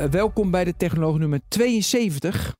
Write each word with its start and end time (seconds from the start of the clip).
Uh, 0.00 0.06
welkom 0.06 0.50
bij 0.50 0.64
de 0.64 0.76
Technoloog 0.76 1.18
nummer 1.18 1.40
72. 1.48 2.56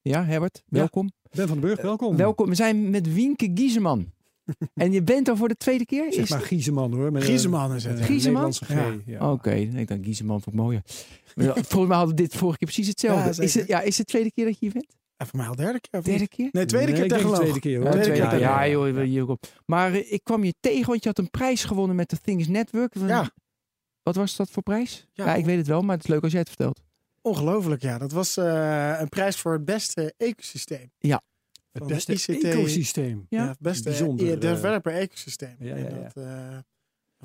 Ja, 0.00 0.24
Herbert, 0.24 0.62
welkom. 0.66 1.04
Ja, 1.04 1.28
ben 1.36 1.48
van 1.48 1.60
den 1.60 1.68
Burg, 1.68 1.82
welkom. 1.82 2.12
Uh, 2.12 2.18
welkom. 2.18 2.48
We 2.48 2.54
zijn 2.54 2.90
met 2.90 3.14
Wienke 3.14 3.50
Gieseman. 3.54 4.12
en 4.74 4.92
je 4.92 5.02
bent 5.02 5.28
al 5.28 5.36
voor 5.36 5.48
de 5.48 5.56
tweede 5.56 5.86
keer? 5.86 6.12
Zeg 6.12 6.28
maar 6.28 6.40
Gieseman 6.40 6.92
hoor. 6.92 7.12
Met 7.12 7.24
Gieseman 7.24 7.74
is 7.74 7.84
het. 7.84 7.98
Ja. 8.68 8.94
ja. 9.06 9.32
Oké, 9.32 9.32
okay. 9.32 9.62
ik 9.62 9.88
dacht 9.88 10.00
Gieseman 10.02 10.40
vond 10.40 10.56
ik 10.56 10.62
mooier. 10.62 10.82
Volgens 11.54 11.86
mij 11.86 11.96
hadden 11.96 12.16
we 12.16 12.22
dit 12.22 12.34
vorige 12.34 12.58
keer 12.58 12.68
precies 12.68 12.88
hetzelfde. 12.88 13.34
Ja, 13.34 13.42
is, 13.42 13.54
het, 13.54 13.66
ja, 13.66 13.80
is 13.80 13.98
het 13.98 14.06
de 14.06 14.12
tweede 14.12 14.32
keer 14.32 14.44
dat 14.44 14.52
je 14.52 14.60
hier 14.60 14.72
bent? 14.72 14.96
Ja, 15.16 15.26
voor 15.26 15.38
mij 15.38 15.48
al 15.48 15.54
derde 15.54 15.80
keer. 15.80 16.02
Derde 16.02 16.28
keer? 16.28 16.48
Nee, 16.52 16.64
tweede 16.64 16.92
nee, 16.92 17.00
keer 17.00 17.10
technoloog. 17.10 17.38
Tweede 17.38 17.60
keer, 17.60 17.76
hoor. 17.76 17.84
Ja, 17.84 17.90
tweede 17.90 18.10
tweede 18.10 18.28
keer. 18.28 18.38
keer. 18.38 18.48
Ja, 18.48 18.68
joh, 18.68 19.02
hier 19.02 19.28
op. 19.28 19.46
Maar 19.66 19.92
uh, 19.92 20.12
ik 20.12 20.24
kwam 20.24 20.44
je 20.44 20.54
tegen, 20.60 20.86
want 20.86 21.02
je 21.02 21.08
had 21.08 21.18
een 21.18 21.30
prijs 21.30 21.64
gewonnen 21.64 21.96
met 21.96 22.10
de 22.10 22.18
Things 22.20 22.48
Network. 22.48 22.94
Ja. 22.94 23.30
Wat 24.08 24.16
was 24.16 24.36
dat 24.36 24.50
voor 24.50 24.62
prijs? 24.62 25.06
Ja. 25.12 25.24
Ja, 25.24 25.34
ik 25.34 25.44
weet 25.44 25.56
het 25.56 25.66
wel, 25.66 25.82
maar 25.82 25.94
het 25.96 26.04
is 26.04 26.10
leuk 26.10 26.22
als 26.22 26.30
jij 26.32 26.40
het 26.40 26.48
vertelt. 26.48 26.80
Ongelooflijk, 27.22 27.82
ja. 27.82 27.98
Dat 27.98 28.12
was 28.12 28.36
uh, 28.38 28.96
een 29.00 29.08
prijs 29.08 29.36
voor 29.36 29.52
het 29.52 29.64
beste 29.64 30.14
ecosysteem. 30.16 30.90
Ja. 30.98 31.22
Het 31.72 31.86
beste 31.86 32.12
ICT. 32.12 32.44
ecosysteem. 32.44 33.26
Ja, 33.28 33.42
Ja. 33.42 33.48
het 33.48 33.58
beste 33.58 33.82
Bijzonder, 33.82 34.26
eh, 34.26 34.32
eh, 34.32 34.40
developer 34.40 34.92
ecosysteem. 34.92 35.56
ja, 35.58 35.76
ja, 35.76 35.84
En 35.86 35.94
ja. 35.94 36.02
Dat, 36.02 36.24
eh, 36.24 36.58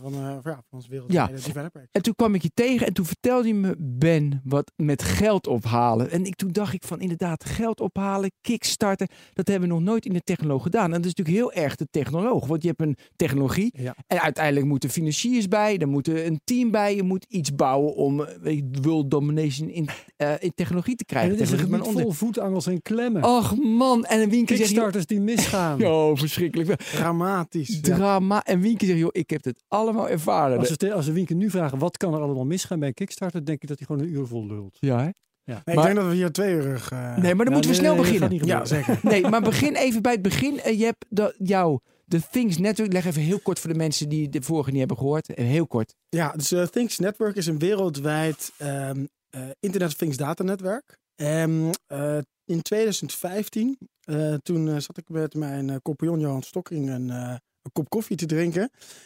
van, 0.01 0.13
eh, 0.13 0.19
ja, 0.19 0.41
van 0.43 0.63
ons 0.69 0.87
wereldwijde 0.87 1.31
Ja. 1.31 1.37
developer 1.45 1.87
En 1.91 2.01
toen 2.01 2.15
kwam 2.15 2.35
ik 2.35 2.41
je 2.41 2.51
tegen 2.53 2.87
en 2.87 2.93
toen 2.93 3.05
vertelde 3.05 3.47
je 3.47 3.53
me, 3.53 3.75
Ben, 3.79 4.41
wat 4.43 4.71
met 4.75 5.03
geld 5.03 5.47
ophalen. 5.47 6.11
En 6.11 6.25
ik, 6.25 6.35
toen 6.35 6.51
dacht 6.51 6.73
ik 6.73 6.83
van 6.83 6.99
inderdaad, 7.01 7.45
geld 7.45 7.79
ophalen, 7.81 8.31
kickstarten, 8.41 9.07
dat 9.33 9.47
hebben 9.47 9.67
we 9.69 9.75
nog 9.75 9.83
nooit 9.83 10.05
in 10.05 10.13
de 10.13 10.21
technoloog 10.23 10.63
gedaan. 10.63 10.83
En 10.85 11.01
dat 11.01 11.05
is 11.05 11.13
natuurlijk 11.15 11.37
heel 11.37 11.63
erg 11.63 11.75
de 11.75 11.87
technoloog, 11.91 12.45
want 12.47 12.61
je 12.61 12.67
hebt 12.67 12.81
een 12.81 12.97
technologie 13.15 13.73
Ja. 13.81 13.95
en 14.07 14.21
uiteindelijk 14.21 14.65
moeten 14.65 14.89
financiers 14.89 15.47
bij, 15.47 15.77
er 15.77 15.87
moet 15.87 16.07
een 16.07 16.41
team 16.43 16.71
bij, 16.71 16.95
je 16.95 17.03
moet 17.03 17.25
iets 17.29 17.55
bouwen 17.55 17.95
om 17.95 18.21
eh, 18.23 18.61
world 18.81 19.11
domination 19.11 19.69
in, 19.69 19.87
eh, 20.15 20.33
in 20.39 20.51
technologie 20.55 20.95
te 20.95 21.03
En 21.07 21.09
krijgen. 21.09 21.31
het 21.31 21.41
is 21.41 21.51
een 21.51 21.57
Technologie 21.57 21.93
maar 21.93 22.03
vol 22.03 22.11
voetangels 22.11 22.65
en 22.67 22.81
klemmen. 22.81 23.23
Och 23.23 23.55
man, 23.57 24.05
en 24.05 24.21
een 24.21 24.29
zegt, 24.29 24.47
joh, 24.49 24.57
Kickstarters 24.57 25.05
die 25.05 25.19
misgaan. 25.19 25.83
oh 25.93 26.17
verschrikkelijk. 26.17 26.81
Dramatisch. 26.81 27.81
Drama. 27.81 28.43
En 28.43 28.59
Wienke 28.59 28.85
zegt, 28.85 28.99
joh, 28.99 29.09
ik 29.11 29.29
heb 29.29 29.43
het 29.43 29.63
allemaal 29.83 30.09
ervaren. 30.09 30.57
Als 30.59 30.73
we, 30.77 30.93
als 30.93 31.05
we 31.05 31.11
Wienke 31.11 31.33
nu 31.33 31.49
vragen 31.49 31.77
wat 31.77 31.97
kan 31.97 32.13
er 32.13 32.19
allemaal 32.21 32.45
misgaan 32.45 32.79
bij 32.79 32.87
een 32.87 32.93
Kickstarter, 32.93 33.45
denk 33.45 33.61
ik 33.61 33.67
dat 33.67 33.77
hij 33.77 33.87
gewoon 33.87 34.01
een 34.01 34.13
uur 34.13 34.27
vol 34.27 34.45
lult. 34.45 34.77
Ja, 34.79 34.97
hè? 34.97 35.09
Nee, 35.45 35.57
Maar- 35.65 35.75
ik 35.75 35.81
denk 35.83 35.95
dat 35.95 36.05
we 36.07 36.13
hier 36.15 36.31
twee 36.31 36.53
uur... 36.53 36.87
eh, 36.91 37.17
Nee, 37.17 37.35
maar 37.35 37.45
dan 37.45 37.45
Ja, 37.45 37.51
moeten 37.51 37.59
we 37.61 37.67
nee, 37.67 37.75
snel 37.75 37.93
nee, 37.93 38.01
beginnen. 38.03 38.45
Ja, 38.47 38.65
zeker. 38.65 38.99
Nee, 39.03 39.27
maar 39.27 39.41
begin 39.41 39.75
even 39.75 40.01
bij 40.01 40.11
het 40.11 40.21
begin. 40.21 40.59
Eh, 40.59 40.79
Je 40.79 40.83
hebt 40.85 41.05
dat, 41.09 41.35
jouw 41.37 41.79
de 42.05 42.21
Things 42.31 42.57
Network. 42.57 42.93
Leg 42.93 43.05
even 43.05 43.21
heel 43.21 43.39
kort 43.39 43.59
voor 43.59 43.69
de 43.71 43.77
mensen 43.77 44.09
die 44.09 44.29
de 44.29 44.41
vorige 44.41 44.69
niet 44.69 44.79
hebben 44.79 44.97
gehoord. 44.97 45.33
Eh, 45.33 45.45
Heel 45.45 45.67
kort. 45.67 45.93
Ja, 46.09 46.31
dus 46.31 46.51
eh, 46.51 46.63
Things 46.65 46.99
Network 46.99 47.35
is 47.35 47.45
een 47.47 47.59
wereldwijd 47.59 48.51
ehm, 48.57 49.05
eh, 49.29 49.41
Internet 49.59 49.89
of 49.89 49.93
Things 49.95 50.17
datanetwerk. 50.17 50.97
En 51.15 51.69
eh, 51.87 52.17
in 52.45 52.61
2015, 52.61 53.77
eh, 54.01 54.33
toen 54.33 54.81
zat 54.81 54.97
ik 54.97 55.09
met 55.09 55.33
mijn 55.35 55.81
compagnon 55.81 56.19
Johan 56.19 56.41
Stokking 56.43 56.89
een, 56.89 57.09
eh, 57.09 57.35
een 57.63 57.71
kop 57.73 57.89
koffie 57.89 58.17
te 58.17 58.25
drinken. 58.25 58.61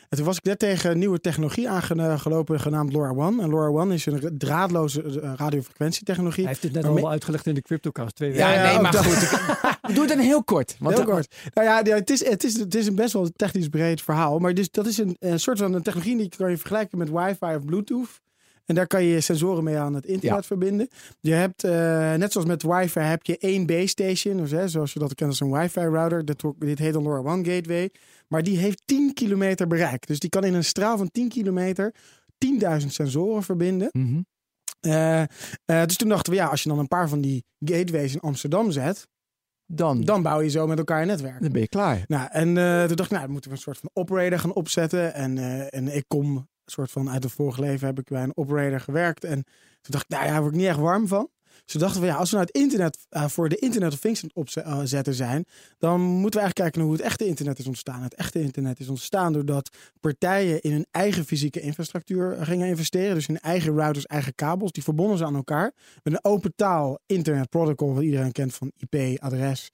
En 0.10 0.18
toen 0.18 0.26
was 0.26 0.38
ik 0.38 0.44
net 0.44 0.60
tegen 0.60 0.92
een 0.92 0.98
nieuwe 0.98 1.20
technologie 1.22 1.70
aangelopen 1.70 2.60
genaamd 2.60 2.94
LoRaWAN. 2.94 3.42
En 3.42 3.50
LoRaWAN 3.50 3.92
is 3.92 4.06
een 4.06 4.38
draadloze 4.38 5.02
eh, 5.22 5.34
radiofrequentietechnologie. 5.36 6.44
Hij 6.44 6.52
heeft 6.52 6.64
het 6.64 6.74
net 6.74 6.86
allemaal 6.86 7.12
uitgelegd 7.12 7.46
in 7.46 7.54
de 7.54 7.62
CryptoCast. 7.62 8.16
Twee 8.16 8.34
Ja, 8.34 8.48
weken. 8.48 8.62
ja, 8.64 8.72
nee, 8.72 8.82
maar 8.82 8.92
dat. 8.92 9.06
goed. 9.06 9.30
Doe 9.96 10.00
het 10.06 10.10
dan 10.10 10.20
heel 10.20 10.44
kort. 10.44 10.76
Want 10.80 10.96
Heel 10.96 11.06
dan- 11.06 11.14
kort. 11.16 11.36
Nou 11.54 11.68
ja, 11.68 11.96
het, 11.96 12.10
is, 12.10 12.26
het, 12.28 12.44
is, 12.44 12.60
het 12.60 12.76
is 12.76 12.88
een 12.88 12.96
best 12.96 13.14
wel 13.14 13.30
technisch 13.36 13.68
breed 13.70 14.02
verhaal. 14.02 14.40
Maar 14.40 14.54
dus, 14.54 14.72
dat 14.72 14.86
is 14.86 14.98
een, 14.98 15.16
een 15.20 15.40
soort 15.40 15.58
van 15.58 15.74
een 15.74 15.82
technologie 15.84 16.18
die 16.18 16.30
kan 16.38 16.50
je 16.50 16.58
vergelijken 16.58 16.98
met 16.98 17.10
wifi 17.10 17.56
of 17.56 17.66
bluetooth. 17.66 18.20
En 18.66 18.76
daar 18.76 18.88
kan 18.88 19.04
je 19.04 19.22
sensoren 19.22 19.64
mee 19.64 19.78
aan 19.78 19.94
het 19.94 20.06
internet 20.06 20.38
Ja. 20.40 20.44
verbinden. 20.44 20.88
Je 21.20 21.32
hebt, 21.34 21.64
eh, 21.64 21.72
net 22.14 22.32
zoals 22.32 22.48
met 22.48 22.64
wifi, 22.64 23.00
heb 23.00 23.26
je 23.26 23.38
één 23.38 23.66
base 23.66 23.88
station. 23.88 24.38
Dus, 24.38 24.52
hè, 24.52 24.68
zoals 24.68 24.94
je 24.94 25.00
dat 25.00 25.16
kent 25.16 25.30
als 25.30 25.40
een 25.40 25.52
wifi 25.52 25.80
router. 25.80 26.26
Dit, 26.26 26.44
dit 26.60 26.80
heet 26.80 26.96
een 26.96 27.02
LoRaWAN 27.04 27.46
gateway. 27.46 27.90
Maar 28.28 28.44
die 28.44 28.58
heeft 28.58 28.82
10 28.86 29.14
kilometer 29.14 29.68
bereik. 29.68 30.08
Dus 30.08 30.20
die 30.20 30.30
kan 30.30 30.44
in 30.44 30.54
een 30.54 30.64
straal 30.64 30.98
van 30.98 31.12
10 31.12 31.30
kilometer 31.30 31.94
10.000 32.82 32.88
sensoren 32.88 33.44
verbinden. 33.44 33.90
Mhm. 33.92 34.22
Eh, 34.80 35.22
eh, 35.22 35.28
dus 35.66 35.98
toen 35.98 36.10
dachten 36.10 36.34
we, 36.34 36.40
ja, 36.40 36.46
als 36.46 36.64
je 36.64 36.70
dan 36.70 36.80
een 36.80 36.88
paar 36.88 37.10
van 37.10 37.22
die 37.22 37.46
gateways 37.60 38.14
in 38.14 38.20
Amsterdam 38.20 38.72
zet, 38.72 39.08
Dan, 39.66 40.02
dan 40.02 40.22
bouw 40.22 40.40
je 40.40 40.50
zo 40.50 40.68
met 40.68 40.78
elkaar 40.78 41.02
een 41.02 41.08
netwerk. 41.08 41.42
dan 41.42 41.52
ben 41.52 41.62
je 41.62 41.68
klaar. 41.68 42.04
Nou, 42.08 42.28
en 42.32 42.58
eh, 42.58 42.84
toen 42.86 42.96
dacht 42.96 43.10
ik, 43.10 43.10
nou, 43.10 43.22
dan 43.22 43.32
moeten 43.32 43.50
we 43.50 43.56
een 43.56 43.62
soort 43.62 43.78
van 43.78 43.90
operator 43.94 44.40
gaan 44.40 44.54
opzetten. 44.54 45.14
En, 45.14 45.38
en 45.70 45.96
ik 45.96 46.04
kom, 46.08 46.36
een 46.36 46.48
soort 46.66 46.92
van 46.92 47.10
uit 47.10 47.24
het 47.24 47.32
vorige 47.32 47.62
leven 47.62 47.88
heb 47.88 48.00
ik 48.00 48.10
bij 48.10 48.24
een 48.24 48.38
operator 48.38 48.80
gewerkt. 48.80 49.24
En 49.24 49.44
toen 49.82 49.92
dacht 49.92 50.04
ik, 50.04 50.10
nou 50.10 50.26
ja, 50.26 50.32
daar 50.32 50.42
word 50.42 50.54
ik 50.54 50.60
niet 50.60 50.70
echt 50.70 50.80
warm 50.80 51.08
van. 51.08 51.30
Toen 51.68 51.82
dachten 51.82 52.02
we, 52.02 52.08
ja, 52.08 52.16
als 52.16 52.30
we 52.30 52.36
nou 52.36 52.48
het 52.48 52.58
internet 52.62 52.98
eh, 53.10 53.28
voor 53.28 53.50
de 53.50 53.56
Internet 53.56 53.94
of 53.94 54.00
Things 54.00 54.24
opzetten 54.34 55.14
zijn, 55.14 55.46
dan 55.78 56.02
moeten 56.02 56.40
we 56.40 56.46
eigenlijk 56.46 56.54
kijken 56.54 56.80
naar 56.80 56.88
hoe 56.88 56.98
het 56.98 57.06
echte 57.06 57.26
internet 57.26 57.60
is 57.60 57.68
ontstaan. 57.68 58.04
Het 58.04 58.14
echte 58.16 58.42
internet 58.42 58.80
is 58.80 58.88
ontstaan 58.88 59.34
doordat 59.34 59.70
partijen 60.00 60.62
in 60.62 60.72
hun 60.72 60.86
eigen 60.92 61.26
fysieke 61.26 61.60
infrastructuur 61.60 62.38
gingen 62.46 62.68
investeren. 62.68 63.16
Dus 63.16 63.28
hun 63.28 63.40
eigen 63.40 63.76
routers, 63.76 64.06
eigen 64.06 64.36
kabels, 64.36 64.72
die 64.72 64.84
verbonden 64.84 65.18
ze 65.18 65.26
aan 65.26 65.36
elkaar. 65.36 65.74
Met 66.04 66.14
een 66.14 66.32
open 66.32 66.54
taal 66.56 67.00
internet 67.06 67.50
protocol, 67.50 67.94
wat 67.94 68.04
iedereen 68.04 68.32
kent 68.32 68.54
van 68.54 68.72
IP, 68.78 69.20
adres. 69.22 69.72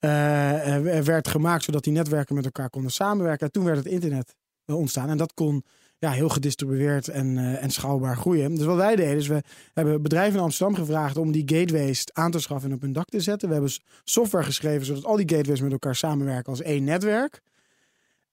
eh, 0.00 0.76
eh, 0.76 1.04
werd 1.04 1.28
gemaakt 1.28 1.64
zodat 1.64 1.84
die 1.84 1.92
netwerken 1.92 2.34
met 2.34 2.44
elkaar 2.44 2.70
konden 2.70 2.90
samenwerken. 2.90 3.46
En 3.46 3.52
toen 3.52 3.64
werd 3.64 3.76
het 3.76 3.86
internet 3.86 4.34
ontstaan. 4.66 5.08
En 5.08 5.16
dat 5.16 5.34
kon 5.34 5.64
ja, 6.02 6.10
heel 6.10 6.28
gedistribueerd 6.28 7.08
en, 7.08 7.38
eh, 7.38 7.62
en 7.62 7.70
schaalbaar 7.70 8.16
groeien. 8.16 8.54
Dus 8.54 8.64
wat 8.64 8.76
wij 8.76 8.96
deden, 8.96 9.16
is 9.16 9.26
we 9.26 9.42
hebben 9.74 10.02
bedrijven 10.02 10.38
in 10.38 10.44
Amsterdam 10.44 10.74
gevraagd 10.76 11.16
om 11.16 11.32
die 11.32 11.42
gateways 11.46 12.04
aan 12.12 12.30
te 12.30 12.38
schaffen 12.38 12.70
en 12.70 12.74
op 12.76 12.82
hun 12.82 12.92
dak 12.92 13.08
te 13.08 13.20
zetten. 13.20 13.48
We 13.48 13.54
hebben 13.54 13.72
software 14.04 14.44
geschreven 14.44 14.86
zodat 14.86 15.04
al 15.04 15.16
die 15.16 15.28
gateways 15.28 15.60
met 15.60 15.72
elkaar 15.72 15.96
samenwerken 15.96 16.52
als 16.52 16.62
één 16.62 16.84
netwerk. 16.84 17.40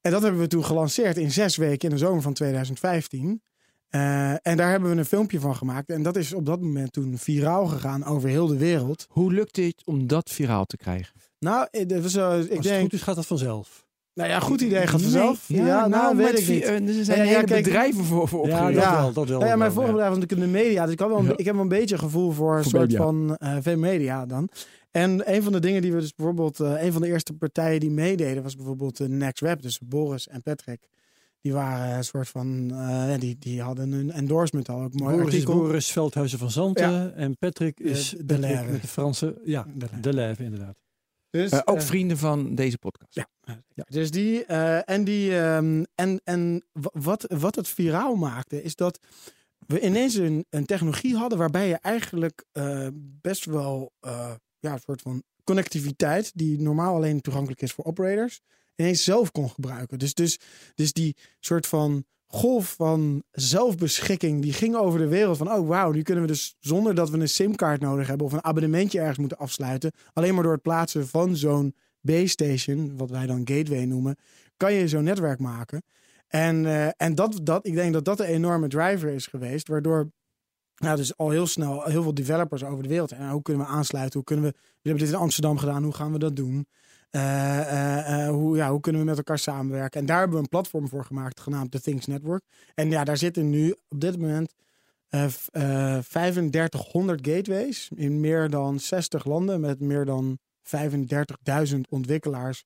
En 0.02 0.12
dat 0.12 0.22
hebben 0.22 0.42
we 0.42 0.48
toen 0.48 0.66
gelanceerd 0.66 1.18
in 1.18 1.32
zes 1.32 1.56
weken 1.58 1.90
in 1.90 1.96
de 1.96 2.02
zomer 2.02 2.22
van 2.22 2.34
2015. 2.34 3.42
Eh, 3.90 4.48
en 4.48 4.58
daar 4.58 4.70
hebben 4.70 4.90
we 4.90 4.98
een 4.98 5.06
filmpje 5.06 5.40
van 5.40 5.56
gemaakt. 5.56 5.90
En 5.90 6.04
dat 6.04 6.16
is 6.16 6.34
op 6.34 6.46
dat 6.46 6.62
moment 6.62 6.94
toen 6.94 7.18
viraal 7.18 7.66
gegaan 7.66 8.06
over 8.06 8.30
heel 8.30 8.48
de 8.48 8.58
wereld. 8.58 9.06
Hoe 9.10 9.34
lukt 9.34 9.56
het 9.56 9.82
om 9.86 10.08
dat 10.08 10.30
viraal 10.30 10.66
te 10.66 10.78
krijgen? 10.78 11.14
Nou, 11.40 11.68
eh, 11.72 11.88
dat 11.88 12.02
was, 12.02 12.16
eh, 12.16 12.32
ik 12.32 12.38
Als 12.38 12.48
het 12.50 12.64
denk, 12.64 12.82
goed 12.82 12.94
is, 12.94 13.02
gaat 13.02 13.16
dat 13.16 13.26
vanzelf. 13.26 13.88
Nou 14.20 14.32
ja, 14.32 14.40
goed 14.40 14.62
idee 14.62 14.88
gaat 14.88 15.02
vanzelf. 15.02 15.50
Nee, 15.50 15.62
ja, 15.66 15.88
nou, 15.88 16.18
weet 16.18 16.32
met 16.32 16.40
ik 16.42 16.48
niet. 16.48 16.64
eh, 16.64 16.98
Er 16.98 17.04
zijn 17.06 17.20
Ja, 17.20 17.24
hele 17.26 17.44
kijk- 17.44 17.64
bedrijven 17.64 18.04
voor, 18.04 18.28
voor 18.28 18.48
Ja, 18.48 18.72
dat 18.72 18.84
wel. 18.84 19.14
Dat 19.14 19.28
wel. 19.28 19.38
Nou 19.40 19.50
ja, 19.52 19.56
mijn 19.58 19.72
vorige 19.72 19.92
bedrijf 19.92 20.10
was 20.12 20.20
natuurlijk 20.20 20.48
in 20.48 20.54
de 20.54 20.60
media. 20.64 20.84
Dus 20.84 20.94
ik, 20.94 21.00
had 21.00 21.10
wel 21.10 21.20
een, 21.20 21.38
ik 21.38 21.46
heb 21.46 21.54
wel 21.54 21.64
een 21.64 21.70
beetje 21.70 21.98
gevoel 21.98 22.32
voor 22.32 22.58
een 22.58 22.64
soort 22.64 22.82
media. 22.90 22.98
van 22.98 23.36
eh 23.36 23.58
V-media 23.62 24.26
dan. 24.26 24.50
En 24.92 25.34
een 25.36 25.44
van 25.44 25.52
de 25.52 25.60
dingen 25.60 25.82
die 25.82 25.94
we 25.94 26.00
dus 26.00 26.16
bijvoorbeeld... 26.16 26.60
eh, 26.60 26.84
een 26.84 26.92
van 26.92 27.02
de 27.02 27.08
eerste 27.08 27.34
partijen 27.34 27.80
die 27.80 27.90
meededen 27.92 28.44
was 28.44 28.56
bijvoorbeeld 28.56 29.00
uh, 29.00 29.08
Next 29.08 29.40
Web. 29.40 29.62
Dus 29.62 29.80
Boris 29.86 30.28
en 30.28 30.42
Patrick. 30.42 30.88
Die 31.42 31.54
waren 31.54 31.98
een 31.98 32.04
soort 32.04 32.28
van... 32.30 32.74
die, 33.20 33.36
die 33.40 33.62
hadden 33.62 33.92
een 33.92 34.12
endorsement 34.12 34.70
al. 34.70 34.82
Ook 34.82 34.94
mooi 34.94 35.16
Boris 35.16 35.34
is 35.34 35.40
artikel. 35.40 35.54
Boris 35.62 35.92
Veldhuizen 35.92 36.40
van 36.40 36.52
Zanten 36.52 37.16
en 37.16 37.38
Patrick 37.38 37.80
is 37.80 38.16
de 38.18 38.40
Patrick 38.40 38.72
met 38.72 38.82
de 38.82 38.88
Franse, 38.88 39.42
ja, 39.46 39.66
De 39.76 39.86
de 40.02 40.14
Lève 40.14 40.44
inderdaad. 40.44 40.76
Dus, 41.30 41.52
Eh, 41.52 41.60
ook 41.66 41.78
eh, 41.78 41.82
vrienden 41.84 42.18
van 42.18 42.56
deze 42.56 42.78
podcast. 42.78 43.16
Ja. 43.16 43.28
Ja, 43.74 43.84
dus 43.90 44.12
die 44.12 44.46
eh, 44.46 44.90
en 44.90 45.04
die 45.04 45.38
ehm, 45.40 45.84
en, 45.96 46.22
en 46.24 46.66
wa- 46.72 46.92
wat, 46.94 47.26
wat 47.28 47.56
het 47.56 47.68
viraal 47.68 48.16
maakte, 48.16 48.64
is 48.64 48.76
dat 48.76 49.00
we 49.68 49.80
ineens 49.82 50.16
een, 50.16 50.46
een 50.50 50.66
technologie 50.66 51.16
hadden 51.16 51.38
waarbij 51.38 51.68
je 51.68 51.76
eigenlijk 51.82 52.46
best 53.22 53.46
wel 53.46 53.94
ja, 54.60 54.72
een 54.74 54.80
soort 54.86 55.02
van 55.02 55.24
connectiviteit, 55.44 56.32
die 56.36 56.62
normaal 56.62 56.96
alleen 56.96 57.22
toegankelijk 57.22 57.62
is 57.62 57.72
voor 57.72 57.86
operators, 57.86 58.42
ineens 58.76 59.04
zelf 59.04 59.32
kon 59.32 59.50
gebruiken. 59.50 60.00
Dus, 60.00 60.14
dus, 60.14 60.40
dus 60.76 60.94
die 60.94 61.16
soort 61.40 61.68
van 61.68 62.06
golf 62.32 62.74
van 62.74 63.24
zelfbeschikking, 63.32 64.42
die 64.42 64.54
ging 64.54 64.76
over 64.76 65.00
de 65.00 65.08
wereld 65.08 65.38
van, 65.38 65.52
oh 65.52 65.68
wauw, 65.68 65.92
nu 65.92 66.02
kunnen 66.02 66.24
we 66.24 66.30
dus 66.30 66.56
zonder 66.60 66.96
dat 66.96 67.10
we 67.10 67.18
een 67.18 67.30
simkaart 67.30 67.82
nodig 67.82 68.08
hebben 68.08 68.26
of 68.26 68.34
een 68.34 68.44
abonnementje 68.44 69.00
ergens 69.00 69.18
moeten 69.18 69.38
afsluiten, 69.38 69.92
alleen 70.14 70.34
maar 70.34 70.44
door 70.44 70.52
het 70.52 70.62
plaatsen 70.62 71.08
van 71.08 71.36
zo'n 71.36 71.76
base 72.02 72.28
station, 72.28 72.98
wat 72.98 73.10
wij 73.10 73.26
dan 73.26 73.42
gateway 73.44 73.86
noemen, 73.86 74.16
kan 74.58 74.74
je 74.74 74.88
zo'n 74.88 75.04
netwerk 75.04 75.40
maken. 75.40 75.84
En, 76.28 76.66
eh, 76.66 76.88
en 76.98 77.16
dat, 77.16 77.40
dat, 77.44 77.66
ik 77.66 77.74
denk 77.74 77.94
dat 77.94 78.06
dat 78.06 78.20
een 78.20 78.26
enorme 78.26 78.68
driver 78.68 79.10
is 79.10 79.28
geweest, 79.28 79.68
waardoor 79.68 80.12
Ja, 80.76 80.96
dus 80.96 81.18
al 81.18 81.30
heel 81.30 81.48
snel 81.48 81.84
heel 81.84 82.04
veel 82.04 82.14
developers 82.14 82.64
over 82.64 82.84
de 82.84 82.90
wereld. 82.90 83.12
En 83.12 83.30
hoe 83.30 83.42
kunnen 83.42 83.66
we 83.66 83.72
aansluiten? 83.72 84.14
Hoe 84.14 84.24
kunnen 84.24 84.46
we, 84.46 84.52
we 84.52 84.90
hebben 84.90 85.04
dit 85.04 85.14
in 85.14 85.20
Amsterdam 85.20 85.58
gedaan. 85.58 85.84
Hoe 85.84 85.94
gaan 85.94 86.12
we 86.12 86.20
dat 86.20 86.36
doen? 86.36 86.68
Eh, 87.10 87.60
eh, 87.60 88.26
eh, 88.28 88.30
hoe, 88.34 88.56
ja, 88.58 88.70
hoe 88.72 88.80
kunnen 88.80 89.02
we 89.02 89.08
met 89.08 89.18
elkaar 89.18 89.40
samenwerken? 89.40 90.00
En 90.00 90.06
daar 90.06 90.18
hebben 90.20 90.36
we 90.38 90.44
een 90.44 90.50
platform 90.50 90.88
voor 90.88 91.06
gemaakt, 91.06 91.40
genaamd 91.40 91.72
The 91.72 91.82
Things 91.82 92.06
Network. 92.06 92.44
En 92.76 92.90
ja, 92.90 93.04
daar 93.04 93.18
zitten 93.18 93.50
nu 93.50 93.76
op 93.90 94.02
dit 94.02 94.20
moment 94.20 94.54
eh, 95.10 95.28
v- 95.28 95.48
eh, 95.52 95.98
3500 95.98 97.28
gateways 97.28 97.90
in 97.96 98.20
meer 98.20 98.50
dan 98.50 98.80
60 98.80 99.26
landen 99.26 99.60
met 99.60 99.80
meer 99.80 100.06
dan 100.06 100.38
35.000 100.62 101.80
ontwikkelaars. 101.90 102.64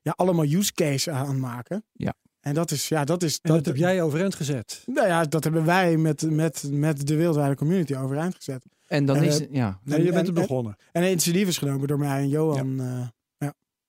Ja, 0.00 0.12
allemaal 0.16 0.44
use 0.44 0.72
case 0.72 1.10
aan 1.10 1.40
maken. 1.40 1.84
Ja. 1.92 2.14
En 2.40 2.54
dat 2.54 2.70
is, 2.70 2.88
ja, 2.88 3.04
dat 3.04 3.22
is. 3.22 3.38
En 3.42 3.52
dat 3.52 3.66
heb 3.66 3.76
jij 3.76 4.02
overeind 4.02 4.34
gezet. 4.34 4.82
Nou 4.86 5.06
ja, 5.06 5.24
dat 5.24 5.44
hebben 5.44 5.64
wij 5.64 5.96
met, 5.96 6.30
met, 6.30 6.64
met 6.70 7.06
de 7.06 7.16
wereldwijde 7.16 7.54
community 7.56 7.94
overeind 7.94 8.34
gezet. 8.34 8.64
En 8.88 9.04
dan 9.04 9.16
En, 9.16 9.22
is 9.24 9.40
ja. 9.50 9.80
Nee, 9.84 9.98
je 10.04 10.12
bent 10.12 10.28
en- 10.28 10.34
er 10.34 10.40
begonnen. 10.40 10.76
En 10.92 11.02
initiatief 11.04 11.48
is 11.48 11.58
genomen 11.58 11.88
door 11.88 11.98
mij 11.98 12.18
en 12.20 12.28
Johan. 12.28 12.80
eh, 12.80 13.06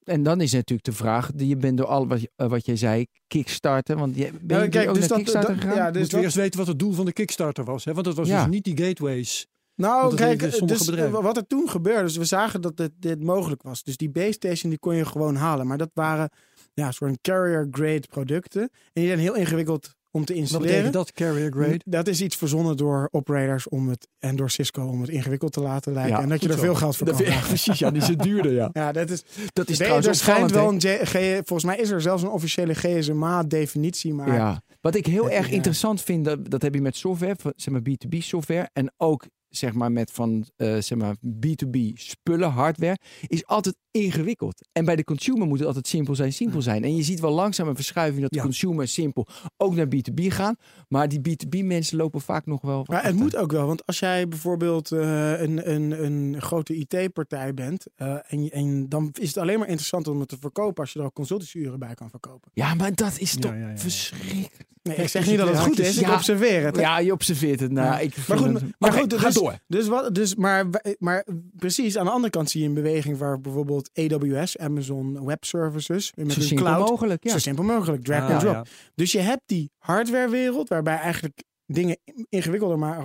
En 0.03 0.23
dan 0.23 0.41
is 0.41 0.51
natuurlijk 0.51 0.83
de 0.87 0.93
vraag, 0.93 1.31
die 1.35 1.47
je 1.47 1.57
bent 1.57 1.77
door 1.77 1.85
al 1.87 2.07
wat, 2.07 2.21
je- 2.21 2.31
eh, 2.35 2.47
wat 2.49 2.65
jij 2.65 2.75
zei, 2.75 3.05
kickstarten. 3.27 3.97
Want 3.97 4.15
je, 4.15 4.31
ben 4.41 4.57
je 4.57 4.63
Ja, 4.63 4.69
kijk, 4.69 4.87
ook 4.89 4.93
dus 4.95 4.99
naar 4.99 5.07
dat- 5.09 5.17
kickstarter 5.17 5.53
dat- 5.53 5.61
gegaan? 5.63 5.75
ja, 5.77 5.91
Dus 5.91 5.99
Moeten 5.99 6.03
we 6.09 6.15
dat- 6.15 6.23
eerst 6.23 6.35
weten 6.35 6.59
wat 6.59 6.67
het 6.67 6.79
doel 6.79 6.91
van 6.91 7.05
de 7.05 7.13
Kickstarter 7.13 7.63
was. 7.63 7.85
Hè? 7.85 7.93
Want 7.93 8.05
het 8.05 8.15
was 8.15 8.27
Ja. 8.27 8.43
dus 8.43 8.53
niet 8.53 8.63
die 8.63 8.77
gateways. 8.85 9.47
Nou, 9.75 10.09
dat 10.09 10.19
kijk, 10.19 10.39
sommige 10.41 10.65
dus, 10.65 10.85
bedrijven. 10.85 11.21
wat 11.21 11.37
er 11.37 11.47
toen 11.47 11.69
gebeurde, 11.69 12.03
dus 12.03 12.17
we 12.17 12.25
zagen 12.25 12.61
dat 12.61 12.77
dit, 12.77 12.91
dit 12.99 13.23
mogelijk 13.23 13.61
was. 13.61 13.83
Dus 13.83 13.97
die 13.97 14.09
base 14.09 14.31
station 14.31 14.69
die 14.69 14.79
kon 14.79 14.95
je 14.95 15.05
gewoon 15.05 15.35
halen. 15.35 15.67
Maar 15.67 15.77
dat 15.77 15.89
waren 15.93 16.29
ja, 16.73 16.91
soort 16.91 17.17
carrier 17.21 17.67
grade 17.71 18.07
producten. 18.09 18.61
En 18.61 18.69
die 18.93 19.07
zijn 19.07 19.19
heel 19.19 19.35
ingewikkeld 19.35 19.93
om 20.13 20.25
te 20.25 20.33
installeren. 20.33 20.91
dat, 20.91 21.11
carrier 21.11 21.51
grade? 21.51 21.79
Dat 21.85 22.07
is 22.07 22.21
iets 22.21 22.35
verzonnen 22.35 22.77
door 22.77 23.07
operators 23.11 23.67
om 23.69 23.89
het, 23.89 24.07
en 24.19 24.35
door 24.35 24.49
Cisco 24.49 24.83
om 24.85 25.01
het 25.01 25.09
ingewikkeld 25.09 25.51
te 25.53 25.61
laten 25.61 25.93
lijken. 25.93 26.15
Ja, 26.15 26.21
en 26.21 26.29
dat 26.29 26.41
je 26.41 26.47
er 26.47 26.53
zo. 26.53 26.59
veel 26.59 26.75
geld 26.75 26.95
voor 26.97 27.05
Dat 27.07 27.15
kan 27.15 27.25
vragen. 27.25 27.47
precies, 27.47 27.79
ja, 27.79 27.91
die 27.91 28.01
is 28.01 28.07
duurder, 28.17 28.51
ja. 28.53 28.69
Ja, 28.73 28.91
dat 28.91 29.09
is, 29.09 29.23
Dat 29.53 29.69
is 29.69 29.79
er 29.79 29.85
trouwens 29.85 30.17
schijnt 30.19 30.51
wel 30.51 30.69
een, 30.69 30.81
G- 30.81 31.35
volgens 31.35 31.63
mij 31.63 31.77
is 31.77 31.89
er 31.89 32.01
zelfs 32.01 32.23
een 32.23 32.29
officiële 32.29 32.73
GSMA-definitie, 32.73 34.13
maar 34.13 34.33
Ja. 34.33 34.61
Wat 34.81 34.95
ik 34.95 35.05
heel 35.05 35.29
erg 35.29 35.49
interessant 35.49 36.01
vind, 36.01 36.25
dat, 36.25 36.49
dat 36.49 36.61
heb 36.61 36.73
je 36.73 36.81
met 36.81 36.95
software, 36.95 37.35
zeg 37.55 37.73
maar 37.73 37.81
B2B 37.81 38.17
software 38.17 38.69
en 38.73 38.93
ook 38.97 39.25
zeg 39.55 39.73
maar 39.73 39.91
met 39.91 40.11
van 40.11 40.45
eh, 40.55 40.77
zeg 40.79 40.97
maar 40.97 41.15
B2B 41.45 41.77
spullen, 41.93 42.49
hardware, 42.49 42.97
is 43.27 43.45
altijd 43.45 43.75
ingewikkeld. 43.91 44.67
En 44.71 44.85
bij 44.85 44.95
de 44.95 45.03
consumer 45.03 45.47
moet 45.47 45.57
het 45.57 45.67
altijd 45.67 45.87
simpel 45.87 46.15
zijn, 46.15 46.33
simpel 46.33 46.61
zijn. 46.61 46.83
En 46.83 46.95
je 46.95 47.03
ziet 47.03 47.19
wel 47.19 47.31
langzaam 47.31 47.67
een 47.67 47.75
verschuiving 47.75 48.21
dat 48.21 48.31
de 48.31 48.37
Ja. 48.37 48.43
consumer 48.43 48.87
simpel 48.87 49.27
ook 49.57 49.75
naar 49.75 49.85
B2B 49.87 50.27
gaan, 50.27 50.55
maar 50.87 51.07
die 51.09 51.19
B2B 51.19 51.63
mensen 51.65 51.97
lopen 51.97 52.21
vaak 52.21 52.45
nog 52.45 52.61
wel. 52.61 52.85
Maar 52.89 53.03
het 53.03 53.15
moet 53.15 53.35
ook 53.35 53.51
wel, 53.51 53.67
want 53.67 53.85
als 53.85 53.99
jij 53.99 54.27
bijvoorbeeld 54.27 54.91
eh, 54.91 55.41
een, 55.41 55.71
een, 55.71 56.03
een 56.03 56.41
grote 56.41 56.75
IT-partij 56.75 57.53
bent, 57.53 57.85
eh, 57.95 58.15
en, 58.27 58.49
en 58.51 58.89
dan 58.89 59.09
is 59.19 59.27
het 59.27 59.37
alleen 59.37 59.59
maar 59.59 59.67
interessant 59.67 60.07
om 60.07 60.19
het 60.19 60.29
te 60.29 60.37
verkopen 60.39 60.83
als 60.83 60.93
je 60.93 60.99
er 60.99 61.05
ook 61.05 61.13
consultancyuren 61.13 61.79
bij 61.79 61.93
kan 61.93 62.09
verkopen. 62.09 62.51
Ja, 62.53 62.73
maar 62.73 62.95
dat 62.95 63.19
is 63.19 63.35
toch 63.35 63.51
ja, 63.51 63.57
ja, 63.57 63.69
ja. 63.69 63.77
verschrikkelijk. 63.77 64.71
Nee, 64.83 64.95
ik 64.97 65.07
zeg 65.07 65.27
niet 65.27 65.37
dat 65.37 65.47
het 65.47 65.59
goed 65.59 65.79
is, 65.79 65.97
ik 65.97 66.09
observeer 66.11 66.63
het. 66.65 66.75
hè. 66.75 66.81
Ja, 66.81 66.99
je 66.99 67.11
observeert 67.11 67.59
het. 67.59 67.71
Nou, 67.71 68.01
ik 68.01 68.15
Maar 68.27 68.37
goed, 68.37 68.61
maar 68.79 68.91
goed, 68.91 69.09
dus, 69.09 69.19
Dus 69.67 69.87
wat, 69.87 70.15
dus, 70.15 70.35
maar, 70.35 70.65
maar 70.99 71.25
precies 71.55 71.97
aan 71.97 72.05
de 72.05 72.11
andere 72.11 72.29
kant 72.31 72.49
zie 72.49 72.61
je 72.61 72.67
een 72.67 72.73
beweging 72.73 73.17
waar 73.17 73.41
bijvoorbeeld 73.41 73.89
AWS, 73.93 74.57
Amazon 74.57 75.25
Web 75.25 75.43
Services, 75.43 76.11
met 76.15 76.31
Zo 76.31 76.39
hun 76.39 76.47
simpel 76.47 76.65
cloud, 76.65 76.89
mogelijk. 76.89 77.23
Ja. 77.23 77.31
zo 77.31 77.37
simpel 77.37 77.63
mogelijk, 77.63 78.03
drag 78.03 78.21
Ah, 78.23 78.29
and 78.29 78.39
drop. 78.39 78.53
ja. 78.53 78.63
Dus 78.95 79.11
je 79.11 79.19
hebt 79.19 79.41
die 79.45 79.71
hardwarewereld 79.77 80.69
waarbij 80.69 80.97
eigenlijk 80.97 81.43
dingen 81.65 81.97
ingewikkelder 82.29 82.79
maar 82.79 83.03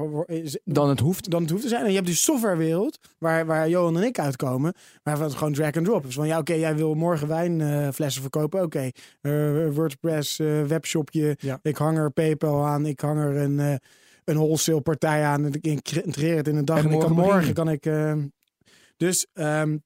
Dan 0.64 0.88
het 0.88 1.00
hoeft. 1.00 1.30
dan 1.30 1.42
het 1.42 1.50
hoeft 1.50 1.62
te 1.62 1.68
zijn. 1.68 1.82
En 1.82 1.88
je 1.88 1.94
hebt 1.94 2.06
die 2.06 2.14
softwarewereld, 2.16 2.98
waar, 3.18 3.46
waar 3.46 3.68
Johan 3.68 3.96
en 3.96 4.02
ik 4.02 4.18
uitkomen, 4.18 4.74
waar 5.02 5.20
het 5.20 5.34
gewoon 5.34 5.52
drag 5.52 5.76
and 5.76 5.84
drop 5.84 6.06
is. 6.06 6.14
Van 6.14 6.26
ja, 6.26 6.38
oké, 6.38 6.52
jij 6.54 6.76
wil 6.76 6.94
morgen 6.94 7.28
wijnflessen 7.28 8.22
verkopen. 8.22 8.62
Oké, 8.62 8.90
eh, 9.20 9.32
WordPress, 9.70 10.38
eh, 10.38 10.62
webshopje, 10.62 11.36
Ja. 11.40 11.58
ik 11.62 11.76
hang 11.76 11.98
er 11.98 12.10
PayPal 12.10 12.64
aan, 12.66 12.86
ik 12.86 13.00
hang 13.00 13.18
er 13.18 13.36
een, 13.36 13.60
eh, 13.60 13.74
een 14.28 14.36
wholesale 14.36 14.80
partij 14.80 15.24
aan 15.24 15.44
en 15.44 15.52
ik 15.52 15.66
integreer 15.66 16.36
het 16.36 16.48
in 16.48 16.56
een 16.56 16.64
dag. 16.64 16.78
En 16.78 16.84
En, 16.84 16.92
ik 16.92 16.98
kan 16.98 17.12
morgen 17.12 17.32
morgen 17.32 17.54
kan 17.54 17.68
ik. 17.68 17.86
eh, 17.86 18.14
dus. 18.96 19.26
ehm, 19.32 19.76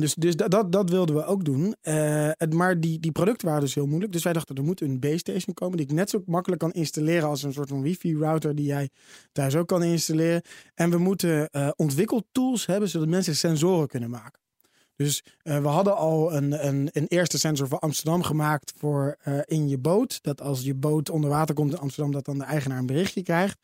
dus, 0.00 0.14
dus 0.14 0.36
dat, 0.36 0.50
dat, 0.50 0.72
dat 0.72 0.90
wilden 0.90 1.14
we 1.14 1.24
ook 1.24 1.44
doen. 1.44 1.74
Eh, 1.80 2.30
het, 2.32 2.54
maar 2.54 2.80
die, 2.80 3.00
die 3.00 3.12
producten 3.12 3.46
waren 3.46 3.62
dus 3.62 3.74
heel 3.74 3.86
moeilijk. 3.86 4.12
Dus 4.12 4.22
wij 4.22 4.32
dachten, 4.32 4.56
er 4.56 4.64
moet 4.64 4.80
een 4.80 5.00
base 5.00 5.18
station 5.18 5.54
komen 5.54 5.76
die 5.76 5.86
ik 5.86 5.92
net 5.92 6.10
zo 6.10 6.22
makkelijk 6.26 6.60
kan 6.60 6.72
installeren 6.72 7.28
als 7.28 7.42
een 7.42 7.52
soort 7.52 7.68
van 7.68 7.82
wifi 7.82 8.16
router 8.16 8.54
die 8.54 8.66
jij 8.66 8.90
thuis 9.32 9.56
ook 9.56 9.68
kan 9.68 9.82
installeren. 9.82 10.42
En 10.74 10.90
we 10.90 10.98
moeten 10.98 11.48
eh 11.50 11.68
ontwikkeltools 11.76 12.66
hebben 12.66 12.88
zodat 12.88 13.08
mensen 13.08 13.36
sensoren 13.36 13.88
kunnen 13.88 14.10
maken. 14.10 14.40
Dus 14.96 15.24
eh, 15.42 15.60
we 15.62 15.68
hadden 15.68 15.96
al 15.96 16.34
een, 16.34 16.66
een, 16.66 16.88
een 16.92 17.06
eerste 17.08 17.38
sensor 17.38 17.68
voor 17.68 17.78
Amsterdam 17.78 18.22
gemaakt 18.22 18.72
voor 18.78 19.16
eh, 19.22 19.38
in 19.44 19.68
je 19.68 19.78
boot. 19.78 20.18
Dat 20.22 20.40
als 20.40 20.62
je 20.62 20.74
boot 20.74 21.10
onder 21.10 21.30
water 21.30 21.54
komt 21.54 21.72
in 21.72 21.78
Amsterdam, 21.78 22.12
dat 22.12 22.24
dan 22.24 22.38
de 22.38 22.44
eigenaar 22.44 22.78
een 22.78 22.86
berichtje 22.86 23.22
krijgt. 23.22 23.58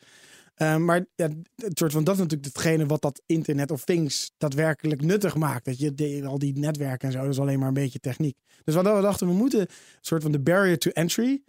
Eh, 0.54 0.76
maar 0.76 1.06
ja, 1.14 1.28
het 1.56 1.78
soort 1.78 1.92
van, 1.92 2.04
dat 2.04 2.14
is 2.14 2.20
natuurlijk 2.20 2.54
hetgene 2.54 2.86
wat 2.86 3.02
dat 3.02 3.22
Internet 3.26 3.70
of 3.70 3.84
Things 3.84 4.32
daadwerkelijk 4.38 5.02
nuttig 5.02 5.34
maakt. 5.36 5.64
Dat 5.64 5.78
je 5.78 5.94
de- 5.94 6.22
al 6.26 6.38
die 6.38 6.58
netwerken 6.58 7.08
en 7.08 7.14
zo, 7.14 7.20
dat 7.20 7.30
is 7.30 7.40
alleen 7.40 7.58
maar 7.58 7.68
een 7.68 7.74
beetje 7.74 7.98
techniek. 7.98 8.36
Dus 8.64 8.74
wat 8.74 8.84
we 8.94 9.00
dachten, 9.00 9.26
we 9.26 9.32
moeten 9.32 9.60
een 9.60 9.68
soort 10.00 10.22
van 10.22 10.32
de 10.32 10.40
barrier 10.40 10.78
to 10.78 10.90
entry, 10.90 11.42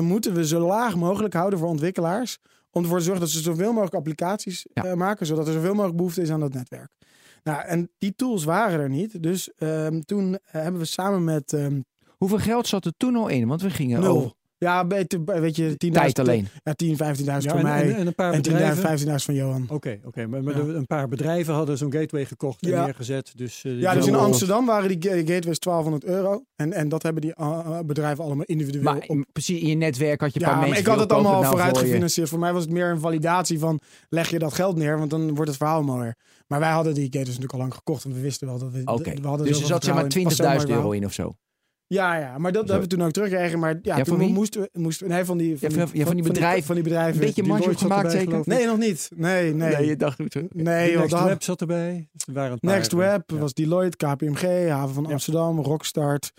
moeten 0.00 0.34
we 0.34 0.46
zo 0.46 0.66
laag 0.66 0.96
mogelijk 0.96 1.34
houden 1.34 1.58
voor 1.58 1.68
ontwikkelaars. 1.68 2.38
Om 2.70 2.82
ervoor 2.82 2.98
te 2.98 3.04
zorgen 3.04 3.22
dat 3.22 3.30
ze 3.32 3.40
zoveel 3.40 3.70
mogelijk 3.72 3.94
applicaties 3.94 4.66
Ja. 4.72 4.94
maken, 4.94 5.26
zodat 5.26 5.46
er 5.46 5.52
zoveel 5.52 5.72
mogelijk 5.74 5.96
behoefte 5.96 6.22
is 6.22 6.30
aan 6.30 6.40
dat 6.40 6.52
netwerk. 6.52 6.90
Nou, 7.42 7.64
en 7.64 7.90
die 7.98 8.14
tools 8.14 8.44
waren 8.44 8.80
er 8.80 8.88
niet. 8.88 9.22
Dus 9.22 9.54
ehm, 9.54 10.00
toen 10.00 10.34
eh, 10.34 10.40
hebben 10.62 10.80
we 10.80 10.86
samen 10.86 11.24
met 11.24 11.52
ehm 11.52 11.80
Hoeveel 12.20 12.38
geld 12.38 12.66
zat 12.66 12.84
er 12.84 12.96
toen 12.96 13.16
al 13.16 13.28
in? 13.28 13.48
Want 13.48 13.62
we 13.62 13.70
gingen 13.70 14.00
nul. 14.00 14.16
over 14.16 14.32
Ja, 14.64 14.86
weet, 14.86 15.18
weet 15.24 15.56
je, 15.56 15.70
10.000 15.70 15.76
tijd 15.92 16.18
alleen. 16.18 16.48
Ja, 16.62 16.72
10, 16.72 16.96
15.000 16.96 17.24
Ja, 17.24 17.40
voor 17.40 17.50
en, 17.58 17.62
mij. 17.62 17.82
en, 17.82 17.94
en 17.96 18.06
een 18.06 18.14
paar 18.14 18.32
En 18.32 18.36
10.000, 18.36 18.52
bedrijven. 18.52 18.98
15.000 19.08 19.14
van 19.14 19.34
Johan. 19.34 19.64
Oké, 19.68 19.98
oké. 20.04 20.26
maar, 20.26 20.42
maar 20.42 20.56
Ja. 20.56 20.62
de- 20.64 20.72
een 20.72 20.86
paar 20.86 21.08
bedrijven 21.08 21.54
hadden 21.54 21.78
zo'n 21.78 21.92
gateway 21.92 22.24
gekocht 22.24 22.62
en 22.62 22.70
Ja. 22.70 22.84
neergezet. 22.84 23.32
Dus, 23.36 23.64
eh, 23.64 23.80
Ja, 23.80 23.94
dus 23.94 24.06
in 24.06 24.14
Amsterdam 24.14 24.66
waren 24.66 24.88
die 25.00 25.10
ga- 25.10 25.16
gateways 25.16 25.58
1200 25.58 26.04
euro. 26.04 26.44
En, 26.56 26.72
en 26.72 26.88
dat 26.88 27.02
hebben 27.02 27.22
die 27.22 27.32
uh, 27.40 27.78
bedrijven 27.86 28.24
allemaal 28.24 28.44
individueel 28.44 28.82
Maar 28.84 29.04
op. 29.06 29.24
precies 29.32 29.60
in 29.60 29.68
je 29.68 29.74
netwerk 29.74 30.20
had 30.20 30.32
je 30.34 30.40
een 30.40 30.46
Ja, 30.46 30.50
paar 30.52 30.60
maar 30.60 30.68
mensen. 30.68 30.84
ik 30.86 30.90
had 30.92 31.00
het 31.00 31.12
allemaal 31.12 31.32
nou 31.40 31.46
vooruit 31.46 31.76
voor 31.78 31.86
gefinancierd. 31.86 32.28
Voor 32.28 32.38
mij 32.38 32.52
was 32.52 32.62
het 32.62 32.72
meer 32.72 32.90
een 32.90 33.00
validatie 33.00 33.58
van 33.58 33.80
leg 34.08 34.30
je 34.30 34.38
dat 34.38 34.52
geld 34.54 34.76
neer, 34.76 34.98
want 34.98 35.10
dan 35.10 35.34
wordt 35.34 35.48
het 35.48 35.56
verhaal 35.58 35.82
mooier. 35.82 36.16
Maar 36.46 36.60
wij 36.60 36.70
hadden 36.70 36.94
die 36.94 37.04
gateways 37.04 37.26
natuurlijk 37.26 37.52
al 37.52 37.58
lang 37.58 37.74
gekocht, 37.74 38.02
want 38.02 38.14
we 38.16 38.20
wisten 38.22 38.46
wel 38.46 38.58
dat 38.58 38.70
we. 38.72 38.82
Oké, 38.84 39.12
we 39.20 39.28
hadden 39.28 39.46
dus 39.46 39.60
er 39.60 39.66
zat 39.66 39.84
zeg 39.84 39.94
maar 39.94 40.02
vertrouwen 40.02 40.14
in. 40.14 40.22
Het 40.22 40.36
was 40.36 40.36
zo'n 40.36 40.46
20.000 40.46 40.68
mooi 40.68 40.78
euro 40.78 40.90
in 40.90 41.04
of 41.04 41.12
zo. 41.12 41.34
Ja, 41.92 42.16
ja, 42.16 42.38
maar 42.38 42.52
dat 42.52 42.66
Zo. 42.66 42.70
hebben 42.72 42.88
we 42.88 42.96
toen 42.96 43.06
ook 43.06 43.12
teruggekregen. 43.12 43.58
Maar 43.58 43.78
ja, 43.82 43.96
Ja, 43.96 44.02
toen 44.04 44.18
wie? 44.18 44.32
moesten 44.32 44.60
we, 44.60 44.68
moesten 44.72 45.06
we, 45.08 45.12
nee, 45.12 45.24
van 45.24 45.38
die, 45.38 45.58
van 45.58 45.70
Ja, 45.70 45.86
van- 45.86 45.98
ja, 45.98 46.04
van 46.06 46.14
die 46.14 46.24
bedrijven. 46.24 46.64
Van 46.64 46.74
die 46.74 46.84
bedrijven. 46.84 47.14
Een 47.14 47.26
beetje 47.26 47.42
Die 47.42 47.50
marge 47.52 47.88
erbij, 47.88 48.10
zeker? 48.10 48.40
Nee, 48.44 48.66
nog 48.66 48.78
niet. 48.78 49.10
Nee, 49.16 49.54
nee. 49.54 49.74
Nee, 49.76 49.86
je 49.86 49.96
dacht? 49.96 50.18
Nee, 50.52 50.90
joh, 50.90 50.98
Next 51.00 51.10
dat- 51.10 51.24
Web 51.24 51.42
zat 51.42 51.60
erbij. 51.60 52.08
Er 52.26 52.32
waren 52.32 52.52
een 52.52 52.58
paar, 52.58 52.74
Next 52.74 52.92
Web 52.92 53.30
ja. 53.30 53.36
was 53.36 53.52
Deloitte, 53.54 53.96
KPMG, 54.06 54.68
Haven 54.68 54.94
van 54.94 55.04
Ja. 55.04 55.10
Amsterdam, 55.10 55.58
Rockstart. 55.60 56.32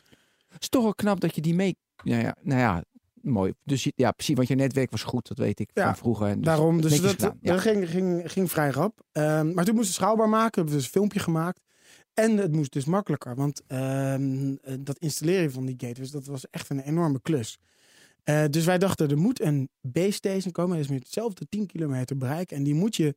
Het 0.49 0.61
is 0.61 0.69
toch 0.69 0.83
wel 0.83 0.95
knap 0.95 1.19
dat 1.19 1.35
je 1.35 1.41
die 1.41 1.55
mee. 1.55 1.75
Ja, 2.03 2.17
ja, 2.19 2.35
nou 2.41 2.59
ja, 2.59 2.83
mooi. 3.21 3.53
Dus 3.63 3.91
ja, 3.95 4.11
precies, 4.11 4.35
want 4.35 4.47
je 4.47 4.55
netwerk 4.55 4.91
was 4.91 5.03
goed, 5.03 5.27
dat 5.27 5.37
weet 5.37 5.59
ik 5.59 5.69
Ja, 5.73 5.85
van 5.85 5.95
vroeger. 5.95 6.27
En 6.27 6.35
dus 6.35 6.45
Daarom, 6.45 6.81
dus 6.81 7.01
dat, 7.01 7.33
ja. 7.41 7.57
ging, 7.57 7.89
ging, 7.89 8.31
ging 8.31 8.51
vrij 8.51 8.69
rap. 8.69 8.99
Ehm, 9.11 9.53
maar 9.53 9.65
toen 9.65 9.75
moesten 9.75 9.95
we 9.95 10.01
schaalbaar 10.03 10.29
maken. 10.29 10.53
Hebben 10.55 10.73
we 10.73 10.75
dus 10.79 10.85
een 10.85 10.91
filmpje 10.91 11.19
gemaakt. 11.19 11.59
En 12.21 12.37
het 12.37 12.51
moest 12.51 12.73
dus 12.73 12.85
makkelijker. 12.85 13.35
Want 13.35 13.61
ehm, 13.67 14.55
eh, 14.61 14.73
dat 14.79 14.97
installeren 14.97 15.51
van 15.51 15.65
die 15.65 15.75
gateways, 15.77 16.11
dat 16.11 16.25
was 16.25 16.49
echt 16.49 16.69
een 16.69 16.79
enorme 16.79 17.21
klus. 17.21 17.59
Eh, 18.23 18.45
dus 18.49 18.65
wij 18.65 18.77
dachten, 18.77 19.09
er 19.09 19.17
moet 19.17 19.41
een 19.41 19.69
base 19.81 20.11
station 20.11 20.51
komen. 20.51 20.75
Dat 20.75 20.85
is 20.85 20.91
met 20.91 21.03
hetzelfde 21.03 21.45
10 21.49 21.65
kilometer 21.65 22.17
bereik. 22.17 22.51
En 22.51 22.63
die 22.63 22.73
moet 22.73 22.95
je 22.95 23.15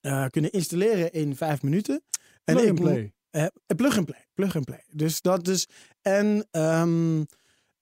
eh, 0.00 0.26
kunnen 0.30 0.50
installeren 0.50 1.12
in 1.12 1.36
vijf 1.36 1.62
minuten. 1.62 2.02
En 2.44 2.54
Plug 2.54 2.62
ik 2.62 2.70
and 2.70 2.80
play. 2.80 3.12
plug 3.76 3.96
and 3.96 4.06
play. 4.06 4.26
Plug 4.34 4.56
and 4.56 4.64
play. 4.64 4.84
Dus 4.90 5.20
dat 5.20 5.48
is. 5.48 5.68
En, 6.02 6.46
ehm, 6.50 7.24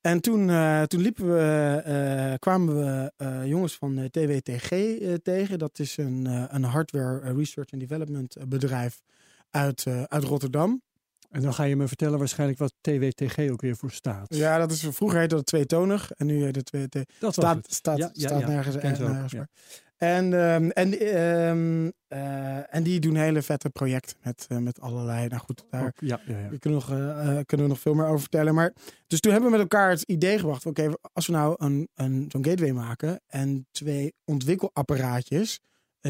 en 0.00 0.20
toen, 0.20 0.46
toen 0.86 1.00
liepen 1.00 1.26
we, 1.26 2.36
kwamen 2.38 2.76
we 2.76 3.12
jongens 3.48 3.74
van 3.74 4.08
TWTG 4.10 4.68
tegen. 5.22 5.58
Dat 5.58 5.78
is 5.78 5.96
een, 5.96 6.24
een 6.54 6.64
hardware 6.64 7.32
research 7.32 7.72
and 7.72 7.80
development 7.80 8.36
bedrijf 8.48 9.02
uit, 9.54 9.86
eh, 9.86 10.02
uit 10.02 10.24
Rotterdam. 10.24 10.82
En 11.30 11.42
dan 11.42 11.54
ga 11.54 11.62
je 11.62 11.76
me 11.76 11.88
vertellen 11.88 12.18
waarschijnlijk 12.18 12.58
wat 12.58 12.72
TWTG 12.80 13.50
ook 13.50 13.60
weer 13.60 13.76
voor 13.76 13.90
staat. 13.90 14.34
Ja, 14.34 14.58
dat 14.58 14.70
is 14.70 14.86
vroeger 14.90 15.18
heette 15.18 15.34
dat 15.34 15.46
tweetonig. 15.46 16.12
En 16.12 16.26
nu 16.26 16.44
heet 16.44 16.56
het 16.56 16.66
twee. 16.66 16.88
dat 17.18 17.32
Staat, 17.32 17.56
het. 17.56 17.74
staat, 17.74 17.98
Ja, 17.98 18.10
ja, 18.12 18.28
staat 18.28 18.40
ja. 18.40 18.48
nergens, 18.48 19.32
meer. 19.32 19.48
En, 19.96 20.32
ehm, 20.32 20.68
en, 20.68 20.98
ehm, 21.00 21.90
eh, 22.08 22.74
en 22.74 22.82
die 22.82 23.00
doen 23.00 23.14
hele 23.16 23.42
vette 23.42 23.70
projecten 23.70 24.16
met, 24.22 24.46
eh, 24.48 24.58
met 24.58 24.80
allerlei. 24.80 25.28
Nou 25.28 25.40
goed, 25.40 25.64
daar, 25.70 25.94
ja, 25.98 26.20
ja, 26.26 26.38
ja. 26.38 26.48
Daar 26.48 26.58
kunnen, 26.58 26.86
we 26.86 26.94
nog, 26.94 27.44
kunnen 27.46 27.66
we 27.66 27.72
nog 27.72 27.80
veel 27.80 27.94
meer 27.94 28.06
over 28.06 28.20
vertellen. 28.20 28.54
Maar, 28.54 28.72
dus 29.06 29.20
toen 29.20 29.32
hebben 29.32 29.50
we 29.50 29.56
met 29.56 29.66
elkaar 29.72 29.90
het 29.90 30.02
idee 30.02 30.38
gebracht. 30.38 30.66
Oké, 30.66 30.92
als 31.12 31.26
we 31.26 31.32
nou 31.32 31.54
een, 31.58 31.88
een, 31.94 32.24
zo'n 32.28 32.44
gateway 32.44 32.72
maken 32.72 33.20
en 33.26 33.66
twee 33.70 34.14
ontwikkelapparaatjes 34.24 35.60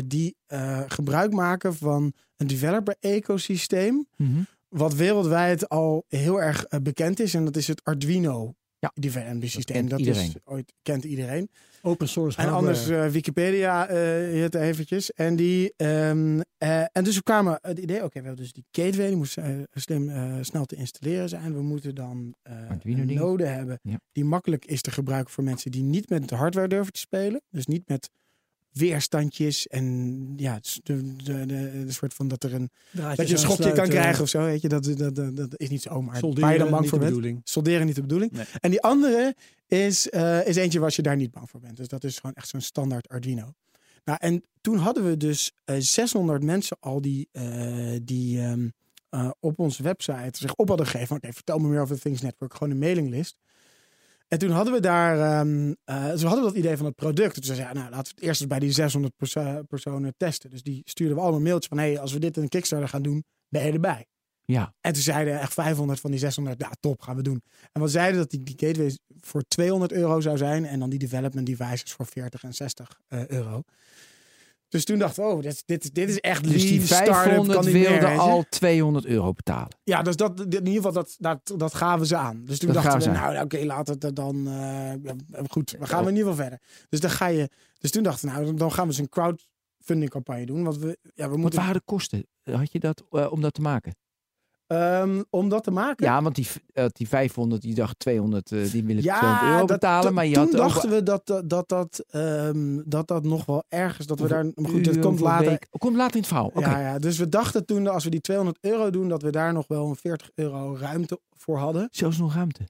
die 0.05 0.37
eh, 0.47 0.81
gebruik 0.89 1.33
maken 1.33 1.75
van 1.75 2.13
een 2.37 2.47
developer-ecosysteem. 2.47 4.07
Mhm. 4.17 4.43
Wat 4.69 4.95
wereldwijd 4.95 5.69
al 5.69 6.05
heel 6.09 6.43
erg 6.43 6.65
eh, 6.65 6.81
bekend 6.81 7.21
is. 7.21 7.35
En 7.35 7.45
dat 7.45 7.57
is 7.57 7.67
het 7.69 7.85
Arduino 7.85 8.55
Ja, 8.79 8.91
developer 8.95 9.49
systeem. 9.49 9.89
Dat, 9.89 9.99
iedereen. 9.99 10.27
is 10.27 10.35
ooit 10.45 10.73
kent 10.83 11.05
iedereen. 11.05 11.49
Open 11.83 12.09
source 12.09 12.39
En 12.39 12.49
hardware. 12.49 12.67
anders 12.77 12.89
eh, 12.89 13.13
Wikipedia 13.13 13.87
eh 13.89 14.43
het 14.43 14.55
eventjes. 14.55 15.13
En, 15.13 15.37
die, 15.37 15.73
eh, 15.77 16.11
en 16.93 17.05
dus 17.05 17.17
we 17.17 17.23
kwamen 17.23 17.59
het 17.63 17.79
idee, 17.79 18.05
oké, 18.05 18.21
we 18.21 18.27
hebben 18.27 18.43
dus 18.45 18.53
die 18.53 18.65
gateway, 18.71 19.07
die 19.09 19.17
moest 19.17 19.39
eh, 19.39 19.47
slim, 19.75 20.09
eh, 20.09 20.35
snel 20.41 20.65
te 20.65 20.77
installeren 20.77 21.29
zijn. 21.29 21.55
We 21.55 21.63
moeten 21.63 21.95
dan 21.95 22.35
eh, 22.43 22.55
een 22.83 23.15
node 23.15 23.47
hebben 23.47 23.79
Ja. 23.83 24.01
die 24.13 24.25
makkelijk 24.25 24.65
is 24.65 24.81
te 24.83 24.91
gebruiken 24.91 25.33
voor 25.33 25.45
mensen 25.45 25.71
die 25.71 25.83
niet 25.83 26.09
met 26.09 26.29
de 26.29 26.35
hardware 26.35 26.69
durven 26.69 26.93
te 26.93 27.01
spelen. 27.01 27.41
Dus 27.51 27.67
niet 27.67 27.89
met 27.89 28.11
weerstandjes 28.75 29.67
en 29.67 30.33
ja, 30.37 30.61
de, 30.83 31.17
de, 31.17 31.47
de, 31.47 31.85
de 31.87 31.93
soort 31.93 32.15
van 32.15 32.29
dat 32.29 32.43
er 32.43 32.55
een 32.55 32.71
Draadjes 32.91 33.17
dat 33.17 33.27
je 33.27 33.33
een 33.33 33.41
schotje 33.41 33.73
kan 33.73 33.89
krijgen 33.89 34.23
of 34.23 34.29
zo, 34.29 34.45
weet 34.45 34.63
je, 34.63 34.69
dat, 34.69 34.85
dat, 34.85 35.15
dat, 35.15 35.37
dat 35.37 35.61
is 35.61 35.69
niet 35.69 35.83
zo, 35.83 36.03
maar 36.03 36.17
Solderen, 36.17 36.43
waar 36.43 36.53
je 36.53 36.59
dan 36.59 36.71
bang 36.71 36.81
niet 36.81 36.91
voor 36.91 36.99
de 36.99 37.05
bent. 37.05 37.17
bedoeling. 37.17 37.41
Solderen 37.45 37.87
niet 37.87 37.95
de 37.95 38.01
bedoeling. 38.01 38.33
Nee. 38.33 38.45
En 38.61 38.71
die 38.71 38.83
andere 38.83 39.35
is, 39.67 40.11
eh, 40.11 40.47
is 40.47 40.57
eentje 40.57 40.79
waar 40.79 40.93
je 40.97 41.03
daar 41.03 41.17
niet 41.17 41.31
bang 41.31 41.51
voor 41.51 41.61
bent. 41.61 41.77
Dus 41.77 41.89
dat 41.89 42.05
is 42.05 42.19
gewoon 42.19 42.35
echt 42.35 42.49
zo'n 42.49 42.61
standaard 42.61 43.09
Arduino. 43.09 43.55
Nou, 44.05 44.19
en 44.21 44.43
toen 44.61 44.77
hadden 44.77 45.09
we 45.09 45.17
dus 45.17 45.53
eh 45.65 45.77
600 45.79 46.43
mensen 46.43 46.77
al 46.81 47.01
die, 47.01 47.29
eh, 47.33 47.97
die 48.03 48.41
ehm, 48.41 48.69
eh, 49.09 49.31
op 49.41 49.59
onze 49.59 49.83
website 49.83 50.39
zich 50.39 50.55
op 50.55 50.69
hadden 50.69 50.87
gegeven. 50.87 51.17
Oké, 51.17 51.33
vertel 51.33 51.59
me 51.59 51.69
meer 51.69 51.81
over 51.81 51.95
de 51.95 52.01
Things 52.01 52.21
Network. 52.21 52.55
Gewoon 52.55 52.71
een 52.73 52.79
mailinglist. 52.79 53.37
En 54.35 54.41
toen 54.41 54.51
hadden 54.51 54.75
we 54.75 54.81
daar, 54.81 55.41
ehm 55.41 55.73
eh, 55.85 56.11
dus 56.11 56.21
we 56.23 56.27
hadden 56.27 56.45
dat 56.45 56.55
idee 56.55 56.77
van 56.77 56.87
het 56.87 56.95
product. 56.95 57.35
Dus 57.35 57.49
we 57.49 57.55
zeiden, 57.55 57.77
nou, 57.77 57.91
laten 57.91 58.05
we 58.05 58.11
het 58.15 58.25
eerst 58.29 58.41
eens 58.41 58.49
bij 58.51 58.59
die 58.59 58.73
600 58.73 59.17
perso- 59.17 59.63
personen 59.63 60.15
testen. 60.17 60.51
Dus 60.51 60.63
die 60.63 60.83
stuurden 60.85 61.17
we 61.17 61.23
allemaal 61.23 61.41
mailtjes 61.41 61.67
van, 61.67 61.79
hey, 61.79 61.99
als 61.99 62.13
we 62.13 62.19
dit 62.19 62.37
in 62.37 62.43
een 62.43 62.49
Kickstarter 62.49 62.89
gaan 62.89 63.03
doen, 63.03 63.25
ben 63.49 63.67
je 63.67 63.73
erbij? 63.73 64.07
Ja, 64.45 64.75
En 64.81 64.93
toen 64.93 65.03
zeiden 65.03 65.41
echt 65.41 65.53
500 65.53 66.01
van 66.01 66.11
die 66.11 66.21
600, 66.21 66.61
ja 66.61 66.71
top, 66.81 67.01
gaan 67.01 67.17
we 67.17 67.23
doen. 67.23 67.43
En 67.73 67.83
we 67.83 67.89
zeiden 67.89 68.21
dat 68.21 68.31
die, 68.31 68.43
die 68.43 68.55
gateway 68.59 68.99
voor 69.21 69.43
200 69.49 69.93
euro 69.93 70.21
zou 70.21 70.37
zijn. 70.37 70.67
En 70.67 70.79
dan 70.79 70.91
die 70.91 70.99
development 70.99 71.47
devices 71.47 71.93
voor 71.93 72.07
40 72.07 72.43
en 72.43 72.55
60 72.55 73.01
eh, 73.09 73.27
euro. 73.27 73.63
Dus 74.75 74.85
toen 74.85 74.99
dachten 74.99 75.25
we, 75.25 75.31
oh, 75.31 75.43
dit, 75.43 75.63
dit, 75.67 75.95
dit 75.95 76.09
is 76.09 76.21
echt 76.21 76.45
dus 76.45 76.63
die 76.63 76.75
lean, 76.75 76.87
start-up, 76.87 77.15
500 77.15 77.59
kan 77.59 77.65
niet 77.65 77.75
meer, 77.75 77.91
wilden 77.91 78.19
al 78.19 78.45
200 78.49 79.07
euro 79.07 79.33
betalen. 79.33 79.77
Ja, 79.85 80.03
dus 80.03 80.17
dat, 80.17 80.41
in 80.41 80.53
ieder 80.53 80.73
geval, 80.73 80.93
dat, 80.93 81.17
dat, 81.19 81.55
dat 81.57 81.75
gaven 81.75 82.07
ze 82.07 82.17
aan. 82.17 82.45
Dus 82.45 82.59
toen 82.59 82.73
Dat 82.73 82.83
dachten 82.83 83.13
we, 83.13 83.19
nou 83.19 83.45
oké, 83.45 83.65
laten 83.65 84.01
we 84.01 84.13
dan... 84.13 84.49
eh, 84.49 85.45
goed, 85.49 85.77
we 85.79 85.87
gaan 85.87 86.09
in 86.09 86.17
ieder 86.17 86.31
geval 86.31 86.35
verder. 86.35 86.61
Dus, 86.89 87.01
dan 87.01 87.11
ga 87.11 87.27
je, 87.27 87.51
dus 87.79 87.91
toen 87.91 88.03
dachten 88.03 88.29
we, 88.29 88.35
nou, 88.35 88.55
dan 88.55 88.73
gaan 88.73 88.85
we 88.85 88.91
eens 88.91 88.99
een 88.99 89.09
crowdfunding 89.09 90.11
campagne 90.11 90.47
doen. 90.47 90.65
Want 90.65 90.79
we, 90.79 90.99
ja, 91.15 91.25
we 91.25 91.31
Wat 91.31 91.39
moeten... 91.39 91.59
waren 91.59 91.75
de 91.75 91.83
kosten? 91.85 92.27
Had 92.43 92.73
je 92.73 92.79
dat 92.79 93.03
eh, 93.11 93.33
om 93.33 93.41
dat 93.41 93.55
te 93.55 93.61
maken? 93.61 93.97
Ehm, 94.67 95.23
om 95.31 95.49
dat 95.49 95.65
te 95.65 95.71
maken... 95.71 96.07
Ja, 96.07 96.23
want 96.23 96.35
die, 96.35 96.47
eh, 96.73 96.85
die 96.93 97.09
500, 97.09 97.63
die 97.63 97.75
dacht 97.75 97.99
200, 97.99 98.53
eh, 98.53 98.71
die 98.71 98.85
willen 98.85 99.03
Ja, 99.03 99.19
200 99.19 99.49
euro 99.49 99.59
dat- 99.59 99.67
betalen. 99.67 100.03
dat- 100.05 100.13
maar 100.13 100.27
je 100.27 100.33
toen 100.35 100.43
had 100.45 100.53
ook 100.55 100.61
dachten 100.61 100.91
we 100.91 101.03
dat 101.03 101.27
dat, 101.27 101.49
dat, 101.49 101.69
dat, 101.69 102.05
ehm, 102.11 102.81
dat 102.85 103.09
dat 103.09 103.25
nog 103.25 103.45
wel 103.47 103.65
ergens, 103.69 104.07
dat 104.07 104.21
we 104.21 104.29
daar, 104.29 104.45
maar 104.45 104.71
goed, 104.71 104.87
uur, 104.87 104.99
komt 104.99 105.21
later. 105.21 105.49
week- 105.49 105.67
komt 105.79 105.97
later 105.97 106.13
in 106.15 106.19
het 106.21 106.29
verhaal. 106.29 106.47
Oké. 106.47 106.61
Ja, 106.61 106.81
ja, 106.81 106.99
dus 106.99 107.19
we 107.19 107.29
dachten 107.29 107.67
toen, 107.67 107.87
als 107.87 108.05
we 108.05 108.11
die 108.11 108.21
200 108.21 108.59
euro 108.61 108.91
doen, 108.91 109.09
dat 109.09 109.23
we 109.23 109.31
daar 109.31 109.53
nog 109.53 109.67
wel 109.69 109.89
een 109.89 109.97
40 109.97 110.31
euro 110.35 110.77
ruimte 110.81 111.21
voor 111.37 111.59
hadden. 111.59 111.89
Zelfs 111.91 112.19
nog 112.19 112.35
ruimte. 112.35 112.69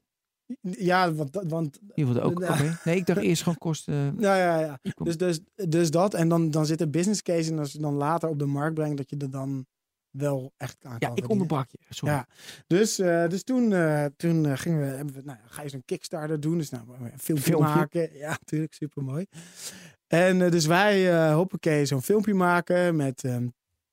Ja, 0.60 1.12
want, 1.12 1.32
dat- 1.32 1.44
want 1.48 1.78
Die 1.94 2.04
wilde 2.04 2.20
ook. 2.20 2.38
Nee, 2.84 2.96
ik 2.96 3.06
dacht 3.06 3.20
eerst 3.20 3.42
gewoon 3.42 3.58
kosten. 3.58 4.16
ja, 4.18 4.36
ja, 4.36 4.58
ja. 4.60 4.78
Dus, 5.02 5.16
dus, 5.16 5.40
dus 5.54 5.90
dat. 5.90 6.14
En 6.14 6.28
dan, 6.28 6.50
dan 6.50 6.66
zit 6.66 6.80
een 6.80 6.90
business 6.90 7.22
case 7.22 7.50
en 7.50 7.58
als 7.58 7.72
je 7.72 7.78
dan 7.78 7.94
later 7.94 8.28
op 8.28 8.38
de 8.38 8.46
markt 8.46 8.74
brengt, 8.74 8.96
dat 8.96 9.10
je 9.10 9.16
er 9.16 9.30
dan 9.30 9.66
wel 10.16 10.52
echt 10.56 10.76
aan 10.85 10.99
kan 10.99 11.09
ja, 11.11 11.23
ik 11.23 11.28
onderbrak 11.30 11.71
je. 11.71 11.78
Sorry. 11.88 12.14
Ja, 12.14 12.26
dus, 12.66 12.99
eh, 12.99 13.28
dus 13.28 13.42
toen, 13.42 13.73
eh, 13.73 14.04
toen 14.16 14.47
eh, 14.47 14.52
gingen 14.56 14.80
we, 14.80 14.85
hebben 14.87 15.14
we, 15.14 15.21
nou, 15.25 15.38
ga 15.47 15.62
je 15.62 15.68
zo'n 15.68 15.83
Kickstarter 15.85 16.40
doen. 16.40 16.59
Dus 16.59 16.71
nou, 16.71 16.83
een 16.88 17.18
filmpje, 17.18 17.44
Filmpje. 17.44 17.75
maken. 17.75 18.11
Ja, 18.16 18.28
natuurlijk, 18.28 18.75
super 18.75 19.02
mooi. 19.02 19.26
En 20.06 20.38
dus 20.50 20.66
wij, 20.66 21.12
eh 21.28 21.35
hoppakee, 21.35 21.87
zo'n 21.87 22.02
filmpje 22.02 22.35
maken 22.35 22.97
met... 22.97 23.25
ehm, 23.25 23.47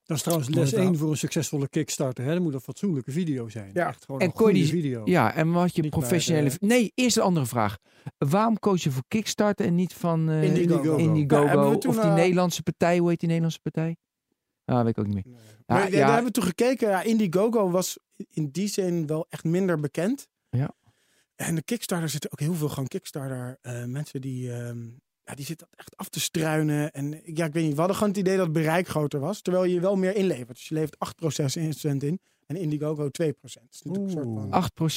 Dat 0.04 0.18
is 0.18 0.24
trouwens 0.24 0.50
les 0.56 0.70
verhaal. 0.70 0.88
1 0.88 0.98
voor 0.98 1.10
een 1.10 1.18
succesvolle 1.18 1.70
Kickstarter. 1.70 2.24
Hè? 2.26 2.34
Dat 2.34 2.42
moet 2.42 2.54
een 2.54 2.60
fatsoenlijke 2.62 3.12
video 3.12 3.50
zijn. 3.50 3.70
Ja. 3.74 3.88
Echt 3.88 4.06
gewoon 4.06 4.22
En 4.22 4.28
een 4.28 4.34
kon 4.34 4.46
je 4.48 4.52
goede 4.60 4.72
die- 4.72 4.82
video. 4.82 5.02
Ja, 5.06 5.34
en 5.36 5.52
wat 5.52 5.76
je 5.76 5.82
Niet 5.82 5.92
professionele. 5.92 6.50
de- 6.50 6.58
Nee, 6.60 6.92
eerst 6.96 7.18
een 7.18 7.24
andere 7.24 7.46
vraag. 7.46 7.78
Waarom 8.18 8.60
koos 8.60 8.84
je 8.84 8.92
voor 8.92 9.04
Kickstarter 9.08 9.66
en 9.66 9.76
niet 9.76 9.94
van 9.94 10.30
eh, 10.30 10.44
Indiegogo. 10.44 10.96
Indiegogo 10.96 11.74
of 11.88 12.00
die 12.02 12.12
Nederlandse 12.12 12.64
partij? 12.64 12.98
Hoe 12.98 13.10
heet 13.10 13.20
die 13.20 13.28
Nederlandse 13.28 13.62
partij? 13.62 13.96
Ah, 14.72 14.84
weet 14.84 14.98
ik 14.98 14.98
ook 14.98 15.06
niet 15.08 15.26
meer. 15.26 15.34
Ja, 15.36 15.40
maar, 15.66 15.92
ja. 15.92 15.98
Daar 15.98 16.08
hebben 16.08 16.26
we 16.26 16.32
toen 16.32 16.44
gekeken. 16.44 16.90
Ja, 16.90 17.02
Indiegogo 17.02 17.70
was 17.70 17.98
in 18.30 18.50
die 18.52 18.68
zin 18.68 19.08
wel 19.08 19.26
echt 19.30 19.44
minder 19.44 19.80
bekend. 19.80 20.28
Ja. 20.50 20.72
En 21.36 21.56
de 21.56 21.62
Kickstarter 21.64 22.10
zitten 22.10 22.32
ook 22.32 22.40
heel 22.40 22.54
veel 22.54 22.70
gewoon 22.70 22.88
Kickstarter 22.88 23.58
eh, 23.62 23.84
mensen 23.86 24.22
die... 24.22 24.54
ehm, 24.54 24.80
ja, 25.24 25.36
die 25.36 25.46
zitten 25.46 25.68
echt 25.76 25.98
af 25.98 26.10
te 26.10 26.20
struinen. 26.20 26.92
En 26.92 27.22
ja, 27.26 27.46
ik 27.46 27.54
weet 27.54 27.64
niet, 27.64 27.72
we 27.74 27.78
hadden 27.80 27.96
gewoon 27.98 28.12
het 28.12 28.22
idee 28.22 28.36
dat 28.38 28.46
het 28.46 28.54
bereik 28.54 28.88
groter 28.88 29.20
was. 29.20 29.42
Terwijl 29.42 29.64
je 29.66 29.80
wel 29.80 29.96
meer 29.96 30.16
inlevert. 30.16 30.48
Dus 30.58 30.68
je 30.68 30.74
levert 30.76 30.96
8% 31.54 31.98
in. 31.98 32.20
En 32.46 32.56
Indiegogo 32.56 33.06
2%. 33.06 33.10
Dat 33.10 33.26
is 33.44 33.82
natuurlijk 33.84 34.04
een 34.04 34.10
soort 34.12 34.24
van... 34.24 34.56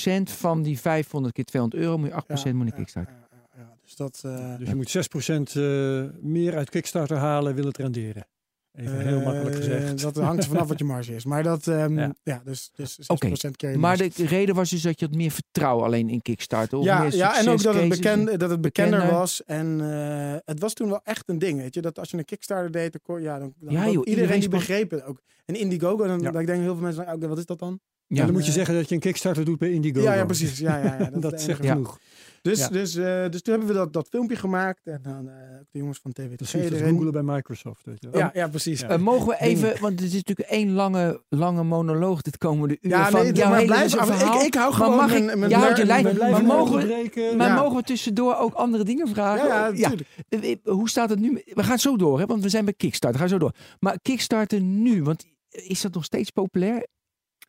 Oeh. 0.08 0.22
8% 0.28 0.30
van 0.32 0.62
die 0.62 0.78
500 0.80 1.34
keer 1.34 1.44
200 1.44 1.82
euro 1.82 1.98
moet 1.98 2.08
je 2.08 2.50
8% 2.50 2.54
moet 2.54 2.66
je 2.66 2.72
Kickstarter. 2.72 3.14
ja, 3.14 3.28
ja, 3.56 3.62
ja. 3.62 3.76
Dus 3.82 3.96
dat... 3.96 4.20
eh, 4.24 4.58
Dus 4.58 4.68
je 4.68 4.74
moet 4.74 4.96
6% 4.96 5.56
eh, 5.56 6.22
meer 6.30 6.56
uit 6.56 6.70
Kickstarter 6.70 7.16
halen, 7.16 7.54
wil 7.54 7.64
het 7.66 7.76
renderen. 7.76 8.26
Even 8.74 9.00
heel 9.00 9.18
eh, 9.18 9.24
makkelijk 9.24 9.56
gezegd. 9.56 10.00
Dat 10.00 10.16
hangt 10.16 10.42
er 10.42 10.48
vanaf 10.48 10.68
wat 10.68 10.78
je 10.78 10.84
marge 10.94 11.14
is. 11.14 11.24
Maar 11.24 11.42
dat, 11.42 11.66
ehm, 11.66 11.98
ja. 11.98 12.14
Ja. 12.22 12.42
dus, 12.44 12.70
dus 12.74 12.98
6% 13.00 13.06
Oké, 13.06 13.50
keer 13.56 13.70
je 13.70 13.78
Maar 13.78 13.96
de 13.96 14.10
reden 14.16 14.54
was 14.54 14.70
dus 14.70 14.82
dat 14.82 15.00
je 15.00 15.06
had 15.06 15.14
meer 15.14 15.30
vertrouwen 15.30 15.84
alleen 15.84 16.08
in 16.08 16.22
Kickstarter. 16.22 16.78
Of 16.78 16.84
Ja, 16.84 17.02
ja 17.10 17.38
en 17.38 17.48
ook 17.48 17.62
dat 17.62 17.74
het, 17.74 17.88
bekend, 17.88 18.40
dat 18.40 18.50
het 18.50 18.60
bekender 18.60 18.98
bekender. 18.98 19.18
was. 19.18 19.44
En 19.44 19.80
eh, 19.80 20.36
het 20.44 20.60
was 20.60 20.72
toen 20.74 20.88
wel 20.88 21.00
echt 21.04 21.28
een 21.28 21.38
ding. 21.38 21.58
Weet 21.60 21.74
je? 21.74 21.80
Dat 21.80 21.98
als 21.98 22.10
je 22.10 22.16
een 22.16 22.24
Kickstarter 22.24 22.70
deed, 22.70 22.92
dan, 22.92 23.00
kon- 23.02 23.22
ja, 23.22 23.38
dan, 23.38 23.54
dan 23.60 23.72
Ja, 23.72 23.78
joh, 23.78 23.86
iedereen 23.86 24.04
die 24.04 24.14
iedereen 24.14 24.50
begreep 24.50 24.90
het 24.90 25.04
ook. 25.04 25.20
En 25.44 25.54
Indiegogo, 25.60 26.06
dan, 26.06 26.20
Ja. 26.20 26.30
dan 26.30 26.44
denk 26.44 26.58
ik 26.58 26.64
heel 26.64 26.74
veel 26.74 26.82
mensen, 26.82 27.12
oké, 27.12 27.28
wat 27.28 27.38
is 27.38 27.46
dat 27.46 27.58
dan? 27.58 27.80
Ja, 28.06 28.24
dan 28.24 28.32
moet 28.32 28.46
je 28.46 28.52
zeggen 28.52 28.74
dat 28.74 28.88
je 28.88 28.94
een 28.94 29.00
Kickstarter 29.00 29.44
doet 29.44 29.58
bij 29.58 29.70
Indiegogo. 29.72 30.04
Ja, 30.04 30.14
ja, 30.14 30.24
precies. 30.24 30.58
Ja, 30.58 30.76
ja, 30.76 30.96
ja, 30.98 31.10
dat, 31.10 31.22
Dat, 31.30 31.40
zegt 31.40 31.66
genoeg. 31.66 31.98
Dus, 32.42 32.58
Ja. 32.58 32.68
dus, 32.68 32.94
eh, 32.96 33.28
dus 33.30 33.42
toen 33.42 33.54
hebben 33.54 33.66
we 33.72 33.74
dat, 33.78 33.92
dat 33.92 34.08
filmpje 34.10 34.36
gemaakt. 34.36 34.80
En 34.86 34.98
dan 35.02 35.28
eh, 35.28 35.34
ook 35.60 35.66
de 35.70 35.78
jongens 35.78 35.98
van 36.02 36.12
TWT 36.12 36.54
erin. 36.54 36.88
googelen 36.88 37.12
bij 37.12 37.22
Microsoft. 37.22 37.84
Weet 37.84 37.96
je 38.00 38.10
wel. 38.10 38.20
Ja, 38.20 38.30
ja, 38.34 38.48
precies. 38.48 38.80
Ja. 38.80 38.88
Eh, 38.88 38.98
mogen 38.98 39.26
we 39.28 39.36
even, 39.40 39.80
want 39.80 40.00
het 40.00 40.08
is 40.08 40.14
natuurlijk 40.14 40.48
één 40.48 40.72
lange, 40.72 41.22
lange 41.28 41.62
monoloog 41.62 42.22
dit 42.22 42.38
komende 42.38 42.78
uur. 42.80 42.90
Ja, 42.90 43.10
van 43.10 43.22
nee, 43.22 43.32
jouw 43.32 43.48
maar 43.48 43.58
hele 43.58 43.72
blijf 43.72 43.90
verhaal. 43.92 44.40
Ik, 44.40 44.46
ik 44.46 44.54
hou 44.54 44.68
Maar 44.70 44.78
gewoon 44.80 44.96
mag 44.96 45.08
mijn, 45.08 45.22
ik- 45.28 45.36
mijn 45.36 45.50
je 45.76 45.86
lijn. 45.86 46.04
We 46.04 46.12
Maar 46.18 46.30
maar 46.30 46.42
mogen 46.44 46.76
we-. 46.86 47.32
Maar 47.36 47.46
Ja. 47.48 47.54
mogen 47.62 47.76
we 47.76 47.82
tussendoor 47.82 48.36
ook 48.36 48.54
andere 48.54 48.84
dingen 48.84 49.08
vragen? 49.08 49.46
Ja, 49.46 49.66
ja, 49.74 49.88
natuurlijk. 49.88 50.60
Hoe 50.64 50.88
staat 50.88 51.10
het 51.10 51.18
nu? 51.20 51.42
We 51.46 51.62
gaan 51.62 51.78
zo 51.78 51.96
door, 51.96 52.18
hè? 52.18 52.26
want 52.26 52.42
we 52.42 52.48
zijn 52.48 52.64
bij 52.64 52.74
Kickstarter. 52.74 53.20
Gaan 53.20 53.28
zo 53.28 53.38
door. 53.38 53.52
Maar 53.80 53.98
Kickstarter 54.02 54.60
nu, 54.60 55.02
want 55.02 55.24
is 55.50 55.80
dat 55.80 55.94
nog 55.94 56.04
steeds 56.04 56.30
populair? 56.30 56.86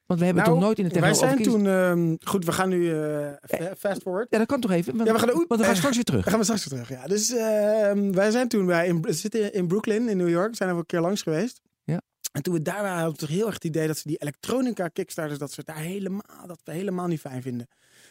Want 0.06 0.20
we 0.20 0.26
hebben 0.26 0.44
het 0.44 0.52
Nou, 0.54 0.64
toch 0.66 0.76
nooit 0.76 0.80
in 0.80 0.94
de 0.94 1.00
Wij 1.00 1.12
technologie 1.12 1.46
zijn 1.46 1.64
over 1.64 1.96
toen... 1.96 2.10
ehm, 2.20 2.30
goed, 2.30 2.46
we 2.46 2.52
gaan 2.52 2.70
nu 2.70 2.92
eh, 2.94 3.28
fa- 3.42 3.76
fast 3.78 4.02
forward. 4.02 4.28
Ja, 4.30 4.38
dat 4.38 4.48
kan 4.48 4.60
toch 4.60 4.72
even? 4.72 4.96
Want, 4.96 5.08
Ja, 5.08 5.14
we 5.14 5.20
gaan- 5.20 5.34
want 5.34 5.48
gaan 5.50 5.58
we 5.60 5.66
eh, 5.66 5.76
straks 5.76 5.96
weer 5.96 6.04
terug. 6.04 6.22
Dan 6.24 6.30
gaan 6.32 6.40
we 6.40 6.46
straks 6.46 6.66
weer 6.68 6.84
terug. 6.84 7.02
Ja. 7.02 7.08
Dus 7.08 7.32
ehm, 7.36 8.12
wij 8.12 8.32
zijn 8.32 8.48
toen 8.48 8.66
bij, 8.66 8.88
in, 8.88 9.02
we 9.02 9.14
zitten 9.14 9.54
in 9.54 9.68
Brooklyn 9.68 10.10
in 10.10 10.18
New 10.18 10.30
York. 10.30 10.56
Zijn 10.56 10.70
er 10.70 10.76
een 10.76 10.86
keer 10.86 11.00
langs 11.02 11.22
geweest. 11.22 11.62
Ja. 11.84 12.02
En 12.32 12.42
toen 12.42 12.54
we 12.54 12.62
daar 12.62 12.82
waren, 12.82 12.94
hadden 12.94 13.12
we 13.14 13.18
toch 13.20 13.30
heel 13.30 13.46
erg 13.46 13.54
het 13.54 13.64
idee 13.64 13.88
dat 13.88 13.98
ze 13.98 14.08
die 14.08 14.18
elektronica 14.18 14.88
kickstarters, 14.88 15.40
dat 15.40 15.50
ze 15.52 15.56
het 15.60 15.66
daar 15.66 15.84
helemaal, 15.84 16.22
dat 16.48 16.60
we 16.64 16.72
helemaal 16.72 17.08
niet 17.08 17.20
fijn 17.20 17.42
vinden. 17.42 17.68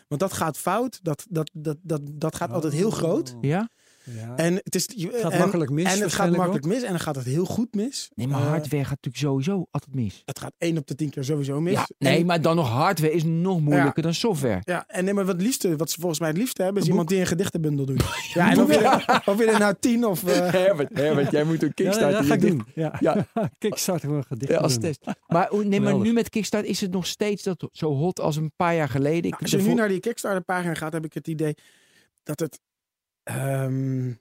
Want 0.09 0.21
dat 0.21 0.33
gaat 0.33 0.59
fout. 0.59 0.99
Dat, 1.03 1.27
dat, 1.29 1.51
dat, 1.53 1.77
dat, 1.83 2.01
dat 2.13 2.37
gaat 2.37 2.51
altijd 2.53 2.73
heel 2.73 2.91
groot. 2.91 3.37
Ja? 3.41 3.69
Ja. 4.05 4.37
En 4.37 4.55
het 4.55 4.75
is 4.75 4.89
je- 4.97 5.11
gaat 5.13 5.33
en, 5.33 5.39
makkelijk 5.39 5.71
mis. 5.71 5.85
En 5.95 6.01
het 6.01 6.13
gaat 6.13 6.31
makkelijk 6.37 6.65
ook. 6.65 6.71
mis. 6.73 6.83
En 6.83 6.91
dan 6.91 7.01
gaat 7.01 7.17
het 7.17 7.25
heel 7.25 7.45
goed 7.45 7.75
mis. 7.75 8.11
Nee, 8.15 8.29
maar 8.29 8.41
Eh, 8.41 8.47
hardware 8.49 8.83
gaat 8.85 8.91
natuurlijk 9.03 9.25
sowieso 9.25 9.67
altijd 9.71 9.95
mis. 9.95 10.23
het 10.25 10.39
gaat 10.39 10.53
1 10.59 10.79
op 10.79 10.87
de 10.87 10.95
10 10.95 11.11
keer 11.11 11.25
sowieso 11.25 11.61
mis. 11.61 11.73
Ja, 11.73 11.89
nee, 11.99 12.19
En- 12.19 12.27
maar 12.27 12.41
dan 12.43 12.57
nog 12.57 12.69
hardware 12.71 13.13
is 13.13 13.25
nog 13.25 13.61
moeilijker 13.61 14.03
dan 14.03 14.15
software. 14.15 14.61
Ja, 14.65 14.85
en 14.87 15.05
nee, 15.05 15.15
maar 15.15 15.25
wat, 15.25 15.41
liefste, 15.43 15.77
wat 15.77 15.91
ze 15.91 15.97
volgens 15.99 16.21
mij 16.21 16.29
het 16.29 16.39
liefste 16.39 16.63
hebben, 16.63 16.79
is 16.83 16.87
Een 16.87 16.91
iemand 16.93 17.11
die 17.11 17.21
een 17.21 17.27
gedichtenbundel 17.27 17.87
doet. 17.87 18.03
Ja, 18.35 18.51
en 18.51 18.61
of 18.63 18.75
je, 18.75 19.21
of 19.31 19.39
je 19.39 19.45
er 19.51 19.59
nou 19.59 19.75
tien 19.81 20.05
of... 20.07 20.25
eh, 20.25 20.51
Herbert, 20.53 20.99
Herbert, 20.99 21.31
jij 21.31 21.45
moet 21.45 21.63
een 21.63 21.73
Ja, 21.75 21.91
ja, 21.99 22.11
dat 22.11 22.25
ga 22.27 22.35
ik 22.35 22.41
doen. 22.41 22.65
Ja. 22.75 22.97
Ja. 23.01 23.27
Kickstarter 23.59 24.09
voor 24.09 24.19
een 24.19 24.25
gedicht. 24.25 24.53
Ja, 24.53 24.59
als 24.59 24.79
test. 24.79 25.01
Maar, 25.27 25.49
hoe- 25.49 25.65
nee, 25.65 25.81
maar 25.81 25.99
nu 25.99 26.13
met 26.13 26.29
Kickstarter 26.29 26.71
is 26.71 26.81
het 26.81 26.91
nog 26.91 27.07
steeds 27.07 27.43
dat 27.43 27.69
zo 27.73 27.95
hot 27.95 28.21
als 28.21 28.37
een 28.37 28.53
paar 28.57 28.75
jaar 28.75 28.89
geleden. 28.89 29.25
Ik 29.25 29.31
Nou, 29.31 29.43
als 29.43 29.51
je 29.51 29.57
nu 29.69 29.75
naar 29.75 29.89
die 29.89 30.01
Kickstarter 30.01 30.43
pagina 30.43 30.75
gaat, 30.75 30.93
heb 30.93 31.05
ik 31.05 31.13
het 31.15 31.29
idee 31.29 31.55
dat 32.23 32.41
het... 32.41 32.61
ehm, 33.25 34.13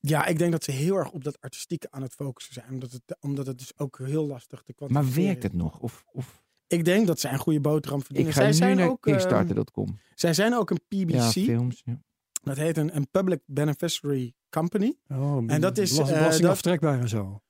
ja, 0.00 0.26
ik 0.26 0.38
denk 0.38 0.52
dat 0.52 0.64
ze 0.64 0.70
heel 0.70 0.96
erg 0.96 1.10
op 1.10 1.24
dat 1.24 1.40
artistieke 1.40 1.86
aan 1.90 2.02
het 2.02 2.12
focussen 2.14 2.54
zijn. 2.54 2.66
Omdat 2.70 2.92
het, 2.92 3.16
omdat 3.20 3.46
het 3.46 3.58
dus 3.58 3.72
ook 3.78 3.98
heel 4.02 4.26
lastig 4.26 4.62
te 4.62 4.72
maar 4.76 4.88
kwantificeren 4.88 5.26
werkt 5.26 5.44
is. 5.44 5.50
het 5.50 5.60
nog? 5.60 5.78
Of, 5.78 6.04
of 6.12 6.42
Ik 6.66 6.84
denk 6.84 7.06
dat 7.06 7.20
zij 7.20 7.32
een 7.32 7.38
goede 7.38 7.60
boterham 7.60 7.98
ik 8.00 8.04
verdienen. 8.06 8.32
ga 8.32 8.40
zij, 8.40 8.50
nu 8.50 8.56
zijn 8.56 8.76
naar 8.76 8.88
ook, 8.88 9.06
ehm, 9.06 9.16
Kickstarter.com. 9.16 9.98
zij 10.14 10.34
zijn 10.34 10.54
ook 10.54 10.70
een 10.70 10.80
PBC. 10.88 11.10
Ja, 11.14 11.30
films. 11.30 11.82
Ja. 11.84 12.00
dat 12.42 12.56
heet 12.56 12.76
een, 12.76 12.96
een 12.96 13.08
Public 13.10 13.40
Beneficiary 13.46 14.34
Company. 14.50 14.96
Oh, 15.08 15.44
En 15.46 15.60
dat 15.60 15.78
is, 15.78 15.98
eh, 15.98 16.06
belasting 16.06 16.42
dat- 16.42 16.50
aftrekbaar 16.50 17.00
en 17.00 17.08
zo. 17.08 17.42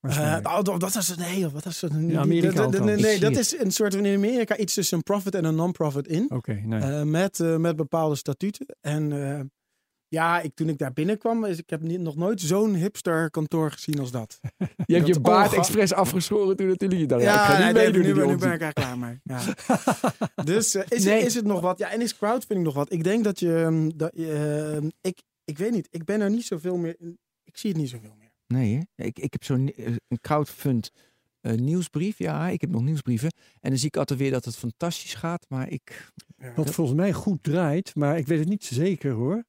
Eh, 0.00 0.38
oh, 0.42 0.62
dat 0.62 0.80
dat 0.80 0.94
is 0.96 1.08
het. 1.08 1.18
Nee, 1.18 1.48
wat 1.48 1.66
is 1.66 1.80
het? 1.80 1.92
In 1.92 2.18
Amerika 2.18 2.52
Dat- 2.54 2.72
dat- 2.72 2.84
nee, 2.84 3.14
Ik 3.14 3.20
dat 3.20 3.36
is 3.36 3.58
een 3.58 3.70
soort 3.70 3.94
van 3.94 4.04
in 4.04 4.16
Amerika 4.16 4.56
iets 4.56 4.74
tussen 4.74 4.96
een 4.96 5.02
profit 5.02 5.34
en 5.34 5.44
een 5.44 5.54
non-profit 5.54 6.08
in. 6.08 6.30
Oké, 6.30 6.52
nee. 6.52 6.80
Eh, 6.80 7.02
met, 7.02 7.40
eh, 7.40 7.56
met 7.56 7.76
bepaalde 7.76 8.14
statuten. 8.14 8.66
En 8.80 9.12
eh, 9.38 9.40
ja, 10.10 10.40
ik, 10.40 10.54
toen 10.54 10.68
ik 10.68 10.78
daar 10.78 10.92
binnenkwam, 10.92 11.44
is, 11.44 11.58
ik 11.58 11.70
heb 11.70 11.80
niet, 11.80 12.00
nog 12.00 12.16
nooit 12.16 12.40
zo'n 12.40 12.74
hipster 12.74 13.30
kantoor 13.30 13.70
gezien 13.70 13.98
als 14.00 14.10
dat. 14.10 14.40
Je 14.86 14.94
hebt 14.94 15.06
je 15.06 15.20
baard 15.20 15.52
expres 15.52 15.92
afgeschoren 15.92 16.56
toen 16.56 16.66
natuurlijk. 16.66 17.00
Je 17.00 17.06
dacht, 17.06 17.22
ja, 17.22 17.34
ik 17.34 17.40
ga 17.40 17.56
nee, 17.58 17.66
niet 17.66 17.74
nee, 17.74 17.84
meedoen. 17.84 18.00
nu, 18.00 18.06
die 18.06 18.14
ben, 18.14 18.26
nu 18.28 18.36
ben 18.36 18.52
ik 18.52 18.60
eigenlijk 18.60 18.74
klaar 18.74 18.98
mee. 18.98 19.20
Ja. 19.22 19.40
dus 20.52 20.74
eh, 20.74 20.82
is, 20.88 21.04
Nee. 21.04 21.22
is 21.22 21.34
het 21.34 21.44
nog 21.44 21.60
wat? 21.60 21.78
Ja, 21.78 21.90
en 21.92 22.00
is 22.00 22.16
crowdfunding 22.16 22.66
nog 22.66 22.74
wat? 22.74 22.92
Ik 22.92 23.04
denk 23.04 23.24
dat 23.24 23.38
je... 23.40 23.54
ehm, 23.56 23.90
Dat, 23.96 24.10
je, 24.14 24.32
ehm, 24.76 24.88
ik, 25.00 25.22
ik 25.44 25.58
weet 25.58 25.70
niet, 25.70 25.88
ik 25.90 26.04
ben 26.04 26.20
er 26.20 26.30
niet 26.30 26.44
zoveel 26.44 26.76
meer... 26.76 26.96
Ik 27.44 27.56
zie 27.56 27.70
het 27.70 27.78
niet 27.80 27.90
zoveel 27.90 28.14
meer. 28.18 28.30
Nee, 28.46 28.88
hè? 28.94 29.04
Ik, 29.04 29.18
ik 29.18 29.32
heb 29.32 29.44
zo'n 29.44 29.72
eh, 29.76 29.86
een 30.08 30.20
crowdfund 30.20 30.90
eh, 31.40 31.52
nieuwsbrief. 31.52 32.18
Ja, 32.18 32.48
ik 32.48 32.60
heb 32.60 32.70
nog 32.70 32.82
nieuwsbrieven. 32.82 33.32
En 33.60 33.70
dan 33.70 33.78
zie 33.78 33.88
ik 33.88 33.96
altijd 33.96 34.18
weer 34.18 34.30
dat 34.30 34.44
het 34.44 34.56
fantastisch 34.56 35.14
gaat. 35.14 35.46
Maar 35.48 35.68
ik... 35.68 36.10
Wat 36.54 36.70
volgens 36.70 36.96
mij 36.96 37.12
goed 37.12 37.42
draait, 37.42 37.94
maar 37.94 38.18
ik 38.18 38.26
weet 38.26 38.38
het 38.38 38.48
niet 38.48 38.64
zeker 38.64 39.12
hoor. 39.12 39.44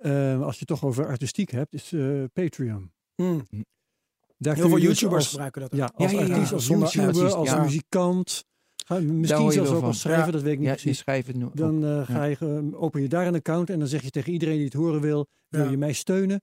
Eh, 0.00 0.42
als 0.42 0.52
je 0.52 0.58
het 0.58 0.68
toch 0.68 0.84
over 0.84 1.06
artistiek 1.06 1.50
hebt, 1.50 1.74
is 1.74 1.92
eh, 1.92 2.22
Patreon. 2.32 2.92
Hmm. 3.14 3.44
Daar 4.36 4.54
Heel 4.54 4.68
veel 4.68 4.74
dus 4.74 4.84
YouTubers 4.84 5.16
als- 5.16 5.28
gebruiken 5.28 5.60
dat. 5.60 5.72
ook. 5.72 5.78
Ja, 5.78 5.90
als 5.94 6.10
Ja, 6.12 6.18
ja, 6.20 6.26
ja. 6.26 6.32
artiest, 6.32 6.52
als 6.52 6.66
YouTuber, 6.66 7.34
als 7.34 7.56
muzikant. 7.56 8.44
Ga- 8.86 8.98
Misschien 9.00 9.52
zelfs 9.52 9.70
ook 9.70 9.76
van. 9.78 9.84
als 9.84 10.00
schrijver, 10.00 10.32
dat 10.32 10.42
weet 10.42 10.52
ik 10.52 10.58
niet 10.58 10.68
precies. 10.68 11.02
het 11.04 11.34
nu. 11.36 11.46
Dan 11.54 11.84
eh, 11.84 12.04
ga 12.06 12.24
je, 12.24 12.36
eh, 12.40 12.82
open 12.82 13.02
je 13.02 13.08
daar 13.08 13.26
een 13.26 13.34
account 13.34 13.70
en 13.70 13.78
dan 13.78 13.88
zeg 13.88 14.02
je 14.02 14.10
tegen 14.10 14.32
iedereen 14.32 14.56
die 14.56 14.64
het 14.64 14.72
horen 14.74 15.00
wil, 15.00 15.26
wil 15.48 15.70
je 15.70 15.76
mij 15.76 15.92
steunen 15.92 16.42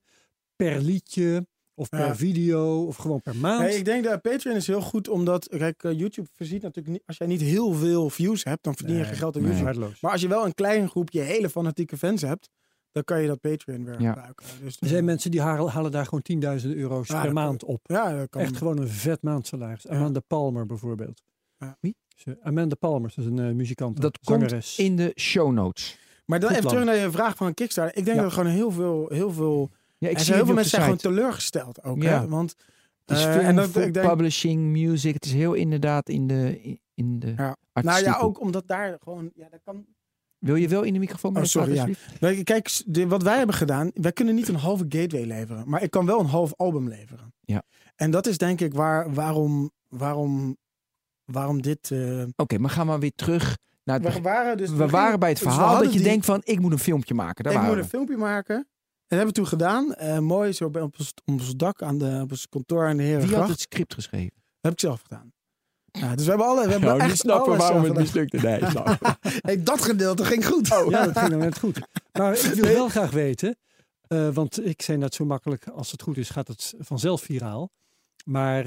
per 0.56 0.80
liedje 0.80 1.46
of 1.74 1.88
per 1.88 1.98
Ja. 1.98 2.16
video 2.16 2.84
of 2.84 2.96
gewoon 2.96 3.22
per 3.22 3.36
maand. 3.36 3.60
Nee, 3.60 3.76
ik 3.76 3.84
denk 3.84 4.04
dat 4.04 4.20
Patreon 4.22 4.56
is 4.56 4.66
heel 4.66 4.80
goed, 4.80 5.08
omdat 5.08 5.48
kijk, 5.48 5.82
YouTube 5.82 6.28
voorziet 6.32 6.62
natuurlijk 6.62 6.94
niet. 6.94 7.02
Als 7.06 7.16
jij 7.16 7.26
niet 7.26 7.40
heel 7.40 7.72
veel 7.72 8.10
views 8.10 8.44
hebt, 8.44 8.64
dan 8.64 8.74
verdien 8.74 8.94
je 8.94 9.00
Nee, 9.00 9.08
geen 9.10 9.18
geld 9.18 9.36
aan 9.36 9.42
nee. 9.42 9.62
YouTube. 9.62 9.90
Maar 10.00 10.12
als 10.12 10.20
je 10.20 10.28
wel 10.28 10.44
een 10.44 10.54
klein 10.54 10.88
groepje 10.88 11.20
hele 11.20 11.50
fanatieke 11.50 11.96
fans 11.96 12.22
hebt, 12.22 12.48
dan 13.04 13.16
kan 13.16 13.20
je 13.22 13.28
dat 13.28 13.40
Patreon 13.40 13.84
weer 13.84 14.00
Ja. 14.00 14.08
gebruiken. 14.12 14.46
Dus, 14.62 14.76
Er 14.80 14.88
zijn 14.88 15.04
mensen 15.04 15.30
die 15.30 15.40
halen, 15.40 15.72
halen 15.72 15.90
daar 15.90 16.04
gewoon 16.04 16.22
10.000 16.22 16.74
euro's 16.74 17.08
Ja, 17.08 17.22
per 17.22 17.32
maand 17.32 17.64
op. 17.64 17.80
Ja, 17.82 18.16
dat 18.16 18.28
kan. 18.30 18.40
Echt 18.42 18.56
gewoon 18.56 18.78
een 18.78 18.88
vet 18.88 19.22
maandsalaris. 19.22 19.82
Ja. 19.82 19.90
Amanda 19.90 20.20
Palmer 20.20 20.66
bijvoorbeeld. 20.66 21.22
Ja. 21.58 21.76
Wie? 21.80 21.96
Ze- 22.16 22.38
Amanda 22.42 22.74
Palmer, 22.74 23.12
dat 23.14 23.24
is 23.24 23.30
een 23.30 23.38
eh, 23.38 23.54
muzikant, 23.54 24.00
Dat 24.00 24.18
komt 24.24 24.40
zangeres. 24.40 24.78
in 24.78 24.96
de 24.96 25.12
show 25.20 25.52
notes. 25.52 25.98
Maar 26.24 26.40
dan 26.40 26.48
Goed 26.48 26.58
even 26.58 26.70
terug 26.70 26.84
naar 26.84 26.96
je 26.96 27.10
vraag 27.10 27.36
van 27.36 27.46
een 27.46 27.54
Kickstarter. 27.54 27.96
Ik 27.96 28.04
denk 28.04 28.16
Ja. 28.16 28.22
dat 28.22 28.32
er 28.32 28.38
gewoon 28.38 28.52
heel 28.54 28.70
veel, 28.70 29.06
heel 29.08 29.32
veel, 29.32 29.70
Ja, 29.98 30.08
ik 30.08 30.18
zie 30.18 30.34
heel 30.34 30.44
veel 30.44 30.54
mensen 30.54 30.70
zijn 30.70 30.82
gewoon 30.82 30.98
teleurgesteld 30.98 31.82
ook. 31.84 32.02
Ja. 32.02 32.20
Hè? 32.20 32.28
Want 32.28 32.54
Het 33.06 33.16
is 33.16 33.22
film, 33.24 33.38
en 33.38 33.56
dat, 33.56 33.72
denk, 33.72 34.00
publishing, 34.00 34.62
music. 34.62 35.14
Het 35.14 35.24
is 35.24 35.32
heel 35.32 35.52
inderdaad 35.54 36.08
in 36.08 36.26
de, 36.26 36.60
in- 36.94 37.18
de 37.18 37.32
Ja. 37.36 37.56
nou 37.72 38.02
ja, 38.02 38.18
ook 38.18 38.40
omdat 38.40 38.66
daar 38.68 38.96
gewoon, 39.02 39.30
ja, 39.34 39.48
dat 39.50 39.60
kan. 39.64 39.86
Wil 40.38 40.54
je 40.54 40.68
wel 40.68 40.82
in 40.82 40.92
de 40.92 40.98
microfoon 40.98 41.36
Oh, 41.36 41.42
sorry, 41.42 41.74
ja. 41.74 41.86
Wij- 42.20 42.42
Kijk, 42.42 42.82
de- 42.86 43.06
wat 43.06 43.22
wij 43.22 43.36
hebben 43.36 43.54
gedaan, 43.54 43.90
wij 43.94 44.12
kunnen 44.12 44.34
niet 44.34 44.48
een 44.48 44.54
halve 44.54 44.84
gateway 44.88 45.24
leveren, 45.24 45.68
maar 45.68 45.82
ik 45.82 45.90
kan 45.90 46.06
wel 46.06 46.20
een 46.20 46.26
half 46.26 46.52
album 46.56 46.88
leveren. 46.88 47.34
Ja. 47.40 47.62
En 47.96 48.10
dat 48.10 48.26
is 48.26 48.38
denk 48.38 48.60
ik 48.60 48.74
waar, 48.74 49.14
waarom, 49.14 49.70
waarom, 49.88 50.56
waarom 51.24 51.62
dit. 51.62 51.90
eh, 51.90 52.22
Oké, 52.36 52.58
maar 52.58 52.70
ga 52.70 52.84
maar 52.84 52.98
weer 53.00 53.12
terug 53.14 53.56
naar 53.84 54.00
het 54.00 54.14
we 54.14 54.20
waren 54.20 54.56
dus. 54.56 54.70
We 54.70 54.86
waren 54.88 55.18
bij 55.20 55.28
het 55.28 55.38
we 55.38 55.44
verhaal 55.44 55.74
dat 55.82 55.92
je 55.92 55.98
die- 55.98 56.08
denkt 56.08 56.24
van, 56.24 56.40
ik 56.44 56.60
moet 56.60 56.72
een 56.72 56.78
filmpje 56.78 57.14
maken. 57.14 57.44
Daar 57.44 57.52
ik 57.52 57.58
waren 57.58 57.74
moet 57.74 57.84
we. 57.84 57.84
een 57.92 57.98
filmpje 57.98 58.16
maken. 58.24 58.56
En 58.56 58.64
dat 59.16 59.18
hebben 59.18 59.26
we 59.26 59.32
toen 59.32 59.46
gedaan. 59.46 59.94
Eh, 59.94 60.18
mooi 60.18 60.52
zo 60.52 60.70
bij- 60.70 60.82
op 60.82 60.94
ons, 60.98 61.12
op 61.24 61.34
ons 61.34 61.56
dak 61.56 61.82
aan 61.82 61.98
de, 61.98 62.20
op 62.22 62.30
ons 62.30 62.48
kantoor 62.48 62.86
aan 62.86 62.96
de 62.96 63.20
Wie 63.26 63.36
had 63.36 63.48
het 63.48 63.60
script 63.60 63.94
geschreven? 63.94 64.32
heb 64.60 64.72
ik 64.72 64.80
zelf 64.80 65.00
gedaan. 65.00 65.32
Ja, 65.90 66.14
dus 66.14 66.24
we 66.24 66.30
hebben 66.30 66.46
alle. 66.48 66.64
We 66.64 66.70
hebben 66.70 66.88
Nou, 66.88 67.00
echt 67.00 67.18
snappen 67.18 67.52
alles 67.52 67.64
waarom 67.64 67.84
het 67.84 67.94
mislukte. 67.94 68.36
Nee. 68.36 68.60
Hey, 69.46 69.62
dat 69.62 69.82
gedeelte 69.82 70.24
ging 70.24 70.46
goed. 70.46 70.66
Ja, 70.68 71.04
dat 71.04 71.18
ging 71.18 71.30
dan 71.30 71.38
net 71.38 71.58
goed. 71.58 71.78
Maar 72.12 72.34
ik 72.34 72.52
wil 72.52 72.74
wel 72.74 72.88
graag 72.88 73.10
weten, 73.10 73.56
eh, 74.06 74.28
want 74.28 74.66
ik 74.66 74.82
zei 74.82 74.98
net 74.98 75.14
zo 75.14 75.24
makkelijk, 75.24 75.68
als 75.68 75.90
het 75.90 76.02
goed 76.02 76.16
is, 76.16 76.30
gaat 76.30 76.48
het 76.48 76.74
vanzelf 76.78 77.22
viraal. 77.22 77.70
Maar 78.24 78.66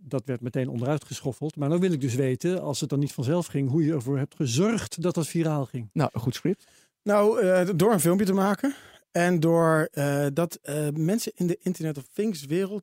dat 0.00 0.22
werd 0.24 0.40
meteen 0.40 0.68
onderuit 0.68 1.04
geschoffeld. 1.04 1.56
Maar 1.56 1.68
dan 1.68 1.80
wil 1.80 1.92
ik 1.92 2.00
dus 2.00 2.14
weten, 2.14 2.62
als 2.62 2.80
het 2.80 2.90
dan 2.90 2.98
niet 2.98 3.12
vanzelf 3.12 3.46
ging, 3.46 3.70
hoe 3.70 3.84
je 3.84 3.92
ervoor 3.92 4.18
hebt 4.18 4.34
gezorgd 4.34 5.02
dat 5.02 5.14
dat 5.14 5.26
viraal 5.26 5.64
ging. 5.64 5.90
nou, 5.92 6.10
een 6.12 6.20
goed 6.20 6.34
script. 6.34 6.66
Nou, 7.02 7.40
eh, 7.40 7.68
door 7.76 7.92
een 7.92 8.00
filmpje 8.00 8.26
te 8.26 8.32
maken. 8.32 8.74
En 9.10 9.40
door 9.40 9.88
eh, 9.92 10.26
dat 10.32 10.54
eh, 10.54 10.88
mensen 10.88 11.32
in 11.34 11.46
de 11.46 11.58
Internet 11.60 11.98
of 11.98 12.06
Things 12.12 12.44
wereld, 12.44 12.82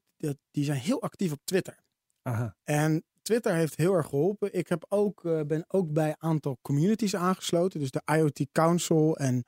die 0.51 0.63
zijn 0.63 0.79
heel 0.79 1.01
actief 1.01 1.31
op 1.31 1.39
Twitter. 1.43 1.77
Aha. 2.21 2.55
En 2.63 3.03
Twitter 3.25 3.53
heeft 3.53 3.75
heel 3.75 3.93
erg 3.93 4.07
geholpen. 4.07 4.53
Ik 4.53 4.69
heb 4.69 4.85
ook, 4.89 5.25
eh, 5.25 5.41
ben 5.41 5.65
ook 5.67 5.93
bij 5.93 6.09
een 6.09 6.29
aantal 6.29 6.57
communities 6.61 7.15
aangesloten. 7.15 7.79
Dus 7.79 7.91
de 7.91 8.01
IoT 8.05 8.47
Council. 8.51 9.17
En, 9.17 9.45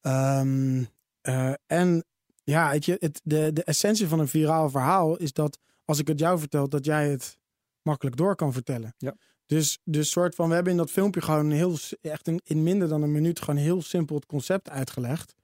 ehm, 0.00 0.84
eh, 1.20 1.52
en 1.66 2.04
ja, 2.44 2.72
je, 2.78 2.96
het, 2.98 3.20
de, 3.24 3.52
de 3.52 3.64
essentie 3.64 4.08
van 4.08 4.18
een 4.18 4.28
viraal 4.28 4.70
verhaal 4.70 5.16
is 5.16 5.32
dat 5.32 5.58
als 5.84 5.98
ik 5.98 6.08
het 6.08 6.18
jou 6.18 6.38
vertel, 6.38 6.68
dat 6.68 6.84
jij 6.84 7.10
het 7.10 7.38
makkelijk 7.82 8.16
door 8.16 8.36
kan 8.36 8.52
vertellen. 8.52 8.94
Ja. 8.98 9.14
Dus, 9.46 9.78
dus 9.84 10.10
soort 10.10 10.34
van, 10.34 10.48
we 10.48 10.54
hebben 10.54 10.72
in 10.72 10.78
dat 10.78 10.90
filmpje 10.90 11.20
gewoon 11.20 11.50
heel, 11.50 11.76
echt 12.00 12.28
in, 12.28 12.40
in 12.44 12.62
minder 12.62 12.88
dan 12.88 13.02
een 13.02 13.12
minuut 13.12 13.40
gewoon 13.40 13.60
heel 13.60 13.82
simpel 13.82 14.16
het 14.16 14.26
concept 14.26 14.70
uitgelegd. 14.70 15.34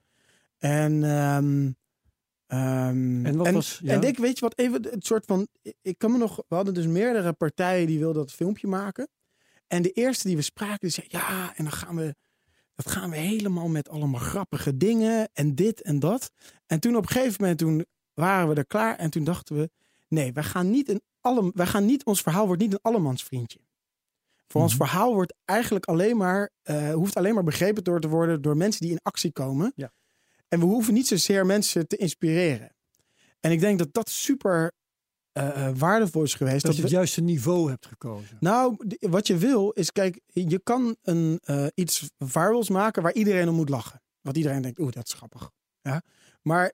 En, 0.57 1.03
ehm, 1.03 1.71
ehm, 2.47 3.25
En 3.25 3.37
wat 3.37 3.51
was- 3.51 3.79
ja? 3.83 3.93
en 3.93 4.03
ik 4.03 4.17
weet 4.17 4.35
je 4.39 4.45
wat, 4.45 4.57
even 4.57 4.83
het 4.83 5.05
soort 5.05 5.25
van, 5.25 5.47
ik- 5.81 5.97
kan 5.97 6.11
me 6.11 6.17
nog, 6.17 6.35
we 6.47 6.55
hadden 6.55 6.73
dus 6.73 6.85
meerdere 6.87 7.33
partijen 7.33 7.87
die 7.87 7.99
wilden 7.99 8.21
dat 8.21 8.31
filmpje 8.31 8.67
maken. 8.67 9.07
En 9.67 9.81
de 9.81 9.91
eerste 9.91 10.27
die 10.27 10.35
we 10.35 10.41
spraken, 10.41 10.79
die 10.79 10.89
zei 10.89 11.07
ja, 11.09 11.55
en 11.55 11.63
dan 11.63 11.73
gaan 11.73 11.95
we, 11.95 12.15
dat 12.75 12.89
gaan 12.89 13.09
we 13.09 13.15
helemaal 13.17 13.67
met 13.67 13.89
allemaal 13.89 14.19
grappige 14.21 14.77
dingen 14.77 15.29
en 15.33 15.55
dit 15.55 15.81
en 15.81 15.99
dat. 15.99 16.31
En 16.65 16.79
toen 16.79 16.95
op 16.95 17.01
een 17.03 17.09
gegeven 17.09 17.35
moment, 17.39 17.59
toen 17.59 17.85
waren 18.13 18.47
we 18.49 18.55
er 18.55 18.65
klaar 18.65 18.95
en 18.97 19.09
toen 19.09 19.23
dachten 19.23 19.55
we, 19.55 19.69
nee, 20.07 20.33
wij 20.33 20.43
gaan 20.43 20.69
niet 20.69 20.89
een 20.89 21.01
alle, 21.19 21.51
wij 21.53 21.65
gaan 21.65 21.85
niet, 21.85 22.03
ons 22.05 22.21
verhaal 22.21 22.45
wordt 22.45 22.61
niet 22.61 22.73
een 22.73 22.79
allemansvriendje. 22.81 23.59
Voor 24.47 24.61
ons 24.61 24.75
Mhm. 24.75 24.83
verhaal 24.85 25.13
wordt 25.13 25.33
eigenlijk 25.45 25.85
alleen 25.85 26.17
maar, 26.17 26.51
eh, 26.61 26.93
hoeft 26.93 27.15
alleen 27.15 27.33
maar 27.33 27.43
begrepen 27.43 27.83
door 27.83 27.99
te 27.99 28.07
worden 28.07 28.41
door 28.41 28.57
mensen 28.57 28.81
die 28.81 28.91
in 28.91 28.99
actie 29.01 29.31
komen. 29.31 29.71
Ja. 29.75 29.91
En 30.47 30.59
we 30.59 30.65
hoeven 30.65 30.93
niet 30.93 31.07
zozeer 31.07 31.45
mensen 31.45 31.87
te 31.87 31.97
inspireren. 31.97 32.75
En 33.39 33.51
ik 33.51 33.59
denk 33.59 33.79
dat 33.79 33.93
dat 33.93 34.09
super 34.09 34.71
eh, 35.31 35.69
waardevol 35.77 36.23
is 36.23 36.33
geweest. 36.33 36.63
Dat 36.65 36.71
je 36.75 36.77
we- 36.81 36.87
het 36.87 36.95
juiste 36.95 37.21
niveau 37.21 37.69
hebt 37.69 37.85
gekozen. 37.85 38.37
nou, 38.39 38.77
wat 38.99 39.27
je 39.27 39.37
wil 39.37 39.69
is, 39.71 39.91
kijk, 39.91 40.19
je 40.25 40.59
kan 40.63 40.95
een, 41.01 41.39
eh, 41.43 41.65
iets 41.73 42.09
virals 42.19 42.69
maken 42.69 43.03
waar 43.03 43.13
iedereen 43.13 43.49
om 43.49 43.55
moet 43.55 43.69
lachen. 43.69 44.01
Wat 44.21 44.37
iedereen 44.37 44.61
denkt, 44.61 44.79
oeh, 44.79 44.91
dat 44.91 45.07
is 45.07 45.13
grappig. 45.13 45.51
Ja? 45.81 46.01
Maar 46.41 46.73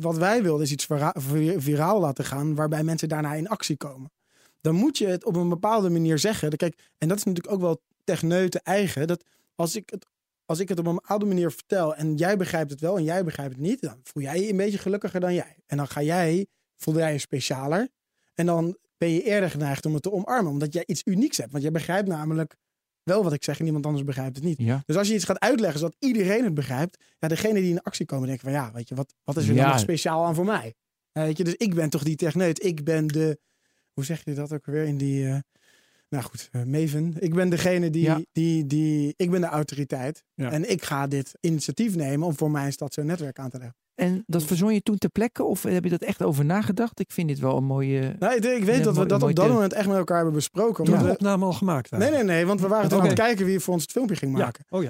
wat 0.00 0.16
wij 0.16 0.42
wilden 0.42 0.64
is 0.66 0.72
iets 0.72 0.84
vira- 0.84 1.14
vir- 1.18 1.62
viraal 1.62 2.00
laten 2.00 2.24
gaan 2.24 2.54
waarbij 2.54 2.82
mensen 2.84 3.08
daarna 3.08 3.34
in 3.34 3.48
actie 3.48 3.76
komen. 3.76 4.10
Dan 4.60 4.74
moet 4.74 4.98
je 4.98 5.06
het 5.06 5.24
op 5.24 5.36
een 5.36 5.48
bepaalde 5.48 5.90
manier 5.90 6.18
zeggen. 6.18 6.56
Kijk, 6.56 6.78
en 6.98 7.08
dat 7.08 7.16
is 7.16 7.24
natuurlijk 7.24 7.54
ook 7.54 7.60
wel 7.60 7.82
techneuten 8.04 8.62
eigen. 8.62 9.06
Dat 9.06 9.24
als 9.54 9.76
ik 9.76 9.90
het, 9.90 10.06
als 10.50 10.58
ik 10.58 10.68
het 10.68 10.78
op 10.78 10.86
een 10.86 10.94
bepaalde 10.94 11.26
manier 11.26 11.50
vertel 11.50 11.94
en 11.94 12.14
jij 12.16 12.36
begrijpt 12.36 12.70
het 12.70 12.80
wel 12.80 12.96
en 12.96 13.04
jij 13.04 13.24
begrijpt 13.24 13.52
het 13.52 13.62
niet, 13.62 13.80
dan 13.80 14.00
voel 14.02 14.22
jij 14.22 14.40
je 14.40 14.50
een 14.50 14.56
beetje 14.56 14.78
gelukkiger 14.78 15.20
dan 15.20 15.34
jij. 15.34 15.56
En 15.66 15.76
dan 15.76 15.88
ga 15.88 16.02
jij, 16.02 16.46
voel 16.76 16.96
jij 16.96 17.12
je 17.12 17.18
specialer. 17.18 17.88
En 18.34 18.46
dan 18.46 18.76
ben 18.98 19.08
je 19.10 19.22
eerder 19.22 19.50
geneigd 19.50 19.86
om 19.86 19.94
het 19.94 20.02
te 20.02 20.12
omarmen. 20.12 20.52
Omdat 20.52 20.72
jij 20.72 20.82
iets 20.86 21.02
unieks 21.04 21.36
hebt. 21.36 21.50
Want 21.50 21.62
jij 21.62 21.72
begrijpt 21.72 22.08
namelijk 22.08 22.56
wel 23.02 23.22
wat 23.22 23.32
ik 23.32 23.44
zeg 23.44 23.60
en 23.60 23.66
iemand 23.66 23.86
anders 23.86 24.04
begrijpt 24.04 24.36
het 24.36 24.44
niet. 24.44 24.58
Ja. 24.58 24.82
Dus 24.86 24.96
als 24.96 25.08
je 25.08 25.14
iets 25.14 25.24
gaat 25.24 25.40
uitleggen 25.40 25.80
zodat 25.80 25.96
iedereen 25.98 26.44
het 26.44 26.54
begrijpt. 26.54 27.04
Ja, 27.18 27.28
degene 27.28 27.60
die 27.60 27.70
in 27.70 27.82
actie 27.82 28.06
komen 28.06 28.26
denken 28.26 28.44
van 28.44 28.52
ja, 28.52 28.72
weet 28.72 28.88
je, 28.88 28.94
wat, 28.94 29.14
wat 29.24 29.36
is 29.36 29.48
er 29.48 29.54
Ja. 29.54 29.62
dan 29.62 29.70
nog 29.70 29.80
speciaal 29.80 30.24
aan 30.24 30.34
voor 30.34 30.44
mij? 30.44 30.74
Weet 31.12 31.36
je, 31.36 31.44
dus 31.44 31.54
ik 31.54 31.74
ben 31.74 31.90
toch 31.90 32.02
die 32.02 32.16
techneut. 32.16 32.64
Ik 32.64 32.84
ben 32.84 33.06
de, 33.06 33.38
hoe 33.92 34.04
zeg 34.04 34.24
je 34.24 34.34
dat 34.34 34.52
ook 34.52 34.66
weer 34.66 34.84
in 34.84 34.96
die, 34.96 35.26
eh, 35.28 35.38
nou 36.10 36.24
goed, 36.24 36.48
eh, 36.52 36.62
Maven. 36.62 37.14
Ik 37.18 37.34
ben 37.34 37.50
degene 37.50 37.90
die, 37.90 38.02
Ja. 38.02 38.20
die, 38.32 38.66
die, 38.66 39.14
ik 39.16 39.30
ben 39.30 39.40
de 39.40 39.46
autoriteit. 39.46 40.24
Ja. 40.34 40.50
En 40.50 40.70
ik 40.70 40.82
ga 40.84 41.06
dit 41.06 41.32
initiatief 41.40 41.96
nemen 41.96 42.26
om 42.26 42.36
voor 42.36 42.50
mijn 42.50 42.72
stad 42.72 42.94
zo'n 42.94 43.06
netwerk 43.06 43.38
aan 43.38 43.50
te 43.50 43.58
leggen. 43.58 43.76
En 43.94 44.24
dat 44.26 44.42
verzon 44.44 44.74
je 44.74 44.80
toen 44.82 44.98
ter 44.98 45.10
plekke? 45.10 45.44
Of 45.44 45.62
heb 45.62 45.84
je 45.84 45.90
dat 45.90 46.02
echt 46.02 46.22
over 46.22 46.44
nagedacht? 46.44 47.00
Ik 47.00 47.10
vind 47.12 47.28
dit 47.28 47.38
wel 47.38 47.56
een 47.56 47.64
mooie... 47.64 48.16
Nou, 48.18 48.34
ik, 48.34 48.44
ik 48.44 48.64
weet 48.64 48.84
dat 48.84 48.96
we 48.96 49.06
dat 49.06 49.22
op 49.22 49.34
dat 49.34 49.48
moment 49.48 49.72
echt 49.72 49.86
met 49.88 49.96
elkaar 49.96 50.16
hebben 50.16 50.34
besproken. 50.34 50.84
Toen 50.84 50.94
Omdat 50.94 51.00
de 51.00 51.06
we- 51.06 51.12
opname 51.12 51.44
al 51.44 51.52
gemaakt 51.52 51.90
Nee, 51.90 52.10
nee, 52.10 52.22
nee, 52.24 52.46
want 52.46 52.60
we 52.60 52.68
waren 52.68 52.88
toen 52.88 53.00
aan 53.00 53.06
het 53.06 53.14
kijken 53.18 53.46
wie 53.46 53.60
voor 53.60 53.72
ons 53.74 53.82
het 53.82 53.92
filmpje 53.92 54.16
ging 54.16 54.36
Ja. 54.36 54.44
maken. 54.44 54.64
Oh 54.68 54.82
ja. 54.82 54.88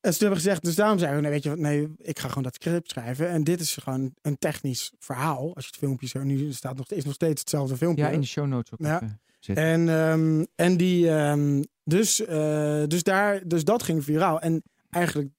En 0.00 0.10
toen 0.10 0.18
hebben 0.20 0.28
we 0.38 0.44
gezegd, 0.44 0.62
dus 0.64 0.74
daarom 0.74 0.98
zeiden 0.98 1.16
we, 1.20 1.24
nee, 1.26 1.32
weet 1.34 1.42
je 1.42 1.48
wat, 1.50 1.58
nee, 1.58 1.88
ik 1.96 2.18
ga 2.18 2.28
gewoon 2.28 2.42
dat 2.42 2.54
script 2.54 2.90
schrijven. 2.90 3.28
En 3.28 3.44
dit 3.44 3.60
is 3.60 3.76
gewoon 3.76 4.14
een 4.22 4.38
technisch 4.38 4.92
verhaal. 4.98 5.54
Als 5.54 5.64
je 5.64 5.70
het 5.70 5.76
filmpje 5.80 6.06
zo, 6.06 6.22
nu 6.22 6.52
staat 6.52 6.76
nog, 6.76 6.90
is 6.90 7.04
nog 7.04 7.14
steeds 7.14 7.40
hetzelfde 7.40 7.76
filmpje. 7.76 8.04
Ja, 8.04 8.10
in 8.10 8.20
de 8.20 8.26
show 8.26 8.46
notes 8.46 8.72
ook. 8.72 8.78
Ja. 8.86 8.94
even 9.02 9.20
En, 9.46 9.88
ehm, 9.88 10.44
en 10.54 10.76
die, 10.76 11.10
ehm, 11.10 11.62
dus, 11.84 12.24
eh, 12.24 12.84
dus, 12.86 13.02
daar, 13.02 13.48
dus 13.48 13.64
dat 13.64 13.82
ging 13.82 14.04
viraal. 14.04 14.40
En 14.40 14.62
eigenlijk 14.90 15.30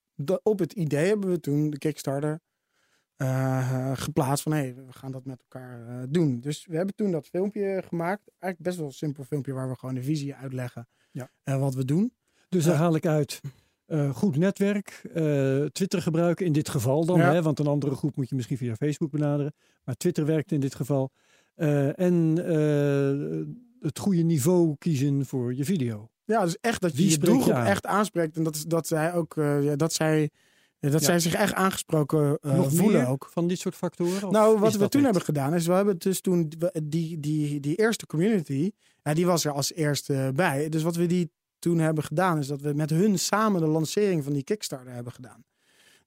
op 0.44 0.60
het 0.60 0.74
idee 0.74 1.08
hebben 1.08 1.30
we 1.30 1.40
toen 1.40 1.70
de 1.70 1.78
Kickstarter 1.78 2.40
eh, 3.16 3.92
geplaatst 3.94 4.44
van 4.44 4.52
hé, 4.52 4.58
hey, 4.58 4.76
we 4.76 4.94
gaan 4.94 5.12
dat 5.12 5.26
met 5.26 5.40
elkaar 5.42 5.88
eh, 5.88 6.04
doen. 6.10 6.40
Dus 6.40 6.66
we 6.66 6.76
hebben 6.76 6.96
toen 6.96 7.12
dat 7.12 7.28
filmpje 7.28 7.84
gemaakt. 7.88 8.22
Eigenlijk 8.28 8.62
best 8.64 8.78
wel 8.78 8.86
een 8.86 8.94
simpel 8.94 9.24
filmpje 9.24 9.54
waar 9.54 9.70
we 9.70 9.76
gewoon 9.76 9.96
de 9.96 10.04
visie 10.04 10.36
uitleggen 10.36 10.88
Ja. 11.12 11.30
en 11.44 11.60
wat 11.60 11.74
we 11.74 11.86
doen. 11.86 12.14
Dus 12.50 12.66
daar 12.66 12.76
haal 12.76 12.96
ik 12.96 13.06
uit 13.06 13.42
goed 14.12 14.38
netwerk, 14.38 15.02
Twitter 15.72 16.02
gebruiken 16.02 16.46
in 16.46 16.52
dit 16.52 16.70
geval 16.70 17.06
dan. 17.06 17.18
Ja. 17.18 17.34
Hè, 17.34 17.42
want 17.42 17.60
een 17.60 17.68
andere 17.68 17.96
groep 17.96 18.16
moet 18.16 18.30
je 18.30 18.36
misschien 18.36 18.58
via 18.58 18.76
Facebook 18.76 19.12
benaderen. 19.12 19.54
Maar 19.84 19.96
Twitter 19.96 20.26
werkt 20.26 20.52
in 20.52 20.60
dit 20.60 20.76
geval. 20.76 21.12
En 21.96 22.38
het 23.82 24.00
goede 24.00 24.22
niveau 24.22 24.76
kiezen 24.78 25.26
voor 25.26 25.54
je 25.54 25.66
video. 25.66 26.10
Ja, 26.26 26.44
dus 26.44 26.58
echt 26.62 26.82
dat 26.82 26.92
je 26.92 26.98
Wie 26.98 27.10
je 27.10 27.18
doelgroep 27.18 27.54
aan? 27.54 27.66
echt 27.66 27.86
aanspreekt. 27.86 28.38
En 28.38 28.44
dat, 28.44 28.56
is, 28.56 28.64
dat 28.64 28.88
zij 28.88 29.14
ook, 29.14 29.38
eh, 29.38 29.64
ja, 29.64 29.76
dat 29.76 29.94
zij, 29.94 30.30
ja, 30.80 30.90
dat 30.90 31.00
Ja. 31.00 31.06
zij 31.06 31.20
zich 31.20 31.34
echt 31.34 31.54
aangesproken 31.54 32.38
eh, 32.42 32.56
Nog 32.56 32.74
voelen 32.74 33.08
ook. 33.08 33.30
van 33.32 33.48
dit 33.48 33.60
soort 33.60 33.76
factoren? 33.76 34.32
Nou, 34.32 34.60
wat 34.60 34.76
we 34.76 34.90
toen 34.90 35.04
hebben 35.04 35.22
gedaan 35.22 35.54
is, 35.54 35.68
we 35.68 35.74
hebben 35.74 35.98
dus 35.98 36.22
toen 36.22 36.52
die, 36.84 37.20
die, 37.20 37.60
die 37.60 37.76
eerste 37.76 38.06
community, 38.06 38.72
ja, 39.04 39.14
die 39.14 39.26
was 39.26 39.46
er 39.46 39.52
als 39.52 39.74
eerste 39.74 40.32
bij. 40.36 40.70
Dus 40.70 40.84
wat 40.84 40.96
we 40.96 41.06
die 41.06 41.32
toen 41.60 41.78
hebben 41.80 42.04
gedaan, 42.04 42.38
is 42.38 42.48
dat 42.48 42.62
we 42.62 42.74
met 42.74 42.90
hun 42.90 43.20
samen 43.20 43.62
de 43.62 43.68
lancering 43.68 44.24
van 44.24 44.34
die 44.34 44.44
Kickstarter 44.44 44.94
hebben 44.94 45.14
gedaan. 45.14 45.44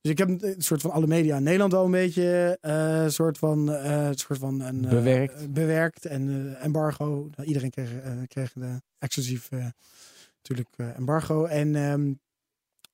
Dus 0.04 0.12
ik 0.12 0.18
heb 0.18 0.28
een 0.42 0.62
soort 0.62 0.80
van 0.80 0.90
alle 0.90 1.06
media 1.06 1.36
in 1.36 1.42
Nederland 1.42 1.74
al 1.74 1.84
een 1.84 1.90
beetje 1.90 2.58
eh 2.60 3.08
soort 3.08 3.38
van, 3.38 3.72
eh, 3.72 4.08
soort 4.10 4.38
van 4.38 4.60
een, 4.60 4.84
eh, 4.84 4.90
Bewerkt. 4.90 5.52
bewerkt 5.52 6.06
en 6.06 6.54
embargo. 6.60 7.30
Iedereen 7.44 7.70
kreeg, 7.70 7.90
kreeg 8.26 8.52
de 8.52 8.80
exclusief 8.98 9.50
eh, 9.50 9.66
natuurlijk 10.36 10.68
eh, 10.76 10.96
embargo. 10.96 11.44
En 11.44 11.74
ehm, 11.76 12.12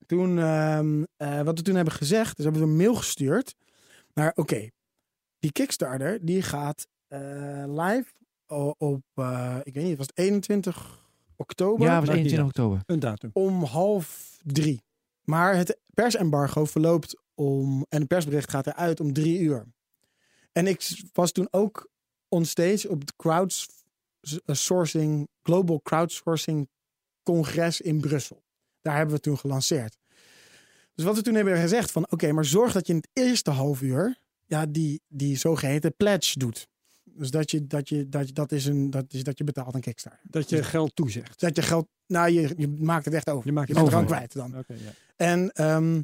toen, 0.06 0.38
ehm, 0.38 1.02
eh, 1.16 1.42
wat 1.42 1.58
we 1.58 1.64
toen 1.64 1.74
hebben 1.74 1.94
gezegd, 1.94 2.38
is 2.38 2.44
hebben 2.44 2.62
we 2.62 2.68
een 2.68 2.76
mail 2.76 2.94
gestuurd. 2.94 3.54
Maar 4.14 4.32
oké, 4.34 4.68
die 5.38 5.52
Kickstarter 5.52 6.24
die 6.26 6.42
gaat 6.42 6.86
eh, 7.08 7.64
live 7.66 8.04
op, 8.78 9.02
eh, 9.14 9.56
ik 9.62 9.74
weet 9.74 9.84
niet, 9.84 9.96
was 9.96 10.06
het 10.06 10.18
21 10.18 11.00
oktober? 11.36 11.86
Ja, 11.86 11.90
het 11.92 12.00
was 12.00 12.08
maakt 12.08 12.22
niet 12.22 12.32
21 12.32 12.46
oktober. 12.46 12.82
Een 12.86 13.00
datum. 13.00 13.30
om 13.32 13.62
half 13.64 14.38
drie. 14.44 14.82
Maar 15.24 15.56
het 15.56 15.78
persembargo 15.94 16.64
verloopt 16.64 17.16
om. 17.34 17.86
En 17.88 17.98
het 17.98 18.08
persbericht 18.08 18.50
gaat 18.50 18.66
eruit 18.66 19.00
om 19.00 19.12
drie 19.12 19.38
uur. 19.38 19.66
En 20.52 20.66
ik 20.66 21.00
was 21.12 21.32
toen 21.32 21.48
ook 21.50 21.90
onstage 22.28 22.88
op 22.88 23.00
het 23.00 23.16
crowdsourcing, 23.16 25.28
Global 25.42 25.80
Crowdsourcing 25.82 26.68
Congres 27.22 27.80
in 27.80 28.00
Brussel. 28.00 28.42
Daar 28.80 28.96
hebben 28.96 29.14
we 29.14 29.20
toen 29.20 29.38
gelanceerd. 29.38 29.98
Dus 30.94 31.04
wat 31.04 31.16
we 31.16 31.22
toen 31.22 31.34
hebben 31.34 31.56
gezegd 31.56 31.90
van 31.90 32.10
oké, 32.10 32.32
maar 32.32 32.44
zorg 32.44 32.72
dat 32.72 32.86
je 32.86 32.92
in 32.92 32.98
het 32.98 33.08
eerste 33.12 33.50
half 33.50 33.80
uur 33.80 34.18
ja, 34.46 34.66
die, 34.66 35.02
die 35.08 35.36
zogeheten 35.36 35.96
pledge 35.96 36.38
doet. 36.38 36.68
Dus 37.20 37.30
dat 37.30 37.50
je, 37.50 37.66
dat 37.66 37.88
je, 37.88 38.08
dat 38.08 38.26
je, 38.26 38.32
dat 38.32 38.52
is 38.52 38.66
een, 38.66 38.90
dat 38.90 39.04
is 39.08 39.24
dat 39.24 39.38
je 39.38 39.44
betaalt 39.44 39.74
aan 39.74 39.80
Kickstarter. 39.80 40.20
Dat 40.22 40.48
je 40.48 40.62
geld 40.62 40.96
toezegt. 40.96 41.40
Dat 41.40 41.56
je 41.56 41.62
geld, 41.62 41.86
nou 42.06 42.30
je, 42.30 42.54
je 42.56 42.68
maakt 42.68 43.04
het 43.04 43.14
echt 43.14 43.28
over. 43.30 43.46
Je 43.46 43.52
maakt 43.52 43.68
je 43.68 43.74
het 43.74 43.82
bent 43.84 43.94
over. 43.96 44.08
gewoon 44.08 44.26
kwijt 44.26 44.50
dan. 44.52 44.58
Oké, 44.60 44.72
ja. 44.72 44.90
En 45.16 45.50
ehm, 45.50 46.00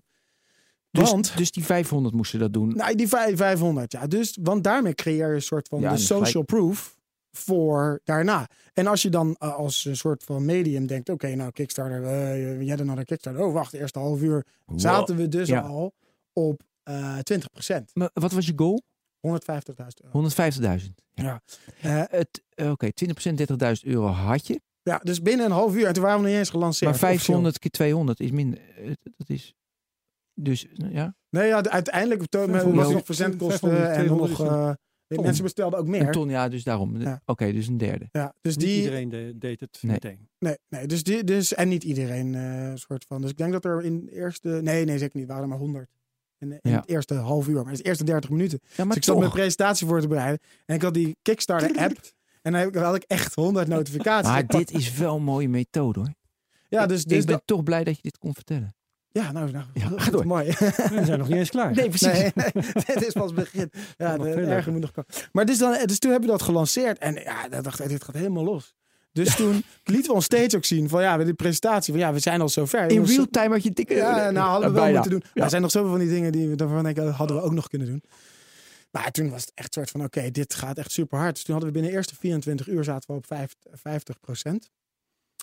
Dus, 0.90 1.10
want, 1.10 1.36
dus 1.36 1.50
die 1.50 1.64
500 1.64 2.14
moesten 2.14 2.38
dat 2.38 2.52
doen. 2.52 2.76
nou 2.76 2.94
die 2.94 3.08
vijf- 3.08 3.36
500, 3.36 3.92
ja. 3.92 4.06
Dus, 4.06 4.38
want 4.42 4.64
daarmee 4.64 4.94
creëer 4.94 5.28
je 5.28 5.34
een 5.34 5.42
soort 5.42 5.68
van 5.68 5.80
Ja, 5.80 5.92
de 5.92 5.98
social 5.98 6.42
proof 6.42 6.96
voor 7.30 8.00
daarna. 8.04 8.48
En 8.72 8.86
als 8.86 9.02
je 9.02 9.08
dan 9.10 9.36
eh, 9.38 9.54
als 9.54 9.84
een 9.84 9.96
soort 9.96 10.22
van 10.24 10.44
medium 10.44 10.86
denkt, 10.86 11.08
oké, 11.08 11.34
nou 11.34 11.50
Kickstarter, 11.52 12.04
eh 12.04 12.62
jij 12.62 12.76
dan 12.76 12.86
naar 12.86 12.96
de 12.96 13.04
Kickstarter. 13.04 13.42
Oh, 13.44 13.52
wacht, 13.52 13.72
eerste 13.72 13.98
half 13.98 14.20
uur 14.22 14.46
Wow. 14.64 14.80
zaten 14.80 15.16
we 15.16 15.28
dus 15.28 15.48
Ja. 15.48 15.60
al 15.60 15.94
op 16.32 16.62
eh 16.82 17.18
20%. 17.18 17.92
Maar 17.92 18.10
wat 18.12 18.32
was 18.32 18.46
je 18.46 18.52
goal? 18.56 18.82
150.000 19.26 20.04
euro. 20.04 20.28
150.000. 20.78 20.92
Ja. 21.14 21.42
Eh, 21.80 22.02
Het, 22.08 22.42
eh, 22.54 22.70
Oké, 22.70 22.92
20% 22.92 23.36
30.000 23.36 23.86
euro 23.86 24.06
had 24.06 24.46
je. 24.46 24.60
ja, 24.82 24.98
dus 25.02 25.22
binnen 25.22 25.46
een 25.46 25.52
half 25.52 25.74
uur. 25.76 25.86
En 25.86 25.92
toen 25.92 26.02
waren 26.02 26.16
we 26.18 26.22
nog 26.22 26.30
niet 26.32 26.40
eens 26.40 26.50
gelanceerd. 26.50 26.90
Maar 26.90 27.00
500 27.00 27.58
keer 27.58 27.70
200 27.70 28.20
is 28.20 28.30
minder. 28.30 28.60
Eh, 28.76 28.92
Dat 29.16 29.28
is... 29.28 29.54
Dus, 30.34 30.66
ja. 30.90 31.14
Nee, 31.30 31.46
ja, 31.48 31.60
de- 31.60 31.70
uiteindelijk 31.70 32.20
met 32.20 32.28
500, 32.30 32.74
was 32.76 32.92
nog 32.92 33.04
verzendkosten 33.04 33.70
500, 33.70 33.96
en 33.96 34.16
nog... 34.16 34.34
200 34.34 34.78
eh, 34.78 35.16
ton. 35.16 35.24
mensen 35.24 35.42
bestelden 35.44 35.78
ook 35.78 35.84
Een 35.84 35.90
meer. 35.90 36.10
ton, 36.12 36.28
ja, 36.28 36.48
dus 36.48 36.64
daarom. 36.64 37.00
Ja. 37.00 37.22
Oké, 37.24 37.52
dus 37.52 37.66
een 37.66 37.76
derde. 37.78 38.08
Ja, 38.12 38.34
dus 38.40 38.56
Niet 38.56 38.66
die, 38.66 38.76
iedereen 38.76 39.08
de- 39.08 39.32
deed 39.38 39.60
het 39.60 39.78
Nee. 39.82 39.92
meteen. 39.92 40.28
Nee, 40.38 40.56
nee 40.68 40.86
dus, 40.86 41.02
die, 41.02 41.24
dus 41.24 41.54
en 41.54 41.68
niet 41.68 41.84
iedereen 41.84 42.34
eh 42.34 42.72
soort 42.74 43.04
van. 43.08 43.20
Dus 43.20 43.30
ik 43.30 43.36
denk 43.36 43.52
dat 43.52 43.64
er 43.64 43.82
in 43.82 44.04
de 44.04 44.12
eerste. 44.12 44.48
Nee, 44.48 44.84
nee, 44.84 44.98
zeker 44.98 45.18
niet. 45.18 45.28
waren 45.28 45.42
er 45.42 45.48
maar 45.48 45.58
100. 45.58 45.90
In, 46.38 46.50
in 46.52 46.70
Ja. 46.70 46.76
het 46.80 46.88
eerste 46.88 47.14
half 47.14 47.48
uur, 47.48 47.62
maar 47.62 47.72
het 47.72 47.84
eerste 47.84 48.04
30 48.04 48.30
minuten. 48.30 48.58
Ja, 48.62 48.68
maar 48.76 48.86
dus 48.86 48.96
ik 48.96 49.04
zat 49.04 49.18
mijn 49.18 49.30
presentatie 49.30 49.86
voor 49.86 50.00
te 50.00 50.08
bereiden. 50.08 50.38
En 50.66 50.74
ik 50.74 50.82
had 50.82 50.94
die 50.94 51.16
Kickstarter 51.22 51.76
app. 51.78 51.98
En 52.42 52.52
dan 52.52 52.82
had 52.82 52.94
ik 52.94 53.02
echt 53.06 53.34
100 53.34 53.68
notificaties. 53.68 54.30
Maar 54.30 54.46
dit 54.46 54.70
is 54.70 54.92
wel 54.96 55.16
een 55.16 55.22
mooie 55.22 55.48
methode 55.48 55.98
hoor. 56.00 56.14
ja, 56.68 56.86
dus, 56.86 57.04
dus 57.04 57.18
ik 57.20 57.26
ben 57.26 57.34
dat- 57.36 57.42
toch 57.46 57.62
blij 57.62 57.84
dat 57.84 57.96
je 57.96 58.02
dit 58.02 58.18
kon 58.18 58.34
vertellen. 58.34 58.74
ja, 59.08 59.32
nou, 59.32 59.50
nou 59.50 59.64
Ja, 59.74 59.88
ga 59.96 60.10
door. 60.10 60.26
mooi. 60.26 60.46
We 60.94 61.00
zijn 61.04 61.18
nog 61.18 61.28
niet 61.28 61.36
eens 61.36 61.50
klaar. 61.50 61.74
Nee, 61.74 61.88
precies. 61.88 62.12
Nee, 62.12 62.32
nee, 62.34 62.52
dit 62.86 63.06
is 63.06 63.12
pas 63.12 63.26
het 63.26 63.34
begin. 63.34 63.70
Ja, 63.96 64.16
de 64.18 64.30
erger 64.30 64.72
moet 64.72 64.80
nog 64.80 64.90
komen. 64.90 65.10
Maar 65.32 65.46
dus, 65.46 65.58
dan, 65.58 65.86
dus 65.86 65.98
toen 65.98 66.10
hebben 66.10 66.28
we 66.30 66.36
dat 66.36 66.44
gelanceerd. 66.46 66.98
En 66.98 67.14
ja, 67.14 67.48
dan 67.48 67.62
dacht 67.62 67.80
ik, 67.80 67.88
dit 67.88 68.04
gaat 68.04 68.14
helemaal 68.14 68.44
los. 68.44 68.74
Dus 69.16 69.36
toen 69.36 69.64
lieten 69.84 70.06
we 70.06 70.12
ons 70.12 70.24
steeds 70.24 70.56
ook 70.56 70.64
zien 70.64 70.88
van 70.88 71.02
ja, 71.02 71.16
die 71.16 71.34
presentatie 71.34 71.92
van 71.92 72.02
ja, 72.02 72.12
we 72.12 72.18
zijn 72.18 72.40
al 72.40 72.48
zover. 72.48 72.90
In 72.90 73.04
real 73.04 73.26
time 73.30 73.54
had 73.54 73.62
je 73.62 73.70
dikke... 73.70 73.94
Ja, 73.94 74.30
nou 74.30 74.48
hadden 74.48 74.68
we 74.68 74.74
wel 74.74 74.82
bijna. 74.82 74.92
moeten 74.92 75.10
doen. 75.10 75.22
Maar 75.34 75.44
er 75.44 75.50
zijn 75.50 75.62
nog 75.62 75.70
zoveel 75.70 75.90
van 75.90 75.98
die 75.98 76.08
dingen 76.08 76.32
die 76.32 76.48
we 76.48 76.54
daarvan 76.54 76.82
denken, 76.82 77.04
dat 77.04 77.14
hadden 77.14 77.36
we 77.36 77.42
ook 77.42 77.52
nog 77.52 77.68
kunnen 77.68 77.88
doen. 77.88 78.02
Maar 78.90 79.10
toen 79.10 79.30
was 79.30 79.40
het 79.40 79.52
echt 79.54 79.74
soort 79.74 79.90
van, 79.90 80.04
oké, 80.04 80.30
dit 80.30 80.54
gaat 80.54 80.78
echt 80.78 80.92
super 80.92 81.18
hard. 81.18 81.34
Dus 81.34 81.44
toen 81.44 81.54
hadden 81.54 81.72
we 81.72 81.78
binnen 81.78 81.92
de 81.92 81.98
eerste 81.98 82.14
24 82.16 82.68
uur 82.68 82.84
zaten 82.84 83.10
we 83.10 83.16
op 83.16 83.48
50 83.72 84.20
procent. 84.20 84.70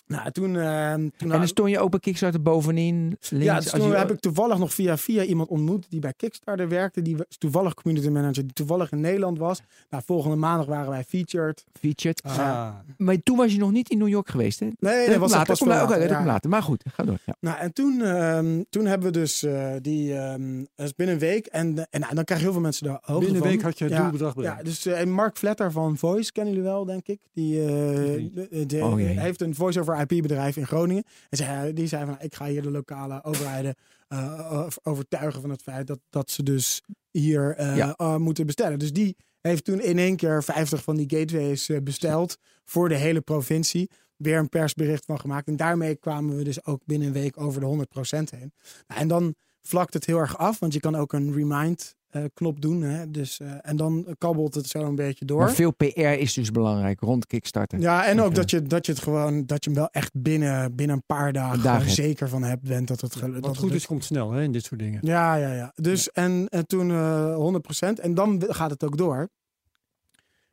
Nou, 0.06 0.30
toen... 0.30 0.56
eh, 0.56 0.94
toen 0.94 1.10
En 1.18 1.28
dan 1.28 1.46
stond 1.48 1.70
je 1.70 1.78
ook 1.78 1.90
bij 1.90 2.00
Kickstarter 2.00 2.42
bovenin. 2.42 3.16
Links, 3.30 3.44
ja, 3.46 3.60
dus 3.60 3.70
toen 3.70 3.88
je- 3.88 3.96
heb 3.96 4.10
ik 4.10 4.20
toevallig 4.20 4.58
nog 4.58 4.74
via 4.74 4.96
via 4.96 5.22
iemand 5.22 5.48
ontmoet 5.48 5.86
die 5.90 6.00
bij 6.00 6.12
Kickstarter 6.16 6.68
werkte. 6.68 7.02
Die 7.02 7.16
was 7.16 7.26
toevallig 7.38 7.74
community 7.74 8.08
manager, 8.08 8.42
die 8.42 8.52
toevallig 8.52 8.92
in 8.92 9.00
Nederland 9.00 9.38
was. 9.38 9.60
Nou, 9.90 10.02
volgende 10.06 10.36
maandag 10.36 10.66
waren 10.66 10.90
wij 10.90 11.04
featured. 11.04 11.64
featured. 11.80 12.22
Ah, 12.22 12.68
Maar 12.96 13.22
toen 13.22 13.36
was 13.36 13.52
je 13.52 13.58
nog 13.58 13.70
niet 13.72 13.90
in 13.90 13.98
New 13.98 14.08
York 14.08 14.28
geweest, 14.28 14.60
hè? 14.60 14.64
Nee, 14.66 14.74
Dat 14.78 14.90
nee, 14.92 15.06
komt 15.06 15.18
was 15.20 15.30
dat 15.30 15.48
later. 15.48 15.54
Oké, 15.66 15.70
later, 15.74 15.98
dat 15.98 16.08
komt 16.08 16.26
ja. 16.26 16.32
later. 16.32 16.50
Maar 16.50 16.62
goed, 16.62 16.82
ga 16.94 17.04
door. 17.04 17.18
Ja. 17.26 17.34
Nou, 17.40 17.58
en 17.58 17.72
toen, 17.72 18.02
ehm, 18.02 18.62
toen 18.70 18.86
hebben 18.86 19.12
we 19.12 19.18
dus 19.18 19.42
eh, 19.42 19.70
die, 19.80 20.14
ehm, 20.16 20.58
dat 20.74 20.86
is 20.86 20.94
binnen 20.94 21.14
een 21.14 21.20
week. 21.20 21.46
En, 21.46 21.86
en 21.90 22.00
nou, 22.00 22.14
dan 22.14 22.24
krijgen 22.24 22.46
heel 22.46 22.54
veel 22.54 22.62
mensen 22.64 22.86
daar 22.86 22.98
hoogte 23.02 23.24
binnen 23.24 23.42
een 23.42 23.48
week 23.50 23.62
had 23.62 23.78
je 23.78 23.84
het 23.84 23.92
Ja, 23.92 24.00
doelbedrag 24.02 24.34
Ja, 24.34 24.40
bereikt. 24.40 24.64
dus 24.64 24.86
eh, 24.86 25.00
en 25.00 25.10
Mark 25.10 25.36
Vletter 25.36 25.72
van 25.72 25.96
Voice 25.96 26.32
kennen 26.32 26.54
jullie 26.54 26.68
wel, 26.68 26.84
denk 26.84 27.06
ik. 27.06 27.20
Die 27.32 27.60
eh, 27.66 27.72
Nee. 27.74 28.30
de- 28.50 28.66
de- 28.66 28.80
Oh, 28.84 28.94
heeft 28.96 29.40
een 29.40 29.54
voice-over 29.54 29.93
IP-bedrijf 30.00 30.56
in 30.56 30.66
Groningen. 30.66 31.04
En 31.28 31.36
zei, 31.36 31.72
die 31.72 31.86
zei 31.86 32.04
van, 32.06 32.16
ik 32.20 32.34
ga 32.34 32.46
hier 32.46 32.62
de 32.62 32.70
lokale 32.70 33.24
overheden 33.24 33.74
eh, 34.08 34.66
overtuigen 34.82 35.40
van 35.40 35.50
het 35.50 35.62
feit 35.62 35.86
dat, 35.86 35.98
dat 36.10 36.30
ze 36.30 36.42
dus 36.42 36.82
hier 37.10 37.54
eh, 37.56 37.76
Ja. 37.76 37.94
eh, 37.96 38.16
moeten 38.16 38.46
bestellen. 38.46 38.78
Dus 38.78 38.92
die 38.92 39.16
heeft 39.40 39.64
toen 39.64 39.80
in 39.80 39.98
één 39.98 40.16
keer 40.16 40.42
50 40.42 40.82
van 40.82 40.96
die 40.96 41.18
gateways 41.18 41.68
eh, 41.68 41.80
besteld 41.82 42.36
voor 42.64 42.88
de 42.88 42.96
hele 42.96 43.20
provincie. 43.20 43.90
Weer 44.16 44.38
een 44.38 44.48
persbericht 44.48 45.04
van 45.04 45.20
gemaakt. 45.20 45.46
En 45.48 45.56
daarmee 45.56 45.96
kwamen 45.96 46.36
we 46.36 46.44
dus 46.44 46.64
ook 46.66 46.80
binnen 46.84 47.06
een 47.08 47.14
week 47.14 47.40
over 47.40 47.60
de 47.60 47.66
100% 47.66 48.30
heen. 48.38 48.52
Nou, 48.86 49.00
en 49.00 49.08
dan 49.08 49.34
vlakt 49.62 49.94
het 49.94 50.06
heel 50.06 50.18
erg 50.18 50.38
af, 50.38 50.58
want 50.58 50.72
je 50.72 50.80
kan 50.80 50.94
ook 50.94 51.12
een 51.12 51.32
remind 51.34 51.94
eh, 52.03 52.03
knop 52.34 52.60
doen. 52.60 52.82
Hè? 52.82 53.10
Dus, 53.10 53.40
eh, 53.40 53.52
en 53.62 53.76
dan 53.76 54.14
kabbelt 54.18 54.54
het 54.54 54.66
zo 54.66 54.78
een 54.78 54.94
beetje 54.94 55.24
door. 55.24 55.38
Maar 55.38 55.52
veel 55.52 55.72
PR 55.72 56.00
is 56.00 56.32
dus 56.32 56.50
belangrijk 56.50 57.00
rond 57.00 57.26
Kickstarter. 57.26 57.80
Ja, 57.80 58.06
en 58.06 58.20
ook 58.20 58.34
dat 58.34 58.50
je, 58.50 58.62
dat 58.62 58.86
je 58.86 58.92
het 58.92 59.00
gewoon, 59.00 59.46
dat 59.46 59.64
je 59.64 59.70
hem 59.70 59.78
wel 59.78 59.88
echt 59.90 60.10
binnen, 60.14 60.74
binnen 60.74 60.96
een 60.96 61.06
paar 61.06 61.32
dagen 61.32 61.90
zeker 61.90 62.28
van 62.28 62.42
hebt 62.42 62.62
bent 62.62 62.88
dat 62.88 63.00
het, 63.00 63.12
dat 63.12 63.30
Wat 63.30 63.44
het 63.44 63.56
goed 63.56 63.74
is, 63.74 63.86
komt 63.86 64.04
snel 64.04 64.30
hè, 64.30 64.42
in 64.42 64.52
dit 64.52 64.64
soort 64.64 64.80
dingen. 64.80 65.00
Ja, 65.02 65.34
ja, 65.34 65.52
ja. 65.52 65.72
Dus 65.74 66.10
en, 66.10 66.48
en 66.48 66.66
toen 66.66 66.90
eh 66.90 67.52
100% 67.98 68.00
en 68.00 68.14
dan 68.14 68.44
gaat 68.48 68.70
het 68.70 68.84
ook 68.84 68.96
door. 68.96 69.28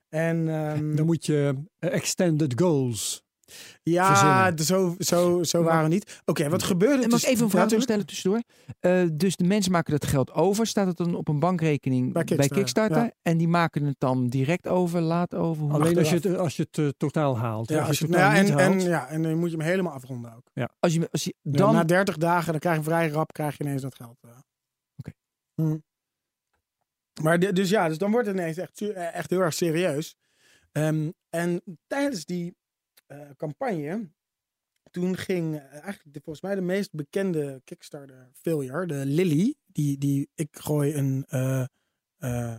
En 0.09 0.49
ehm, 0.49 0.95
Dan 0.95 1.05
moet 1.05 1.25
je 1.25 1.55
eh, 1.79 1.93
extended 1.93 2.53
goals. 2.61 3.23
Ja, 3.83 4.51
zo, 4.57 4.95
zo, 4.99 5.43
zo 5.43 5.63
waren 5.63 5.83
we 5.83 5.89
niet. 5.89 6.21
Oké, 6.25 6.49
wat 6.49 6.63
gebeurde? 6.63 7.03
En 7.03 7.09
mag 7.09 7.19
dus- 7.19 7.23
ik 7.23 7.29
even 7.29 7.45
een 7.45 7.59
Ja, 7.59 7.67
vraag 7.67 7.81
stellen 7.81 8.05
tussendoor? 8.05 8.41
Eh, 8.79 9.03
dus 9.13 9.35
de 9.35 9.43
mensen 9.43 9.71
maken 9.71 9.91
dat 9.91 10.05
geld 10.05 10.31
over. 10.31 10.67
Staat 10.67 10.87
het 10.87 10.97
dan 10.97 11.15
op 11.15 11.27
een 11.27 11.39
bankrekening 11.39 12.13
Bij 12.13 12.23
bij 12.23 12.47
Kickstarter, 12.47 13.03
ja. 13.03 13.11
En 13.21 13.37
die 13.37 13.47
maken 13.47 13.85
het 13.85 13.95
dan 13.97 14.27
direct 14.27 14.67
over, 14.67 15.01
laat 15.01 15.35
over? 15.35 15.63
Hoe 15.63 15.73
Alleen 15.73 15.97
als 15.97 16.09
je 16.09 16.15
het, 16.15 16.37
als 16.37 16.55
je 16.55 16.67
het 16.69 16.77
eh, 16.77 16.87
totaal 16.97 17.37
haalt. 17.37 17.69
Ja, 17.69 17.79
als, 17.79 17.87
als 17.87 17.97
je 17.97 18.05
het 18.05 18.13
totaal 18.13 18.33
ja, 18.33 18.41
niet 18.41 18.49
en, 18.49 18.57
haalt. 18.59 18.73
en, 18.73 18.89
ja, 18.89 19.07
en 19.07 19.21
dan 19.21 19.37
moet 19.37 19.51
je 19.51 19.57
hem 19.57 19.65
helemaal 19.65 19.93
afronden 19.93 20.35
ook. 20.35 20.69
Als 20.79 20.93
je, 20.93 21.07
als 21.11 21.23
je, 21.23 21.35
Dan, 21.41 21.73
na 21.73 21.83
30 21.83 22.17
dagen, 22.17 22.51
dan 22.51 22.59
krijg 22.59 22.77
je 22.77 22.83
vrij 22.83 23.09
rap 23.09 23.33
krijg 23.33 23.57
je 23.57 23.63
ineens 23.63 23.81
dat 23.81 23.95
geld. 23.95 24.17
Oké. 24.97 25.11
Hm. 25.55 25.77
Maar 27.21 27.39
dus 27.39 27.69
ja, 27.69 27.87
dus 27.87 27.97
dan 27.97 28.11
wordt 28.11 28.27
het 28.27 28.35
ineens 28.35 28.57
echt, 28.57 28.81
eh, 28.81 29.15
echt 29.15 29.29
heel 29.29 29.39
erg 29.39 29.53
serieus. 29.53 30.15
Ehm, 30.71 31.09
en 31.29 31.61
tijdens 31.87 32.25
die 32.25 32.55
campagne, 33.37 34.09
toen 34.91 35.17
ging 35.17 35.55
eh, 35.55 35.61
eigenlijk 35.71 36.13
de, 36.13 36.21
volgens 36.23 36.41
mij 36.45 36.55
de 36.55 36.61
meest 36.61 36.93
bekende 36.93 37.61
Kickstarter 37.63 38.29
failure, 38.33 38.85
de 38.85 39.05
Lily, 39.05 39.55
die, 39.65 39.97
die 39.97 40.29
ik 40.35 40.47
gooi 40.51 40.93
een, 40.93 41.25
eh, 41.29 41.63
eh, 42.17 42.55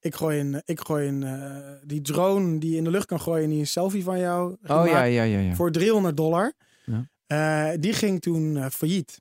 ik 0.00 0.14
gooi 0.14 0.40
een, 0.40 0.62
ik 0.64 0.80
gooi 0.80 1.08
een 1.08 1.22
eh, 1.22 1.72
die 1.84 2.00
drone 2.00 2.58
die 2.58 2.70
je 2.70 2.76
in 2.76 2.84
de 2.84 2.90
lucht 2.90 3.06
kan 3.06 3.20
gooien, 3.20 3.48
die 3.48 3.58
een 3.58 3.66
selfie 3.66 4.04
van 4.04 4.18
jou 4.18 4.56
Oh 4.62 4.86
ja, 4.86 5.02
ja, 5.02 5.22
ja. 5.22 5.38
ja. 5.38 5.54
voor 5.54 5.70
300 5.70 6.16
dollar. 6.16 6.52
Ja. 6.84 7.08
Eh, 7.26 7.80
die 7.80 7.92
ging 7.92 8.20
toen 8.20 8.56
eh, 8.56 8.66
failliet. 8.70 9.20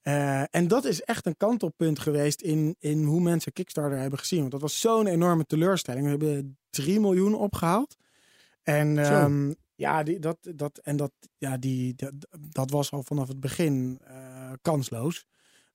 Eh, 0.00 0.54
en 0.54 0.68
dat 0.68 0.84
is 0.84 1.02
echt 1.02 1.26
een 1.26 1.36
kantelpunt 1.36 1.98
geweest 1.98 2.40
in, 2.40 2.76
in 2.78 3.04
hoe 3.04 3.20
mensen 3.20 3.52
Kickstarter 3.52 3.98
hebben 3.98 4.18
gezien. 4.18 4.40
Want 4.40 4.52
dat 4.52 4.60
was 4.60 4.80
zo'n 4.80 5.06
enorme 5.06 5.44
teleurstelling. 5.44 6.04
We 6.04 6.10
hebben 6.10 6.58
3 6.70 7.00
miljoen 7.00 7.34
opgehaald. 7.34 7.96
En 8.62 9.04
Zo. 9.04 9.54
Ja, 9.82 10.02
die, 10.02 10.18
dat, 10.18 10.38
dat, 10.54 10.78
en 10.78 10.96
dat, 10.96 11.12
ja 11.36 11.56
die, 11.56 11.94
dat, 11.94 12.12
dat 12.38 12.70
was 12.70 12.90
al 12.90 13.02
vanaf 13.02 13.28
het 13.28 13.40
begin 13.40 13.98
eh, 14.04 14.52
kansloos. 14.62 15.26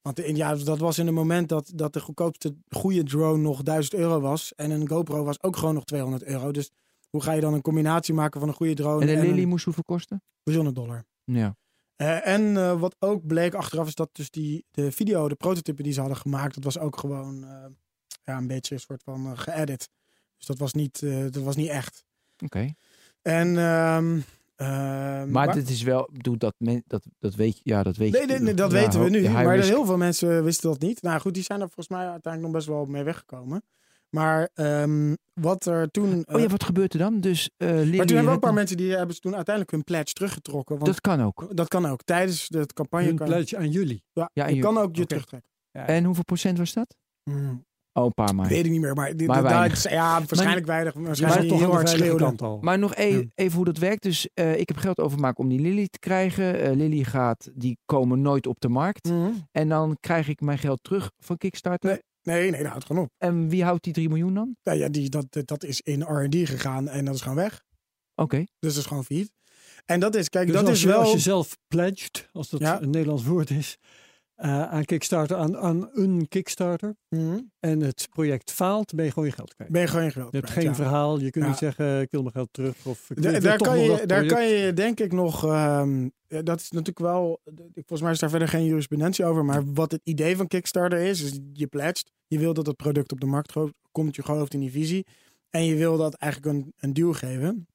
Want 0.01 0.19
in, 0.19 0.35
ja, 0.35 0.55
dat 0.55 0.79
was 0.79 0.97
in 0.97 1.07
een 1.07 1.13
moment 1.13 1.49
dat, 1.49 1.71
dat 1.75 1.93
de 1.93 1.99
goedkoopste 1.99 2.55
goede 2.69 3.03
drone 3.03 3.41
nog 3.41 3.63
1000 3.63 3.93
euro 3.93 4.19
was. 4.19 4.55
En 4.55 4.71
een 4.71 4.87
GoPro 4.87 5.23
was 5.23 5.43
ook 5.43 5.55
gewoon 5.55 5.73
nog 5.73 5.83
200 5.83 6.23
euro. 6.23 6.51
Dus 6.51 6.71
hoe 7.09 7.21
ga 7.21 7.31
je 7.31 7.41
dan 7.41 7.53
een 7.53 7.61
combinatie 7.61 8.13
maken 8.13 8.39
van 8.39 8.49
een 8.49 8.55
goede 8.55 8.73
drone 8.73 9.05
En 9.05 9.19
de 9.19 9.27
Lily 9.27 9.43
moest 9.43 9.65
hoeveel 9.65 9.83
kosten? 9.83 10.23
300 10.43 10.75
dollar? 10.75 11.05
Ja. 11.23 11.55
Eh, 11.95 12.27
en 12.27 12.57
eh, 12.57 12.79
wat 12.79 12.95
ook 12.99 13.27
bleek 13.27 13.53
achteraf 13.53 13.87
is 13.87 13.95
dat 13.95 14.09
dus 14.11 14.29
die, 14.29 14.65
de 14.71 14.91
video, 14.91 15.27
de 15.27 15.35
prototype 15.35 15.83
die 15.83 15.93
ze 15.93 15.99
hadden 15.99 16.17
gemaakt, 16.17 16.55
dat 16.55 16.63
was 16.63 16.79
ook 16.79 16.97
gewoon 16.97 17.45
ja, 18.23 18.37
een 18.37 18.47
beetje 18.47 18.75
een 18.75 18.81
soort 18.81 19.03
van 19.03 19.37
geëdit. 19.37 19.89
Dus 20.37 20.47
dat 20.47 20.57
was 20.57 20.73
niet, 20.73 20.99
dat 21.33 21.43
was 21.43 21.55
niet 21.55 21.69
echt. 21.69 22.05
Oké. 22.43 22.73
En, 23.27 23.57
ehm, 23.57 24.19
ehm, 24.55 25.31
Maar 25.31 25.53
dit 25.53 25.69
is 25.69 25.81
wel, 25.83 26.09
doe 26.13 26.37
dat, 26.37 26.53
men, 26.57 26.83
dat, 26.87 27.03
dat 27.19 27.35
weet 27.35 27.55
je, 27.55 27.61
ja, 27.63 27.83
dat 27.83 27.95
weet 27.97 28.11
je. 28.11 28.17
Nee, 28.17 28.27
nee, 28.27 28.39
nee, 28.39 28.53
dat 28.53 28.71
Ja, 28.71 28.79
weten 28.79 29.03
we 29.03 29.09
nu. 29.09 29.29
maar 29.29 29.55
risk. 29.55 29.69
heel 29.69 29.85
veel 29.85 29.97
mensen 29.97 30.43
wisten 30.43 30.69
dat 30.69 30.79
niet. 30.81 31.01
Nou 31.01 31.19
goed, 31.19 31.33
die 31.33 31.43
zijn 31.43 31.59
er 31.61 31.65
volgens 31.65 31.87
mij 31.87 32.07
uiteindelijk 32.09 32.43
nog 32.43 32.51
best 32.63 32.67
wel 32.77 32.85
mee 32.85 33.03
weggekomen. 33.03 33.63
Maar 34.09 34.49
ehm, 34.53 35.15
wat 35.33 35.65
er 35.65 35.91
toen... 35.91 36.23
Oh 36.27 36.39
ja, 36.39 36.45
eh, 36.45 36.49
wat 36.51 36.63
gebeurt 36.63 36.93
er 36.93 36.99
dan? 36.99 37.19
Dus 37.19 37.49
eh 37.57 37.67
maar 37.67 37.77
toen 37.83 37.91
hebben 37.97 38.15
we 38.23 38.27
ook 38.27 38.33
een 38.33 38.39
paar 38.39 38.53
mensen 38.53 38.77
die 38.77 38.95
hebben 38.95 39.15
ze 39.15 39.21
toen 39.21 39.35
uiteindelijk 39.35 39.75
hun 39.75 39.83
pledge 39.83 40.13
teruggetrokken. 40.13 40.75
Want 40.75 40.85
Dat 40.87 41.01
kan 41.01 41.21
ook. 41.21 41.47
dat 41.55 41.67
kan 41.67 41.85
ook. 41.85 42.03
Tijdens 42.03 42.47
de 42.47 42.65
campagne 42.73 43.05
Hun 43.07 43.15
kan, 43.15 43.27
pledge 43.27 43.57
aan 43.57 43.69
jullie. 43.71 44.03
ja, 44.13 44.29
Ja, 44.33 44.47
je 44.47 44.61
kan 44.61 44.77
ook 44.77 44.95
je 44.95 45.05
terugtrekken. 45.05 45.49
En 45.71 46.03
hoeveel 46.03 46.23
procent 46.23 46.57
was 46.57 46.73
dat? 46.73 46.95
Hmm. 47.23 47.65
Oh, 47.97 48.05
een 48.05 48.13
paar 48.13 48.36
maar. 48.36 48.47
Weet 48.47 48.65
ik 48.65 48.71
niet 48.71 48.81
meer, 48.81 48.93
maar, 48.93 49.15
dit, 49.15 49.27
Maar 49.27 49.41
dat- 49.41 49.51
weinig. 49.51 49.89
ja, 49.89 50.17
waarschijnlijk 50.17 50.65
weinig. 50.65 50.93
Jij 50.93 51.03
Waarschijnlijk 51.03 51.47
toch 51.47 51.57
heel 51.60 51.65
aan 51.67 51.71
de 51.71 51.75
hard 51.77 51.89
schreeuwen. 51.89 52.38
al. 52.38 52.57
Maar 52.62 52.79
nog 52.79 52.95
e- 52.95 53.17
Ja. 53.17 53.23
even 53.36 53.55
hoe 53.55 53.65
dat 53.65 53.77
werkt. 53.77 54.03
Dus 54.03 54.29
eh, 54.33 54.60
ik 54.60 54.67
heb 54.67 54.77
geld 54.77 54.99
overmaken 54.99 55.43
om 55.43 55.49
die 55.49 55.60
Lily 55.60 55.88
te 55.88 55.99
krijgen. 55.99 56.60
Eh, 56.62 56.75
Lily 56.75 57.03
gaat, 57.03 57.49
die 57.53 57.77
komen 57.86 58.21
nooit 58.21 58.47
op 58.47 58.60
de 58.60 58.69
markt. 58.69 59.05
Mhm. 59.10 59.29
En 59.51 59.69
dan 59.69 59.97
krijg 59.99 60.27
ik 60.27 60.41
mijn 60.41 60.57
geld 60.57 60.79
terug 60.83 61.12
van 61.19 61.38
Kickstarter. 61.38 61.89
Nee. 61.89 61.99
Nee, 62.36 62.51
nee, 62.51 62.62
dat 62.62 62.69
houdt 62.71 62.86
gewoon 62.86 63.03
op. 63.03 63.10
En 63.17 63.49
wie 63.49 63.63
houdt 63.63 63.83
die 63.83 63.93
3 63.93 64.07
miljoen 64.10 64.33
dan? 64.33 64.55
Ja, 64.62 64.71
ja, 64.71 64.89
die, 64.89 65.10
dat, 65.10 65.25
dat 65.45 65.63
is 65.63 65.81
in 65.81 66.01
R&D 66.01 66.36
gegaan 66.49 66.88
en 66.88 67.05
dat 67.05 67.15
is 67.15 67.21
gewoon 67.21 67.38
weg. 67.38 67.63
Oké. 68.15 68.38
Dus 68.38 68.73
dat 68.73 68.75
is 68.81 68.86
gewoon 68.86 69.03
failliet. 69.05 69.31
En 69.86 69.99
dat 69.99 70.15
is, 70.15 70.29
kijk, 70.29 70.45
Dus 70.47 70.55
dat 70.55 70.65
als, 70.65 70.73
is 70.75 70.81
je, 70.81 70.88
wel... 70.88 70.99
als 70.99 71.12
je 71.12 71.19
zelf 71.19 71.57
pledged, 71.67 72.29
als 72.33 72.49
dat 72.49 72.60
Ja. 72.60 72.81
een 72.81 72.89
Nederlands 72.89 73.23
woord 73.23 73.49
is, 73.49 73.77
eh, 74.38 74.62
aan 74.69 74.86
Kickstarter, 74.86 75.38
aan, 75.38 75.58
aan 75.58 75.89
een 75.93 76.28
Kickstarter, 76.30 76.95
Mhm. 77.10 77.39
en 77.60 77.80
het 77.82 78.08
project 78.10 78.52
faalt, 78.52 78.95
ben 78.95 79.06
je 79.06 79.12
gewoon 79.12 79.28
je 79.28 79.34
geld 79.36 79.56
kwijt. 79.56 79.71
Ben 79.71 79.82
je 79.82 79.88
gewoon 79.88 80.04
je 80.06 80.12
geld 80.12 80.32
Je 80.32 80.38
hebt 80.38 80.52
kwijt, 80.52 80.65
geen 80.67 80.76
ja. 80.78 80.84
verhaal, 80.84 81.19
je 81.19 81.30
kunt 81.30 81.43
Ja. 81.43 81.50
niet 81.50 81.60
zeggen, 81.60 82.02
ik 82.02 82.12
wil 82.12 82.21
mijn 82.21 82.34
geld 82.34 82.50
terug. 82.52 82.86
Of 82.86 83.10
ik 83.10 83.21
Da- 83.21 83.32
wil 83.32 83.41
daar, 83.41 83.58
kan 83.58 83.80
je, 83.80 83.88
daar 83.88 84.06
project. 84.06 84.34
kan 84.34 84.47
je 84.47 84.73
denk 84.73 85.00
ik 85.00 85.12
nog. 85.13 85.43
ehm, 85.45 86.08
dat 86.28 86.60
is 86.60 86.69
natuurlijk 86.71 87.00
wel. 87.00 87.39
Volgens 87.73 88.02
mij 88.02 88.12
is 88.12 88.19
daar 88.19 88.30
verder 88.30 88.47
geen 88.47 88.65
jurisprudentie 88.65 89.26
over. 89.26 89.45
Maar 89.45 89.73
wat 89.73 89.91
het 89.91 90.02
idee 90.04 90.38
van 90.38 90.47
Kickstarter 90.47 91.00
is, 91.00 91.21
is 91.21 91.39
je 91.54 91.67
pledgt. 91.67 92.12
Je 92.28 92.39
wil 92.39 92.54
dat 92.54 92.65
het 92.65 92.76
product 92.76 93.12
op 93.12 93.19
de 93.19 93.26
markt 93.26 93.54
komt. 93.91 94.15
Je 94.15 94.23
gelooft 94.23 94.54
in 94.54 94.60
die 94.60 94.71
visie. 94.71 95.06
En 95.50 95.65
je 95.65 95.76
wil 95.76 95.97
dat 95.97 96.13
eigenlijk 96.13 96.54
een, 96.56 96.73
een 96.80 96.93
duw 96.93 97.13
geven. 97.13 97.67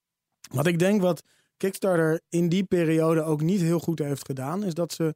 Wat 0.51 0.67
ik 0.67 0.79
denk 0.79 1.01
wat 1.01 1.23
Kickstarter 1.57 2.21
in 2.29 2.49
die 2.49 2.65
periode 2.65 3.23
ook 3.23 3.43
niet 3.43 3.61
heel 3.61 3.79
goed 3.79 3.99
heeft 3.99 4.27
gedaan, 4.27 4.65
is 4.65 4.75
dat 4.75 4.93
ze. 4.93 5.15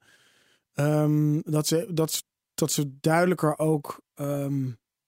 Ehm, 0.76 1.40
dat, 1.42 1.66
ze 1.66 1.88
dat, 1.90 2.24
dat 2.54 2.72
ze 2.72 2.96
duidelijker 3.00 3.58
ook. 3.58 4.00
ehm, 4.14 4.64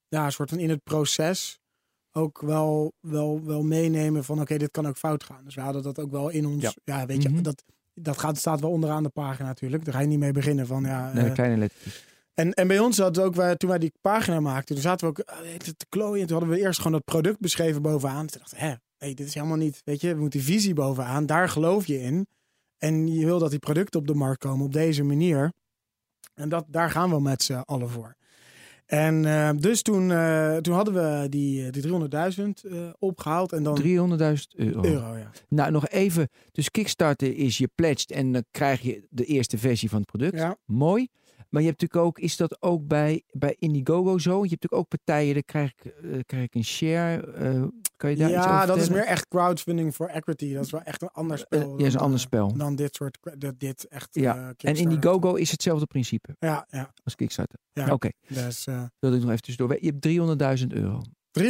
ja, 0.09 0.25
een 0.25 0.33
soort 0.33 0.49
van 0.51 0.59
in 0.59 0.71
het 0.71 0.83
proces 0.83 1.61
ook 2.13 2.41
wel, 2.41 2.93
wel, 3.01 3.45
wel 3.45 3.63
meenemen 3.63 4.25
van 4.25 4.41
oké, 4.41 4.57
dit 4.57 4.71
kan 4.71 4.87
ook 4.89 4.97
fout 4.97 5.25
gaan. 5.25 5.45
Dus 5.45 5.55
we 5.55 5.61
hadden 5.61 5.83
dat 5.83 5.99
ook 5.99 6.11
wel 6.11 6.29
in 6.29 6.47
ons. 6.47 6.63
Ja, 6.63 6.73
Ja. 6.85 7.07
weet 7.07 7.23
je, 7.23 7.29
Mhm. 7.29 7.43
dat, 7.43 7.65
dat 7.95 8.19
gaat, 8.19 8.37
staat 8.39 8.61
wel 8.61 8.71
onderaan 8.71 9.03
de 9.03 9.09
pagina 9.09 9.49
natuurlijk. 9.49 9.85
Daar 9.85 9.95
ga 9.95 10.01
je 10.01 10.07
niet 10.07 10.19
mee 10.19 10.33
beginnen 10.33 10.67
van 10.67 10.83
ja. 10.85 11.13
Nee, 11.13 11.25
eh, 11.29 11.33
kleine 11.35 11.57
lettertjes. 11.57 12.05
en, 12.35 12.53
en 12.55 12.69
bij 12.69 12.79
ons 12.79 12.99
hadden 12.99 13.23
we 13.23 13.29
ook, 13.29 13.35
wij, 13.35 13.57
toen 13.57 13.69
wij 13.69 13.79
die 13.79 13.93
pagina 14.01 14.41
maakten, 14.41 14.75
toen 14.75 14.85
zaten 14.85 15.07
we 15.07 15.13
ook 15.19 15.27
eh, 15.27 15.55
te 15.57 15.87
klooien. 15.89 16.27
Toen 16.27 16.37
hadden 16.39 16.57
we 16.57 16.61
eerst 16.63 16.79
gewoon 16.79 16.93
dat 16.93 17.05
product 17.05 17.41
beschreven 17.41 17.83
bovenaan. 17.83 18.27
Toen 18.27 18.41
dachten 18.41 18.59
we, 18.69 18.79
nee, 18.99 19.15
dit 19.15 19.27
is 19.27 19.35
helemaal 19.35 19.57
niet, 19.57 19.81
weet 19.85 20.01
je, 20.01 20.15
we 20.15 20.21
moeten 20.21 20.41
die 20.41 20.49
visie 20.49 20.75
bovenaan. 20.75 21.27
Daar 21.27 21.49
geloof 21.49 21.87
je 21.87 22.01
in. 22.01 22.27
En 22.79 23.13
je 23.13 23.25
wil 23.25 23.39
dat 23.39 23.51
die 23.51 23.59
producten 23.59 24.01
op 24.01 24.07
de 24.07 24.15
markt 24.15 24.39
komen 24.41 24.67
op 24.67 24.73
deze 24.73 25.03
manier. 25.03 25.53
En 26.35 26.49
dat, 26.49 26.65
daar 26.69 26.91
gaan 26.91 27.11
we 27.11 27.21
met 27.21 27.43
z'n 27.43 27.53
allen 27.53 27.91
voor. 27.91 28.17
En 28.87 29.25
eh, 29.25 29.51
dus 29.57 29.83
toen, 29.83 30.11
eh, 30.11 30.57
toen 30.57 30.75
hadden 30.75 30.95
we 30.95 31.29
die, 31.29 31.67
eh, 31.67 31.73
die 31.73 31.83
300.000 31.83 32.65
eh, 32.65 32.89
opgehaald 32.99 33.53
en 33.53 33.63
dan 33.63 33.75
300.000 33.75 34.55
euro. 34.57 34.85
euro. 34.85 35.17
Ja. 35.17 35.31
Nou, 35.49 35.71
nog 35.71 35.89
even. 35.89 36.29
Dus 36.53 36.71
Kickstarter 36.71 37.37
is 37.37 37.59
je 37.59 37.69
pledged 37.75 38.11
en 38.11 38.33
dan 38.33 38.45
krijg 38.51 38.81
je 38.81 39.07
de 39.11 39.25
eerste 39.25 39.59
versie 39.59 39.89
van 39.89 39.99
het 39.99 40.09
product. 40.09 40.37
Ja. 40.37 40.57
Mooi. 40.65 41.09
Maar 41.49 41.63
je 41.63 41.69
hebt 41.69 41.81
natuurlijk 41.81 42.09
ook, 42.09 42.19
is 42.19 42.37
dat 42.37 42.63
ook 42.63 42.87
bij, 42.87 43.23
bij 43.31 43.57
Indiegogo 43.59 44.19
zo? 44.19 44.31
Je 44.31 44.49
hebt 44.49 44.51
natuurlijk 44.51 44.75
ook 44.83 44.89
partijen, 44.89 45.35
daar 45.35 45.43
krijg 45.43 45.73
ik, 45.77 45.85
eh, 45.85 46.19
krijg 46.27 46.45
ik 46.45 46.55
een 46.55 46.65
share. 46.65 47.33
eh, 47.33 47.63
kan 47.97 48.11
je 48.11 48.17
daar 48.17 48.29
iets 48.29 48.39
over 48.39 48.51
Ja, 48.51 48.67
dat 48.67 48.77
is 48.77 48.89
meer 48.89 49.05
echt 49.05 49.29
crowdfunding 49.29 49.95
for 49.95 50.07
equity. 50.09 50.53
Dat 50.55 50.65
is 50.65 50.71
wel 50.71 50.83
echt 50.83 51.03
een 51.03 51.11
ander 51.13 51.39
spel. 51.39 51.61
Eh, 51.61 51.79
ja, 51.79 51.87
is 51.87 51.95
een 51.95 52.01
ander 52.01 52.21
spel. 52.21 52.57
Dan 52.57 52.77
dit 52.77 52.95
soort, 52.95 53.19
dat 53.39 53.61
dit 53.61 53.89
echt. 53.89 54.09
Ja, 54.11 54.55
En. 54.57 54.75
Indiegogo 54.75 55.35
is 55.35 55.51
hetzelfde 55.51 55.87
principe 55.87 56.37
Ja, 56.39 56.67
ja. 56.71 56.93
als 57.05 57.15
Kickstarter. 57.15 57.59
Ja. 57.73 57.93
Oké, 57.93 58.09
Dus 58.29 58.67
eh, 58.67 58.83
wil 58.99 59.13
ik 59.13 59.21
nog 59.21 59.31
even 59.31 59.43
tussendoor. 59.43 59.77
Je 59.81 59.87
hebt 59.87 60.01
300.000 60.61 60.73
euro. 60.73 61.03
300.000 61.31 61.45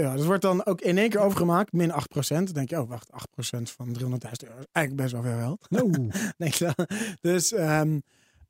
euro. 0.00 0.16
Dat 0.16 0.24
wordt 0.24 0.42
dan 0.42 0.64
ook 0.66 0.80
in 0.80 0.98
één 0.98 1.08
keer 1.10 1.20
overgemaakt, 1.20 1.72
min 1.72 1.90
8% 1.92 1.94
Dan 2.28 2.44
denk 2.54 2.70
je, 2.70 2.80
oh 2.80 2.88
wacht, 2.88 3.10
8% 3.12 3.70
van 3.70 3.88
300.000 3.88 4.48
euro. 4.48 4.62
Eigenlijk 4.72 4.96
best 4.96 5.12
wel 5.12 5.22
veel 5.22 5.38
geld. 5.38 5.66
Nou, 5.70 6.10
Denk 6.36 6.54
je 6.54 6.72
dan. 6.74 6.86
Dus, 7.20 7.52
ehm, 7.52 7.98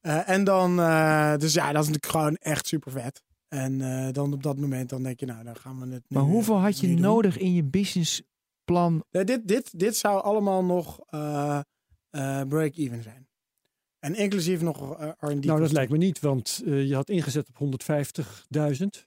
eh, 0.04 0.28
en 0.28 0.44
dan, 0.44 0.80
eh, 0.80 1.36
dus 1.36 1.54
ja, 1.54 1.72
dat 1.72 1.82
is 1.82 1.88
natuurlijk 1.88 2.06
gewoon 2.06 2.36
echt 2.36 2.66
super 2.66 2.92
vet. 2.92 3.22
En 3.48 3.80
eh, 3.80 4.12
dan 4.12 4.32
op 4.32 4.42
dat 4.42 4.56
moment, 4.56 4.88
dan 4.88 5.02
denk 5.02 5.20
je, 5.20 5.26
nou, 5.26 5.44
dan 5.44 5.56
gaan 5.56 5.80
we 5.80 5.94
het 5.94 6.04
nu, 6.08 6.16
Maar 6.16 6.26
hoeveel 6.26 6.60
had 6.60 6.80
je 6.80 6.88
nodig 6.88 7.38
in 7.38 7.54
je 7.54 7.64
businessplan? 7.64 9.04
Nee, 9.10 9.24
dit, 9.24 9.48
dit, 9.48 9.78
dit 9.78 9.96
zou 9.96 10.22
allemaal 10.22 10.64
nog 10.64 11.00
eh, 11.06 11.60
eh, 12.10 12.40
break-even 12.48 13.02
zijn. 13.02 13.28
En 13.98 14.14
inclusief 14.14 14.60
nog 14.60 14.78
R&D. 15.00 15.18
nou, 15.20 15.40
dat 15.40 15.58
kosten. 15.58 15.72
lijkt 15.74 15.92
me 15.92 15.98
niet, 15.98 16.20
want 16.20 16.62
eh, 16.66 16.86
je 16.86 16.94
had 16.94 17.08
ingezet 17.08 17.48
op 17.48 17.82
150.000. 17.82 19.06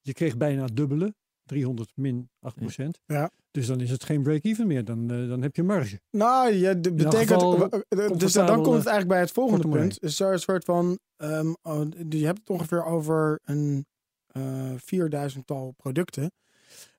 Je 0.00 0.12
kreeg 0.12 0.36
bijna 0.36 0.62
het 0.64 0.76
dubbele, 0.76 1.14
300 1.44 1.92
min 1.94 2.28
8 2.40 2.56
procent. 2.56 3.00
Ja. 3.06 3.30
Dus 3.50 3.66
dan 3.66 3.80
is 3.80 3.90
het 3.90 4.04
geen 4.04 4.22
break-even 4.22 4.66
meer, 4.66 4.84
dan, 4.84 5.10
eh, 5.10 5.28
dan 5.28 5.42
heb 5.42 5.56
je 5.56 5.62
marge. 5.62 6.00
Nou, 6.10 6.52
je 6.54 6.80
de, 6.80 6.92
betekent. 6.92 7.30
geval 7.30 7.68
dus 8.16 8.32
dan 8.32 8.46
komt 8.46 8.76
het 8.76 8.86
eigenlijk 8.86 9.08
bij 9.08 9.20
het 9.20 9.30
volgende 9.30 9.68
punt. 9.68 10.02
Is 10.02 10.20
er 10.20 10.32
een 10.32 10.38
soort 10.38 10.64
van. 10.64 10.98
ehm, 11.16 11.52
oh, 11.62 11.86
je 12.08 12.26
hebt 12.26 12.38
het 12.38 12.50
ongeveer 12.50 12.84
over 12.84 13.40
een 13.44 13.86
eh 14.26 14.72
4000 14.76 15.46
tal 15.46 15.74
producten. 15.76 16.32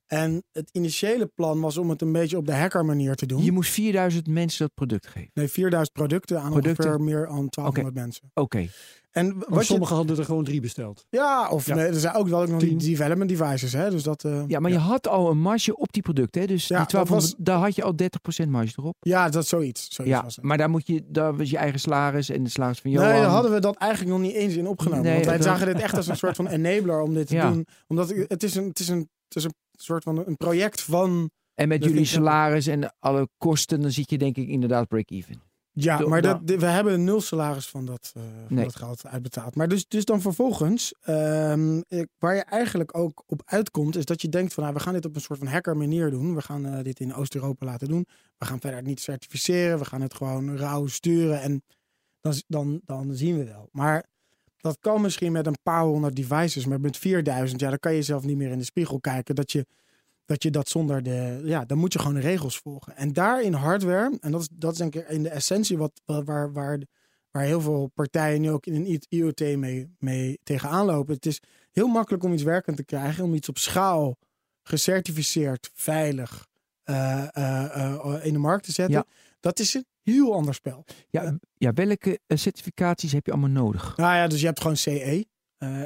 En 0.06 0.44
het 0.52 0.70
initiële 0.72 1.26
plan 1.26 1.60
was 1.62 1.78
om 1.78 1.90
het 1.90 2.02
een 2.02 2.12
beetje 2.12 2.38
op 2.38 2.46
de 2.46 2.54
hacker 2.54 2.86
manier 2.86 3.16
te 3.16 3.26
doen. 3.26 3.44
Je 3.44 3.52
moest 3.52 3.72
4000 3.72 4.28
mensen 4.28 4.66
dat 4.66 4.74
product 4.74 5.08
geven. 5.08 5.32
Nee, 5.34 5.48
4000 5.48 5.98
producten 5.98 6.42
aan 6.42 6.52
Producten? 6.52 6.86
ongeveer 6.86 7.06
meer 7.06 7.28
dan 7.28 7.48
1200 7.50 7.96
mensen. 7.96 8.32
Oké. 8.34 8.68
En 9.16 9.32
Want 9.32 9.46
wat 9.48 9.60
je, 9.60 9.66
sommigen 9.66 9.96
hadden 9.96 10.18
er 10.18 10.26
gewoon 10.26 10.44
drie 10.44 10.62
besteld. 10.62 11.06
ja, 11.10 11.50
of 11.50 11.66
Ja. 11.66 11.76
Nee, 11.76 11.86
er 11.86 11.94
zijn 12.00 12.16
ook 12.16 12.28
wel 12.28 12.46
nog 12.46 12.60
die 12.60 12.76
development 12.76 13.30
devices, 13.30 13.74
hè? 13.74 13.90
Dus 13.90 14.04
dat. 14.04 14.24
eh, 14.24 14.44
Ja, 14.48 14.60
maar 14.60 14.72
je 14.72 14.78
had 14.78 15.08
al 15.08 15.30
een 15.32 15.38
marge 15.38 15.78
op 15.78 15.94
die 15.94 16.02
producten. 16.02 16.42
Hè? 16.42 16.48
Dus 16.48 16.68
Ja, 16.68 16.78
die 16.78 16.88
1200, 16.88 17.38
dat 17.38 17.46
daar 17.46 17.58
had 17.64 17.76
je 17.76 17.84
al 17.84 17.96
30% 17.96 18.50
marge 18.50 18.74
erop. 18.78 18.96
ja, 19.00 19.30
dat 19.30 19.44
is 19.44 19.50
zoiets. 19.50 19.88
zoiets 19.96 20.16
Ja, 20.16 20.24
was 20.24 20.36
het. 20.36 20.46
maar 20.46 20.58
daar 20.58 20.70
moet 20.70 20.88
je, 20.88 21.04
daar 21.08 21.38
was 21.38 21.50
je 21.50 21.58
eigen 21.58 21.80
salaris 21.80 22.30
en 22.30 22.44
de 22.44 22.50
salaris 22.50 22.80
van 22.80 22.92
Johan. 22.92 23.10
Nee, 23.10 23.20
daar 23.22 23.30
hadden 23.30 23.52
we 23.52 23.60
dat 23.60 23.76
eigenlijk 23.76 24.12
nog 24.12 24.22
niet 24.22 24.34
eens 24.36 24.56
in 24.56 24.68
opgenomen. 24.68 25.04
Nee, 25.04 25.14
want 25.14 25.26
wij 25.26 25.38
dat- 25.38 25.46
zagen 25.46 25.66
dit 25.66 25.80
echt 25.80 25.98
als 25.98 26.08
een 26.08 26.18
soort 26.18 26.36
van 26.36 26.48
enabler 26.48 27.02
om 27.02 27.14
dit 27.14 27.28
te 27.28 27.36
Ja. 27.36 27.52
doen. 27.52 27.66
Omdat 27.88 28.10
het 28.28 28.44
is 28.44 28.56
een, 28.56 28.68
het 28.68 28.80
is 28.80 28.88
een, 28.88 29.10
het 29.28 29.36
is 29.38 29.44
een 29.44 29.54
soort 29.72 30.04
van 30.04 30.24
een 30.26 30.38
project 30.38 30.82
van. 30.82 31.30
En 31.54 31.68
met 31.68 31.84
jullie 31.84 32.06
salaris 32.06 32.68
en 32.68 32.96
alle 33.00 33.28
kosten, 33.38 33.82
dan 33.82 33.92
zit 33.92 34.10
je 34.10 34.18
denk 34.18 34.38
ik 34.38 34.48
inderdaad 34.48 34.88
break-even. 34.88 35.42
Ja, 35.78 36.00
maar 36.08 36.22
da- 36.22 36.42
dat, 36.44 36.60
we 36.60 36.66
hebben 36.66 37.04
nul 37.04 37.22
salaris 37.22 37.68
van 37.68 37.86
dat, 37.86 38.12
eh, 38.16 38.22
van 38.46 38.56
Nee. 38.56 38.64
dat 38.64 38.76
geld 38.76 39.08
uitbetaald. 39.08 39.56
Maar 39.56 39.68
dus, 39.68 39.88
dus 39.88 40.06
dan 40.06 40.22
vervolgens, 40.22 40.94
ehm, 41.02 41.78
ik- 41.88 42.08
waar 42.20 42.36
je 42.36 42.44
eigenlijk 42.44 42.98
ook 42.98 43.24
op 43.28 43.42
uitkomt, 43.46 43.96
is 43.96 44.06
dat 44.06 44.22
je 44.22 44.30
denkt 44.30 44.54
van 44.54 44.64
nou, 44.64 44.76
we 44.76 44.82
gaan 44.82 44.94
dit 44.94 45.06
op 45.06 45.16
een 45.16 45.22
soort 45.22 45.40
van 45.40 45.48
hacker 45.48 45.78
manier 45.78 46.10
doen. 46.12 46.36
We 46.36 46.42
gaan 46.42 46.66
eh, 46.66 46.84
dit 46.84 47.00
in 47.00 47.14
Oost-Europa 47.14 47.66
laten 47.66 47.88
doen. 47.88 48.06
We 48.38 48.46
gaan 48.46 48.60
verder 48.60 48.82
niet 48.84 49.00
certificeren. 49.00 49.80
We 49.80 49.86
gaan 49.86 50.02
het 50.02 50.14
gewoon 50.14 50.58
rauw 50.58 50.88
sturen 50.88 51.42
en 51.42 51.64
dan, 52.22 52.34
dan, 52.48 52.82
dan 52.86 53.16
zien 53.16 53.38
we 53.38 53.44
wel. 53.44 53.70
Maar 53.72 54.06
dat 54.58 54.78
kan 54.80 55.02
misschien 55.02 55.32
met 55.32 55.48
een 55.48 55.58
paar 55.64 55.84
honderd 55.84 56.16
devices, 56.16 56.66
maar 56.66 56.80
met 56.82 56.98
4000, 56.98 57.60
ja, 57.62 57.70
dan 57.70 57.80
kan 57.80 57.94
je 57.94 58.02
zelf 58.02 58.24
niet 58.24 58.38
meer 58.38 58.52
in 58.52 58.58
de 58.58 58.64
spiegel 58.64 59.00
kijken. 59.00 59.36
Dat 59.36 59.52
je 59.52 59.66
dat, 60.26 60.44
je 60.44 60.52
dat 60.52 60.70
zonder 60.70 61.04
de. 61.04 61.42
Ja, 61.44 61.66
dan 61.66 61.78
moet 61.78 61.94
je 61.94 62.00
gewoon 62.00 62.14
de 62.14 62.20
regels 62.20 62.58
volgen. 62.58 62.96
En 62.96 63.14
daar 63.14 63.42
in 63.42 63.54
hardware, 63.54 64.18
en 64.22 64.32
dat 64.32 64.42
is, 64.42 64.48
dat 64.52 64.72
is 64.72 64.78
denk 64.78 64.96
ik 64.96 65.10
in 65.10 65.24
de 65.24 65.30
essentie 65.30 65.78
wat, 65.78 66.02
waar, 66.06 66.54
waar, 66.54 66.80
waar 67.32 67.44
heel 67.44 67.62
veel 67.62 67.92
partijen 67.94 68.42
nu 68.42 68.52
ook 68.52 68.66
in 68.66 68.76
een 68.76 69.02
IoT 69.10 69.40
mee, 69.40 69.96
mee 70.00 70.40
tegenaan 70.44 70.86
lopen. 70.86 71.14
Het 71.14 71.26
is 71.26 71.42
heel 71.72 71.88
makkelijk 71.88 72.24
om 72.24 72.34
iets 72.34 72.44
werkend 72.44 72.78
te 72.78 72.86
krijgen, 72.86 73.24
om 73.24 73.34
iets 73.34 73.50
op 73.50 73.58
schaal 73.58 74.18
gecertificeerd, 74.64 75.70
veilig 75.74 76.48
uh, 76.86 77.28
uh, 77.38 78.16
in 78.22 78.34
de 78.34 78.40
markt 78.40 78.66
te 78.66 78.72
zetten. 78.72 78.96
Ja. 78.96 79.06
Dat 79.40 79.60
is 79.60 79.74
een 79.74 79.86
heel 80.04 80.34
ander 80.34 80.54
spel. 80.54 80.86
Ja, 81.10 81.38
ja 81.58 81.74
welke 81.74 82.20
eh, 82.28 82.38
certificaties 82.38 83.12
heb 83.12 83.26
je 83.26 83.32
allemaal 83.32 83.50
nodig? 83.50 83.98
Nou 83.98 84.16
ja, 84.16 84.28
dus 84.28 84.40
je 84.40 84.46
hebt 84.46 84.62
gewoon 84.62 84.78
CE. 84.78 85.26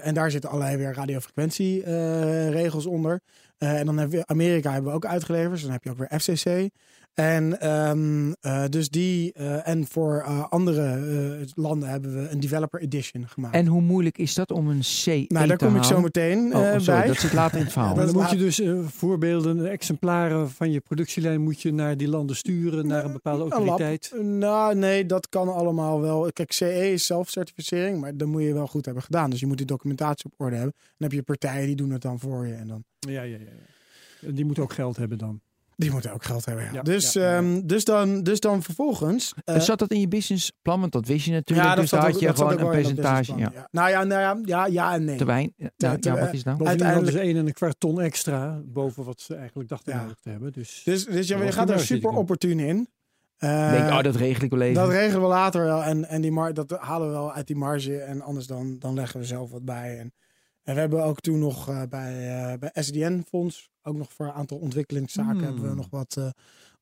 En 0.01 0.13
daar 0.13 0.31
zitten 0.31 0.49
allerlei 0.49 0.77
weer 0.77 0.93
radiofrequentieregels 0.93 2.85
onder. 2.85 3.21
Uh, 3.59 3.79
en 3.79 3.85
dan 3.85 3.97
hebben 3.97 4.19
we 4.19 4.27
Amerika 4.27 4.71
hebben 4.71 4.91
we 4.91 4.97
ook 4.97 5.05
uitgeleverd. 5.05 5.51
Dus 5.51 5.61
dan 5.61 5.71
heb 5.71 5.83
je 5.83 5.89
ook 5.89 5.97
weer 5.97 6.19
FCC. 6.19 6.69
En 7.19 7.69
um, 7.69 8.35
uh, 8.41 8.63
dus 8.69 8.89
die 8.89 9.33
uh, 9.37 9.67
en 9.67 9.87
voor 9.87 10.23
andere 10.49 11.45
landen 11.53 11.89
hebben 11.89 12.13
we 12.13 12.29
een 12.29 12.39
developer 12.39 12.81
edition 12.81 13.27
gemaakt. 13.27 13.55
En 13.55 13.65
hoe 13.65 13.81
moeilijk 13.81 14.17
is 14.17 14.33
dat 14.33 14.51
om 14.51 14.69
een 14.69 14.79
C 14.79 15.05
Nou, 15.05 15.47
daar 15.47 15.57
kom 15.57 15.75
ik 15.75 15.83
zo 15.83 16.01
meteen 16.01 16.55
oh, 16.55 16.61
sorry, 16.61 16.85
bij. 16.85 17.07
Dat 17.07 17.17
zit 17.17 17.33
later 17.33 17.57
in 17.57 17.63
het 17.63 17.73
verhaal. 17.73 17.95
dan 17.95 18.11
moet 18.11 18.29
je 18.29 18.37
dus 18.37 18.61
voorbeelden, 18.85 19.69
exemplaren 19.69 20.49
van 20.49 20.71
je 20.71 20.79
productielijn 20.79 21.41
moet 21.41 21.61
je 21.61 21.73
naar 21.73 21.97
die 21.97 22.07
landen 22.07 22.35
sturen, 22.35 22.87
naar 22.87 23.05
een 23.05 23.13
bepaalde 23.13 23.41
autoriteit. 23.41 24.11
Een 24.15 24.37
nou, 24.37 24.75
nee, 24.75 25.05
dat 25.05 25.29
kan 25.29 25.53
allemaal 25.53 26.01
wel. 26.01 26.31
Kijk, 26.33 26.51
CE 26.51 26.91
is 26.91 27.05
zelfcertificering, 27.05 27.99
maar 27.99 28.17
dan 28.17 28.29
moet 28.29 28.41
je 28.41 28.53
wel 28.53 28.67
goed 28.67 28.85
hebben 28.85 29.03
gedaan. 29.03 29.29
Dus 29.29 29.39
je 29.39 29.47
moet 29.47 29.57
die 29.57 29.65
documentatie 29.65 30.25
op 30.25 30.33
orde 30.37 30.55
hebben. 30.55 30.73
Dan 30.77 31.09
heb 31.09 31.11
je 31.11 31.23
partijen 31.23 31.65
die 31.65 31.75
doen 31.75 31.91
het 31.91 32.01
dan 32.01 32.19
voor 32.19 32.47
je 32.47 32.53
en 32.53 32.67
dan. 32.67 32.83
Ja, 32.99 33.21
ja, 33.21 33.37
ja. 33.37 33.37
ja. 34.19 34.31
Die 34.31 34.45
moeten 34.45 34.63
ook 34.63 34.73
geld 34.73 34.97
hebben 34.97 35.17
dan. 35.17 35.41
Die 35.79 35.91
moeten 35.91 36.13
ook 36.13 36.23
geld 36.23 36.45
hebben. 36.45 36.63
Ja. 36.63 36.71
Ja, 36.73 36.81
dus, 36.81 37.13
ja, 37.13 37.21
ja. 37.31 37.37
Um, 37.37 37.67
dus, 37.67 37.83
dan, 37.83 38.23
dus 38.23 38.39
dan 38.39 38.63
vervolgens. 38.63 39.33
Uh, 39.45 39.59
zat 39.59 39.79
dat 39.79 39.91
in 39.91 39.99
je 39.99 40.07
businessplan? 40.07 40.79
Want 40.79 40.91
dat 40.91 41.07
wist 41.07 41.25
je 41.25 41.31
natuurlijk. 41.31 41.67
ja, 41.67 41.73
dat 41.75 41.81
dus 41.81 41.89
daar 41.91 41.99
zat 42.01 42.07
had 42.09 42.15
ook- 42.15 42.21
je 42.21 42.27
dat 42.27 42.37
gewoon 42.37 42.51
een 42.51 42.57
dat 42.57 42.71
percentage. 42.71 43.35
Ja. 43.37 43.67
Nou 43.71 43.89
ja, 43.89 44.03
nou 44.03 44.21
ja, 44.21 44.39
ja, 44.45 44.65
ja 44.65 44.93
en 44.93 45.03
nee. 45.03 45.17
Te 45.17 45.25
weinig. 45.25 45.53
Ja, 45.55 45.97
nou, 45.99 46.19
wat 46.19 46.33
is 46.33 46.43
nou? 46.43 46.57
Ze 46.57 46.65
Uiteindelijk- 46.65 47.17
één 47.17 47.37
en 47.37 47.47
een 47.47 47.53
kwart 47.53 47.79
ton 47.79 48.01
extra 48.01 48.61
boven 48.65 49.03
wat 49.03 49.21
ze 49.21 49.35
eigenlijk 49.35 49.69
dachten 49.69 49.93
Ja. 49.93 50.01
nodig 50.01 50.17
te 50.19 50.29
hebben. 50.29 50.51
Dus, 50.51 50.81
Dus, 50.85 51.05
dus 51.05 51.27
ja, 51.27 51.37
Dat 51.37 51.47
je 51.47 51.53
gaat 51.53 51.69
er 51.69 51.79
super 51.79 52.09
opportun 52.11 52.59
in. 52.59 52.89
Uh, 53.39 53.71
Denk, 53.71 53.89
oh, 53.89 54.01
dat 54.01 54.15
regel 54.15 54.43
ik 54.43 54.51
wel 54.51 54.61
even. 54.61 54.73
dat 54.81 54.89
regelen 54.89 55.21
we 55.21 55.27
later 55.27 55.63
wel. 55.63 55.83
En, 55.83 56.05
en 56.05 56.21
die 56.21 56.31
mar 56.31 56.53
dat 56.53 56.77
halen 56.79 57.07
we 57.07 57.13
wel 57.13 57.33
uit 57.33 57.47
die 57.47 57.55
marge. 57.55 57.97
En 57.97 58.21
anders 58.21 58.47
dan, 58.47 58.79
dan 58.79 58.93
leggen 58.93 59.19
we 59.19 59.25
zelf 59.25 59.51
wat 59.51 59.65
bij. 59.65 59.97
En, 59.99 60.13
en 60.63 60.73
we 60.73 60.79
hebben 60.79 61.03
ook 61.03 61.19
toen 61.19 61.39
nog 61.39 61.69
uh, 61.69 61.81
bij, 61.89 62.13
uh, 62.51 62.57
bij 62.59 62.69
SDN-fonds, 62.73 63.69
ook 63.89 63.97
nog 63.97 64.13
voor 64.13 64.25
een 64.25 64.31
aantal 64.31 64.57
ontwikkelingszaken, 64.57 65.31
Hmm. 65.35 65.43
hebben 65.43 65.69
we 65.69 65.75
nog 65.75 65.89
wat, 65.89 66.15
uh, 66.19 66.29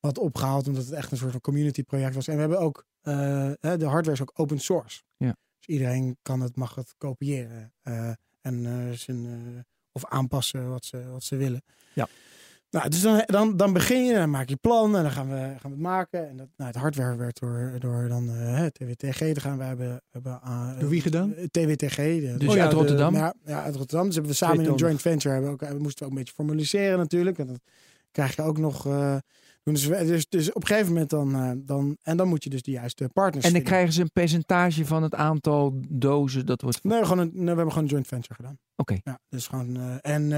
wat 0.00 0.18
opgehaald. 0.18 0.66
Omdat 0.66 0.84
het 0.84 0.92
echt 0.92 1.10
een 1.10 1.16
soort 1.16 1.30
van 1.30 1.40
community 1.40 1.82
project 1.82 2.14
was. 2.14 2.28
En 2.28 2.34
we 2.34 2.40
hebben 2.40 2.60
ook, 2.60 2.84
uh, 3.02 3.14
hè, 3.60 3.76
de 3.76 3.86
hardware 3.86 4.12
is 4.12 4.20
ook 4.20 4.32
open 4.34 4.58
source. 4.58 5.02
Ja. 5.16 5.36
Dus 5.58 5.66
iedereen 5.66 6.16
kan 6.22 6.40
het, 6.40 6.56
mag 6.56 6.74
het 6.74 6.94
kopiëren. 6.98 7.72
Uh, 7.82 8.10
en 8.40 8.98
zijn, 8.98 9.66
of 9.92 10.04
aanpassen 10.04 10.68
wat 10.68 10.84
ze, 10.84 11.08
wat 11.10 11.22
ze 11.22 11.36
willen. 11.36 11.62
Ja. 11.94 12.08
Nou, 12.70 12.88
dus 12.88 13.00
dan, 13.00 13.22
dan, 13.26 13.56
dan 13.56 13.72
begin 13.72 14.04
je, 14.04 14.14
dan 14.14 14.30
maak 14.30 14.48
je 14.48 14.56
plan 14.56 14.96
en 14.96 15.02
dan 15.02 15.10
gaan 15.10 15.28
we, 15.28 15.34
gaan 15.34 15.56
we 15.62 15.68
het 15.68 15.78
maken. 15.78 16.28
En 16.28 16.36
dat, 16.36 16.48
nou, 16.56 16.70
het 16.70 16.80
hardware 16.80 17.16
werd 17.16 17.40
door, 17.40 17.76
door 17.78 18.08
dan 18.08 18.30
uh, 18.30 18.64
TWTG 18.66 19.18
te 19.18 19.40
gaan. 19.40 19.58
We 19.58 19.64
hebben, 19.64 20.02
hebben 20.10 20.40
uh, 20.44 20.78
Door 20.78 20.88
wie 20.88 21.00
gedaan? 21.00 21.34
TWTG. 21.50 21.96
De, 21.96 22.34
Dus 22.38 22.48
Oh 22.48 22.54
ja, 22.54 22.62
uit 22.62 22.70
de- 22.70 22.76
Rotterdam? 22.76 23.14
ja, 23.14 23.34
ja, 23.44 23.62
uit 23.62 23.76
Rotterdam. 23.76 24.04
Dus 24.06 24.14
hebben 24.14 24.32
we 24.32 24.38
samen 24.38 24.64
in 24.64 24.70
een 24.70 24.76
joint 24.76 25.00
venture 25.00 25.34
hebben 25.34 25.56
we 25.58 25.64
ook, 25.66 25.72
we 25.72 25.78
moesten 25.82 26.04
ook 26.06 26.12
een 26.12 26.18
beetje 26.18 26.34
formaliseren 26.34 26.98
natuurlijk. 26.98 27.38
En 27.38 27.46
dat 27.46 27.60
krijg 28.10 28.36
je 28.36 28.42
ook 28.42 28.58
nog. 28.58 28.86
Uh, 28.86 29.16
dus, 29.62 29.86
dus, 29.88 30.28
dus 30.28 30.52
op 30.52 30.62
een 30.62 30.68
gegeven 30.68 30.92
moment 30.92 31.10
dan, 31.10 31.62
dan. 31.66 31.96
En 32.02 32.16
dan 32.16 32.28
moet 32.28 32.44
je 32.44 32.50
dus 32.50 32.62
de 32.62 32.70
juiste 32.70 33.08
partners. 33.12 33.44
En 33.44 33.52
dan 33.52 33.60
vinden. 33.60 33.62
krijgen 33.62 33.92
ze 33.92 34.00
een 34.00 34.12
percentage 34.12 34.86
van 34.86 35.02
het 35.02 35.14
aantal 35.14 35.80
dozen 35.88 36.46
dat 36.46 36.62
wordt. 36.62 36.84
Nee, 36.84 37.02
gewoon 37.02 37.18
een, 37.18 37.30
nee, 37.34 37.40
we 37.42 37.46
hebben 37.46 37.68
gewoon 37.68 37.84
een 37.84 37.90
joint 37.90 38.06
venture 38.06 38.34
gedaan. 38.34 38.58
Oké. 38.76 38.98
Ja, 39.04 39.18
dus 39.28 39.46
gewoon. 39.46 40.00
En, 40.00 40.32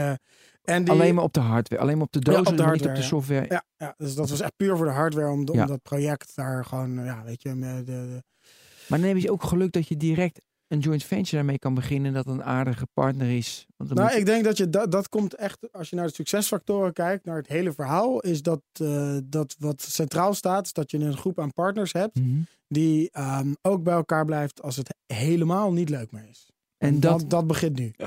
en 0.70 0.84
die, 0.84 0.92
Alleen 0.92 1.14
maar 1.14 1.24
op 1.24 1.32
de 1.32 1.40
hardware, 1.40 1.82
alleen 1.82 1.96
maar 1.96 2.06
op 2.06 2.12
de 2.12 2.18
dozen, 2.18 2.40
op 2.40 2.46
de 2.46 2.50
maar 2.50 2.72
niet 2.72 2.84
hardware, 2.84 2.96
op 2.96 3.02
de 3.02 3.08
software. 3.08 3.46
Ja, 3.48 3.64
ja, 3.76 3.94
dus 3.98 4.14
dat 4.14 4.30
was 4.30 4.40
echt 4.40 4.56
puur 4.56 4.76
voor 4.76 4.86
de 4.86 4.92
hardware. 4.92 5.30
Om, 5.30 5.48
om 5.48 5.66
dat 5.66 5.82
project 5.82 6.36
daar 6.36 6.64
gewoon. 6.64 7.04
Ja, 7.04 7.22
weet 7.24 7.42
je. 7.42 7.54
met 7.54 7.86
De, 7.86 7.92
de, 7.92 8.22
Maar 8.88 8.98
dan 8.98 9.08
heb 9.08 9.16
je 9.16 9.30
ook 9.30 9.42
geluk 9.44 9.72
dat 9.72 9.88
je 9.88 9.96
direct 9.96 10.40
een 10.68 10.78
joint 10.78 11.04
venture 11.04 11.36
daarmee 11.36 11.58
kan 11.58 11.74
beginnen, 11.74 12.12
dat 12.12 12.26
een 12.26 12.44
aardige 12.44 12.86
partner 12.94 13.36
is. 13.36 13.66
Want 13.76 13.94
Nou, 13.94 14.08
moet 14.08 14.18
ik 14.18 14.26
denk 14.26 14.44
dat 14.44 14.56
je 14.56 14.68
dat, 14.68 14.92
dat 14.92 15.08
komt 15.08 15.34
echt, 15.34 15.72
als 15.72 15.90
je 15.90 15.96
naar 15.96 16.06
de 16.06 16.14
succesfactoren 16.14 16.92
kijkt, 16.92 17.24
naar 17.24 17.36
het 17.36 17.46
hele 17.46 17.72
verhaal, 17.72 18.20
is 18.20 18.42
dat, 18.42 18.62
uh, 18.82 19.16
dat 19.24 19.56
wat 19.58 19.82
centraal 19.82 20.34
staat, 20.34 20.64
is 20.64 20.72
dat 20.72 20.90
je 20.90 20.98
een 20.98 21.16
groep 21.16 21.40
aan 21.40 21.52
partners 21.52 21.92
hebt 21.92 22.18
Mhm. 22.20 22.40
die 22.68 23.10
um, 23.18 23.56
ook 23.62 23.82
bij 23.82 23.94
elkaar 23.94 24.24
blijft 24.24 24.62
als 24.62 24.76
het 24.76 24.94
helemaal 25.06 25.72
niet 25.72 25.88
leuk 25.88 26.10
meer 26.10 26.28
is. 26.30 26.50
En 26.78 27.00
dat, 27.00 27.20
dat, 27.20 27.30
dat 27.30 27.46
begint 27.46 27.78
nu. 27.78 27.92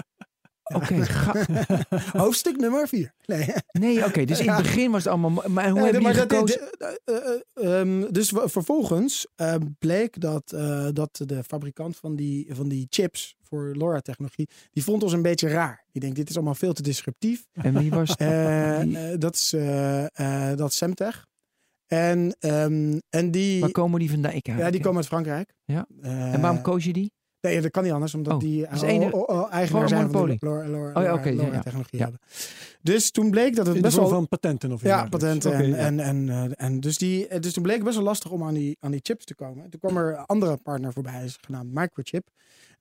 oké, 0.76 1.06
Hoofdstuk 2.24 2.58
nummer 2.58 2.88
vier. 2.88 3.14
Nee, 3.26 3.50
nee, 3.72 4.06
oké, 4.06 4.26
dus 4.26 4.40
in 4.40 4.50
het 4.50 4.62
begin 4.62 4.92
was 4.92 5.04
het 5.04 5.14
allemaal, 5.14 5.44
maar 5.50 5.70
hoe 5.70 5.82
Nee, 5.82 5.92
heb 5.92 6.02
maar 6.02 6.14
dat- 6.14 6.32
gekozen? 6.32 6.60
de- 6.60 7.00
eh, 7.06 7.66
eh, 7.74 7.80
ehm, 7.80 8.12
dus 8.12 8.32
vervolgens 8.36 9.28
eh, 9.36 9.56
bleek 9.80 10.20
dat, 10.22 10.52
eh, 10.52 10.88
dat 10.94 11.22
de 11.26 11.44
fabrikant 11.44 11.96
van 11.98 12.16
die, 12.16 12.48
van 12.56 12.68
die 12.68 12.88
chips 12.90 13.36
voor 13.42 13.76
LoRa-technologie, 13.76 14.50
die 14.72 14.84
vond 14.84 15.04
ons 15.04 15.14
een 15.14 15.22
beetje 15.22 15.48
raar. 15.50 15.86
Die 15.92 16.02
denkt, 16.02 16.16
dit 16.16 16.30
is 16.30 16.36
allemaal 16.36 16.56
veel 16.56 16.74
te 16.74 16.82
disruptief. 16.82 17.46
En 17.52 17.74
wie 17.80 17.90
was 17.90 18.16
Eh, 18.16 18.80
die- 18.82 18.98
eh, 18.98 19.20
dat 19.20 19.36
is 19.36 19.54
eh, 19.54 20.50
eh, 20.52 20.58
dat 20.58 20.70
is 20.70 20.78
Semtech. 20.78 21.26
En, 21.88 22.36
ehm, 22.40 23.00
en 23.10 23.32
die, 23.32 23.60
Waar 23.60 23.72
komen 23.72 24.00
die 24.00 24.10
vandaan? 24.10 24.32
Ik, 24.34 24.48
ja, 24.48 24.70
die 24.72 24.82
komen 24.82 24.98
uit 24.98 25.08
Frankrijk. 25.08 25.54
Ja. 25.66 25.86
Eh, 26.02 26.34
En 26.34 26.42
waarom 26.42 26.62
koos 26.62 26.84
je 26.84 26.94
die? 26.94 27.12
Nee, 27.44 27.62
dat 27.62 27.72
kan 27.72 27.84
niet 27.84 27.92
anders, 27.92 28.14
omdat 28.16 28.34
Oh, 28.34 28.40
die 28.40 28.68
dus 28.70 28.82
eigenaar 28.82 29.88
zijn 29.90 30.12
van 30.12 30.28
de 30.28 30.38
LoRa- 30.40 30.94
Oh 30.94 31.04
ja, 31.04 31.32
Ja. 31.32 31.98
hebben. 31.98 32.20
Dus 32.82 33.12
toen 33.12 33.30
bleek 33.30 33.56
dat 33.56 33.68
het 33.68 33.82
best 33.82 33.96
wel... 33.96 34.08
van 34.08 34.28
patenten 34.28 34.72
of 34.72 34.80
iets 34.80 34.90
Ja, 34.90 35.08
patenten. 35.10 35.54
En, 35.54 35.70
ja. 35.70 35.76
en, 35.76 36.00
en, 36.00 36.30
eh, 36.30 36.66
en 36.66 36.80
dus, 36.80 36.98
die, 36.98 37.28
eh, 37.28 37.40
dus 37.40 37.54
toen 37.54 37.64
bleek 37.64 37.76
het 37.76 37.86
best 37.86 37.96
wel 37.96 38.06
lastig 38.06 38.32
om 38.32 38.44
aan 38.44 38.54
die, 38.54 38.78
aan 38.80 38.92
die 38.92 39.00
chips 39.04 39.26
te 39.26 39.36
komen. 39.36 39.70
Toen 39.70 39.80
kwam 39.80 39.98
er 39.98 40.18
een 40.18 40.26
andere 40.26 40.58
partner 40.58 40.94
voorbij, 40.94 41.24
is 41.24 41.38
genaamd 41.42 41.74
Microchip. 41.74 42.28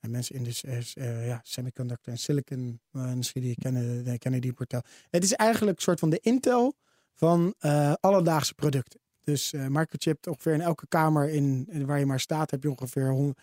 En 0.01 0.11
mensen 0.11 0.35
in 0.35 0.43
de 0.43 0.83
uh, 0.99 1.27
ja, 1.27 1.41
semiconductor 1.43 2.13
en 2.13 2.19
silicon 2.19 2.81
uh, 2.93 3.11
industrie 3.11 3.43
die 3.43 3.55
kennen, 3.55 4.05
die 4.05 4.19
kennen 4.19 4.41
die 4.41 4.53
portaal. 4.53 4.83
Het 5.11 5.25
is 5.25 5.33
eigenlijk 5.33 5.77
een 5.77 5.83
soort 5.83 5.99
van 5.99 6.11
de 6.11 6.19
Intel 6.23 6.75
van 7.15 7.55
uh, 7.61 7.93
alledaagse 8.01 8.55
producten. 8.55 9.01
Dus 9.25 9.53
uh, 9.53 9.67
Microchip 9.67 10.27
ongeveer 10.27 10.53
in 10.53 10.61
elke 10.61 10.87
kamer 10.89 11.29
in, 11.29 11.67
in, 11.71 11.87
waar 11.87 11.99
je 11.99 12.07
maar 12.07 12.21
staat 12.21 12.51
heb 12.51 12.63
je 12.63 12.71
ongeveer 12.71 13.11
100, 13.11 13.39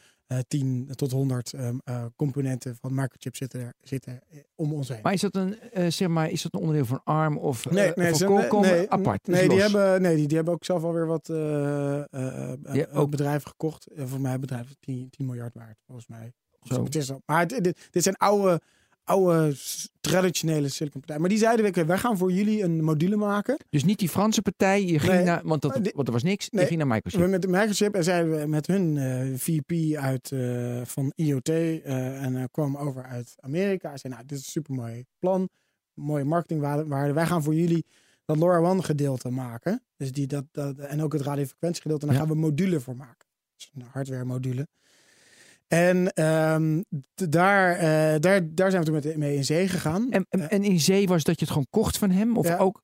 10 0.48 0.92
tot 0.96 1.12
100 1.12 1.54
um, 1.54 1.82
uh, 1.86 2.06
componenten 2.16 2.76
van 2.76 2.94
Microchip 2.94 3.36
zitten, 3.36 3.60
er, 3.60 3.74
zitten 3.82 4.22
om 4.56 4.74
ons 4.74 4.88
heen. 4.90 5.00
Maar 5.04 5.14
is 5.14 5.22
dat 5.22 5.36
een, 5.36 5.58
zeg 5.92 6.08
maar, 6.08 6.30
is 6.30 6.42
dat 6.42 6.54
een 6.54 6.60
onderdeel 6.60 6.86
van 6.86 7.02
ARM 7.04 7.38
of 7.38 7.70
nee, 7.70 7.92
nee, 7.96 8.14
van 8.16 8.28
Qualcomm 8.28 8.62
nee, 8.62 8.90
apart? 8.92 9.28
Nee, 9.28 9.50
die 9.50 9.62
hebben, 9.62 10.02
nee 10.02 10.16
die, 10.16 10.28
die 10.28 10.36
hebben 10.36 10.54
ook 10.54 10.66
zelf 10.66 10.84
alweer 10.84 11.06
wat 11.06 11.30
ook. 12.94 13.10
bedrijven 13.10 13.50
gekocht. 13.50 13.88
voor 13.96 14.22
mij 14.22 14.40
bedrijven 14.40 14.76
10, 14.80 15.10
10 15.10 15.26
miljard 15.26 15.54
waard, 15.54 15.78
volgens 15.86 16.08
mij. 16.08 16.34
Zo. 16.62 16.84
Het 16.84 16.96
is 16.96 17.12
al, 17.12 17.22
maar 17.26 17.48
dit, 17.48 17.64
dit, 17.64 17.88
dit 17.90 18.04
zijn 18.04 18.16
oude, 18.16 18.62
oude 19.10 19.56
traditionele 20.02 20.70
silicon 20.70 21.00
partijen. 21.00 21.22
Maar 21.22 21.30
die 21.30 21.40
zeiden, 21.40 21.66
oké, 21.66 21.86
wij 21.86 21.98
gaan 21.98 22.18
voor 22.18 22.32
jullie 22.32 22.64
een 22.64 22.84
module 22.84 23.16
maken. 23.16 23.58
Dus 23.70 23.84
niet 23.84 24.00
die 24.00 24.10
Franse 24.10 24.42
partij, 24.42 24.86
je 24.86 25.00
ging 25.00 25.14
Nee, 25.14 25.24
naar, 25.24 25.42
want, 25.44 25.62
dat, 25.62 25.84
die- 25.84 25.92
want 25.96 26.08
er 26.08 26.14
was 26.14 26.24
niks, 26.24 26.50
Nee, 26.50 26.62
je 26.62 26.68
ging 26.68 26.80
naar 26.80 26.88
Microsoft. 26.90 27.24
We 27.24 27.30
met 27.30 27.48
Microchip 27.48 27.96
en 27.96 28.04
zeiden 28.04 28.40
we 28.40 28.46
met 28.48 28.68
hun 28.68 28.96
uh, 28.96 29.38
VP 29.38 29.96
uit 29.98 30.32
uh, 30.32 30.82
van 30.86 31.12
IoT 31.16 31.50
uh, 31.50 32.24
en 32.24 32.50
kwam 32.52 32.78
over 32.78 33.04
uit 33.04 33.34
Amerika. 33.40 33.90
Hij 33.90 33.98
zei, 33.98 34.14
nou, 34.14 34.26
dit 34.26 34.38
is 34.38 34.46
een 34.46 34.52
super 34.52 34.74
mooi 34.74 35.06
plan, 35.20 35.50
mooie 35.94 36.24
marketingwaarde. 36.24 37.14
Wij 37.14 37.26
gaan 37.26 37.44
voor 37.44 37.56
jullie 37.56 37.86
dat 38.26 38.38
LoRaWAN 38.38 38.84
gedeelte 38.84 39.30
maken. 39.30 39.84
Dus 39.98 40.12
die, 40.12 40.28
dat, 40.28 40.46
dat, 40.52 40.78
en 40.78 41.04
ook 41.04 41.14
het 41.14 41.22
radiofrequentie 41.22 41.82
gedeelte. 41.82 42.06
En 42.06 42.12
daar 42.12 42.22
Ja. 42.22 42.28
gaan 42.28 42.36
we 42.36 42.42
module 42.42 42.80
voor 42.80 42.96
maken. 42.96 43.28
Dus 43.56 43.72
een 43.74 43.82
hardware 43.92 44.26
module. 44.26 44.68
En 45.70 46.24
um, 46.26 46.86
daar, 47.30 47.76
uh, 47.76 48.20
daar, 48.20 48.56
daar 48.56 48.72
zijn 48.72 48.84
we 48.84 48.92
toen 48.92 48.94
met, 48.94 49.18
mee 49.18 49.36
in 49.36 49.46
zee 49.46 49.68
gegaan. 49.68 50.12
En, 50.12 50.26
en, 50.30 50.50
en, 50.50 50.64
in 50.64 50.80
zee 50.80 51.08
was 51.08 51.24
dat 51.24 51.36
je 51.36 51.42
het 51.42 51.50
gewoon 51.50 51.68
kocht 51.70 51.98
van 51.98 52.10
hem? 52.12 52.38
Of 52.38 52.48
Ja. 52.48 52.58
ook... 52.58 52.82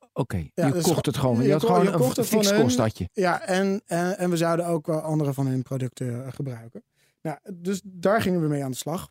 Oké, 0.00 0.20
okay, 0.20 0.50
Ja, 0.54 0.66
je 0.66 0.72
dus 0.72 0.82
kocht 0.82 1.06
het 1.06 1.16
gewoon. 1.16 1.36
Je, 1.36 1.42
je 1.42 1.52
had 1.52 1.60
ko- 1.60 1.66
gewoon 1.66 1.84
je 1.84 1.98
kocht 1.98 2.18
een 2.18 2.24
fix 2.24 2.54
kost 2.54 2.78
had 2.78 2.98
je. 2.98 3.08
Ja, 3.12 3.46
en, 3.46 3.82
en, 3.86 4.18
en 4.18 4.30
we 4.30 4.36
zouden 4.36 4.66
ook 4.66 4.86
wel 4.86 5.00
andere 5.00 5.32
van 5.32 5.46
hun 5.46 5.62
producten 5.62 6.24
eh, 6.24 6.32
gebruiken. 6.32 6.84
Nou, 7.22 7.38
dus 7.54 7.80
daar 7.84 8.22
gingen 8.22 8.40
we 8.40 8.48
mee 8.48 8.64
aan 8.64 8.70
de 8.70 8.76
slag. 8.76 9.08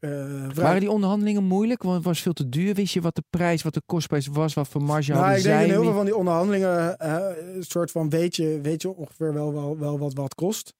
Uh, 0.00 0.50
Waren 0.54 0.80
die 0.80 0.90
onderhandelingen 0.90 1.44
moeilijk? 1.44 1.82
Want 1.82 1.94
het 1.94 2.04
was 2.04 2.20
veel 2.20 2.32
te 2.32 2.48
duur. 2.48 2.74
Wist 2.74 2.94
je 2.94 3.00
wat 3.00 3.14
de 3.14 3.24
prijs, 3.30 3.62
wat 3.62 3.74
de 3.74 3.82
kostprijs 3.86 4.26
was? 4.26 4.54
Wat 4.54 4.68
voor 4.68 4.82
marge 4.82 5.10
nou, 5.10 5.22
hadden 5.22 5.38
ik 5.38 5.44
denk 5.44 5.56
zij? 5.56 5.64
in 5.66 5.70
heel 5.70 5.82
veel 5.82 5.92
van 5.92 6.04
die 6.04 6.16
onderhandelingen, 6.16 6.96
uh, 7.02 7.26
een 7.54 7.62
soort 7.64 7.90
van 7.90 8.08
weet 8.08 8.36
je, 8.36 8.58
weet 8.62 8.82
je 8.82 8.94
ongeveer 8.96 9.34
wel, 9.34 9.52
wel, 9.52 9.78
wel 9.78 9.98
wat 9.98 10.14
wat 10.14 10.34
kost. 10.34 10.74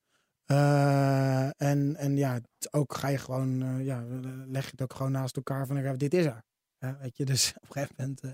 Eh, 0.51 1.47
en, 1.57 1.97
en 1.97 2.17
ja, 2.17 2.41
ook 2.71 2.95
ga 2.95 3.09
je 3.09 3.19
gewoon, 3.19 3.63
eh, 3.63 3.85
ja, 3.85 4.05
leg 4.47 4.65
je 4.65 4.71
het 4.71 4.83
ook 4.83 4.95
gewoon 4.95 5.13
naast 5.13 5.37
elkaar 5.37 5.67
van, 5.67 5.97
dit 5.97 6.15
is 6.15 6.25
er. 6.25 6.43
Ja, 6.79 6.99
weet 7.01 7.17
je, 7.17 7.25
dus 7.33 7.53
op 7.57 7.63
een 7.63 7.73
gegeven 7.73 7.95
moment, 7.99 8.21
eh, 8.21 8.31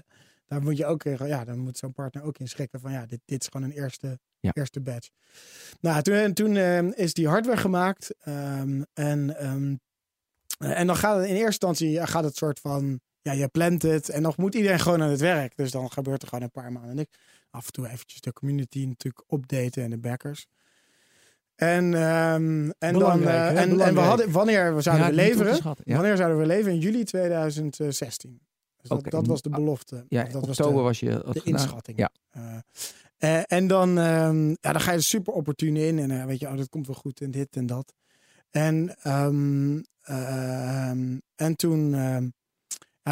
daar 0.47 0.63
moet 0.63 0.77
je 0.77 0.87
ook, 0.87 1.03
ja, 1.03 1.45
dan 1.45 1.59
moet 1.59 1.79
zo'n 1.79 1.93
partner 1.93 2.23
ook 2.23 2.39
in 2.39 2.49
schrikken 2.49 2.81
van, 2.81 2.93
ja, 2.93 3.07
dit, 3.07 3.21
dit 3.25 3.41
is 3.43 3.49
gewoon 3.49 3.71
een 3.71 3.77
eerste, 3.77 4.19
Ja. 4.41 4.51
eerste 4.55 4.81
batch. 4.81 5.09
Nou, 5.81 6.03
toen, 6.03 6.33
toen 6.33 6.57
eh, 6.57 6.93
is 6.93 7.15
die 7.15 7.29
hardware 7.29 7.57
gemaakt 7.61 8.15
ehm, 8.19 8.83
en, 8.93 9.37
ehm, 9.37 9.77
eh, 10.59 10.81
en 10.81 10.87
dan 10.87 10.97
gaat 10.97 11.17
het 11.17 11.25
in 11.25 11.31
eerste 11.35 11.67
instantie 11.67 12.07
gaat 12.07 12.25
het 12.25 12.37
soort 12.37 12.61
van, 12.61 13.01
ja, 13.21 13.33
je 13.33 13.49
plant 13.49 13.83
het 13.83 14.09
en 14.09 14.23
nog 14.23 14.37
moet 14.37 14.55
iedereen 14.55 14.81
gewoon 14.81 15.03
aan 15.03 15.11
het 15.11 15.21
werk. 15.21 15.57
Dus 15.57 15.71
dan 15.71 15.91
gebeurt 15.93 16.23
er 16.23 16.29
gewoon 16.29 16.45
een 16.45 16.51
paar 16.51 16.73
maanden 16.73 16.95
niks. 16.97 17.19
Af 17.51 17.67
en 17.67 17.73
toe 17.73 17.89
eventjes 17.89 18.21
de 18.21 18.33
community 18.33 18.85
natuurlijk 18.87 19.25
updaten 19.33 19.83
en 19.83 19.91
de 19.91 19.99
backers. 19.99 20.47
En, 21.57 21.95
ehm, 21.95 22.71
en, 22.71 22.73
dan, 22.79 22.93
Belangrijk, 22.93 23.57
eh, 23.57 23.63
en, 23.63 23.81
en 23.81 23.95
we 23.95 24.01
hadden, 24.01 24.31
wanneer 24.31 24.75
we 24.75 24.81
zouden 24.81 25.05
Ja, 25.07 25.11
we 25.11 25.17
leveren? 25.17 25.77
Ja. 25.85 25.95
Wanneer 25.95 26.17
zouden 26.17 26.39
we 26.39 26.47
leveren? 26.47 26.73
In 26.73 26.79
juli 26.79 27.05
2016. 27.05 28.41
Dus 28.77 29.03
dat, 29.11 29.27
was 29.27 29.43
de 29.43 29.49
belofte. 29.49 30.05
Ja, 30.09 30.23
dat 30.23 30.47
was 30.47 30.61
oktober 30.61 30.77
de, 30.77 30.83
was 30.83 31.01
je 31.01 31.25
de 31.33 31.41
inschatting. 31.45 31.99
Ja. 31.99 32.11
Eh, 32.31 32.57
eh, 33.17 33.43
en 33.47 33.67
dan, 33.67 33.99
ehm, 33.99 34.49
ja, 34.49 34.73
dan 34.73 34.81
ga 34.81 34.91
je 34.91 34.97
er 34.97 35.03
super 35.03 35.33
opportun 35.33 35.77
in. 35.77 36.11
En 36.11 36.27
weet 36.27 36.41
je, 36.41 36.49
oh, 36.49 36.57
dat 36.57 36.69
komt 36.69 36.87
wel 36.87 36.97
goed 36.97 37.21
en 37.21 37.31
dit 37.31 37.57
en 37.57 37.67
dat. 37.67 37.95
En, 38.51 38.97
ehm, 39.03 39.81
en 41.35 41.57
toen 41.57 41.97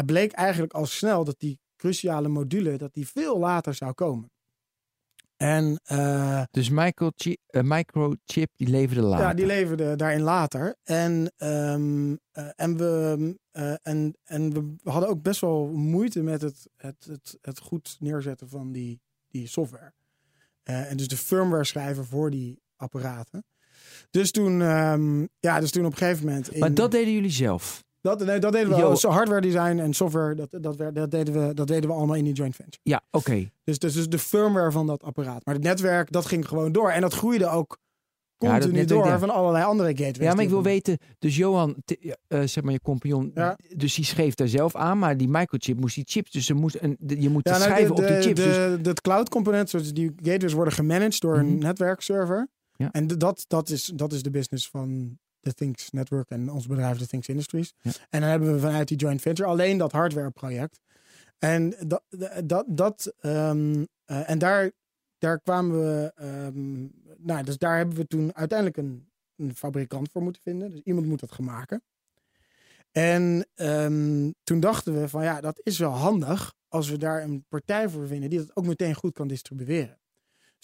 bleek 0.05 0.31
eigenlijk 0.31 0.73
al 0.73 0.85
snel 0.85 1.23
dat 1.23 1.39
die 1.39 1.59
cruciale 1.75 2.27
module 2.27 2.77
dat 2.77 2.93
die 2.93 3.07
veel 3.07 3.39
later 3.39 3.73
zou 3.73 3.93
komen. 3.93 4.31
En 5.37 5.79
eh, 5.83 6.43
Dus 6.51 6.69
microchip, 6.69 7.39
eh, 7.47 7.61
microchip 7.63 8.51
die 8.55 8.67
leverde 8.67 9.01
later. 9.01 9.25
ja, 9.25 9.33
die 9.33 9.45
leverde 9.45 9.95
daarin 9.95 10.21
later. 10.21 10.75
En, 10.83 11.31
ehm, 11.37 12.15
eh, 12.31 12.49
en, 12.55 12.77
we, 12.77 13.37
en, 13.81 14.15
en 14.23 14.53
we 14.53 14.89
hadden 14.89 15.09
ook 15.09 15.21
best 15.21 15.41
wel 15.41 15.67
moeite 15.67 16.23
met 16.23 16.41
het, 16.41 16.69
het, 16.77 17.05
het, 17.09 17.37
het 17.41 17.59
goed 17.59 17.97
neerzetten 17.99 18.49
van 18.49 18.71
die, 18.71 19.01
die 19.27 19.47
software. 19.47 19.93
En 20.63 20.97
dus 20.97 21.07
de 21.07 21.17
firmware 21.17 21.63
schrijven 21.63 22.05
voor 22.05 22.31
die 22.31 22.61
apparaten. 22.75 23.45
Dus 24.09 24.31
toen, 24.31 24.61
ehm, 24.61 25.25
ja, 25.39 25.59
dus 25.59 25.71
toen 25.71 25.85
op 25.85 25.91
een 25.91 25.97
gegeven 25.97 26.25
moment. 26.25 26.51
In, 26.51 26.59
maar 26.59 26.73
dat 26.73 26.91
deden 26.91 27.13
jullie 27.13 27.31
zelf. 27.31 27.84
Dat, 28.05 28.25
nee, 28.25 28.39
dat 28.39 28.51
deden 28.51 28.89
we. 28.89 28.97
Zo 28.97 29.09
hardware 29.09 29.41
design 29.41 29.77
en 29.79 29.93
software, 29.93 30.35
dat, 30.35 30.47
dat, 30.61 31.11
deden 31.11 31.47
we, 31.47 31.53
dat 31.53 31.67
deden 31.67 31.89
we 31.89 31.95
allemaal 31.95 32.15
in 32.15 32.23
die 32.23 32.33
joint 32.33 32.55
venture. 32.55 32.79
Ja, 32.83 33.01
oké. 33.11 33.49
Dus, 33.63 33.79
dus, 33.79 33.93
dus 33.93 34.09
de 34.09 34.19
firmware 34.19 34.71
van 34.71 34.87
dat 34.87 35.03
apparaat. 35.03 35.45
Maar 35.45 35.55
het 35.55 35.63
netwerk, 35.63 36.11
dat 36.11 36.25
ging 36.25 36.47
gewoon 36.47 36.71
door. 36.71 36.89
En 36.91 37.01
dat 37.01 37.13
groeide 37.13 37.47
ook 37.49 37.77
continu 38.37 38.85
door 38.85 39.05
ja. 39.05 39.19
van 39.19 39.29
allerlei 39.29 39.65
andere 39.65 39.89
gateways. 39.89 40.17
Ja, 40.17 40.33
maar 40.33 40.43
ik 40.43 40.49
wil 40.49 40.57
we- 40.63 40.69
weten, 40.69 40.97
dus 41.19 41.35
Johan, 41.35 41.75
ja, 41.85 42.15
eh, 42.27 42.41
zeg 42.43 42.63
maar 42.63 42.73
je 42.73 42.81
compagnon, 42.81 43.31
Ja. 43.33 43.57
dus 43.75 43.95
die 43.95 44.05
schreef 44.05 44.33
daar 44.35 44.47
zelf 44.47 44.75
aan, 44.75 44.99
maar 44.99 45.17
die 45.17 45.27
microchip 45.29 45.79
moest 45.79 45.95
die 45.95 46.03
chips, 46.07 46.31
dus 46.31 46.49
er 46.49 46.55
moest 46.55 46.77
een, 46.81 46.95
de- 46.99 47.21
je 47.21 47.29
moet 47.29 47.45
nou, 47.45 47.61
schrijven 47.61 47.95
de, 47.95 48.01
op 48.01 48.07
die 48.07 48.17
de, 48.17 48.21
chips. 48.21 48.43
dus, 48.43 48.55
De, 48.55 48.79
de 48.81 48.93
cloud 48.93 49.29
component, 49.29 49.95
die 49.95 50.11
gateways 50.15 50.53
worden 50.53 50.73
gemanaged 50.73 51.19
door 51.21 51.37
een 51.37 51.45
Mhm. 51.55 51.57
netwerkserver. 51.65 52.47
Ja. 52.75 52.91
En 52.91 53.07
de- 53.07 53.17
dat, 53.17 53.45
dat, 53.47 53.69
is, 53.69 53.91
dat 53.95 54.13
is 54.13 54.23
de 54.23 54.29
business 54.29 54.69
van 54.69 55.17
de 55.45 55.53
Things 55.53 55.91
Network 55.91 56.29
en 56.29 56.49
ons 56.49 56.67
bedrijf, 56.67 56.97
de 56.97 57.07
Things 57.07 57.27
Industries. 57.27 57.73
Ja. 57.81 57.91
En 58.09 58.21
dan 58.21 58.29
hebben 58.29 58.53
we 58.53 58.59
vanuit 58.59 58.87
die 58.87 58.97
joint 58.97 59.21
venture 59.21 59.49
alleen 59.49 59.77
dat 59.77 59.91
hardware 59.91 60.29
project. 60.29 60.79
En 61.37 61.75
dat, 61.87 62.03
dat, 62.43 62.65
dat 62.67 63.13
ehm, 63.19 63.85
eh, 64.05 64.29
en 64.29 64.39
daar, 64.39 64.71
daar 65.17 65.39
kwamen 65.39 65.79
we, 65.79 66.11
ehm, 66.15 66.81
nou, 67.17 67.43
dus 67.43 67.57
daar 67.57 67.77
hebben 67.77 67.95
we 67.95 68.07
toen 68.07 68.35
uiteindelijk 68.35 68.77
een, 68.77 69.09
een 69.35 69.55
fabrikant 69.55 70.11
voor 70.11 70.21
moeten 70.21 70.41
vinden. 70.41 70.71
Dus 70.71 70.81
iemand 70.83 71.07
moet 71.07 71.19
dat 71.19 71.31
gaan 71.31 71.45
maken. 71.45 71.83
En 72.91 73.47
ehm, 73.53 74.31
toen 74.43 74.59
dachten 74.59 75.01
we 75.01 75.09
van 75.09 75.23
ja, 75.23 75.41
dat 75.41 75.59
is 75.63 75.79
wel 75.79 75.91
handig 75.91 76.53
als 76.67 76.89
we 76.89 76.97
daar 76.97 77.23
een 77.23 77.45
partij 77.49 77.89
voor 77.89 78.07
vinden 78.07 78.29
die 78.29 78.39
dat 78.39 78.55
ook 78.55 78.65
meteen 78.65 78.93
goed 78.93 79.13
kan 79.13 79.27
distribueren. 79.27 79.99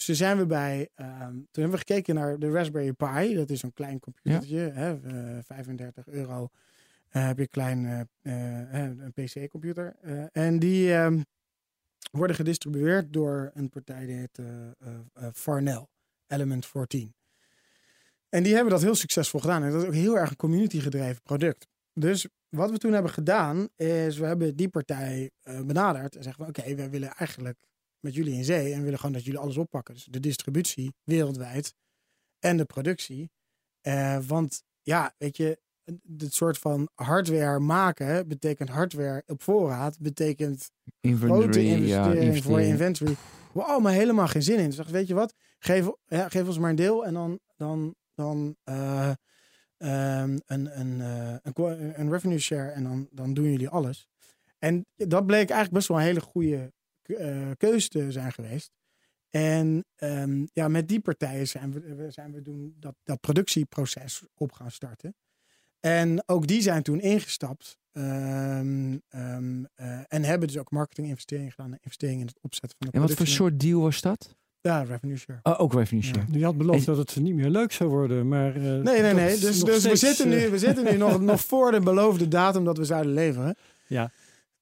Dus 0.02 0.10
toen 0.10 0.28
zijn 0.28 0.38
we 0.38 0.46
bij, 0.46 0.90
ehm, 0.96 1.32
toen 1.32 1.62
hebben 1.64 1.72
we 1.72 1.78
gekeken 1.78 2.16
naar 2.16 2.40
de 2.40 2.52
Raspberry 2.52 2.94
Pi. 2.94 3.36
Dat 3.36 3.50
is 3.50 3.60
zo'n 3.60 3.74
klein 3.74 4.00
computertje, 4.00 4.58
hè, 4.60 4.94
eh, 5.02 5.40
35 5.44 6.08
euro 6.08 6.50
eh, 7.10 7.26
heb 7.28 7.36
je 7.38 7.42
een 7.42 7.50
klein 7.50 7.86
eh, 8.22 8.62
eh, 8.84 9.00
een 9.00 9.14
PC-computer. 9.14 9.96
Eh, 10.02 10.24
en 10.32 10.60
die 10.60 10.94
ehm, 10.94 11.22
worden 12.12 12.36
gedistribueerd 12.36 13.14
door 13.14 13.52
een 13.54 13.70
partij 13.70 14.06
die 14.06 14.16
heet 14.16 14.38
eh, 14.38 14.46
eh, 14.46 15.00
eh, 15.14 15.28
Farnell, 15.34 15.88
Element 16.28 16.66
14. 16.66 17.14
En 18.30 18.44
die 18.44 18.54
hebben 18.54 18.72
dat 18.72 18.82
heel 18.82 18.96
succesvol 18.96 19.40
gedaan. 19.40 19.64
En 19.64 19.72
dat 19.72 19.82
is 19.82 19.88
ook 19.88 19.94
heel 19.94 20.18
erg 20.18 20.30
een 20.30 20.36
community-gedreven 20.36 21.22
product. 21.22 21.68
Dus 21.94 22.28
wat 22.50 22.72
we 22.72 22.78
toen 22.78 22.94
hebben 22.94 23.12
gedaan, 23.12 23.68
is 23.76 24.18
we 24.18 24.26
hebben 24.26 24.56
die 24.56 24.70
partij 24.70 25.32
eh, 25.42 25.62
benaderd 25.62 26.16
en 26.16 26.24
zeggen 26.24 26.46
van 26.46 26.54
oké, 26.56 26.76
we 26.76 26.90
willen 26.90 27.12
eigenlijk 27.12 27.58
met 28.02 28.14
jullie 28.16 28.34
in 28.34 28.44
zee 28.44 28.74
en 28.74 28.84
willen 28.84 29.00
gewoon 29.00 29.14
dat 29.14 29.26
jullie 29.26 29.40
alles 29.40 29.58
oppakken. 29.58 29.94
Dus 29.94 30.04
de 30.04 30.20
distributie 30.20 30.94
wereldwijd 31.04 31.74
en 32.40 32.58
de 32.58 32.66
productie. 32.66 33.32
Eh, 33.82 34.20
want 34.28 34.64
ja, 34.82 35.14
weet 35.18 35.38
je, 35.38 35.60
dit 36.04 36.34
soort 36.34 36.58
van 36.58 36.90
hardware 36.96 37.60
maken 37.60 38.28
betekent 38.28 38.70
hardware 38.70 39.24
op 39.28 39.44
voorraad, 39.44 40.00
betekent 40.00 40.72
grote 41.02 41.64
inventory, 41.64 41.88
ja, 41.88 42.42
voor 42.42 42.62
inventory. 42.62 43.16
We 43.54 43.64
allemaal 43.64 43.92
helemaal 43.92 44.28
geen 44.28 44.44
zin 44.44 44.58
in. 44.58 44.66
Dus 44.66 44.72
ik 44.72 44.78
dacht, 44.78 44.92
weet 44.92 45.08
je 45.08 45.14
wat? 45.14 45.34
Geef, 45.60 45.90
ja, 46.06 46.30
geef 46.30 46.48
ons 46.48 46.58
maar 46.58 46.70
een 46.70 46.76
deel 46.76 47.06
en 47.06 47.14
dan, 47.14 47.40
dan, 47.56 47.96
dan 48.14 48.56
eh, 48.64 49.12
ehm, 49.78 50.38
een, 50.46 50.80
een, 50.80 51.02
eh, 51.02 51.36
een, 51.42 52.00
een 52.00 52.12
revenue 52.12 52.40
share 52.40 52.70
en 52.70 52.84
dan, 52.84 53.08
dan 53.12 53.34
doen 53.34 53.52
jullie 53.52 53.70
alles. 53.70 54.08
En 54.60 54.86
dat 54.96 55.26
bleek 55.26 55.50
eigenlijk 55.50 55.72
best 55.72 55.88
wel 55.88 55.98
een 55.98 56.04
hele 56.04 56.22
goede 56.22 56.74
keuze 57.58 57.88
te 57.88 58.12
zijn 58.12 58.32
geweest. 58.32 58.72
En 59.30 59.86
ehm, 59.96 60.46
ja, 60.54 60.68
met 60.68 60.88
die 60.88 61.00
partijen 61.00 61.48
zijn 61.48 61.72
we, 61.74 61.96
we- 61.96 62.12
zijn 62.12 62.32
we 62.32 62.42
doen 62.42 62.76
dat, 62.80 62.96
dat 63.04 63.20
productieproces 63.20 64.24
op 64.36 64.52
gaan 64.52 64.72
starten. 64.72 65.16
En 65.80 66.24
ook 66.26 66.48
die 66.48 66.62
zijn 66.62 66.84
toen 66.84 67.00
ingestapt. 67.00 67.80
ehm, 67.92 68.98
ehm, 69.10 69.64
eh, 69.76 70.00
en 70.08 70.24
hebben 70.24 70.48
dus 70.48 70.58
ook 70.58 70.72
marketinginvesteringen 70.72 71.52
gedaan. 71.52 71.78
Investeringen 71.82 72.20
in 72.22 72.28
het 72.28 72.40
opzetten 72.42 72.78
van 72.78 72.88
de 72.88 72.94
En 72.94 73.02
wat 73.08 73.12
voor 73.18 73.28
soort 73.28 73.60
deal 73.60 73.82
was 73.82 74.02
dat? 74.02 74.36
Ja, 74.62 74.82
revenue 74.84 75.18
share. 75.18 75.40
Oh, 75.44 75.60
ook 75.60 75.74
revenue 75.74 76.04
share. 76.04 76.26
Je 76.32 76.44
had 76.44 76.58
beloofd 76.58 76.88
En- 76.88 76.96
dat 76.96 77.14
het 77.14 77.24
niet 77.24 77.36
meer 77.36 77.50
leuk 77.50 77.72
zou 77.72 77.90
worden, 77.90 78.28
maar... 78.28 78.56
eh, 78.56 78.62
Nee, 78.62 79.02
nee, 79.02 79.14
nee. 79.14 79.38
Dus, 79.40 79.60
dus 79.64 79.84
we, 79.84 79.96
zitten 79.96 80.30
nu, 80.30 80.36
eh, 80.44 80.50
we 80.50 80.58
zitten 80.60 80.84
nu 80.84 80.98
nog, 81.08 81.22
nog 81.22 81.42
voor 81.42 81.72
de 81.72 81.80
beloofde 81.80 82.28
datum 82.28 82.66
dat 82.66 82.78
we 82.78 82.86
zouden 82.86 83.14
leveren. 83.14 83.56
Ja. 83.88 84.12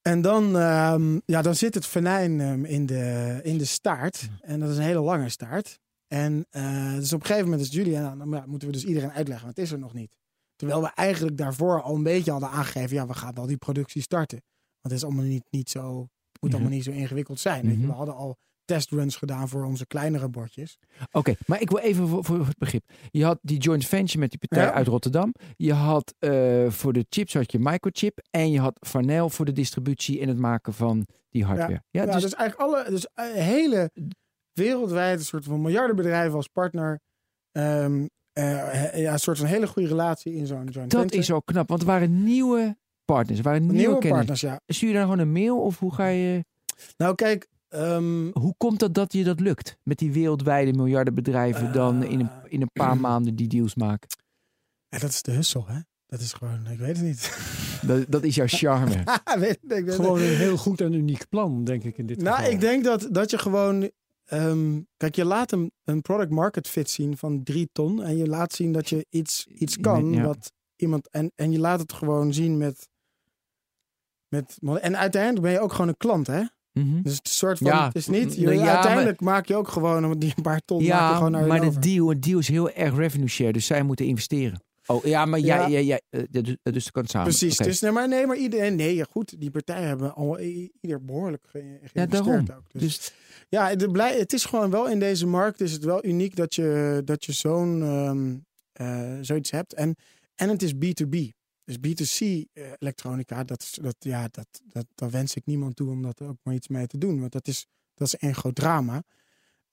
En 0.09 0.21
dan, 0.21 0.57
ehm, 0.57 1.19
ja, 1.25 1.41
dan 1.41 1.55
zit 1.55 1.73
het 1.73 1.85
venijn 1.85 2.41
ehm, 2.41 2.65
in, 2.65 2.85
de, 2.85 3.39
in 3.43 3.57
de 3.57 3.65
staart. 3.65 4.29
En 4.41 4.59
dat 4.59 4.69
is 4.69 4.77
een 4.77 4.83
hele 4.83 5.01
lange 5.01 5.29
staart. 5.29 5.79
En 6.07 6.45
eh, 6.49 6.93
dus 6.93 7.13
op 7.13 7.19
een 7.19 7.25
gegeven 7.25 7.49
moment 7.49 7.67
is 7.67 7.73
Julia, 7.73 8.15
nou, 8.15 8.29
dan 8.31 8.49
moeten 8.49 8.67
we 8.67 8.73
dus 8.73 8.85
iedereen 8.85 9.11
uitleggen, 9.11 9.45
want 9.45 9.57
het 9.57 9.65
is 9.65 9.71
er 9.71 9.79
nog 9.79 9.93
niet. 9.93 10.11
Terwijl 10.55 10.81
we 10.81 10.87
eigenlijk 10.87 11.37
daarvoor 11.37 11.81
al 11.81 11.95
een 11.95 12.03
beetje 12.03 12.31
hadden 12.31 12.49
aangegeven, 12.49 12.95
ja, 12.95 13.07
we 13.07 13.13
gaan 13.13 13.35
al 13.35 13.45
die 13.45 13.57
productie 13.57 14.01
starten. 14.01 14.41
Want 14.81 14.93
het 14.93 14.93
is 14.93 15.03
allemaal 15.03 15.25
niet, 15.25 15.43
niet 15.49 15.69
zo, 15.69 15.93
moet 15.97 16.09
Mhm. 16.41 16.53
allemaal 16.53 16.71
niet 16.71 16.83
zo 16.83 16.91
ingewikkeld 16.91 17.39
zijn. 17.39 17.65
Mhm. 17.65 17.85
We 17.87 17.91
hadden 17.91 18.15
al 18.15 18.37
testruns 18.69 19.15
gedaan 19.15 19.49
voor 19.49 19.65
onze 19.65 19.85
kleinere 19.87 20.29
bordjes. 20.29 20.79
Oké, 21.11 21.35
maar 21.45 21.61
ik 21.61 21.69
wil 21.69 21.79
even 21.79 22.07
voor, 22.07 22.23
voor 22.23 22.45
het 22.45 22.57
begrip. 22.57 22.83
Je 23.11 23.23
had 23.23 23.39
die 23.41 23.57
joint 23.59 23.85
venture 23.85 24.19
met 24.19 24.29
die 24.29 24.39
partij 24.39 24.63
Ja. 24.67 24.73
uit 24.73 24.87
Rotterdam. 24.87 25.33
Je 25.55 25.73
had 25.73 26.13
eh, 26.19 26.69
voor 26.69 26.93
de 26.93 27.05
chips 27.09 27.33
had 27.33 27.51
je 27.51 27.59
microchip. 27.59 28.19
En 28.29 28.51
je 28.51 28.59
had 28.59 28.77
Farnell 28.87 29.29
voor 29.29 29.45
de 29.45 29.51
distributie 29.51 30.19
en 30.21 30.27
het 30.27 30.37
maken 30.37 30.73
van 30.73 31.05
die 31.29 31.43
hardware. 31.45 31.71
Ja, 31.89 32.03
Ja, 32.05 32.11
dus, 32.11 32.21
dus, 32.21 32.33
eigenlijk 32.33 32.71
alle, 32.71 32.89
dus 32.89 33.07
eh, 33.13 33.25
hele 33.31 33.91
wereldwijd 34.53 35.19
een 35.19 35.25
soort 35.25 35.43
van 35.45 35.61
miljardenbedrijven 35.61 36.35
als 36.35 36.47
partner. 36.47 36.99
ehm, 37.51 38.05
eh, 38.33 38.97
ja, 38.97 39.11
een 39.13 39.19
soort 39.19 39.37
van 39.37 39.47
hele 39.47 39.67
goede 39.67 39.87
relatie 39.87 40.33
in 40.33 40.45
zo'n 40.47 40.65
joint 40.67 40.91
dat 40.91 40.99
venture. 41.01 41.21
is 41.21 41.31
ook 41.31 41.45
knap. 41.45 41.69
Want 41.69 41.81
er 41.81 41.87
waren 41.87 42.23
nieuwe 42.23 42.77
partners. 43.05 43.37
Er 43.39 43.45
waren 43.45 43.61
nieuwe, 43.61 43.77
nieuwe 43.77 43.93
kennis. 43.97 44.17
partners, 44.17 44.41
ja. 44.41 44.59
Stuur 44.67 44.87
je 44.87 44.93
dan 44.95 45.03
gewoon 45.03 45.19
een 45.19 45.31
mail 45.31 45.61
of 45.61 45.79
hoe 45.79 45.93
ga 45.93 46.07
je... 46.07 46.45
Nou, 46.97 47.15
kijk, 47.15 47.47
ehm, 47.69 48.29
Hoe 48.31 48.53
komt 48.57 48.79
dat 48.79 48.93
dat 48.93 49.13
je 49.13 49.23
dat 49.23 49.39
lukt? 49.39 49.77
Met 49.83 49.97
die 49.97 50.11
wereldwijde 50.11 50.73
miljardenbedrijven 50.73 51.73
dan 51.73 52.03
in 52.03 52.19
een, 52.19 52.29
in 52.45 52.61
een 52.61 52.71
paar 52.73 52.97
maanden 53.07 53.35
die 53.35 53.47
deals 53.47 53.75
maken. 53.75 54.09
ja, 54.89 54.99
dat 54.99 55.09
is 55.09 55.21
de 55.21 55.31
hustle, 55.31 55.63
hè? 55.67 55.79
Dat 56.05 56.19
is 56.19 56.33
gewoon, 56.33 56.67
ik 56.67 56.77
weet 56.79 56.97
het 56.97 57.05
niet. 57.05 57.37
Dat, 57.87 58.05
dat 58.11 58.23
is 58.23 58.35
jouw 58.35 58.47
charme. 58.47 59.03
weet, 59.39 59.59
ik 59.79 59.85
weet 59.85 59.95
Gewoon 59.95 60.19
een 60.19 60.35
heel 60.35 60.57
goed 60.57 60.81
en 60.81 60.93
uniek 60.93 61.29
plan, 61.29 61.63
denk 61.63 61.83
ik 61.83 61.97
in 61.97 62.05
dit 62.05 62.21
Nou, 62.21 62.35
geval. 62.35 62.51
ik 62.51 62.59
denk 62.59 62.83
dat, 62.83 63.07
dat 63.11 63.29
je 63.31 63.37
gewoon. 63.37 63.91
ehm, 64.25 64.81
kijk, 64.97 65.15
je 65.15 65.25
laat 65.25 65.51
een, 65.51 65.71
een 65.83 66.01
product 66.01 66.31
market 66.31 66.67
fit 66.67 66.89
zien 66.89 67.17
van 67.17 67.43
drie 67.43 67.69
ton. 67.71 68.03
En 68.03 68.17
je 68.17 68.27
laat 68.27 68.53
zien 68.53 68.71
dat 68.71 68.89
je 68.89 69.05
iets, 69.09 69.47
iets 69.47 69.77
kan. 69.77 70.11
Ja. 70.13 70.23
Wat 70.25 70.51
iemand, 70.75 71.09
en, 71.09 71.31
en 71.35 71.51
je 71.51 71.59
laat 71.59 71.79
het 71.79 71.93
gewoon 71.93 72.33
zien 72.33 72.57
met, 72.57 72.89
met. 74.27 74.57
En 74.81 74.97
uiteindelijk 74.97 75.41
ben 75.43 75.51
je 75.51 75.59
ook 75.59 75.71
gewoon 75.71 75.87
een 75.87 75.97
klant, 75.97 76.27
hè? 76.27 76.43
Mhm. 76.85 77.01
Dus 77.01 77.15
het 77.15 77.25
is 77.25 77.31
een 77.31 77.37
soort 77.37 77.57
van, 77.57 77.67
Ja, 77.67 77.85
het 77.87 77.95
is 77.95 78.07
niet, 78.07 78.35
je- 78.35 78.53
ja, 78.53 78.73
uiteindelijk 78.73 79.21
maak 79.21 79.45
je 79.45 79.55
ook 79.55 79.67
gewoon 79.67 80.19
die 80.19 80.33
een 80.35 80.43
paar 80.43 80.61
ton 80.65 80.83
Ja, 80.83 81.15
gewoon 81.15 81.31
naar 81.31 81.41
je 81.41 81.47
maar 81.47 81.61
de 81.71 81.79
deal, 81.79 82.11
een 82.11 82.19
deal 82.19 82.39
is 82.39 82.47
heel 82.47 82.69
erg 82.71 82.95
revenue 82.95 83.27
share, 83.27 83.51
dus 83.53 83.65
zij 83.65 83.83
moeten 83.83 84.05
investeren. 84.05 84.61
Oh 84.85 85.03
ja, 85.03 85.25
maar 85.25 85.39
jij, 85.39 85.57
Ja. 85.57 85.69
jij, 85.69 85.83
jij, 85.85 86.01
dus, 86.31 86.55
dat 86.63 86.91
kan 86.91 87.07
samen. 87.07 87.27
Precies, 87.27 87.57
dus 87.57 87.79
nee, 87.79 87.91
maar, 87.91 88.07
nee, 88.07 88.25
maar 88.25 88.37
iedereen, 88.37 88.75
nee, 88.75 88.95
ja, 88.95 89.05
goed, 89.11 89.35
die 89.39 89.51
partijen 89.51 89.87
hebben 89.87 90.15
al 90.15 90.39
ieder 90.39 91.05
behoorlijk 91.05 91.43
ge- 91.49 91.59
geïnvesteerd 91.59 92.11
daarom. 92.11 92.45
ook. 92.57 92.71
Dus, 92.71 92.81
Dus 92.81 93.13
ja, 93.49 93.67
het, 93.69 93.91
blij, 93.91 94.17
het 94.17 94.33
is 94.33 94.45
gewoon 94.45 94.69
wel 94.71 94.87
in 94.89 94.99
deze 94.99 95.27
markt 95.27 95.61
is 95.61 95.71
het 95.71 95.83
wel 95.83 96.05
uniek 96.05 96.35
dat 96.35 96.55
je, 96.55 97.01
dat 97.05 97.25
je 97.25 97.31
zo'n 97.33 97.81
ehm, 97.83 98.35
eh, 98.71 99.17
zoiets 99.21 99.51
hebt. 99.51 99.73
En, 99.73 99.95
en 100.35 100.49
het 100.49 100.61
is 100.63 100.73
B2B. 100.73 101.15
Dus 101.69 101.77
B2C 101.77 102.19
eh, 102.53 102.63
elektronica, 102.77 103.43
dat, 103.43 103.61
is, 103.61 103.77
dat, 103.81 103.95
ja, 103.99 104.27
dat, 104.31 104.61
dat, 104.67 104.85
daar 104.95 105.09
wens 105.09 105.35
ik 105.35 105.45
niemand 105.45 105.75
toe 105.75 105.89
om 105.89 106.01
dat 106.01 106.21
ook 106.21 106.37
maar 106.43 106.53
iets 106.53 106.67
mee 106.67 106.87
te 106.87 106.97
doen. 106.97 107.19
Want 107.19 107.31
dat 107.31 107.47
is, 107.47 107.67
dat 107.93 108.07
is 108.07 108.15
één 108.15 108.35
groot 108.35 108.55
drama. 108.55 109.03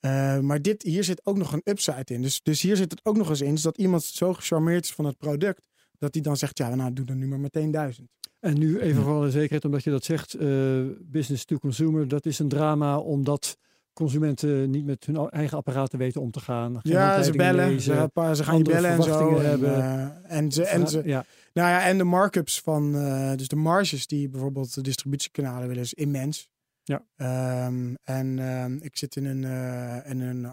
Eh, 0.01 0.39
maar 0.39 0.63
dit, 0.63 0.83
hier 0.83 1.05
zit 1.05 1.27
ook 1.27 1.37
nog 1.37 1.53
een 1.53 1.61
upside 1.65 2.15
in. 2.15 2.23
Dus, 2.23 2.43
dus 2.43 2.61
hier 2.61 2.77
zit 2.77 2.91
het 2.91 3.05
ook 3.05 3.17
nog 3.17 3.29
eens 3.29 3.41
in. 3.41 3.51
Dus 3.51 3.63
dat 3.63 3.79
iemand 3.79 4.05
zo 4.05 4.33
gecharmeerd 4.33 4.85
is 4.85 4.93
van 4.93 5.05
het 5.05 5.19
product. 5.19 5.69
Dat 5.99 6.15
hij 6.15 6.23
dan 6.23 6.37
zegt, 6.37 6.59
ja, 6.59 6.75
nou 6.75 6.93
doe 6.93 7.05
dan 7.05 7.19
nu 7.19 7.27
maar 7.27 7.41
meteen 7.41 7.71
duizend. 7.71 8.09
En 8.41 8.59
nu 8.59 8.81
even 8.81 9.03
voor 9.03 9.15
alle 9.15 9.31
zekerheid, 9.31 9.65
omdat 9.65 9.85
je 9.85 9.91
dat 9.91 10.05
zegt, 10.05 10.35
eh, 10.35 10.83
business 11.01 11.45
to 11.45 11.59
consumer, 11.59 12.09
dat 12.09 12.27
is 12.27 12.39
een 12.39 12.49
drama 12.49 12.99
omdat 12.99 13.57
consumenten 13.97 14.71
niet 14.71 14.85
met 14.85 15.05
hun 15.07 15.29
eigen 15.31 15.57
apparaten 15.59 15.99
weten 15.99 16.21
om 16.21 16.31
te 16.31 16.41
gaan. 16.41 16.81
Geen 16.83 16.93
Ja, 16.93 17.23
ze 17.23 17.33
bellen. 17.33 17.69
lezen. 17.69 18.11
Ze, 18.15 18.35
ze 18.35 18.45
gaan 18.45 18.59
je 18.59 18.65
bellen 18.65 18.91
en 18.91 19.03
zo. 19.03 19.41
hebben. 19.41 19.75
eh, 19.75 20.37
en, 20.37 20.53
ze, 20.53 20.65
en, 20.65 20.89
ze, 20.89 21.03
ja, 21.05 21.25
nou 21.53 21.69
ja, 21.69 21.85
en 21.87 21.99
de 21.99 22.05
markups 22.05 22.61
van, 22.61 22.95
eh, 22.97 23.33
dus 23.37 23.49
de 23.49 23.57
marges 23.57 24.07
die 24.07 24.29
bijvoorbeeld 24.29 24.75
de 24.75 24.81
distributiekanalen 24.81 25.69
willen, 25.69 25.83
is 25.83 25.95
immens. 25.95 26.49
Ja. 26.83 27.03
Ehm, 27.17 27.95
en 28.03 28.39
ehm, 28.39 28.77
ik 28.81 28.97
zit 28.97 29.17
in, 29.17 29.25
een, 29.25 29.45
eh, 29.45 30.11
in, 30.11 30.21
een, 30.21 30.47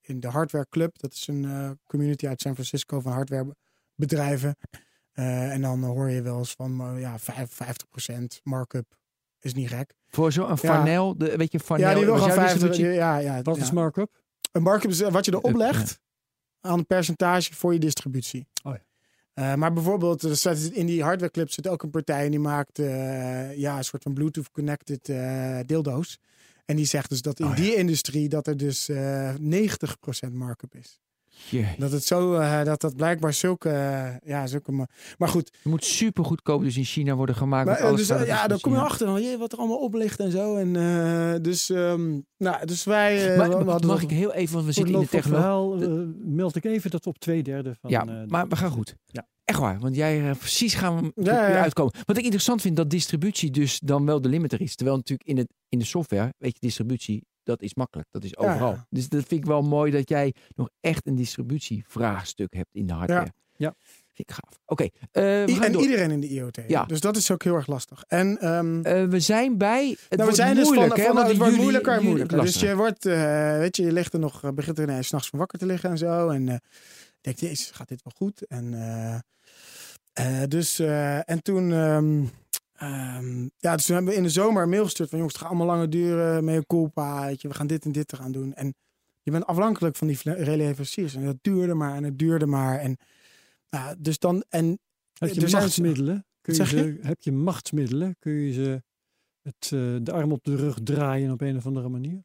in 0.00 0.20
de 0.20 0.28
Hardware 0.28 0.66
Club. 0.70 0.98
Dat 0.98 1.12
is 1.12 1.26
een 1.26 1.78
community 1.86 2.26
uit 2.26 2.40
San 2.40 2.52
Francisco 2.54 3.00
van 3.00 3.12
hardwarebedrijven. 3.12 4.56
En 5.12 5.60
dan 5.60 5.82
hoor 5.84 6.10
je 6.10 6.22
wel 6.22 6.38
eens 6.38 6.52
van 6.52 6.94
ja, 6.98 7.18
vijf- 7.18 7.50
50% 7.52 8.40
markup 8.42 9.00
is 9.44 9.54
niet 9.54 9.68
gek. 9.68 9.94
voor 10.08 10.32
zo'n 10.32 10.46
Ja. 10.48 10.56
Farnell, 10.56 11.14
de, 11.16 11.36
weet 11.36 11.52
je, 11.52 11.60
Farnell, 11.60 11.88
ja, 11.88 11.94
die 11.94 12.04
wil 12.04 12.14
gewoon 12.14 12.28
jouw 12.28 12.38
50. 12.38 12.60
distributie? 12.60 12.98
Ja, 12.98 13.16
ja, 13.18 13.42
wat 13.42 13.56
ja. 13.56 13.62
is 13.62 13.70
markup? 13.70 14.20
Een 14.52 14.62
markup 14.62 14.90
is 14.90 15.00
eh, 15.00 15.12
wat 15.12 15.24
je 15.24 15.32
erop 15.32 15.54
legt 15.54 16.00
aan 16.60 16.78
een 16.78 16.86
percentage 16.86 17.54
voor 17.54 17.72
je 17.72 17.78
distributie. 17.78 18.46
Oh 18.62 18.72
ja. 18.72 18.82
Eh, 19.34 19.54
maar 19.54 19.72
bijvoorbeeld, 19.72 20.26
staat 20.32 20.58
in 20.58 20.86
die 20.86 21.02
hardware 21.02 21.32
clip 21.32 21.50
zit 21.50 21.68
ook 21.68 21.82
een 21.82 21.90
partij 21.90 22.24
en 22.24 22.30
die 22.30 22.40
maakt 22.40 22.78
eh, 22.78 23.56
ja, 23.56 23.76
een 23.76 23.84
soort 23.84 24.02
van 24.02 24.14
Bluetooth 24.14 24.50
connected 24.50 25.08
eh, 25.08 25.58
dildo's. 25.66 26.18
En 26.64 26.76
die 26.76 26.84
zegt 26.84 27.08
dus 27.08 27.22
dat 27.22 27.40
in 27.40 27.46
Oh 27.46 27.56
ja. 27.56 27.62
die 27.62 27.74
industrie 27.74 28.28
dat 28.28 28.46
er 28.46 28.56
dus 28.56 28.88
eh 28.88 29.34
90% 30.28 30.32
markup 30.32 30.74
is. 30.74 31.00
Jee. 31.50 31.66
Dat 31.78 31.92
het 31.92 32.04
zo, 32.04 32.34
eh, 32.34 32.64
dat 32.64 32.80
dat 32.80 32.96
blijkbaar 32.96 33.32
zulke, 33.32 33.68
eh, 33.68 34.08
ja, 34.24 34.46
zulke. 34.46 34.72
ma- 34.72 34.86
Maar 35.18 35.28
goed, 35.28 35.50
Het 35.52 35.64
moet 35.64 35.84
super 35.84 36.24
goedkoop 36.24 36.62
dus 36.62 36.76
in 36.76 36.84
China 36.84 37.14
worden 37.14 37.34
gemaakt. 37.34 37.66
maar, 37.66 37.76
eh, 37.78 37.84
alles 37.84 38.06
dus, 38.06 38.26
ja, 38.26 38.46
dan 38.46 38.60
kom 38.60 38.72
je 38.72 38.78
achter 38.78 39.06
dan, 39.06 39.22
jee, 39.22 39.38
wat 39.38 39.52
er 39.52 39.58
allemaal 39.58 39.76
op 39.78 39.94
ligt 39.94 40.20
en 40.20 40.30
zo. 40.30 40.56
En 40.56 40.76
eh, 40.76 41.34
dus, 41.42 41.70
ehm, 41.70 42.18
nou, 42.36 42.66
dus 42.66 42.84
wij. 42.84 43.32
eh, 43.32 43.38
Maar, 43.38 43.64
we 43.80 43.86
mag 43.86 44.02
ik 44.02 44.10
heel 44.10 44.32
even, 44.32 44.54
want 44.54 44.66
we 44.66 44.72
zitten 44.72 44.94
in 44.94 45.00
de 45.00 45.06
technologie. 45.08 45.88
meld 46.24 46.56
ik 46.56 46.64
even 46.64 46.90
dat 46.90 47.06
op 47.06 47.18
twee 47.18 47.42
derde 47.42 47.74
van... 47.80 47.90
Ja, 47.90 48.24
maar 48.26 48.48
we 48.48 48.56
gaan 48.56 48.70
goed. 48.70 48.96
Ja. 49.06 49.26
Echt 49.44 49.58
waar, 49.58 49.78
want 49.80 49.96
jij 49.96 50.34
precies 50.38 50.74
gaan 50.74 50.96
we 51.00 51.22
Ja, 51.22 51.32
ja, 51.32 51.48
ja. 51.48 51.62
uitkomen. 51.62 51.92
Wat 52.04 52.16
ik 52.16 52.22
interessant 52.22 52.60
vind, 52.60 52.76
dat 52.76 52.90
distributie 52.90 53.50
dus 53.50 53.80
dan 53.84 54.06
wel 54.06 54.20
de 54.20 54.28
limiter 54.28 54.60
is. 54.60 54.74
Terwijl 54.74 54.96
natuurlijk 54.96 55.28
in, 55.28 55.36
het, 55.36 55.48
in 55.68 55.78
de 55.78 55.84
software, 55.84 56.32
weet 56.38 56.52
je, 56.52 56.58
distributie, 56.60 57.24
dat 57.42 57.62
is 57.62 57.74
makkelijk. 57.74 58.08
Dat 58.10 58.24
is 58.24 58.36
overal. 58.36 58.70
ja. 58.72 58.86
Dus 58.90 59.08
dat 59.08 59.24
vind 59.26 59.40
ik 59.40 59.46
wel 59.46 59.62
mooi 59.62 59.90
dat 59.90 60.08
jij 60.08 60.34
nog 60.54 60.68
echt 60.80 61.06
een 61.06 61.14
distributievraagstuk 61.14 62.54
hebt 62.54 62.68
in 62.74 62.86
de 62.86 62.92
hardware. 62.92 63.32
Ja. 63.56 63.74
Vind 64.14 64.28
ik 64.30 64.34
gaaf. 64.34 64.58
Oké, 64.66 64.86
eh, 65.10 65.62
en 65.64 65.72
door. 65.72 65.82
iedereen 65.82 66.10
in 66.10 66.20
de 66.20 66.28
IoT. 66.28 66.58
Ja. 66.66 66.84
Dus 66.84 67.00
dat 67.00 67.16
is 67.16 67.30
ook 67.30 67.42
heel 67.42 67.54
erg 67.54 67.66
lastig. 67.66 68.04
En 68.06 68.38
ehm, 68.40 68.80
Eh, 68.82 69.04
we 69.04 69.20
zijn 69.20 69.58
bij. 69.58 69.96
Het 70.08 70.18
nou, 70.18 70.30
we 70.30 70.36
zijn 70.36 70.54
dus 70.54 70.64
van, 70.66 70.74
moeilijk, 70.74 71.00
hè, 71.00 71.06
van 71.06 71.16
het 71.16 71.26
wordt 71.36 71.50
juli- 71.50 71.56
moeilijker 71.62 71.92
en 71.92 71.98
juli- 71.98 72.08
moeilijker. 72.08 72.40
Dus 72.40 72.60
je 72.60 72.76
wordt, 72.76 73.06
eh, 73.06 73.58
weet 73.58 73.76
je, 73.76 73.82
je 73.82 73.92
ligt 73.92 74.12
er 74.12 74.18
nog, 74.18 74.54
begint 74.54 74.78
er 74.78 74.84
ineens 74.84 75.06
s'nachts 75.06 75.28
van 75.28 75.38
wakker 75.38 75.58
te 75.58 75.66
liggen 75.66 75.90
en 75.90 75.98
zo. 75.98 76.28
En 76.28 76.48
eh 76.48 76.56
denkt, 77.20 77.40
jezus, 77.40 77.70
gaat 77.70 77.88
dit 77.88 78.02
wel 78.02 78.12
goed? 78.16 78.46
En 78.46 78.74
eh, 78.74 80.40
eh, 80.42 80.48
dus, 80.48 80.78
eh, 80.78 81.30
en 81.30 81.42
toen, 81.42 81.72
ehm, 81.72 82.24
ehm, 82.82 83.48
ja, 83.58 83.76
dus 83.76 83.86
toen 83.86 83.94
hebben 83.94 84.12
we 84.12 84.18
in 84.18 84.24
de 84.24 84.30
zomer 84.30 84.62
een 84.62 84.68
mail 84.68 84.84
gestuurd 84.84 85.08
van, 85.08 85.18
jongens, 85.18 85.36
het 85.36 85.42
gaat 85.46 85.52
allemaal 85.52 85.72
langer 85.74 85.90
duren, 85.90 86.44
mee 86.44 86.66
culpa, 86.66 87.26
weet 87.26 87.42
je, 87.42 87.48
we 87.48 87.54
gaan 87.54 87.66
dit 87.66 87.84
en 87.84 87.92
dit 87.92 88.08
te 88.08 88.16
gaan 88.16 88.32
doen. 88.32 88.54
En 88.54 88.74
je 89.22 89.30
bent 89.30 89.46
afhankelijk 89.46 89.96
van 89.96 90.06
die 90.06 90.18
releveranciers. 90.24 91.14
En 91.14 91.24
dat 91.24 91.36
duurde 91.40 91.74
maar 91.74 91.94
en 91.96 92.04
het 92.04 92.18
duurde 92.18 92.46
maar. 92.46 92.78
En, 92.78 92.96
dus 93.98 94.18
dan, 94.18 94.44
en 94.48 94.78
Heb 95.18 95.30
je 95.34 95.48
machtsmiddelen? 95.50 96.26
Kun 96.40 96.54
je 96.54 96.66
ze, 96.66 96.98
heb 97.00 97.22
je 97.22 97.32
machtsmiddelen? 97.32 98.16
Kun 98.18 98.32
je 98.32 98.52
ze 98.52 98.82
het, 99.42 99.70
eh, 99.72 99.96
de 100.02 100.12
arm 100.12 100.32
op 100.32 100.44
de 100.44 100.56
rug 100.56 100.78
draaien 100.82 101.30
op 101.32 101.40
een 101.40 101.56
of 101.56 101.66
andere 101.66 101.88
manier? 101.88 102.22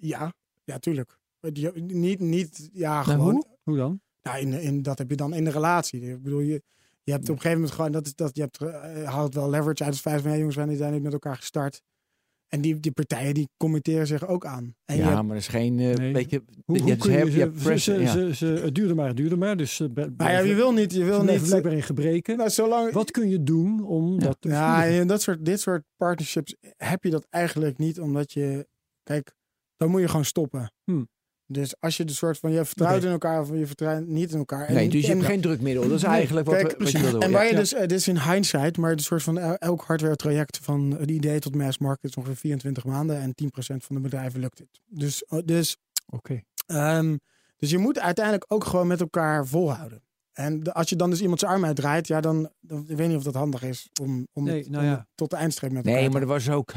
Ja, 0.00 0.32
ja, 0.64 0.78
tuurlijk. 0.78 1.18
Die- 1.40 1.72
Niet, 1.82 2.20
niet, 2.20 2.70
ja, 2.72 2.92
Nou, 2.92 3.04
gewoon. 3.04 3.32
hoe? 3.32 3.46
Hoe 3.62 3.76
dan? 3.76 4.00
Nou, 4.22 4.38
in, 4.38 4.52
in, 4.52 4.82
dat 4.82 4.98
heb 4.98 5.10
je 5.10 5.16
dan 5.16 5.34
in 5.34 5.44
de 5.44 5.50
relatie. 5.50 6.00
Ik 6.00 6.22
bedoel, 6.22 6.40
je, 6.40 6.62
je 7.02 7.12
hebt 7.12 7.22
op 7.28 7.34
een 7.34 7.40
gegeven 7.40 7.58
moment 7.60 7.74
gewoon, 7.76 7.92
dat 7.92 8.06
is 8.06 8.14
dat, 8.14 8.30
je 8.36 8.40
hebt, 8.42 8.60
eh, 8.62 9.04
haalt 9.08 9.34
wel 9.34 9.50
leverage 9.50 9.84
uit 9.84 9.92
het 9.92 10.02
feit 10.02 10.20
van, 10.20 10.28
hey, 10.30 10.38
jongens, 10.38 10.56
we 10.56 10.60
zijn 10.62 10.68
uiteindelijk 10.74 11.12
met 11.12 11.22
elkaar 11.22 11.36
gestart. 11.36 11.82
En 12.48 12.60
die, 12.60 12.80
die 12.80 12.92
partijen, 12.92 13.34
die 13.34 13.48
committeren 13.56 14.06
zich 14.06 14.26
ook 14.26 14.44
aan. 14.46 14.74
En 14.84 14.96
Ja, 14.96 15.02
hebt- 15.04 15.14
maar 15.16 15.26
dat 15.26 15.36
is 15.36 15.48
geen. 15.48 15.78
eh 15.78 15.94
Nee. 15.94 16.12
weet 16.12 16.30
je, 16.30 16.42
Hoe, 16.64 16.76
je 16.76 16.80
hoe 16.82 16.90
hebt 16.90 17.02
kun 17.02 17.12
je 17.12 17.18
heb- 17.18 17.78
ze, 17.78 18.46
ja. 18.46 18.62
het 18.62 18.74
duurde 18.74 18.94
maar, 18.94 19.06
het 19.08 19.16
duurde 19.16 19.36
maar. 19.36 19.56
Dus 19.56 19.78
maar 20.16 20.32
ja, 20.32 20.38
je 20.38 20.54
wil 20.54 20.72
niet, 20.72 20.92
je 20.92 21.04
wil 21.04 21.22
niet. 21.24 21.42
blijkbaar 21.42 21.72
in 21.72 21.82
gebreken. 21.82 22.36
Nou, 22.36 22.50
zolang, 22.50 22.92
Wat 22.92 23.10
kun 23.10 23.28
je 23.28 23.42
doen 23.42 23.84
om 23.84 24.12
Ja. 24.12 24.18
dat 24.18 24.36
te 24.40 24.48
Ja, 24.48 24.86
en 24.86 25.06
dat 25.06 25.22
soort, 25.22 25.44
dit 25.44 25.60
soort 25.60 25.84
partnerships 25.96 26.56
heb 26.76 27.04
je 27.04 27.10
dat 27.10 27.26
eigenlijk 27.30 27.78
niet, 27.78 28.00
omdat 28.00 28.32
je, 28.32 28.68
kijk, 29.02 29.32
dan 29.76 29.90
moet 29.90 30.00
je 30.00 30.08
gewoon 30.08 30.24
stoppen. 30.24 30.72
Hmm. 30.84 31.08
Dus 31.52 31.74
als 31.80 31.96
je 31.96 32.04
de 32.04 32.12
soort 32.12 32.38
van, 32.38 32.52
je 32.52 32.64
vertrouwt 32.64 33.04
in 33.04 33.10
elkaar 33.10 33.40
of 33.40 33.48
je 33.52 33.66
vertrouwt 33.66 34.06
niet 34.06 34.32
in 34.32 34.38
elkaar. 34.38 34.66
En 34.66 34.74
nee, 34.74 34.88
dus 34.88 35.06
je 35.06 35.12
hebt 35.12 35.24
geen 35.24 35.40
drukmiddel. 35.40 35.82
Dat 35.88 35.92
is 35.96 36.02
Nee, 36.02 36.10
eigenlijk 36.12 36.46
wat, 36.46 36.60
je 36.60 36.76
precies. 36.76 37.12
En 37.18 37.30
waar 37.30 37.44
je 37.44 37.50
Ja. 37.52 37.58
dus, 37.58 37.72
eh, 37.74 37.80
dit 37.80 37.92
is 37.92 38.08
in 38.08 38.18
hindsight, 38.20 38.76
maar 38.76 38.96
de 38.96 39.02
soort 39.02 39.22
van 39.22 39.38
el- 39.38 39.54
elk 39.56 39.82
hardware 39.82 40.16
traject 40.16 40.58
van 40.62 40.96
het 40.98 41.10
idee 41.10 41.38
tot 41.38 41.54
mass 41.54 41.78
market 41.78 42.10
is 42.10 42.16
ongeveer 42.16 42.36
24 42.36 42.84
maanden 42.84 43.20
en 43.20 43.34
10% 43.34 43.84
van 43.84 43.96
de 43.96 44.02
bedrijven 44.02 44.40
lukt 44.40 44.58
het. 44.58 44.80
Dus, 44.86 45.24
eh, 45.24 45.38
dus, 45.44 45.76
Oké. 46.06 46.40
ehm, 46.66 47.16
dus 47.56 47.70
je 47.70 47.78
moet 47.78 47.98
uiteindelijk 47.98 48.44
ook 48.48 48.64
gewoon 48.64 48.86
met 48.86 49.00
elkaar 49.00 49.46
volhouden. 49.46 50.02
En 50.32 50.60
de- 50.62 50.72
als 50.72 50.88
je 50.88 50.96
dan 50.96 51.10
dus 51.10 51.20
iemand 51.20 51.40
zijn 51.40 51.52
arm 51.52 51.64
uitdraait, 51.64 52.06
ja, 52.06 52.20
dan, 52.20 52.50
dan 52.60 52.84
ik 52.88 52.96
weet 52.96 53.08
niet 53.08 53.16
of 53.16 53.22
dat 53.22 53.34
handig 53.34 53.62
is 53.62 53.88
om, 54.00 54.26
om, 54.32 54.44
Nee, 54.44 54.58
het, 54.58 54.70
nou 54.70 54.82
om 54.84 54.90
ja. 54.90 54.96
het 54.96 55.06
tot 55.14 55.30
de 55.30 55.36
eindstreep 55.36 55.72
met 55.72 55.84
elkaar 55.86 56.00
Nee, 56.00 56.10
maar 56.10 56.20
dat 56.20 56.28
was 56.28 56.50
ook. 56.50 56.72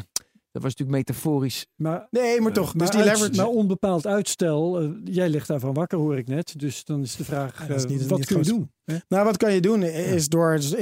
Dat 0.54 0.62
was 0.62 0.72
natuurlijk 0.76 0.97
metaforisch. 1.08 1.66
Maar, 1.76 2.08
Nee, 2.10 2.41
maar 2.41 2.54
toch. 2.54 2.76
maar, 2.76 2.88
dus 2.88 2.95
die 2.95 3.06
leverage. 3.06 3.36
maar 3.36 3.47
onbepaald 3.47 4.08
uitstel, 4.08 4.80
eh, 4.82 4.89
jij 5.04 5.30
ligt 5.30 5.47
daarvan 5.47 5.74
wakker 5.74 5.97
hoor 5.97 6.18
ik 6.18 6.28
net. 6.28 6.54
Dus 6.60 6.84
dan 6.84 7.01
is 7.01 7.16
de 7.16 7.24
vraag, 7.24 7.60
Ja, 7.62 7.68
dat 7.68 7.89
is 7.89 8.01
eh, 8.01 8.08
wat 8.08 8.18
niet 8.18 8.28
kun 8.28 8.38
je 8.38 8.43
doen? 8.43 8.72
hè? 8.86 8.95
nou, 9.08 9.26
wat 9.26 9.38
kan 9.38 9.54
je 9.54 9.62
doen 9.62 9.84
is 9.84 10.28
door 10.28 10.54
is- 10.54 10.76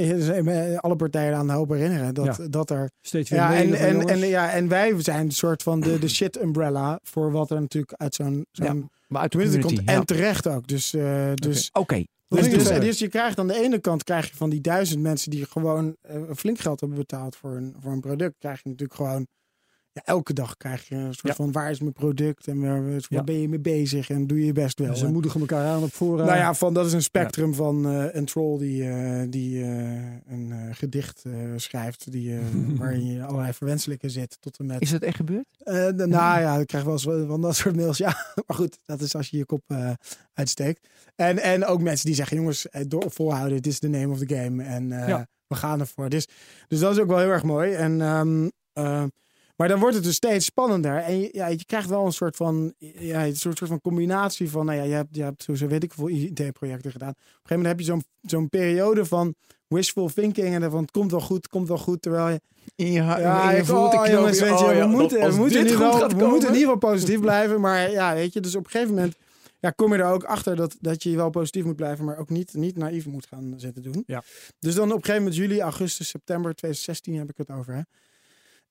alle 0.76 0.96
partijen 0.96 1.34
aan 1.36 1.46
de 1.46 1.52
hoop 1.52 1.68
herinneren 1.70 2.14
dat, 2.14 2.36
Ja. 2.36 2.46
dat 2.48 2.70
er 2.70 2.90
Steeds 3.00 3.30
weer 3.30 3.38
Ja, 3.38 3.54
en, 3.54 3.74
en, 3.74 4.08
en, 4.08 4.18
ja, 4.18 4.50
en 4.52 4.68
wij 4.68 4.94
zijn 5.02 5.24
een 5.26 5.30
soort 5.32 5.62
van 5.62 5.80
de, 5.80 5.98
de 5.98 6.08
shit 6.18 6.42
umbrella 6.42 6.98
voor 7.02 7.30
wat 7.32 7.50
er 7.50 7.60
natuurlijk 7.60 7.92
uit 7.96 8.14
zo'n 8.14 8.46
Maar 9.08 9.22
uit 9.22 9.32
de 9.32 9.58
komt. 9.58 9.70
ja. 9.70 9.82
En 9.84 10.04
terecht 10.04 10.46
ook. 10.48 10.66
Dus, 10.66 10.94
eh, 10.94 11.32
dus, 11.34 11.68
Oké. 11.72 12.04
dus, 12.28 12.50
dus, 12.50 12.68
dus 12.68 12.98
je 12.98 13.08
krijgt 13.08 13.38
aan 13.38 13.46
de 13.48 13.62
ene 13.62 13.78
kant 13.78 14.04
krijg 14.04 14.28
je 14.28 14.36
van 14.36 14.50
die 14.50 14.60
duizend 14.60 15.00
mensen 15.02 15.30
die 15.30 15.46
gewoon 15.46 15.96
eh, 16.00 16.16
flink 16.36 16.58
geld 16.58 16.80
hebben 16.80 16.98
betaald 16.98 17.36
voor 17.36 17.56
een, 17.56 17.74
voor 17.80 17.92
een 17.92 18.00
product, 18.00 18.34
krijg 18.38 18.62
je 18.62 18.68
natuurlijk 18.68 18.98
gewoon 18.98 19.26
ja, 19.94 20.02
elke 20.04 20.32
dag 20.32 20.56
krijg 20.56 20.88
je 20.88 20.94
een 20.94 21.14
soort 21.14 21.26
Ja. 21.26 21.34
van 21.34 21.52
waar 21.52 21.70
is 21.70 21.80
mijn 21.80 21.92
product 21.92 22.46
en 22.48 22.60
waar, 22.60 22.90
waar 22.90 23.00
Ja. 23.08 23.22
ben 23.24 23.40
je 23.40 23.48
mee 23.48 23.60
bezig 23.60 24.10
en 24.10 24.26
doe 24.26 24.38
je 24.38 24.44
je 24.46 24.52
best 24.52 24.78
wel. 24.78 24.96
Ze 24.96 25.06
En- 25.06 25.12
moedigen 25.12 25.40
elkaar 25.40 25.66
aan 25.66 25.82
op 25.82 25.92
voorraad. 25.92 26.26
nou 26.26 26.38
ja, 26.38 26.54
van, 26.54 26.74
dat 26.74 26.86
is 26.86 26.92
een 26.92 27.02
spectrum 27.02 27.54
van 27.54 27.86
eh, 27.86 28.04
een 28.14 28.24
troll 28.24 28.58
die, 28.58 28.88
eh, 28.88 29.22
die 29.28 29.62
eh, 29.62 29.70
een 30.26 30.52
gedicht 30.72 31.22
schrijft, 31.56 32.12
die, 32.12 32.38
waarin 32.78 33.06
je 33.06 33.24
allerlei 33.24 33.52
verwenselijke 33.52 34.08
zit 34.08 34.36
tot 34.40 34.58
en 34.58 34.66
met 34.66 34.80
Is 34.80 34.90
dat 34.90 35.02
echt 35.02 35.16
gebeurd? 35.16 35.46
nou 35.96 36.10
ja, 36.40 36.56
ik 36.56 36.66
krijg 36.66 36.84
wel 36.84 36.92
eens 36.92 37.02
van 37.28 37.40
dat 37.40 37.56
soort 37.56 37.76
mails. 37.76 37.98
Ja, 37.98 38.08
maar 38.46 38.56
goed, 38.56 38.78
dat 38.84 39.00
is 39.00 39.14
als 39.14 39.28
je 39.28 39.36
je 39.36 39.44
kop 39.46 39.62
uitsteekt. 40.34 40.88
En, 41.16 41.38
en 41.38 41.64
ook 41.64 41.80
mensen 41.80 42.06
die 42.06 42.14
zeggen, 42.14 42.36
jongens, 42.36 42.66
door 42.86 43.10
volhouden, 43.10 43.62
dit 43.62 43.72
is 43.72 43.80
de 43.80 43.88
name 43.88 44.08
of 44.12 44.18
the 44.18 44.34
game. 44.34 44.62
En 44.62 44.88
we 45.46 45.54
gaan 45.58 45.80
ervoor. 45.80 46.08
Dus, 46.08 46.26
dus 46.68 46.78
dat 46.80 46.92
is 46.92 46.98
ook 46.98 47.08
wel 47.08 47.18
heel 47.18 47.28
erg 47.30 47.42
mooi. 47.42 47.72
En, 47.72 48.00
eh, 48.72 49.04
maar 49.62 49.70
dan 49.70 49.80
wordt 49.80 49.94
het 49.94 50.04
dus 50.04 50.14
steeds 50.14 50.44
spannender. 50.44 50.96
En 50.96 51.20
je, 51.20 51.28
ja, 51.32 51.46
je 51.46 51.64
krijgt 51.64 51.88
wel 51.88 52.06
een 52.06 52.12
soort 52.12 52.36
van, 52.36 52.74
ja, 52.78 53.26
een 53.26 53.36
soort, 53.36 53.58
soort 53.58 53.70
van 53.70 53.80
combinatie 53.80 54.50
van, 54.50 54.66
nou 54.66 54.78
ja, 54.78 54.84
je 54.84 54.92
hebt, 54.92 55.16
je 55.16 55.22
hebt 55.22 55.42
sowieso 55.42 55.66
weet 55.66 55.82
ik 55.82 55.92
veel 55.92 56.08
IT-projecten 56.08 56.90
gedaan. 56.90 57.08
Op 57.08 57.16
een 57.16 57.24
gegeven 57.34 57.56
moment 57.56 57.66
heb 57.66 57.78
je 57.78 57.84
zo'n 57.84 58.02
zo'n 58.20 58.48
periode 58.48 59.04
van 59.04 59.34
wishful 59.68 60.08
thinking. 60.08 60.54
En 60.54 60.70
van 60.70 60.80
het 60.82 60.90
komt 60.90 61.10
wel 61.10 61.20
goed, 61.20 61.36
het 61.36 61.48
komt 61.48 61.68
wel 61.68 61.78
goed. 61.78 62.02
Terwijl 62.02 62.28
je 62.28 62.40
In 62.74 62.86
je, 62.92 63.02
ja, 63.02 63.50
in 63.50 63.56
je 63.56 63.64
voelt 63.64 63.94
oh, 63.94 64.06
jongens, 64.06 64.40
weet 64.40 64.48
je, 64.48 64.54
oh 64.64 64.68
we, 64.68 64.74
ja, 64.74 64.86
moeten, 64.86 65.18
dat- 65.18 65.26
als 65.26 65.34
we, 65.34 65.40
moeten 65.40 65.58
in 65.60 65.66
ieder 65.66 65.80
geval- 65.80 66.08
we 66.08 66.26
moeten 66.26 66.48
in 66.48 66.54
ieder 66.54 66.72
geval 66.72 66.90
positief 66.92 67.20
blijven. 67.30 67.60
Maar 67.60 67.90
ja, 67.90 68.14
weet 68.14 68.32
je, 68.32 68.40
dus 68.40 68.54
op 68.56 68.64
een 68.64 68.70
gegeven 68.70 68.94
moment 68.94 69.16
ja, 69.60 69.70
kom 69.70 69.92
je 69.92 69.98
er 69.98 70.10
ook 70.12 70.24
achter 70.24 70.56
dat, 70.56 70.76
dat 70.80 71.02
je 71.02 71.16
wel 71.16 71.30
positief 71.30 71.64
moet 71.64 71.76
blijven, 71.76 72.04
maar 72.04 72.18
ook 72.18 72.28
niet, 72.28 72.54
niet 72.54 72.76
naïef 72.76 73.06
moet 73.06 73.26
gaan 73.26 73.54
zitten 73.56 73.82
doen. 73.82 74.02
Ja. 74.06 74.22
Dus 74.58 74.74
dan 74.74 74.88
op 74.90 74.96
een 74.96 75.04
gegeven 75.04 75.22
moment 75.22 75.36
juli, 75.40 75.60
augustus, 75.60 76.08
september 76.08 76.54
2016 76.54 77.16
heb 77.18 77.30
ik 77.30 77.36
het 77.36 77.50
over. 77.50 77.74
Hè? 77.74 77.80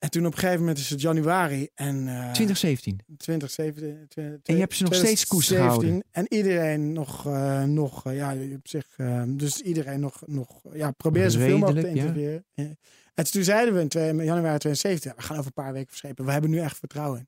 En 0.02 0.10
toen 0.10 0.26
op 0.26 0.32
een 0.32 0.40
gegeven 0.40 0.60
moment 0.60 0.78
is 0.78 0.90
het 0.90 1.02
januari 1.02 1.70
en 1.76 2.08
eh 2.08 2.32
2017. 2.32 3.00
2017. 3.18 4.08
En 4.44 4.54
je 4.54 4.60
hebt 4.60 4.76
ze 4.76 4.84
nog 4.84 4.94
steeds 4.94 5.26
2017. 5.26 5.58
gehouden. 5.58 6.04
En 6.12 6.34
iedereen 6.34 6.94
nog, 6.94 7.26
eh, 7.26 7.64
nog 7.64 8.06
eh, 8.06 8.16
ja, 8.16 8.36
op 8.56 8.68
zich, 8.68 8.88
dus 9.28 9.62
iedereen 9.62 10.00
nog, 10.00 10.22
nog 10.26 10.62
ja, 10.74 10.92
probeer 10.92 11.32
zoveel 11.32 11.58
mogelijk 11.58 11.88
te 11.88 11.94
ja. 11.94 12.02
interviewen. 12.02 12.46
Ja. 12.54 12.76
En 13.14 13.32
toen 13.32 13.44
zeiden 13.44 13.74
we 13.74 13.80
in 13.82 13.88
twee- 13.88 14.14
januari 14.14 14.58
2017, 14.58 15.14
we 15.16 15.22
gaan 15.22 15.38
over 15.38 15.52
een 15.56 15.64
paar 15.64 15.74
weken 15.74 15.90
verschepen. 15.90 16.26
We 16.26 16.32
hebben 16.32 16.50
nu 16.50 16.60
echt 16.60 16.78
vertrouwen 16.78 17.20
in. 17.20 17.28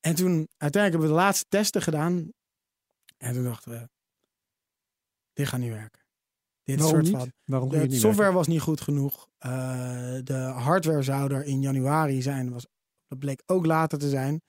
En 0.00 0.14
toen, 0.14 0.48
uiteindelijk 0.56 0.92
hebben 0.92 1.00
we 1.00 1.06
de 1.06 1.22
laatste 1.26 1.44
testen 1.48 1.82
gedaan. 1.82 2.32
En 3.18 3.34
toen 3.34 3.44
dachten 3.44 3.70
we, 3.70 3.88
dit 5.32 5.48
gaat 5.48 5.60
niet 5.60 5.72
werken. 5.72 5.99
Dit 6.64 6.80
Waarom 6.80 6.94
soort 6.94 7.02
niet? 7.02 7.16
van, 7.16 7.32
Waarom 7.44 7.68
de 7.68 7.74
ging 7.74 7.82
het 7.86 7.92
niet 7.92 8.00
software 8.00 8.32
werken? 8.32 8.38
was 8.38 8.46
niet 8.46 8.60
goed 8.60 8.80
genoeg. 8.80 9.28
Eh, 9.38 9.50
de 10.24 10.34
hardware 10.56 11.02
zou 11.02 11.34
er 11.34 11.44
in 11.44 11.60
januari 11.62 12.22
zijn. 12.22 12.50
Was, 12.50 12.66
dat 13.08 13.18
bleek 13.18 13.42
ook 13.46 13.66
later 13.66 13.98
te 13.98 14.08
zijn. 14.08 14.42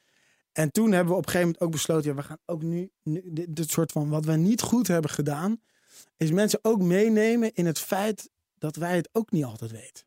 En 0.52 0.72
toen 0.72 0.92
hebben 0.92 1.12
we 1.14 1.20
op 1.20 1.26
een 1.26 1.32
gegeven 1.32 1.46
moment 1.48 1.64
ook 1.64 1.72
besloten... 1.72 2.10
Ja, 2.10 2.16
we 2.16 2.24
gaan 2.24 2.38
ook 2.46 2.64
nu, 2.64 2.92
nu 3.04 3.22
dit, 3.34 3.56
dit 3.56 3.70
soort 3.70 3.92
van... 3.92 4.10
Wat 4.10 4.26
we 4.26 4.36
niet 4.36 4.62
goed 4.62 4.88
hebben 4.88 5.12
gedaan... 5.12 5.62
is 6.18 6.32
mensen 6.32 6.60
ook 6.62 6.82
meenemen 6.82 7.54
in 7.54 7.66
het 7.66 7.80
feit... 7.80 8.30
dat 8.58 8.76
wij 8.76 8.96
het 8.96 9.10
ook 9.12 9.32
niet 9.32 9.44
altijd 9.44 9.72
weten. 9.72 10.06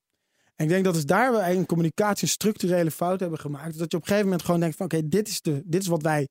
En 0.55 0.65
ik 0.65 0.69
denk 0.69 0.85
dat 0.85 0.97
is 0.97 1.07
daar 1.07 1.33
we 1.33 1.53
in 1.53 1.67
communicatie 1.67 2.23
een 2.23 2.29
structurele 2.29 2.91
fout 2.91 3.21
hebben 3.21 3.39
gemaakt. 3.39 3.79
Dat 3.79 3.91
je 3.91 3.97
op 3.97 4.03
een 4.03 4.09
gegeven 4.09 4.25
moment 4.25 4.45
gewoon 4.45 4.61
denkt 4.61 4.77
van... 4.77 4.87
Oké, 4.87 5.09
dit 5.09 5.29
is 5.29 5.41
de 5.41 5.63
dit 5.65 5.83
is 5.83 5.89
wat 5.89 6.03
wij... 6.03 6.29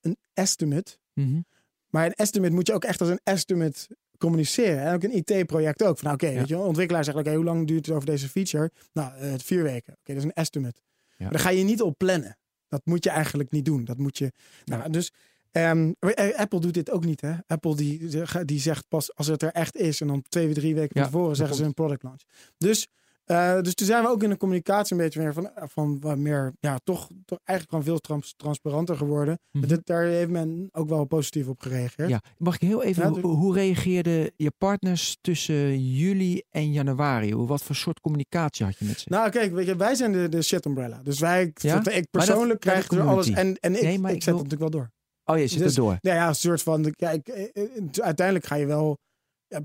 Een 0.00 0.16
estimate 0.32 0.98
Mhm. 1.12 1.40
maar 1.88 2.06
een 2.06 2.12
estimate 2.14 2.52
moet 2.54 2.66
je 2.66 2.74
ook 2.74 2.84
echt 2.84 3.00
als 3.00 3.10
een 3.10 3.20
estimate 3.22 3.96
communiceren. 4.18 4.80
En 4.82 4.94
ook 4.94 5.02
een 5.02 5.16
IT-project 5.16 5.82
ook. 5.82 5.98
Van, 5.98 6.04
nou, 6.04 6.14
oké, 6.14 6.26
Ja. 6.26 6.38
weet 6.38 6.48
je, 6.48 6.56
wel, 6.56 6.64
ontwikkelaar 6.66 7.04
zegt, 7.04 7.16
oké, 7.16 7.34
hoe 7.34 7.44
lang 7.44 7.66
duurt 7.66 7.86
het 7.86 7.94
over 7.94 8.06
deze 8.06 8.28
feature? 8.28 8.70
Nou, 8.92 9.16
eh, 9.16 9.32
vier 9.36 9.62
weken. 9.62 9.92
Oké, 9.92 10.12
dat 10.12 10.16
is 10.16 10.24
een 10.24 10.32
estimate. 10.32 10.80
Maar 11.18 11.30
daar 11.30 11.40
ga 11.40 11.50
je 11.50 11.64
niet 11.64 11.82
op 11.82 11.98
plannen. 11.98 12.38
Dat 12.68 12.80
moet 12.84 13.04
je 13.04 13.10
eigenlijk 13.10 13.50
niet 13.50 13.64
doen. 13.64 13.84
Dat 13.84 13.98
moet 13.98 14.18
je. 14.18 14.32
Nou, 14.64 14.90
dus 14.90 15.12
ehm, 15.50 15.92
eh, 15.98 16.38
Apple 16.38 16.60
doet 16.60 16.74
dit 16.74 16.90
ook 16.90 17.04
niet, 17.04 17.20
hè? 17.20 17.32
Apple 17.46 17.76
die, 17.76 18.08
die 18.44 18.60
zegt 18.60 18.88
pas 18.88 19.14
als 19.14 19.26
het 19.26 19.42
er 19.42 19.52
echt 19.52 19.76
is 19.76 20.00
en 20.00 20.06
dan 20.06 20.22
twee, 20.28 20.52
drie 20.54 20.74
weken 20.74 20.92
van 20.92 21.02
Ja, 21.02 21.08
tevoren 21.08 21.36
zeggen 21.36 21.56
ze 21.56 21.64
een 21.64 21.74
product 21.74 22.02
launch. 22.02 22.22
Dus. 22.58 22.88
Eh, 23.26 23.60
dus 23.60 23.74
toen 23.74 23.86
zijn 23.86 24.02
we 24.02 24.08
ook 24.08 24.22
in 24.22 24.30
de 24.30 24.36
communicatie 24.36 24.96
een 24.96 25.02
beetje 25.02 25.20
meer 25.20 25.32
van, 25.32 25.50
van 25.54 26.00
wat 26.00 26.16
meer, 26.18 26.52
ja, 26.60 26.78
toch, 26.84 27.08
toch 27.24 27.38
eigenlijk 27.44 27.68
gewoon 27.68 27.84
veel 27.84 27.98
trans- 27.98 28.34
transparanter 28.36 28.96
geworden. 28.96 29.38
Mhm. 29.52 29.66
Dat, 29.68 29.80
daar 29.86 30.02
heeft 30.04 30.30
men 30.30 30.68
ook 30.72 30.88
wel 30.88 31.04
positief 31.04 31.48
op 31.48 31.60
gereageerd. 31.60 32.08
Ja, 32.08 32.20
mag 32.38 32.54
ik 32.54 32.60
heel 32.60 32.82
even, 32.82 33.02
Ja, 33.02 33.20
hoe, 33.20 33.34
hoe 33.36 33.54
reageerden 33.54 34.30
je 34.36 34.52
partners 34.58 35.16
tussen 35.20 35.84
juli 35.92 36.42
en 36.50 36.72
januari? 36.72 37.32
Hoe, 37.32 37.46
wat 37.46 37.62
voor 37.62 37.74
soort 37.74 38.00
communicatie 38.00 38.64
had 38.66 38.78
je 38.78 38.84
met 38.84 39.00
ze? 39.00 39.06
Nou, 39.08 39.30
kijk, 39.30 39.52
weet 39.52 39.66
je, 39.66 39.76
wij 39.76 39.94
zijn 39.94 40.12
de, 40.12 40.28
de 40.28 40.42
shit 40.42 40.64
umbrella. 40.64 41.00
Dus 41.02 41.18
wij, 41.20 41.50
Ja? 41.54 41.78
ik 41.78 41.84
dat- 41.84 42.10
persoonlijk 42.10 42.60
krijg 42.60 42.88
er 42.90 43.00
alles. 43.00 43.28
En, 43.30 43.56
en 43.60 43.74
ik, 43.74 43.82
Nee, 43.82 43.92
ik 43.98 44.04
ik 44.04 44.22
zet 44.22 44.24
wil- 44.24 44.34
het 44.38 44.42
natuurlijk 44.50 44.60
wel 44.60 44.70
door. 44.70 44.90
oh, 45.24 45.38
je 45.38 45.46
zit 45.46 45.58
dus- 45.58 45.76
er 45.76 45.80
door. 45.82 45.98
Nou 46.00 46.16
ja, 46.16 46.28
een 46.28 46.34
soort 46.34 46.62
van, 46.62 46.90
kijk, 46.96 47.28
eh, 47.28 47.42
eh, 47.52 47.72
uiteindelijk 48.02 48.46
ga 48.46 48.54
je 48.54 48.66
wel. 48.66 48.96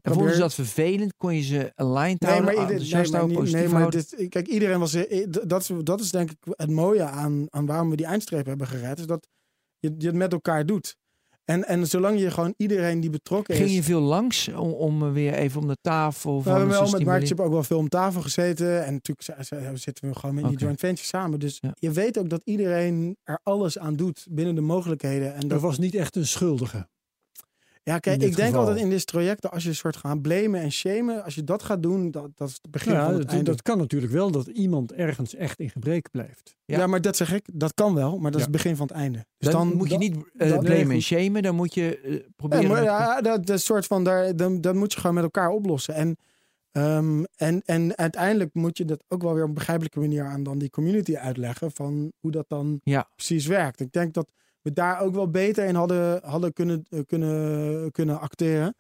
Probeer- 0.02 0.14
vonden 0.14 0.34
ze 0.34 0.40
dat 0.40 0.54
vervelend? 0.54 1.14
Kon 1.18 1.36
je 1.36 1.42
ze 1.42 1.72
aligned 1.76 2.20
Nee, 2.22 2.30
houden, 2.32 2.44
maar, 2.56 2.64
ieder- 2.72 2.88
nee, 3.02 3.10
maar, 3.12 3.26
niet- 3.28 3.38
positief 3.38 3.60
nee, 3.60 3.68
maar 3.70 3.80
houden? 3.80 4.04
dit, 4.18 4.30
kijk, 4.30 4.48
iedereen 4.48 4.80
was. 4.80 4.94
eh, 4.94 5.24
d- 5.30 5.50
Dat 5.50 5.62
is, 5.62 5.72
dat 5.84 6.00
is 6.00 6.12
denk 6.12 6.32
ik 6.32 6.38
het 6.50 6.70
mooie 6.70 7.04
aan, 7.04 7.46
aan 7.50 7.66
waarom 7.66 7.90
we 7.90 7.96
die 7.96 8.06
eindstreep 8.06 8.46
hebben 8.46 8.68
gered. 8.68 9.00
Is 9.00 9.06
dat 9.06 9.28
je, 9.80 9.96
je 9.98 10.08
het 10.08 10.16
met 10.16 10.32
elkaar 10.34 10.66
doet. 10.66 10.96
En, 11.46 11.68
en 11.68 11.88
zolang 11.88 12.20
je 12.20 12.32
gewoon 12.32 12.54
iedereen 12.58 13.00
die 13.00 13.10
betrokken 13.10 13.56
Ging 13.56 13.70
is. 13.70 13.76
je 13.76 13.84
veel 13.84 14.00
langs 14.02 14.48
om, 14.48 14.72
om 14.72 15.14
weer 15.14 15.34
even 15.34 15.62
om 15.62 15.68
de 15.68 15.78
tafel 15.82 16.44
we 16.44 16.50
hebben 16.50 16.70
wel 16.70 16.90
met? 16.90 17.00
Microchip 17.06 17.40
ook 17.40 17.52
wel 17.52 17.64
veel 17.64 17.78
om 17.78 17.90
tafel 17.90 18.22
gezeten. 18.22 18.86
En 18.86 18.94
natuurlijk 18.94 19.78
zitten 19.78 20.10
we 20.10 20.16
gewoon 20.16 20.36
met 20.36 20.48
die 20.48 20.58
joint 20.58 20.80
venture 20.80 21.08
samen. 21.08 21.40
Dus 21.40 21.58
Ja. 21.62 21.72
je 21.76 21.92
weet 21.92 22.18
ook 22.18 22.30
dat 22.30 22.42
iedereen 22.44 23.18
er 23.24 23.40
alles 23.44 23.78
aan 23.78 23.96
doet 23.96 24.28
binnen 24.30 24.56
de 24.56 24.62
mogelijkheden. 24.62 25.34
En 25.34 25.42
Er 25.42 25.48
dat, 25.48 25.62
was 25.62 25.78
niet 25.78 25.96
echt 25.96 26.16
een 26.16 26.28
schuldige. 26.28 26.88
Ja, 27.92 28.00
kijk, 28.00 28.22
ik 28.22 28.36
denk 28.36 28.48
geval. 28.50 28.60
altijd 28.60 28.80
in 28.84 28.90
dit 28.90 29.08
traject, 29.08 29.52
als 29.52 29.64
je 29.64 29.70
een 29.70 29.76
soort 29.76 29.96
gaat 29.96 30.22
blamen 30.22 30.62
en 30.62 30.72
shamen, 30.72 31.24
als 31.24 31.36
je 31.36 31.44
dat 31.44 31.64
gaat 31.64 31.84
doen, 31.84 32.12
dat, 32.12 32.30
dat 32.36 32.48
is 32.48 32.58
het 32.62 32.72
begin 32.72 32.92
Ja, 32.94 33.04
van 33.04 33.14
het 33.14 33.22
dat, 33.22 33.32
einde. 33.32 33.50
dat 33.52 33.62
kan 33.62 33.78
natuurlijk 33.78 34.12
wel 34.12 34.32
dat 34.32 34.48
iemand 34.48 34.92
ergens 34.94 35.36
echt 35.36 35.60
in 35.60 35.70
gebrek 35.70 36.12
blijft. 36.12 36.56
ja. 36.66 36.78
Ja. 36.78 36.88
maar 36.88 37.02
dat 37.02 37.16
zeg 37.18 37.34
ik, 37.34 37.46
dat 37.54 37.74
kan 37.74 37.94
wel, 37.94 38.18
maar 38.18 38.32
dat 38.32 38.40
is 38.40 38.46
het 38.46 38.56
begin 38.56 38.76
van 38.76 38.88
het 38.88 38.96
einde. 38.96 39.26
Dus 39.38 39.52
Dan, 39.52 39.68
dan, 39.68 39.78
moet 39.78 39.90
je 39.90 39.98
niet 39.98 40.16
eh 40.38 40.50
dan- 40.50 40.60
blamen 40.60 40.92
en 40.92 41.02
shamen. 41.02 41.42
Dan 41.44 41.56
moet 41.56 41.74
je 41.74 42.00
Ja, 42.04 42.18
proberen... 42.36 42.68
maar 42.68 42.84
ja, 42.84 43.22
dat, 43.22 43.46
dat 43.46 43.62
soort 43.62 43.86
van, 43.86 44.04
daar, 44.04 44.36
dan, 44.36 44.62
dat 44.62 44.76
moet 44.76 44.94
je 44.94 45.00
gewoon 45.00 45.16
met 45.16 45.24
elkaar 45.24 45.50
oplossen. 45.50 45.94
En, 45.94 46.18
ehm, 46.72 47.24
en, 47.36 47.62
en 47.66 47.98
uiteindelijk 47.98 48.54
moet 48.54 48.78
je 48.78 48.86
dat 48.86 49.04
ook 49.08 49.22
wel 49.22 49.34
weer 49.34 49.42
op 49.44 49.48
een 49.50 49.54
begrijpelijke 49.56 50.00
manier 50.00 50.24
aan 50.26 50.44
dan 50.44 50.58
die 50.58 50.70
community 50.70 51.16
uitleggen 51.16 51.72
van 51.72 52.12
hoe 52.20 52.32
dat 52.32 52.46
dan 52.48 52.80
Ja. 52.84 53.08
precies 53.16 53.46
werkt. 53.48 53.80
Ik 53.80 53.92
denk 53.92 54.14
dat 54.14 54.32
we 54.62 54.74
daar 54.74 55.00
ook 55.00 55.14
wel 55.14 55.30
beter 55.30 55.66
in 55.66 55.76
hadden, 55.76 56.22
hadden 56.24 56.54
kunnen, 56.54 56.86
eh, 56.90 57.00
kunnen, 57.08 57.92
kunnen 57.92 58.20
acteren. 58.20 58.76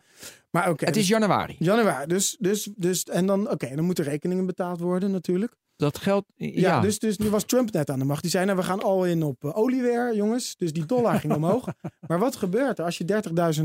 Maar 0.50 0.70
oké. 0.70 0.86
het 0.86 0.96
is 0.96 1.02
dus- 1.02 1.12
januari. 1.12 1.56
januari. 1.60 2.08
Dus, 2.08 2.38
dus, 2.40 2.70
dus, 2.76 3.04
en 3.04 3.26
dan, 3.26 3.50
oké, 3.50 3.76
dan 3.76 3.86
moeten 3.86 4.04
rekeningen 4.04 4.46
betaald 4.46 4.80
worden 4.80 5.12
natuurlijk. 5.12 5.56
Dat 5.76 5.98
geldt... 5.98 6.28
Ja, 6.36 6.48
Ja, 6.60 6.80
dus, 6.82 7.00
dus 7.00 7.18
nu 7.18 7.30
was 7.30 7.44
Trump 7.44 7.72
net 7.72 7.90
aan 7.90 8.00
de 8.00 8.06
macht. 8.06 8.22
Die 8.22 8.32
zei, 8.32 8.46
nou, 8.46 8.58
we 8.58 8.64
gaan 8.64 8.82
al 8.82 9.06
in 9.06 9.24
op 9.24 9.44
eh, 9.44 9.58
olie 9.58 9.82
weer, 9.82 10.16
jongens. 10.16 10.56
Dus 10.56 10.74
die 10.74 10.86
dollar 10.86 11.20
ging 11.20 11.34
omhoog. 11.34 11.68
Maar 12.08 12.20
wat 12.20 12.36
gebeurt 12.36 12.80
er 12.80 12.86
als 12.86 12.98
je 12.98 13.22
30.000... 13.60 13.64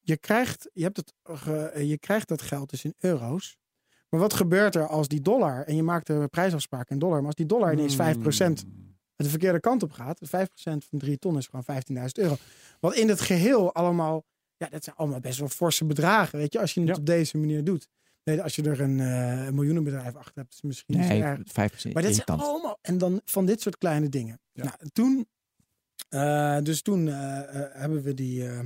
Je 0.00 0.16
krijgt, 0.16 0.70
je, 0.72 0.82
hebt 0.82 0.96
het, 0.96 1.12
ge- 1.24 1.86
je 1.86 1.98
krijgt 1.98 2.28
dat 2.28 2.42
geld 2.42 2.70
dus 2.70 2.84
in 2.84 2.94
euro's. 2.98 3.56
Maar 4.08 4.20
wat 4.20 4.34
gebeurt 4.34 4.74
er 4.74 4.86
als 4.88 5.08
die 5.08 5.20
dollar... 5.20 5.62
En 5.64 5.76
je 5.76 5.82
maakt 5.82 6.06
de 6.06 6.26
prijsafspraak 6.30 6.90
in 6.90 6.98
dollar. 6.98 7.16
Maar 7.16 7.26
als 7.26 7.34
die 7.34 7.46
dollar 7.46 7.72
ineens 7.72 7.96
5% 7.96 8.66
de 9.16 9.28
verkeerde 9.28 9.60
kant 9.60 9.82
op 9.82 9.92
gaat... 9.92 10.20
5% 10.26 10.28
van 10.62 10.98
3 10.98 11.18
ton 11.18 11.36
is 11.36 11.46
gewoon 11.46 11.64
15.000 11.96 12.04
euro. 12.12 12.36
Wat 12.80 12.94
in 12.94 13.08
het 13.08 13.20
geheel 13.20 13.74
allemaal... 13.74 14.24
Ja, 14.56 14.68
dat 14.68 14.84
zijn 14.84 14.96
allemaal 14.96 15.20
best 15.20 15.38
wel 15.38 15.48
forse 15.48 15.84
bedragen. 15.84 16.38
Weet 16.38 16.52
je, 16.52 16.60
als 16.60 16.74
je 16.74 16.80
het 16.80 16.88
Ja. 16.88 16.94
op 16.96 17.06
deze 17.06 17.38
manier 17.38 17.64
doet. 17.64 17.88
Nee, 18.24 18.42
als 18.42 18.56
je 18.56 18.62
er 18.62 18.80
een 18.80 19.00
eh, 19.00 19.48
miljoenenbedrijf 19.52 20.14
achter 20.14 20.32
hebt... 20.34 20.48
is 20.50 20.56
het 20.56 20.64
misschien 20.64 20.96
Nee, 20.98 21.22
erg. 21.22 21.38
5% 21.38 21.92
Maar 21.92 22.02
dit 22.02 22.14
zijn 22.14 22.26
allemaal. 22.40 22.78
En 22.80 22.98
dan 22.98 23.20
van 23.24 23.46
dit 23.46 23.60
soort 23.60 23.78
kleine 23.78 24.08
dingen. 24.08 24.40
Ja. 24.52 24.64
Nou, 24.64 24.76
toen. 24.92 25.26
eh, 26.08 26.58
dus 26.62 26.82
toen 26.82 27.08
eh, 27.08 27.14
hebben 27.72 28.02
we 28.02 28.14
die. 28.14 28.48
eh, 28.48 28.58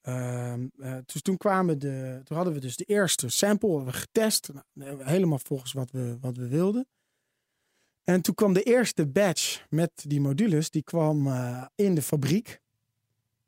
ehm, 0.00 0.66
eh, 0.78 0.96
dus 1.04 1.22
toen 1.22 1.36
kwamen 1.36 1.78
de. 1.78 2.20
Toen 2.24 2.36
hadden 2.36 2.54
we 2.54 2.60
dus 2.60 2.76
de 2.76 2.84
eerste 2.84 3.28
sample 3.28 3.84
we 3.84 3.92
getest. 3.92 4.50
Nou, 4.72 5.04
helemaal 5.04 5.38
volgens 5.38 5.72
wat 5.72 5.90
we, 5.90 6.16
wat 6.20 6.36
we 6.36 6.48
wilden. 6.48 6.86
En 8.06 8.20
toen 8.20 8.34
kwam 8.34 8.52
de 8.52 8.62
eerste 8.62 9.06
batch 9.06 9.64
met 9.70 9.90
die 10.06 10.20
modules. 10.20 10.70
Die 10.70 10.82
kwam 10.82 11.26
eh, 11.26 11.62
in 11.74 11.94
de 11.94 12.02
fabriek. 12.02 12.60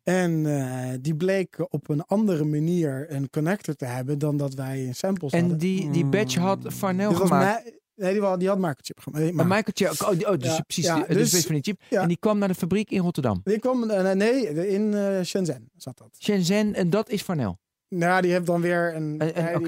En 0.02 0.46
eh, 0.46 0.98
die 1.00 1.14
bleek 1.16 1.72
op 1.72 1.88
een 1.88 2.04
andere 2.04 2.44
manier 2.44 3.06
een 3.12 3.30
connector 3.30 3.74
te 3.74 3.84
hebben 3.84 4.18
dan 4.18 4.36
dat 4.36 4.54
wij 4.54 4.84
in 4.84 4.94
samples 4.94 5.32
En 5.32 5.40
hadden. 5.40 5.58
die, 5.58 5.90
die 5.90 6.04
badge 6.04 6.40
had 6.40 6.58
Farnell 6.72 7.14
gemaakt. 7.14 7.72
nee, 7.94 8.12
die, 8.12 8.22
had- 8.22 8.38
die 8.38 8.48
had 8.48 8.58
microchip 8.58 9.00
gemaakt. 9.00 9.32
Maar 9.32 9.46
Michael 9.46 9.72
Chip, 9.74 10.06
oh, 10.08 10.10
die- 10.10 10.26
oh, 10.32 10.38
dus 10.38 10.56
Ja, 10.56 10.60
precies, 10.60 10.84
ja, 10.84 10.94
die- 10.96 11.06
dus, 11.06 11.16
dus- 11.16 11.32
weet 11.32 11.44
van 11.44 11.54
die 11.54 11.62
chip. 11.62 11.80
ja. 11.90 12.02
En 12.02 12.08
die 12.08 12.16
kwam 12.16 12.38
naar 12.38 12.48
de 12.48 12.54
fabriek 12.54 12.90
in 12.90 13.00
Rotterdam. 13.00 13.40
Die 13.44 13.58
kwam, 13.58 13.90
eh, 13.90 14.12
nee, 14.12 14.42
in 14.68 14.94
eh, 14.94 15.22
Shenzhen 15.24 15.70
zat 15.76 15.98
dat. 15.98 16.16
Shenzhen, 16.18 16.74
en 16.74 16.90
dat 16.90 17.08
is 17.10 17.22
Farnell. 17.22 17.56
Nou, 17.88 18.22
die 18.22 18.30
heeft 18.32 18.46
dan 18.46 18.60
weer 18.60 18.94
een. 18.94 19.18
En- 19.18 19.34
en- 19.34 19.62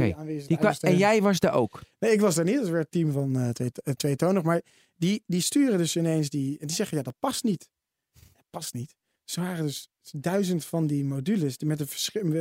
die 0.47 0.59
en 0.81 0.97
jij 0.97 1.23
was 1.23 1.39
daar 1.41 1.55
ook. 1.55 1.81
Nee, 1.99 2.12
ik 2.12 2.21
was 2.21 2.35
daar 2.35 2.45
niet. 2.45 2.55
Dat 2.55 2.64
is 2.64 2.71
weer 2.71 2.81
het 2.81 2.91
team 2.91 3.12
van 3.12 3.37
eh 3.37 3.49
twee, 3.49 3.71
eh, 3.85 3.95
tweetonig. 3.95 4.43
Maar 4.43 4.61
die, 4.97 5.23
die 5.27 5.41
sturen 5.41 5.79
dus 5.79 5.97
ineens 5.97 6.29
die. 6.31 6.59
en 6.59 6.66
Die 6.66 6.77
zeggen 6.77 6.97
ja, 6.97 7.03
dat 7.03 7.14
past 7.18 7.45
niet. 7.45 7.68
Dat 8.12 8.45
past 8.51 8.75
niet. 8.75 8.95
Ze 9.25 9.41
waren 9.41 9.66
dus 9.66 9.89
duizend 10.12 10.64
van 10.64 10.87
die 10.87 11.05
modules 11.05 11.59
met 11.59 11.81
een 11.81 11.87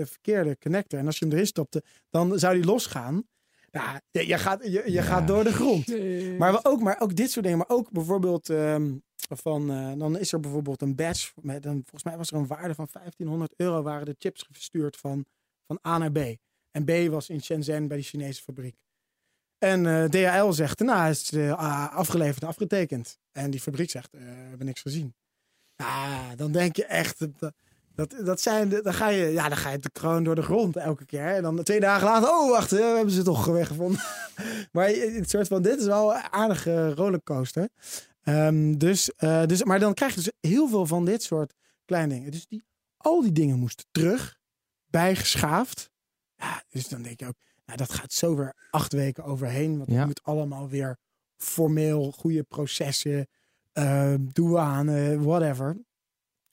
verkeerde 0.08 0.58
connector. 0.60 1.00
En 1.00 1.06
als 1.06 1.18
je 1.20 1.26
hem 1.26 1.34
erin 1.34 1.48
stopte, 1.48 1.84
dan 2.10 2.40
zou 2.40 2.56
die 2.56 2.66
losgaan. 2.66 3.24
Ja, 3.72 4.02
je, 4.12 4.28
je 4.28 4.38
gaat, 4.38 4.64
je, 4.64 4.70
je 4.72 4.92
Ja. 4.92 5.02
gaat 5.04 5.28
door 5.28 5.44
de 5.44 5.54
grond. 5.54 5.88
Maar 6.38 6.52
we 6.52 6.60
ook, 6.64 6.82
maar 6.82 7.00
ook 7.00 7.16
dit 7.16 7.32
soort 7.32 7.44
dingen. 7.46 7.58
Maar 7.60 7.70
ook 7.78 7.92
bijvoorbeeld 7.92 8.50
ehm, 8.50 8.92
van, 9.16 9.72
eh, 9.72 9.92
dan 9.98 10.18
is 10.18 10.32
er 10.34 10.40
bijvoorbeeld 10.40 10.82
een 10.82 10.96
badge. 10.96 11.32
Met 11.42 11.66
een, 11.66 11.72
volgens 11.82 12.04
mij 12.04 12.18
was 12.18 12.32
er 12.32 12.38
een 12.38 12.48
waarde 12.48 12.76
van 12.76 12.88
1500 12.92 13.54
euro 13.58 13.82
waren 13.82 14.06
de 14.06 14.16
chips 14.20 14.46
verstuurd 14.52 14.98
van, 14.98 15.26
van 15.70 15.80
A 15.88 15.98
naar 15.98 16.12
B. 16.12 16.18
En 16.72 16.86
B 16.86 16.92
was 17.12 17.30
in 17.30 17.42
Shenzhen 17.44 17.88
bij 17.88 17.98
die 17.98 18.06
Chinese 18.06 18.42
fabriek. 18.42 18.76
En 19.58 19.86
eh, 19.86 20.04
DHL 20.10 20.52
zegt, 20.52 20.80
nou, 20.80 21.10
is 21.10 21.34
ah, 21.36 21.96
afgeleverd 21.96 22.42
en 22.42 22.48
afgetekend. 22.48 23.20
En 23.32 23.52
die 23.52 23.60
fabriek 23.60 23.90
zegt, 23.90 24.14
eh, 24.14 24.22
we 24.22 24.28
hebben 24.28 24.66
niks 24.66 24.82
gezien. 24.82 25.14
Ja, 25.76 26.36
dan 26.36 26.52
denk 26.52 26.76
je 26.76 26.86
echt, 26.86 27.20
dat- 27.40 27.54
Dat, 27.96 28.16
dat 28.26 28.42
zijn, 28.42 28.70
de- 28.70 28.82
dan 28.82 28.94
ga 28.94 29.08
je, 29.10 29.26
ja, 29.26 29.48
dan 29.50 29.58
ga 29.58 29.70
je 29.70 29.78
het 29.82 30.00
gewoon 30.00 30.24
door 30.24 30.36
de 30.36 30.42
grond 30.42 30.76
elke 30.76 31.06
keer. 31.06 31.26
En 31.36 31.42
dan 31.44 31.64
twee 31.64 31.80
dagen 31.80 32.08
later, 32.08 32.30
oh 32.30 32.50
wacht, 32.50 32.72
we 32.72 32.82
hebben 32.82 33.14
ze 33.14 33.24
toch 33.24 33.46
weggevonden. 33.46 34.02
maar 34.72 34.88
het 34.90 35.30
soort 35.30 35.48
van, 35.48 35.62
dit 35.62 35.80
is 35.80 35.86
wel 35.86 36.16
een 36.16 36.22
aardige 36.32 36.94
rollercoaster. 36.94 37.70
Ehm, 38.22 38.78
dus, 38.78 39.12
dus, 39.46 39.64
maar 39.64 39.80
dan 39.80 39.94
krijg 39.94 40.16
je 40.16 40.22
dus 40.22 40.52
heel 40.52 40.68
veel 40.68 40.86
van 40.86 41.06
dit 41.06 41.24
soort 41.24 41.54
kleine 41.86 42.14
dingen. 42.14 42.32
Dus 42.32 42.48
die, 42.48 42.64
al 42.98 43.22
die 43.22 43.32
dingen 43.32 43.60
moesten 43.60 43.86
terug, 43.92 44.39
bijgeschaafd. 44.90 45.90
Ja, 46.36 46.64
dus 46.70 46.88
dan 46.88 47.02
denk 47.02 47.20
je 47.20 47.28
ook, 47.28 47.38
nou, 47.66 47.78
dat 47.78 47.92
gaat 47.92 48.14
zo 48.14 48.36
weer 48.36 48.68
acht 48.70 48.94
weken 48.94 49.24
overheen. 49.24 49.78
Want 49.78 49.90
Ja. 49.92 49.98
het 49.98 50.06
moet 50.06 50.24
allemaal 50.24 50.70
weer 50.70 50.98
formeel, 51.38 52.12
goede 52.12 52.44
processen, 52.44 53.28
eh, 53.72 54.14
douane, 54.20 55.20
whatever. 55.22 55.78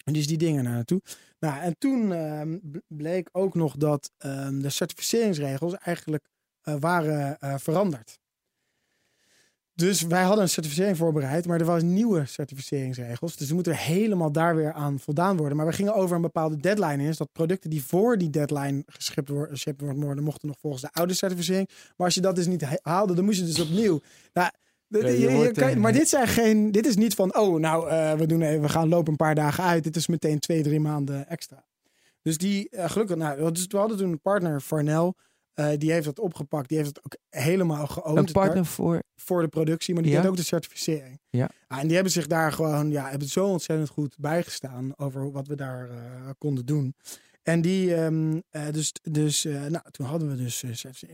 En 0.04 0.12
dus 0.12 0.26
die 0.26 0.38
dingen 0.38 0.64
naar 0.64 0.72
naartoe. 0.72 1.02
Nou, 1.38 1.60
en 1.60 1.78
toen 1.78 2.12
ehm, 2.12 2.58
bleek 2.86 3.28
ook 3.32 3.54
nog 3.54 3.76
dat 3.76 4.10
ehm, 4.18 4.60
de 4.60 4.70
certificeringsregels 4.70 5.74
eigenlijk 5.74 6.28
eh, 6.60 6.74
waren 6.78 7.38
eh, 7.38 7.54
veranderd. 7.58 8.18
Dus 9.76 10.02
wij 10.02 10.22
hadden 10.22 10.42
een 10.42 10.48
certificering 10.48 10.96
voorbereid, 10.96 11.46
maar 11.46 11.60
er 11.60 11.66
waren 11.66 11.92
nieuwe 11.92 12.26
certificeringsregels. 12.26 13.36
Dus 13.36 13.48
we 13.48 13.54
moeten 13.54 13.74
helemaal 13.76 14.32
daar 14.32 14.56
weer 14.56 14.72
aan 14.72 14.98
voldaan 14.98 15.36
worden. 15.36 15.56
Maar 15.56 15.66
we 15.66 15.72
gingen 15.72 15.94
over 15.94 16.16
een 16.16 16.22
bepaalde 16.22 16.56
deadline 16.56 16.96
in. 17.02 17.06
Dus 17.06 17.16
dat 17.16 17.32
producten 17.32 17.70
die 17.70 17.84
voor 17.84 18.18
die 18.18 18.30
deadline 18.30 18.82
geschipt 18.86 19.28
worden, 19.28 20.00
worden, 20.00 20.24
mochten 20.24 20.48
nog 20.48 20.56
volgens 20.60 20.82
de 20.82 20.88
oude 20.92 21.14
certificering. 21.14 21.68
Maar 21.96 22.06
als 22.06 22.14
je 22.14 22.20
dat 22.20 22.36
dus 22.36 22.46
niet 22.46 22.62
ha- 22.64 22.78
haalde, 22.82 23.14
dan 23.14 23.24
moest 23.24 23.38
je 23.38 23.44
dus 23.44 23.60
opnieuw. 23.60 24.00
Nou, 24.32 24.50
de- 24.86 24.98
Ja, 24.98 25.04
de- 25.04 25.10
je 25.12 25.18
je- 25.20 25.28
je 25.30 25.34
wordt, 25.36 25.58
kan- 25.58 25.68
eh, 25.68 25.76
maar 25.76 25.92
dit 25.92 26.08
zijn 26.08 26.28
geen. 26.28 26.72
Dit 26.72 26.86
is 26.86 26.96
niet 26.96 27.14
van. 27.14 27.36
Oh, 27.36 27.60
nou, 27.60 27.88
eh, 27.88 28.12
we, 28.12 28.26
doen 28.26 28.42
even, 28.42 28.60
we 28.62 28.68
gaan 28.68 28.88
lopen 28.88 29.10
een 29.10 29.16
paar 29.16 29.34
dagen 29.34 29.64
uit. 29.64 29.84
Dit 29.84 29.96
is 29.96 30.06
meteen 30.06 30.38
twee, 30.38 30.62
drie 30.62 30.80
maanden 30.80 31.28
extra. 31.28 31.64
Dus 32.22 32.38
die, 32.38 32.68
eh, 32.68 32.90
gelukkig, 32.90 33.16
nou, 33.16 33.52
dus 33.52 33.66
we 33.68 33.76
hadden 33.76 33.96
toen 33.96 34.10
een 34.12 34.20
partner, 34.20 34.60
Farnell. 34.60 35.12
Eh, 35.56 35.68
die 35.78 35.92
heeft 35.92 36.04
dat 36.04 36.18
opgepakt. 36.18 36.68
Die 36.68 36.76
heeft 36.78 36.88
het 36.96 37.04
ook 37.04 37.16
helemaal 37.28 37.86
geowned. 37.86 38.26
Een 38.26 38.32
partner 38.32 38.66
voor... 38.66 39.02
Voor 39.16 39.42
de 39.42 39.48
productie, 39.48 39.94
maar 39.94 40.02
die 40.02 40.12
Ja. 40.12 40.26
ook 40.26 40.36
de 40.36 40.42
certificering. 40.42 41.20
Ja. 41.30 41.50
Ah, 41.68 41.78
en 41.78 41.84
die 41.86 41.94
hebben 41.94 42.12
zich 42.12 42.26
daar 42.26 42.52
gewoon, 42.52 42.90
ja, 42.90 43.08
hebben 43.08 43.28
zo 43.28 43.46
ontzettend 43.46 43.88
goed 43.88 44.16
bijgestaan 44.18 44.92
over 44.96 45.32
wat 45.32 45.46
we 45.48 45.54
daar 45.54 45.90
eh, 45.90 45.96
konden 46.38 46.66
doen. 46.66 46.94
En 47.42 47.60
die, 47.60 47.94
ehm, 47.94 48.40
eh, 48.50 48.70
dus, 48.70 48.92
dus 49.02 49.44
nou, 49.44 49.80
toen 49.90 50.06
hadden 50.06 50.28
we 50.28 50.36
dus 50.36 50.64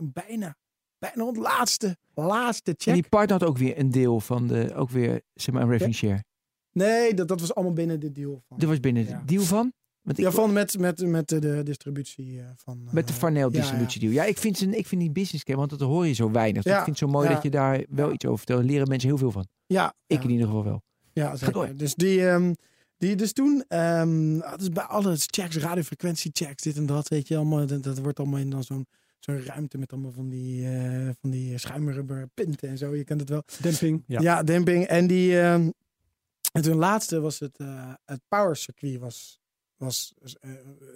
bijna, 0.02 0.56
bijna 0.98 1.26
het 1.26 1.36
laatste, 1.36 1.96
laatste 2.14 2.70
En 2.70 2.76
check. 2.78 2.94
die 2.94 3.08
partner 3.08 3.38
had 3.38 3.48
ook 3.48 3.58
weer 3.58 3.78
een 3.78 3.90
deel 3.90 4.20
van 4.20 4.46
de... 4.46 4.74
Ook 4.74 4.90
weer, 4.90 5.20
zeg 5.34 5.54
maar, 5.54 5.62
een 5.62 5.70
revenue 5.70 5.94
share. 5.94 6.24
Nee, 6.72 7.14
dat, 7.14 7.28
dat 7.28 7.40
was 7.40 7.54
allemaal 7.54 7.74
binnen 7.74 8.00
de 8.00 8.12
deal 8.12 8.42
van. 8.48 8.58
Dat 8.58 8.68
was 8.68 8.80
binnen 8.80 9.06
Ja. 9.06 9.18
de 9.18 9.24
deal 9.24 9.42
van? 9.44 9.72
Want 10.02 10.18
ik, 10.18 10.24
Ja, 10.24 10.30
van 10.30 10.52
met, 10.52 10.78
met, 10.78 11.06
met 11.06 11.28
de, 11.28 11.60
distributie 11.64 12.40
eh, 12.40 12.46
van. 12.56 12.88
Met 12.90 13.06
de 13.06 13.12
eh, 13.12 13.18
Farnell 13.18 13.42
ja, 13.42 13.48
distributiedeal. 13.48 14.12
Ja, 14.12 14.24
ik, 14.24 14.38
vind 14.38 14.58
ze, 14.58 14.76
ik 14.76 14.86
vind 14.86 15.00
die 15.00 15.10
business 15.10 15.44
case, 15.44 15.58
want 15.58 15.70
dat 15.70 15.80
hoor 15.80 16.06
je 16.06 16.12
zo 16.12 16.30
weinig. 16.30 16.62
Dus 16.62 16.72
Ja, 16.72 16.78
Ik 16.78 16.84
vind 16.84 16.98
het 17.00 17.08
zo 17.08 17.12
mooi 17.14 17.28
ja. 17.28 17.34
dat 17.34 17.42
je 17.42 17.50
daar 17.50 17.84
wel 17.88 18.06
Ja. 18.08 18.12
iets 18.12 18.24
over 18.24 18.38
vertelt. 18.38 18.58
Daar 18.60 18.68
leren 18.68 18.88
mensen 18.88 19.08
heel 19.08 19.18
veel 19.18 19.30
van. 19.30 19.46
Ja, 19.66 19.94
Ik 20.06 20.16
ja. 20.18 20.24
in 20.24 20.30
ieder 20.30 20.46
geval 20.46 20.64
wel. 20.64 20.82
Ja, 21.12 21.36
zeker. 21.36 21.52
door. 21.54 21.76
Dus 21.76 21.94
die, 21.94 22.28
ehm, 22.28 22.52
die 22.98 23.16
dus 23.16 23.32
toen, 23.32 23.64
ehm 23.68 24.38
dus 24.56 24.68
bij 24.68 24.84
alle 24.84 25.14
checks, 25.16 25.56
radiofrequentiechecks, 25.56 26.62
dit 26.62 26.76
en 26.76 26.86
dat, 26.86 27.08
weet 27.08 27.28
je 27.28 27.36
allemaal, 27.36 27.66
dat, 27.66 27.82
dat 27.82 27.98
wordt 27.98 28.18
allemaal 28.18 28.38
in 28.40 28.50
dan 28.50 28.62
zo'n 28.64 28.86
zo'n 29.18 29.42
ruimte 29.44 29.78
met 29.78 29.92
allemaal 29.92 30.12
van 30.12 30.28
die, 30.28 30.66
eh 30.68 31.08
van 31.20 31.30
die 31.30 31.58
schuimrubber 31.58 32.28
pinten 32.34 32.68
en 32.68 32.78
zo. 32.78 32.94
Je 32.94 33.04
kent 33.04 33.20
het 33.20 33.28
wel. 33.28 33.42
Demping. 33.60 34.04
Ja. 34.06 34.20
Ja, 34.20 34.42
demping. 34.42 34.84
En 34.84 35.06
die, 35.06 35.40
ehm, 35.40 35.70
en 36.52 36.62
toen 36.62 36.76
laatste 36.76 37.20
was 37.20 37.38
het, 37.38 37.58
eh 37.58 37.92
het 38.04 38.20
power 38.28 38.56
circuit 38.56 38.98
was, 38.98 39.40
was 39.82 40.12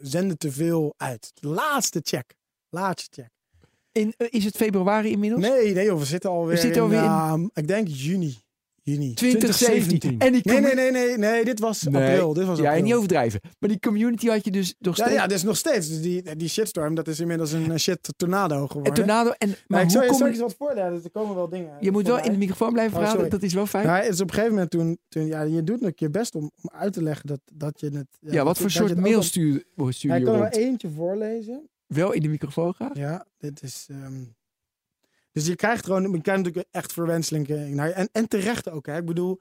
zende 0.03 0.37
te 0.37 0.53
veel 0.53 0.95
uit. 0.97 1.30
De 1.34 1.49
laatste 1.49 2.01
check. 2.03 2.34
Laatste 2.68 3.22
check. 3.22 3.30
In, 3.93 4.14
eh, 4.16 4.26
is 4.30 4.45
het 4.45 4.57
februari 4.57 5.11
inmiddels? 5.11 5.43
Nee, 5.43 5.74
nee, 5.74 5.84
joh, 5.84 5.99
we 5.99 6.05
zitten 6.05 6.30
alweer 6.30 6.55
We 6.55 6.61
zitten 6.61 6.82
in, 6.82 6.89
alweer 6.89 7.03
in- 7.03 7.05
ehm, 7.43 7.49
ik 7.55 7.68
denk 7.68 7.89
juni. 7.89 8.39
Juni. 8.93 9.14
2017. 9.14 10.18
En 10.18 10.32
die 10.32 10.41
Nee, 10.45 10.61
nee, 10.61 10.74
nee, 10.74 10.91
nee, 10.91 11.18
nee, 11.18 11.45
dit 11.45 11.61
was 11.61 11.82
Nee. 11.82 12.03
april. 12.03 12.32
Dit 12.32 12.45
was 12.45 12.59
Ja, 12.59 12.62
en 12.64 12.68
april. 12.70 12.84
niet 12.84 12.95
overdrijven. 12.95 13.41
Maar 13.59 13.68
die 13.68 13.78
community 13.80 14.26
had 14.28 14.45
je 14.45 14.51
dus 14.51 14.74
nog 14.78 14.97
Ja, 14.97 15.05
steeds. 15.05 15.20
ja, 15.20 15.26
dus 15.26 15.43
nog 15.43 15.57
steeds. 15.57 15.89
Dus 15.89 16.01
die, 16.03 16.37
die 16.37 16.49
shitstorm, 16.49 16.95
dat 16.95 17.09
is 17.09 17.20
inmiddels 17.20 17.53
een 17.53 17.80
shit 17.80 18.12
tornado 18.16 18.66
geworden. 18.66 18.93
en 18.93 18.99
tornado. 18.99 19.30
En, 19.39 19.49
maar 19.49 19.59
maar 19.66 19.78
ik 19.80 19.84
hoe 19.84 19.93
zal 19.93 20.03
je 20.03 20.07
kom 20.09 20.16
straks 20.16 20.37
je... 20.37 20.43
wat 20.43 20.55
voorlezen. 20.59 21.05
Er 21.05 21.11
komen 21.11 21.34
wel 21.34 21.49
dingen. 21.49 21.70
Je 21.80 21.91
moet 21.93 22.07
wel 22.07 22.18
in 22.24 22.30
de 22.32 22.39
microfoon 22.39 22.72
blijven 22.72 22.93
Oh, 22.93 22.99
praten. 22.99 23.16
sorry. 23.20 23.30
dat 23.30 23.43
is 23.43 23.55
wel 23.55 23.66
fijn. 23.66 23.87
Ja, 23.87 23.97
het 23.97 24.12
is 24.12 24.20
op 24.20 24.28
een 24.28 24.34
gegeven 24.34 24.53
moment 24.55 24.70
toen, 24.70 24.99
toen 25.09 25.26
ja, 25.26 25.43
je 25.43 25.62
doet 25.62 25.80
nog 25.80 25.93
je 25.95 26.11
best 26.11 26.34
om, 26.34 26.43
om 26.62 26.70
uit 26.72 26.93
te 26.93 27.03
leggen 27.03 27.26
dat, 27.26 27.41
dat 27.53 27.80
je 27.80 27.87
het... 27.87 28.07
ja, 28.20 28.45
wat 28.45 28.47
dat 28.47 28.57
je- 28.57 28.62
voor 28.70 28.80
dat 28.80 28.89
soort 28.91 29.01
mail 29.01 29.22
stuur, 29.22 29.64
stuur 29.76 30.11
Ja, 30.11 30.14
je 30.14 30.20
ik 30.20 30.26
kan 30.26 30.34
er 30.34 30.41
wel 30.41 30.49
eentje 30.51 30.89
voorlezen. 30.91 31.68
Wel 31.87 32.12
in 32.12 32.20
de 32.22 32.28
microfoon 32.28 32.74
graag? 32.74 32.97
Ja, 32.97 33.26
dit 33.39 33.62
is... 33.62 33.87
ehm, 33.91 34.22
dus 35.37 35.47
je 35.47 35.57
krijgt 35.57 35.84
gewoon... 35.84 36.03
Je 36.03 36.20
krijgt 36.20 36.43
natuurlijk 36.45 36.68
echt 36.70 36.97
naar 36.97 37.89
je. 37.89 37.93
En, 37.93 38.09
en 38.12 38.28
terecht 38.28 38.70
ook, 38.70 38.87
hè. 38.87 38.97
Ik 38.97 39.05
bedoel, 39.05 39.41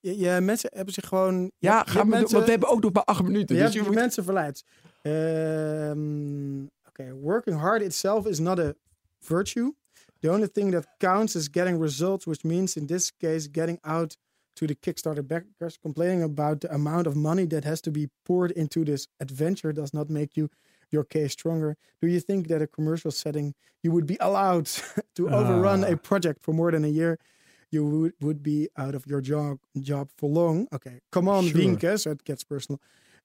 je, 0.00 0.18
je, 0.18 0.40
mensen 0.40 0.70
hebben 0.74 0.94
zich 0.94 1.08
gewoon... 1.08 1.52
Ja, 1.58 1.78
je 1.78 1.90
ga 1.90 1.92
hebt 1.92 1.94
maar, 1.94 2.06
mensen- 2.06 2.32
want 2.32 2.44
we 2.44 2.50
hebben 2.50 2.68
ook 2.68 2.82
nog 2.82 2.92
maar 2.92 3.04
acht 3.04 3.22
minuten. 3.22 3.56
Je 3.56 3.62
Dus 3.62 3.72
hebt 3.72 3.84
je 3.84 3.90
moet... 3.90 4.00
mensen 4.00 4.24
verleid. 4.24 4.64
Ehm, 5.02 6.62
Oké, 6.88 7.12
working 7.12 7.60
hard 7.60 7.82
itself 7.82 8.26
is 8.26 8.38
not 8.38 8.58
a 8.58 8.72
virtue. 9.20 9.72
The 10.18 10.30
only 10.30 10.48
thing 10.48 10.72
that 10.72 10.86
counts 10.98 11.34
is 11.34 11.48
getting 11.50 11.80
results, 11.80 12.24
which 12.24 12.42
means 12.42 12.76
in 12.76 12.86
this 12.86 13.16
case 13.16 13.48
getting 13.52 13.78
out 13.80 14.16
to 14.52 14.66
the 14.66 14.76
Kickstarter 14.80 15.26
backers. 15.26 15.78
Complaining 15.78 16.22
about 16.22 16.60
the 16.60 16.72
amount 16.72 17.06
of 17.06 17.14
money 17.14 17.46
that 17.46 17.64
has 17.64 17.80
to 17.80 17.90
be 17.90 18.08
poured 18.22 18.50
into 18.50 18.84
this 18.84 19.08
adventure 19.16 19.72
does 19.74 19.92
not 19.92 20.08
make 20.08 20.28
you 20.40 20.48
your 20.94 21.04
case 21.04 21.32
stronger. 21.32 21.70
Do 22.00 22.06
you 22.14 22.20
think 22.28 22.48
that 22.48 22.62
a 22.62 22.66
commercial 22.66 23.10
setting 23.10 23.46
you 23.82 23.90
would 23.94 24.06
be 24.06 24.16
allowed 24.28 24.66
to 25.16 25.22
overrun 25.28 25.80
a 25.84 25.96
project 25.96 26.38
for 26.44 26.52
more 26.60 26.70
than 26.74 26.84
a 26.84 26.92
year? 27.00 27.18
You 27.70 27.84
would, 27.84 28.12
would 28.20 28.42
be 28.42 28.68
out 28.84 28.94
of 28.94 29.02
your 29.06 29.20
job 29.20 29.58
job 29.90 30.06
for 30.18 30.28
long. 30.30 30.56
Okay, 30.76 30.96
come 31.10 31.28
on, 31.28 31.42
Sure. 31.48 31.60
Wienke. 31.60 31.92
So 32.02 32.10
it 32.12 32.24
gets 32.24 32.44
personal. 32.44 32.80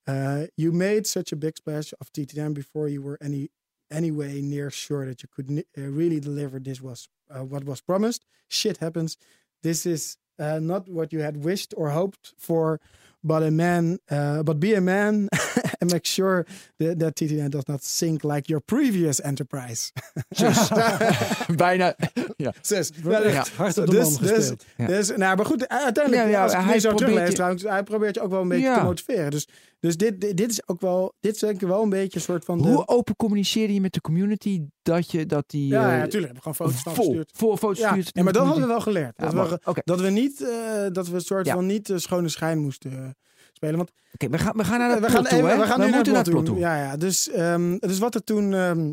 Uh, 0.07 0.47
you 0.57 0.71
made 0.71 1.05
such 1.05 1.31
a 1.31 1.35
big 1.35 1.55
splash 1.57 1.93
of 2.01 2.11
TTM 2.11 2.53
before 2.55 2.87
you 2.89 3.01
were 3.07 3.17
any 3.21 3.43
anyway 3.91 4.41
near 4.41 4.69
sure 4.71 5.05
that 5.05 5.21
you 5.23 5.29
could 5.35 5.49
uh, 5.77 5.81
really 5.99 6.19
deliver 6.19 6.59
this 6.59 6.81
was 6.81 7.07
uh, 7.29 7.43
what 7.51 7.63
was 7.63 7.81
promised. 7.81 8.25
Shit 8.47 8.77
happens. 8.77 9.17
This 9.61 9.85
is 9.85 10.17
uh, 10.39 10.59
not 10.59 10.87
what 10.87 11.11
you 11.11 11.21
had 11.23 11.43
wished 11.43 11.73
or 11.75 11.89
hoped 11.89 12.33
for, 12.37 12.79
but 13.21 13.41
a 13.43 13.49
man, 13.51 13.99
uh, 14.11 14.39
but 14.43 14.59
be 14.59 14.75
a 14.75 14.81
man 14.81 15.27
and 15.81 15.91
make 15.91 16.05
sure 16.05 16.45
that, 16.77 16.99
that 16.99 17.15
TTM 17.15 17.49
does 17.49 17.65
not 17.67 17.83
sink 17.83 18.23
like 18.23 18.47
your 18.49 18.61
previous 18.61 19.19
enterprise. 19.21 19.91
Zus. 20.35 20.69
Bijna. 21.55 21.95
Ja. 22.37 22.53
Zes. 22.61 22.91
Wordt 23.03 23.23
Ja, 23.23 23.23
echt 23.23 23.49
hard 23.55 23.77
op 23.77 23.85
de 23.85 23.91
dus, 23.91 24.19
man 24.19 24.27
dus. 24.29 24.51
Ja. 24.77 24.85
dus, 24.87 25.09
nou, 25.15 25.35
maar 25.35 25.45
goed, 25.45 25.67
uiteindelijk, 25.67 26.23
Ja, 26.25 26.29
ja, 26.29 26.43
als 26.43 26.53
ik 26.53 26.59
hij 26.59 26.79
zo 26.79 26.89
probeert 26.89 26.97
teruglees 26.97 27.27
je- 27.29 27.33
trouwens, 27.35 27.63
hij 27.63 27.83
probeert 27.83 28.15
je 28.15 28.21
ook 28.21 28.29
wel 28.31 28.41
een 28.41 28.47
beetje 28.47 28.65
Ja. 28.65 28.77
te 28.77 28.83
motiveren. 28.83 29.31
Dus, 29.31 29.47
dus 29.79 29.97
dit, 29.97 30.21
dit, 30.21 30.37
dit 30.37 30.49
is 30.51 30.67
ook 30.67 30.81
wel, 30.81 31.13
dit 31.19 31.33
is 31.35 31.39
denk 31.39 31.61
ik 31.61 31.67
wel 31.67 31.83
een 31.83 31.89
beetje 31.89 32.15
een 32.17 32.23
soort 32.25 32.45
van... 32.45 32.57
de- 32.61 32.67
Hoe 32.67 32.87
open 32.87 33.15
communiceer 33.15 33.71
je 33.71 33.81
met 33.81 33.93
de 33.93 34.01
community 34.01 34.61
dat 34.81 35.11
je 35.11 35.25
dat 35.25 35.43
die. 35.47 35.67
ja, 35.67 35.85
eh, 35.85 35.91
ja, 35.91 35.97
natuurlijk. 35.97 36.27
Heb 36.27 36.35
ik 36.35 36.41
gewoon 36.41 36.55
foto's 36.67 36.81
van 36.81 36.95
vol, 36.95 37.05
gestuurd. 37.05 37.31
vol 37.35 37.57
foto's 37.57 37.77
Ja, 37.79 37.89
stuurt. 37.91 38.09
ja, 38.13 38.23
maar 38.23 38.33
dat 38.33 38.43
hadden 38.45 38.61
we 38.63 38.67
wel 38.69 38.81
geleerd. 38.81 39.13
Ja, 39.17 39.29
dat, 39.29 39.49
we, 39.49 39.81
dat 39.83 39.99
we 40.01 40.09
niet, 40.09 40.41
eh, 40.41 40.85
dat 40.91 41.07
we 41.07 41.13
een 41.15 41.21
soort 41.21 41.45
Ja. 41.45 41.53
van 41.53 41.65
niet 41.65 41.89
eh, 41.89 41.97
schone 41.97 42.29
schijn 42.29 42.59
moesten 42.59 42.91
eh, 42.91 43.09
spelen. 43.53 43.77
Want 43.77 43.91
Oké, 44.13 44.29
we, 44.29 44.37
gaan, 44.37 44.57
we 44.57 44.63
gaan 44.63 44.79
naar 44.79 44.89
het 44.91 44.99
we 44.99 45.09
gaan, 45.09 45.23
toe, 45.23 45.41
we 45.41 45.47
gaan 45.47 45.79
nu 45.79 45.85
naar 45.85 45.95
moeten 45.95 46.15
het 46.15 46.29
plot 46.29 46.45
toe. 46.45 46.57
Ja, 46.57 46.77
ja. 46.83 46.97
Dus, 46.97 47.29
ehm, 47.29 47.77
dus 47.77 47.99
wat 47.99 48.15
er 48.15 48.23
toen, 48.23 48.53
ehm, 48.53 48.91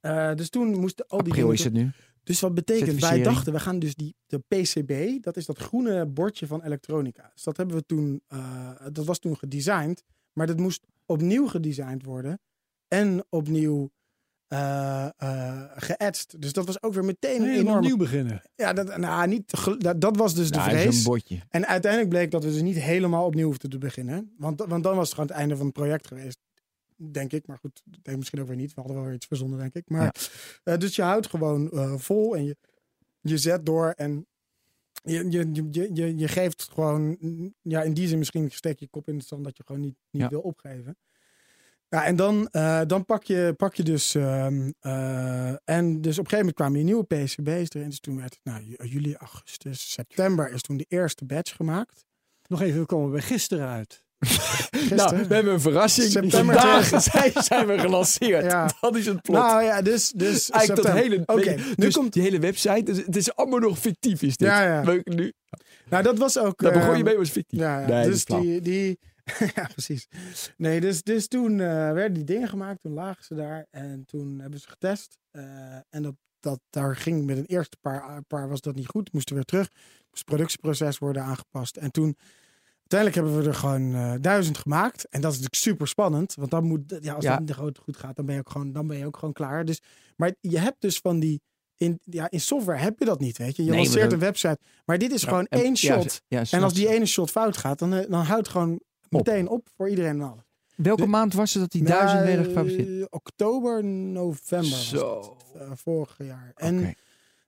eh, 0.00 0.34
dus 0.34 0.48
toen 0.50 0.78
moesten 0.80 1.04
al 1.08 1.18
die 1.22 1.32
April 1.32 1.50
is 1.50 1.64
het 1.64 1.72
nu. 1.72 1.90
Dus 2.22 2.40
wat 2.40 2.54
betekent, 2.54 3.00
wij 3.00 3.22
dachten, 3.22 3.52
we 3.52 3.60
gaan 3.60 3.78
dus 3.78 3.94
die 3.94 4.14
de 4.26 4.38
PCB, 4.38 5.22
dat 5.22 5.36
is 5.36 5.46
dat 5.46 5.58
groene 5.58 6.06
bordje 6.06 6.46
van 6.46 6.62
elektronica. 6.62 7.30
Dus 7.34 7.42
dat 7.42 7.56
hebben 7.56 7.76
we 7.76 7.86
toen, 7.86 8.22
eh, 8.26 8.70
dat 8.92 9.06
was 9.06 9.18
toen 9.18 9.36
gedesigned, 9.36 10.04
maar 10.32 10.46
dat 10.46 10.58
moest 10.58 10.86
opnieuw 11.06 11.46
gedesigned 11.46 12.04
worden 12.04 12.40
en 12.88 13.24
opnieuw 13.28 13.90
geëtst. 15.76 16.40
Dus 16.40 16.52
dat 16.52 16.66
was 16.66 16.82
ook 16.82 16.94
weer 16.94 17.04
meteen 17.04 17.40
een 17.40 17.48
Helemaal 17.48 17.62
enorme... 17.62 17.86
nieuw 17.86 17.96
beginnen. 17.96 18.42
Ja, 18.54 18.72
dat, 18.72 18.96
nou, 18.96 19.28
niet, 19.28 19.52
dat, 19.78 20.00
dat 20.00 20.16
was 20.16 20.34
dus 20.34 20.50
de 20.50 20.56
Nou, 20.56 20.70
vrees. 20.70 21.08
En 21.48 21.66
uiteindelijk 21.66 22.10
bleek 22.12 22.30
dat 22.30 22.44
we 22.44 22.50
dus 22.50 22.62
niet 22.62 22.78
helemaal 22.78 23.26
opnieuw 23.26 23.46
hoefden 23.46 23.70
te 23.70 23.78
beginnen. 23.78 24.34
Want, 24.38 24.64
want 24.68 24.82
dan 24.82 24.96
was 24.96 25.04
het 25.04 25.14
gewoon 25.14 25.28
het 25.28 25.38
einde 25.38 25.56
van 25.56 25.64
het 25.64 25.74
project 25.74 26.06
geweest. 26.06 26.38
Denk 27.10 27.32
ik, 27.32 27.46
maar 27.46 27.58
goed, 27.58 27.82
denk 28.02 28.16
misschien 28.18 28.40
ook 28.40 28.46
weer 28.46 28.56
niet. 28.56 28.68
We 28.74 28.80
hadden 28.80 28.94
wel 28.96 29.04
weer 29.04 29.14
iets 29.14 29.26
verzonnen, 29.26 29.58
denk 29.58 29.74
ik. 29.74 29.88
Maar, 29.88 30.30
eh, 30.64 30.76
dus 30.76 30.96
je 30.96 31.02
houdt 31.02 31.26
gewoon 31.26 31.70
eh, 31.70 31.94
vol 31.96 32.36
en 32.36 32.44
je, 32.44 32.56
je 33.20 33.38
zet 33.38 33.66
door 33.66 33.90
en 33.90 34.26
je, 35.04 35.30
je, 35.30 35.48
je- 35.70 35.90
je, 35.94 36.16
je, 36.18 36.28
geeft 36.28 36.68
gewoon, 36.72 37.16
mm, 37.20 37.54
ja, 37.62 37.82
in 37.82 37.94
die 37.94 38.08
zin 38.08 38.18
misschien 38.18 38.50
steek 38.50 38.78
je 38.78 38.88
kop 38.88 39.08
in 39.08 39.16
het 39.16 39.26
zand 39.26 39.44
dat 39.44 39.56
je 39.56 39.62
gewoon 39.66 39.80
niet, 39.80 39.96
niet 40.10 40.22
Ja. 40.22 40.28
wil 40.28 40.40
opgeven. 40.40 40.96
Ja, 41.88 42.04
en 42.04 42.16
dan, 42.16 42.48
eh, 42.48 42.80
dan 42.86 43.04
pak, 43.04 43.22
je, 43.24 43.54
pak 43.56 43.74
je 43.74 43.82
dus, 43.82 44.14
ehm, 44.14 44.70
eh, 44.80 45.48
en 45.68 46.00
dus 46.00 46.18
op 46.18 46.24
een 46.24 46.30
gegeven 46.30 46.36
moment 46.38 46.54
kwamen 46.54 46.78
je 46.78 46.84
nieuwe 46.84 47.04
PCB's 47.04 47.74
erin. 47.74 47.88
Dus 47.88 48.00
toen 48.00 48.16
werd 48.16 48.34
het, 48.34 48.44
nou, 48.44 48.64
ju- 48.64 48.76
juli, 48.88 49.14
augustus, 49.14 49.92
september 49.92 50.50
is 50.52 50.62
toen 50.62 50.76
de 50.76 50.86
eerste 50.88 51.24
batch 51.24 51.56
gemaakt. 51.56 52.04
Nog 52.48 52.60
even, 52.60 52.80
we 52.80 52.86
komen 52.86 53.10
bij 53.10 53.20
gisteren 53.20 53.68
uit. 53.68 54.04
Gisteren. 54.26 55.28
we 55.28 55.34
hebben 55.34 55.52
een 55.52 55.60
verrassing. 55.60 56.10
September 56.10 56.54
Vandaag 56.54 57.02
zijn, 57.02 57.32
zijn 57.34 57.66
we 57.66 57.78
gelanceerd. 57.78 58.44
Ja. 58.44 58.70
Dat 58.80 58.96
is 58.96 59.06
het 59.06 59.22
plot. 59.22 59.36
Nou 59.36 59.62
ja, 59.62 59.82
dus... 59.82 60.12
dus 60.16 60.50
Eigenlijk 60.50 60.86
dat 60.86 60.96
hele, 60.96 61.24
nu 61.56 61.74
dus 61.76 61.94
komt... 61.94 62.12
die 62.12 62.22
hele 62.22 62.38
website. 62.38 62.82
Dus 62.82 62.96
het 62.96 63.16
is 63.16 63.34
allemaal 63.34 63.58
nog 63.58 63.78
fictief 63.78 64.22
is 64.22 64.36
dit. 64.36 64.48
Ja, 64.48 64.62
ja. 64.62 65.00
Nu. 65.04 65.32
Nou, 65.88 66.02
dat 66.02 66.18
was 66.18 66.38
ook... 66.38 66.62
Daar 66.62 66.72
begon 66.72 66.88
je 66.88 66.94
ehm, 66.94 67.04
mee 67.04 67.16
was 67.16 67.30
fictief. 67.30 67.58
Ja. 67.58 67.86
Nee, 67.86 68.04
dus 68.04 68.24
die, 68.24 68.60
die 68.60 68.98
ja, 69.54 69.66
precies. 69.72 70.08
Nee, 70.56 70.80
dus, 70.80 71.02
dus 71.02 71.28
toen 71.28 71.60
eh, 71.60 71.66
werden 71.66 72.12
die 72.12 72.24
dingen 72.24 72.48
gemaakt, 72.48 72.82
toen 72.82 72.92
lagen 72.92 73.24
ze 73.24 73.34
daar 73.34 73.66
en 73.70 74.04
toen 74.06 74.38
hebben 74.40 74.60
ze 74.60 74.68
getest. 74.68 75.18
eh, 75.30 75.74
en 75.90 76.02
dat, 76.02 76.14
dat, 76.40 76.60
daar 76.70 76.96
ging 76.96 77.24
met 77.24 77.36
een 77.36 77.46
eerste 77.46 77.76
paar, 77.80 78.22
paar 78.22 78.48
was 78.48 78.60
dat 78.60 78.74
niet 78.74 78.86
goed, 78.86 79.12
moesten 79.12 79.34
weer 79.34 79.44
terug. 79.44 79.68
Moest 79.70 80.08
het 80.10 80.24
productieproces 80.24 80.98
worden 80.98 81.22
aangepast. 81.22 81.76
En 81.76 81.90
toen, 81.90 82.16
uiteindelijk 82.92 83.14
hebben 83.14 83.42
we 83.42 83.48
er 83.48 83.54
gewoon 83.54 83.94
eh, 83.94 84.14
duizend 84.20 84.58
gemaakt. 84.58 85.08
En 85.08 85.20
dat 85.20 85.32
is 85.32 85.36
natuurlijk 85.38 85.62
super 85.62 85.88
spannend, 85.88 86.34
want 86.34 86.50
dan 86.50 86.64
moet, 86.64 86.98
ja, 87.00 87.14
als 87.14 87.24
Ja. 87.24 87.30
dat 87.36 87.40
niet 87.40 87.76
goed 87.78 87.96
gaat, 87.96 88.16
dan 88.16 88.26
ben 88.26 88.34
je 88.34 88.40
ook 88.40 88.50
gewoon, 88.50 88.72
dan 88.72 88.86
ben 88.86 88.96
je 88.98 89.06
ook 89.06 89.16
gewoon 89.16 89.34
klaar. 89.34 89.64
Dus, 89.64 89.80
maar 90.16 90.34
je 90.40 90.58
hebt 90.58 90.76
dus 90.80 90.98
van 90.98 91.18
die, 91.18 91.40
in, 91.76 91.98
ja, 92.02 92.30
in 92.30 92.40
software 92.40 92.78
heb 92.78 92.98
je 92.98 93.04
dat 93.04 93.20
niet, 93.20 93.38
weet 93.38 93.56
je. 93.56 93.64
Je 93.64 93.70
Nee, 93.70 93.78
lanceert 93.78 94.02
dat- 94.04 94.12
een 94.12 94.18
website, 94.18 94.58
maar 94.84 94.98
dit 94.98 95.12
is 95.12 95.24
gewoon 95.24 95.46
En- 95.46 95.60
één 95.62 95.76
shot. 95.76 96.22
ja, 96.28 96.42
En 96.50 96.62
als 96.62 96.74
die 96.74 96.88
ene 96.88 97.06
shot 97.06 97.30
fout 97.30 97.56
gaat, 97.56 97.78
dan, 97.78 97.94
eh, 97.94 98.10
dan 98.10 98.22
houdt 98.24 98.46
het 98.46 98.48
gewoon 98.48 98.80
meteen 99.08 99.48
op 99.48 99.68
voor 99.76 99.88
iedereen 99.88 100.20
en 100.20 100.28
alles. 100.30 100.44
Welke 100.76 101.02
de- 101.02 101.08
maand 101.08 101.34
was 101.34 101.52
het 101.52 101.62
dat 101.62 101.70
die 101.72 101.82
duizend 101.84 102.22
werden 102.22 102.44
gefabriceerd? 102.44 103.10
Oktober, 103.10 103.84
november 103.84 104.70
was 104.70 104.88
Zo. 104.88 105.36
het, 105.52 105.62
eh, 105.62 105.70
vorig 105.74 106.14
jaar. 106.18 106.52
En. 106.54 106.94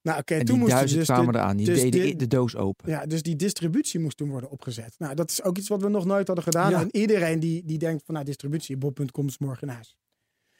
Nou, 0.04 0.18
oké, 0.18 0.34
En 0.34 0.38
toen 0.44 0.46
die 0.54 0.56
moest 0.64 0.70
duizend 0.70 0.98
dus 0.98 1.08
kwamen 1.08 1.32
de, 1.32 1.38
eraan. 1.38 1.56
Die 1.56 1.66
dus 1.66 1.80
deden 1.80 2.00
de- 2.08 2.16
de 2.16 2.26
doos 2.26 2.56
open. 2.56 2.90
ja, 2.90 3.06
dus 3.06 3.22
die 3.22 3.36
distributie 3.36 4.00
moest 4.00 4.16
toen 4.16 4.28
worden 4.28 4.50
opgezet. 4.50 4.94
Nou, 4.98 5.14
dat 5.14 5.30
is 5.30 5.42
ook 5.42 5.58
iets 5.58 5.68
wat 5.68 5.82
we 5.82 5.88
nog 5.88 6.04
nooit 6.04 6.26
hadden 6.26 6.44
gedaan. 6.44 6.70
Ja. 6.70 6.80
En 6.80 6.88
iedereen 6.96 7.40
die, 7.40 7.64
die 7.64 7.78
denkt 7.78 8.02
van, 8.04 8.14
nou, 8.14 8.26
distributie, 8.26 8.76
bob.com 8.76 9.26
is 9.26 9.38
morgen 9.38 9.68
in 9.68 9.74
huis. 9.74 9.96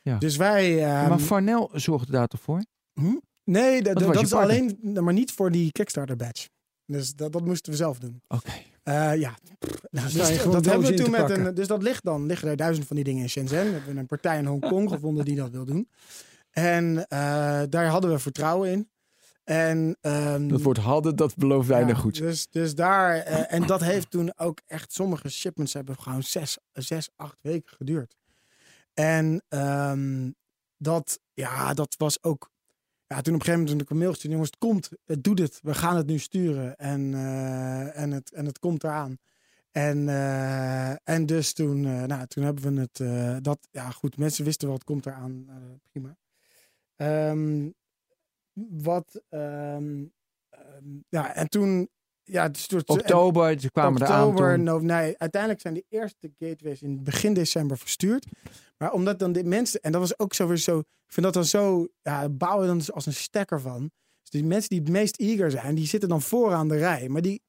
Ja. 0.03 0.19
Dus 0.19 0.37
wij... 0.37 0.85
ehm, 0.85 1.09
maar 1.09 1.19
Farnell 1.19 1.69
zorgde 1.73 2.13
daar 2.13 2.27
toch 2.27 2.41
voor? 2.41 2.65
nee, 3.45 3.83
dat, 3.83 4.03
was 4.03 4.15
dat, 4.15 4.23
is 4.23 4.31
partner. 4.31 4.75
alleen, 4.83 5.05
maar 5.05 5.13
niet 5.15 5.33
voor 5.33 5.51
die 5.51 5.73
Kickstarter 5.73 6.17
badge. 6.17 6.49
Dus 6.87 7.15
dat, 7.15 7.33
dat 7.33 7.45
moesten 7.45 7.73
we 7.73 7.79
zelf 7.79 7.99
doen. 7.99 8.21
Oké. 8.29 8.51
Eh, 8.83 8.95
ja, 9.17 9.35
nou, 9.91 10.13
dus 10.13 10.29
je 10.29 10.49
dat 10.51 10.65
hebben 10.65 10.89
we 10.91 10.95
toen 10.95 11.11
met 11.11 11.21
pakken. 11.21 11.47
een. 11.47 11.55
Dus 11.55 11.67
dat 11.67 11.83
ligt 11.83 12.05
dan, 12.05 12.27
liggen 12.27 12.49
er 12.49 12.57
duizend 12.57 12.87
van 12.87 12.97
die 12.97 13.05
dingen 13.05 13.23
in 13.23 13.29
Shenzhen. 13.29 13.65
We 13.67 13.73
hebben 13.73 13.97
een 13.97 14.07
partij 14.07 14.39
in 14.39 14.47
Hongkong 14.47 14.91
gevonden 14.91 15.25
die 15.25 15.37
dat 15.37 15.51
wil 15.51 15.65
doen. 15.65 15.89
En 16.51 17.07
eh, 17.09 17.63
daar 17.69 17.87
hadden 17.87 18.11
we 18.11 18.19
vertrouwen 18.19 18.71
in. 18.71 18.89
En, 19.45 19.97
ehm, 20.01 20.49
Dat 20.49 20.63
woord 20.63 20.77
hadden, 20.77 21.17
dat 21.17 21.37
belooft 21.37 21.69
weinig 21.69 21.97
ja, 21.97 22.03
goed. 22.03 22.19
Dus, 22.19 22.47
dus 22.51 22.75
daar, 22.75 23.17
eh, 23.17 23.53
en 23.53 23.67
dat 23.67 23.81
heeft 23.81 24.11
toen 24.11 24.33
ook 24.37 24.61
echt, 24.67 24.93
sommige 24.93 25.29
shipments 25.29 25.73
hebben 25.73 25.99
gewoon 25.99 26.23
zes, 26.23 26.59
zes 26.73 27.11
acht 27.17 27.39
weken 27.41 27.77
geduurd. 27.77 28.17
En 28.95 29.43
ehm, 29.49 30.31
dat, 30.77 31.21
ja, 31.35 31.75
dat 31.75 31.95
was 31.99 32.23
ook, 32.23 32.51
ja, 33.07 33.21
toen 33.21 33.35
op 33.35 33.41
een 33.41 33.47
gegeven 33.47 33.53
moment 33.53 33.69
toen 33.69 33.81
ik 33.81 33.91
een 33.91 33.99
mail 33.99 34.11
gestuurd, 34.11 34.33
jongens, 34.33 34.51
het 34.51 34.61
komt, 34.61 34.89
het 35.05 35.25
doet 35.25 35.39
het, 35.39 35.59
we 35.63 35.75
gaan 35.75 35.97
het 35.97 36.07
nu 36.07 36.19
sturen 36.19 36.77
en, 36.77 37.15
eh, 37.15 38.01
en, 38.01 38.11
het, 38.11 38.33
en 38.33 38.47
het 38.47 38.59
komt 38.59 38.85
eraan. 38.85 39.19
En, 39.71 40.09
eh, 40.09 41.09
en 41.09 41.27
dus 41.27 41.53
toen, 41.53 41.81
nou, 41.81 42.27
toen 42.27 42.45
hebben 42.45 42.75
we 42.75 42.81
het, 42.81 43.45
dat, 43.45 43.69
ja 43.71 43.91
goed, 43.91 44.17
mensen 44.17 44.45
wisten 44.45 44.67
wel, 44.67 44.77
het 44.77 44.85
komt 44.85 45.07
eraan, 45.07 45.47
prima. 45.91 46.17
Ehm, 46.97 47.69
wat, 48.83 49.23
ehm, 49.29 50.05
ehm, 50.51 50.85
ja, 51.09 51.35
en 51.35 51.49
toen, 51.49 51.89
ja, 52.23 52.49
dus 52.49 52.69
door- 52.69 52.83
Oktober, 52.87 53.61
ze 53.61 53.71
kwamen 53.71 54.01
oktober, 54.03 54.59
no, 54.59 54.79
nee, 54.79 55.19
uiteindelijk 55.19 55.61
zijn 55.61 55.75
de 55.75 55.85
eerste 55.89 56.33
gateways 56.39 56.83
in 56.83 57.03
begin 57.05 57.35
december 57.35 57.79
verstuurd. 57.79 58.27
Maar 58.77 58.93
omdat 58.93 59.19
dan 59.19 59.33
de 59.33 59.45
mensen, 59.45 59.81
en 59.81 59.93
dat 59.93 60.01
was 60.01 60.19
ook 60.19 60.35
zo 60.35 60.47
weer 60.47 60.57
zo, 60.57 60.79
ik 60.79 61.13
vind 61.13 61.27
dat 61.27 61.35
dan 61.35 61.45
zo, 61.45 61.89
ja, 62.03 62.29
bouwen 62.29 62.67
dan 62.67 62.79
dus 62.79 62.93
als 62.93 63.07
een 63.07 63.13
stekker 63.15 63.61
van. 63.61 63.91
Dus 64.21 64.31
die 64.31 64.45
mensen 64.45 64.69
die 64.69 64.79
het 64.81 64.89
meest 64.89 65.17
eager 65.17 65.51
zijn, 65.51 65.75
die 65.75 65.87
zitten 65.87 66.09
dan 66.09 66.23
vooraan 66.23 66.69
de 66.69 66.77
rij. 66.77 67.09
Maar 67.09 67.23
die, 67.23 67.43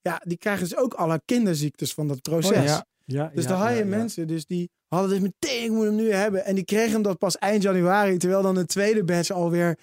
ja, 0.00 0.20
die 0.24 0.38
krijgen 0.38 0.62
dus 0.68 0.76
ook 0.76 0.94
alle 0.94 1.22
kinderziektes 1.24 1.94
van 1.94 2.08
dat 2.08 2.22
proces. 2.22 2.56
Oh 2.58 2.64
ja. 2.64 2.86
Ja, 3.04 3.30
Dus 3.34 3.44
ja, 3.44 3.50
dan 3.50 3.58
had 3.58 3.68
je 3.68 3.74
ja, 3.74 3.80
ja. 3.80 3.86
mensen 3.86 4.26
dus 4.26 4.46
die 4.46 4.70
hadden 4.88 5.10
dus 5.10 5.20
meteen, 5.20 5.64
ik 5.64 5.70
moet 5.70 5.84
hem 5.84 5.94
nu 5.94 6.12
hebben. 6.12 6.44
En 6.44 6.54
die 6.54 6.64
kregen 6.64 6.92
hem 6.92 7.02
dat 7.02 7.18
pas 7.18 7.38
eind 7.38 7.62
januari, 7.62 8.16
terwijl 8.16 8.42
dan 8.42 8.54
de 8.54 8.66
tweede 8.66 9.04
batch 9.04 9.30
alweer 9.30 9.78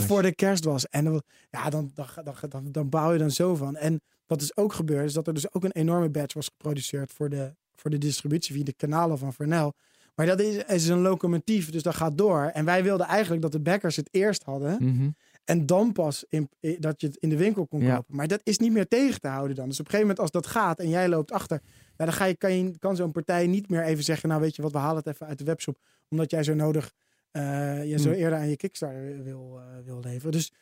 voor 0.00 0.22
de 0.22 0.34
kerst 0.34 0.64
was. 0.64 0.88
En 0.88 1.04
dan, 1.04 1.22
ja, 1.50 1.70
dan, 1.70 1.90
dan, 1.94 2.06
dan, 2.24 2.34
dan, 2.48 2.72
dan 2.72 2.88
bouw 2.88 3.12
je 3.12 3.18
dan 3.18 3.30
zo 3.30 3.54
van. 3.54 3.76
En 3.76 4.00
wat 4.26 4.38
dus 4.38 4.56
ook 4.56 4.72
gebeurde, 4.72 5.04
is 5.04 5.12
dat 5.12 5.26
er 5.26 5.34
dus 5.34 5.52
ook 5.52 5.64
een 5.64 5.72
enorme 5.72 6.08
batch 6.08 6.34
was 6.34 6.46
geproduceerd 6.46 7.12
voor 7.12 7.28
de, 7.28 7.54
voor 7.74 7.90
de 7.90 7.98
distributie 7.98 8.54
via 8.54 8.64
de 8.64 8.74
kanalen 8.76 9.18
van 9.18 9.32
Vernel. 9.32 9.74
Maar 10.14 10.26
dat 10.26 10.40
is, 10.40 10.56
is 10.56 10.88
een 10.88 11.00
locomotief, 11.00 11.70
dus 11.70 11.82
dat 11.82 11.94
gaat 11.94 12.18
door. 12.18 12.42
En 12.42 12.64
wij 12.64 12.82
wilden 12.82 13.06
eigenlijk 13.06 13.42
dat 13.42 13.52
de 13.52 13.60
backers 13.60 13.96
het 13.96 14.08
eerst 14.10 14.42
hadden. 14.42 14.76
Mhm. 14.80 15.08
En 15.46 15.66
dan 15.66 15.92
pas 15.92 16.24
in, 16.28 16.48
dat 16.78 17.00
je 17.00 17.06
het 17.06 17.16
in 17.16 17.28
de 17.28 17.36
winkel 17.36 17.66
kon 17.66 17.80
Ja. 17.80 17.94
kopen. 17.96 18.16
Maar 18.16 18.28
dat 18.28 18.40
is 18.42 18.58
niet 18.58 18.72
meer 18.72 18.88
tegen 18.88 19.20
te 19.20 19.28
houden 19.28 19.56
dan. 19.56 19.68
Dus 19.68 19.80
op 19.80 19.84
een 19.84 19.90
gegeven 19.90 20.08
moment 20.16 20.18
als 20.18 20.30
dat 20.42 20.46
gaat 20.52 20.78
en 20.78 20.88
jij 20.88 21.08
loopt 21.08 21.32
achter. 21.32 21.60
Ja, 21.96 22.04
dan 22.04 22.14
ga 22.14 22.24
je, 22.24 22.36
kan, 22.36 22.52
je, 22.64 22.78
kan 22.78 22.96
zo'n 22.96 23.12
partij 23.12 23.46
niet 23.46 23.68
meer 23.68 23.82
even 23.82 24.04
zeggen. 24.04 24.28
Nou 24.28 24.40
weet 24.40 24.56
je 24.56 24.62
wat, 24.62 24.72
we 24.72 24.78
halen 24.78 24.96
het 24.96 25.06
even 25.06 25.26
uit 25.26 25.38
de 25.38 25.44
webshop. 25.44 25.78
Omdat 26.08 26.30
jij 26.30 26.42
zo 26.42 26.54
nodig, 26.54 26.92
eh, 27.30 27.84
je 27.90 27.98
zo 27.98 28.08
Hmm. 28.10 28.18
eerder 28.18 28.38
aan 28.38 28.48
je 28.48 28.56
Kickstarter 28.56 29.22
wil, 29.22 29.58
eh, 29.60 29.84
wil 29.84 30.00
leveren. 30.00 30.32
Dus, 30.32 30.52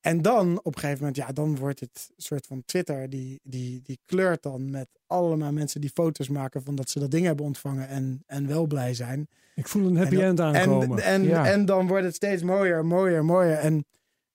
en 0.00 0.22
dan 0.22 0.58
op 0.62 0.74
een 0.74 0.80
gegeven 0.80 0.98
moment, 0.98 1.16
ja, 1.16 1.32
dan 1.32 1.56
wordt 1.56 1.80
het 1.80 2.08
een 2.16 2.22
soort 2.22 2.46
van 2.46 2.62
Twitter. 2.64 3.10
Die, 3.10 3.40
die, 3.42 3.80
die 3.82 3.98
kleurt 4.04 4.42
dan 4.42 4.70
met 4.70 4.88
allemaal 5.06 5.52
mensen 5.52 5.80
die 5.80 5.90
foto's 5.94 6.28
maken 6.28 6.62
van 6.62 6.74
dat 6.74 6.90
ze 6.90 6.98
dat 6.98 7.10
ding 7.10 7.26
hebben 7.26 7.44
ontvangen. 7.44 7.88
En, 7.88 8.22
en 8.26 8.46
wel 8.46 8.66
blij 8.66 8.94
zijn. 8.94 9.28
Ik 9.54 9.68
voel 9.68 9.86
een 9.86 9.96
happy 9.96 10.14
En 10.16 10.22
end 10.22 10.40
aankomen. 10.40 10.98
En, 10.98 11.04
en, 11.04 11.22
Ja. 11.22 11.46
en 11.46 11.64
dan 11.64 11.86
wordt 11.86 12.04
het 12.04 12.14
steeds 12.14 12.42
mooier, 12.42 12.84
mooier, 12.86 13.24
mooier. 13.24 13.56
En 13.58 13.84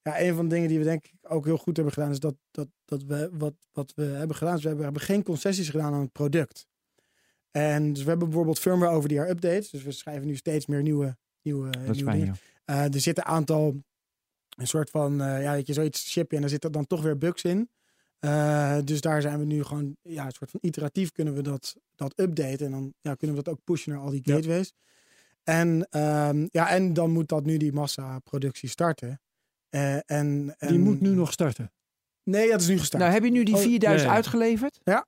ja, 0.06 0.20
een 0.20 0.34
van 0.34 0.48
de 0.48 0.54
dingen 0.54 0.68
die 0.68 0.78
we 0.78 0.84
denk 0.84 1.04
ik 1.06 1.12
ook 1.22 1.44
heel 1.44 1.56
goed 1.58 1.76
hebben 1.76 1.94
gedaan, 1.94 2.10
is 2.10 2.20
dat, 2.20 2.34
dat, 2.50 2.68
dat 2.84 3.02
we 3.02 3.30
wat, 3.32 3.54
wat 3.72 3.92
we 3.94 4.02
hebben 4.02 4.36
gedaan, 4.36 4.54
is 4.56 4.60
we 4.62 4.66
hebben, 4.66 4.84
hebben 4.84 5.02
geen 5.02 5.22
concessies 5.22 5.68
gedaan 5.68 5.92
aan 5.94 6.00
het 6.00 6.12
product. 6.12 6.66
En 7.50 7.92
dus 7.92 8.02
we 8.02 8.08
hebben 8.08 8.26
bijvoorbeeld 8.28 8.58
firmware 8.58 8.92
over 8.94 9.08
die 9.08 9.18
jaar 9.18 9.28
updates. 9.30 9.70
Dus 9.70 9.82
we 9.82 9.92
schrijven 9.92 10.26
nu 10.26 10.36
steeds 10.36 10.66
meer 10.66 10.82
nieuwe, 10.82 11.16
nieuwe, 11.42 11.70
Dat 11.70 11.80
nieuwe 11.82 12.10
fijn, 12.10 12.18
dingen. 12.20 12.36
ja. 12.64 12.84
Eh, 12.84 12.94
er 12.94 13.00
zit 13.00 13.18
een 13.18 13.24
aantal, 13.24 13.82
een 14.56 14.66
soort 14.66 14.90
van, 14.90 15.20
eh, 15.20 15.42
ja, 15.42 15.52
weet 15.52 15.66
je, 15.66 15.72
zoiets 15.72 16.10
ship 16.10 16.30
je 16.30 16.36
en 16.36 16.42
er 16.42 16.48
zitten 16.48 16.72
dan 16.72 16.86
toch 16.86 17.02
weer 17.02 17.18
bugs 17.18 17.42
in. 17.42 17.70
Eh, 18.18 18.78
dus 18.84 19.00
daar 19.00 19.22
zijn 19.22 19.38
we 19.38 19.44
nu 19.44 19.62
gewoon, 19.64 19.96
ja, 20.02 20.24
een 20.24 20.32
soort 20.32 20.50
van 20.50 20.60
iteratief 20.62 21.12
kunnen 21.12 21.34
we 21.34 21.42
dat, 21.42 21.76
dat 21.94 22.12
updaten. 22.20 22.66
En 22.66 22.72
dan 22.72 22.94
ja, 23.00 23.14
kunnen 23.14 23.36
we 23.36 23.42
dat 23.42 23.52
ook 23.54 23.60
pushen 23.64 23.92
naar 23.92 24.00
al 24.00 24.10
die 24.10 24.20
Ja. 24.24 24.34
gateways. 24.34 24.72
En, 25.42 25.86
ehm, 25.90 26.46
ja, 26.50 26.68
en 26.70 26.92
dan 26.92 27.10
moet 27.10 27.28
dat 27.28 27.44
nu 27.44 27.56
die 27.56 27.72
massaproductie 27.72 28.68
starten. 28.68 29.20
Eh, 29.68 29.94
en, 29.94 30.54
en, 30.58 30.68
Die 30.68 30.78
moet 30.78 31.00
nu 31.00 31.08
nog 31.10 31.32
starten. 31.32 31.72
Nee, 32.22 32.50
dat 32.50 32.60
is 32.60 32.68
nu 32.68 32.78
gestart. 32.78 33.02
Nou, 33.02 33.14
heb 33.14 33.24
je 33.24 33.30
nu 33.30 33.42
die 33.44 33.54
Oh, 33.54 33.60
4000 33.60 34.02
ja, 34.02 34.08
ja. 34.08 34.14
uitgeleverd? 34.16 34.80
Ja. 34.84 35.06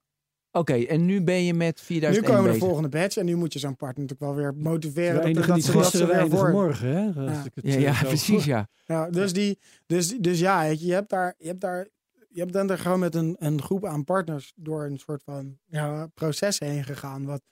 Oké, 0.51 0.73
en 0.75 1.05
nu 1.05 1.23
ben 1.23 1.45
je 1.45 1.55
met 1.55 1.77
nu 1.79 1.85
4001 1.85 2.25
komen 2.35 2.53
we 2.53 2.59
de 2.59 2.65
volgende 2.65 2.89
batch. 2.89 3.17
En 3.17 3.25
nu 3.25 3.37
moet 3.37 3.53
je 3.53 3.59
zo'n 3.59 3.77
partner 3.77 4.07
natuurlijk 4.07 4.31
wel 4.31 4.43
weer 4.45 4.55
motiveren. 4.63 5.35
Dat, 5.35 5.47
dat, 5.47 5.63
ze, 5.63 5.73
dat 5.73 5.91
ze 5.91 6.07
weer 6.07 6.29
voor. 6.29 6.51
morgen. 6.51 6.89
Hè? 6.89 7.07
Als 7.07 7.31
Ja. 7.37 7.45
ik 7.45 7.53
het, 7.55 7.75
Ja, 7.81 8.03
precies, 8.03 8.45
ja. 8.45 8.69
Ja, 8.85 9.11
dus, 9.11 9.33
die, 9.33 9.59
dus, 9.87 10.09
dus 10.19 10.39
ja, 10.39 10.63
je, 10.63 10.93
hebt 10.93 11.11
daar, 11.11 11.35
je 11.39 11.47
hebt 11.47 11.61
daar, 11.61 11.89
je 12.29 12.41
hebt 12.41 12.53
dan 12.53 12.71
er 12.71 12.79
gewoon 12.79 12.99
met 12.99 13.15
een, 13.15 13.37
een 13.39 13.63
groep 13.63 13.87
aan 13.87 14.05
partners 14.05 14.53
door 14.57 14.85
een 14.85 14.99
soort 14.99 15.23
van 15.23 15.59
ja, 15.67 16.07
proces 16.15 16.59
heen 16.59 16.85
gegaan. 16.85 17.25
Wat, 17.25 17.43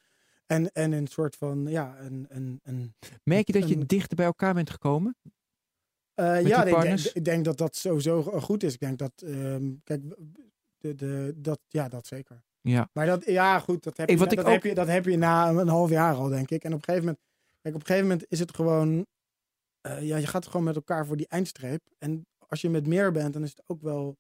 en, 0.47 0.73
en 0.73 0.93
een 0.93 1.07
soort 1.07 1.37
van, 1.37 1.67
ja, 1.69 1.97
een, 2.01 2.27
een, 2.29 2.61
een 2.63 2.95
Merk 3.25 3.47
je 3.47 3.53
dat 3.61 3.69
je 3.69 3.87
dichter 3.87 4.17
bij 4.17 4.27
elkaar 4.27 4.55
bent 4.55 4.71
gekomen? 4.71 5.17
Eh, 6.17 6.47
ja, 6.47 6.59
ik 6.59 6.65
denk, 6.65 6.77
partners? 6.77 7.13
ik 7.13 7.25
denk 7.25 7.45
dat 7.45 7.59
dat 7.59 7.77
sowieso 7.77 8.23
goed 8.23 8.63
is. 8.63 8.75
Ik 8.75 8.81
denk 8.81 8.99
dat, 8.99 9.13
ehm, 9.17 9.73
kijk, 9.85 10.03
de, 10.79 10.95
de, 10.95 11.33
dat, 11.37 11.61
ja, 11.69 11.89
dat 11.89 12.07
zeker. 12.07 12.43
Ja. 12.61 12.89
Maar 12.93 13.07
dat, 13.07 13.25
ja, 13.25 13.59
goed, 13.59 13.83
dat 13.83 13.97
heb, 13.97 14.09
je, 14.09 14.17
dat, 14.17 14.47
heb 14.47 14.63
je, 14.63 14.75
dat 14.75 14.87
heb 14.87 15.05
je 15.05 15.17
na 15.17 15.49
een 15.49 15.69
half 15.69 15.91
jaar 15.91 16.15
al, 16.15 16.29
denk 16.29 16.51
ik. 16.51 16.65
En 16.65 16.73
op 16.73 16.79
een 16.79 16.85
gegeven 16.85 17.05
moment, 17.05 17.25
kijk, 17.61 17.75
op 17.75 17.81
een 17.81 17.87
gegeven 17.87 18.09
moment 18.09 18.27
is 18.29 18.39
het 18.39 18.55
gewoon, 18.55 19.07
eh, 19.81 20.03
ja, 20.03 20.17
je 20.17 20.27
gaat 20.27 20.47
gewoon 20.47 20.65
met 20.65 20.77
elkaar 20.77 21.07
voor 21.07 21.17
die 21.17 21.29
eindstreep. 21.29 21.81
En 21.99 22.27
als 22.49 22.61
je 22.61 22.71
met 22.71 22.87
meer 22.87 23.13
bent, 23.13 23.33
dan 23.33 23.43
is 23.43 23.51
het 23.51 23.63
ook 23.67 23.83
wel 23.83 24.17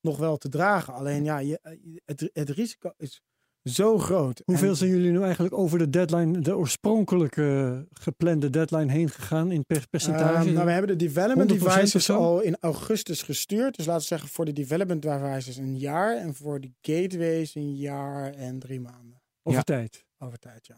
nog 0.00 0.16
wel 0.18 0.36
te 0.36 0.48
dragen. 0.48 0.94
Alleen, 0.94 1.24
ja, 1.24 1.38
je, 1.38 1.58
eh, 1.62 1.78
het, 2.04 2.30
het 2.32 2.50
risico 2.50 2.92
is 2.96 3.22
zo 3.64 3.98
groot. 3.98 4.42
Hoeveel 4.44 4.68
En- 4.68 4.76
zijn 4.76 4.90
jullie 4.90 5.10
nu 5.10 5.22
eigenlijk 5.22 5.54
over 5.54 5.78
de 5.78 5.90
deadline, 5.90 6.40
de 6.40 6.56
oorspronkelijke 6.56 7.86
geplande 7.92 8.50
deadline 8.50 8.92
heen 8.92 9.10
gegaan 9.10 9.50
in 9.52 9.64
per 9.66 9.88
percentage? 9.88 10.44
Ehm, 10.46 10.52
nou, 10.52 10.66
we 10.66 10.72
hebben 10.72 10.98
de 10.98 11.04
development 11.04 11.50
100% 11.50 11.62
of 11.66 11.74
devices 11.74 12.10
al 12.10 12.40
in 12.40 12.56
augustus 12.60 13.22
gestuurd. 13.22 13.76
Dus 13.76 13.86
laten 13.86 14.00
we 14.02 14.06
zeggen 14.08 14.28
voor 14.28 14.44
de 14.44 14.52
development 14.52 15.02
devices 15.02 15.56
een 15.56 15.78
jaar. 15.78 16.16
En 16.16 16.34
voor 16.34 16.60
de 16.60 16.72
gateways 16.80 17.54
een 17.54 17.76
jaar 17.76 18.32
en 18.34 18.58
drie 18.58 18.80
maanden. 18.80 19.20
Over 19.42 19.58
Ja. 19.58 19.62
tijd. 19.64 20.04
Over 20.18 20.38
tijd, 20.38 20.66
ja. 20.66 20.76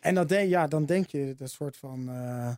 En 0.00 0.14
dan 0.14 0.26
denk, 0.26 0.48
ja, 0.48 0.66
dan 0.66 0.86
denk 0.86 1.06
je 1.06 1.34
dat 1.36 1.50
soort 1.50 1.76
van... 1.76 2.08
eh, 2.08 2.52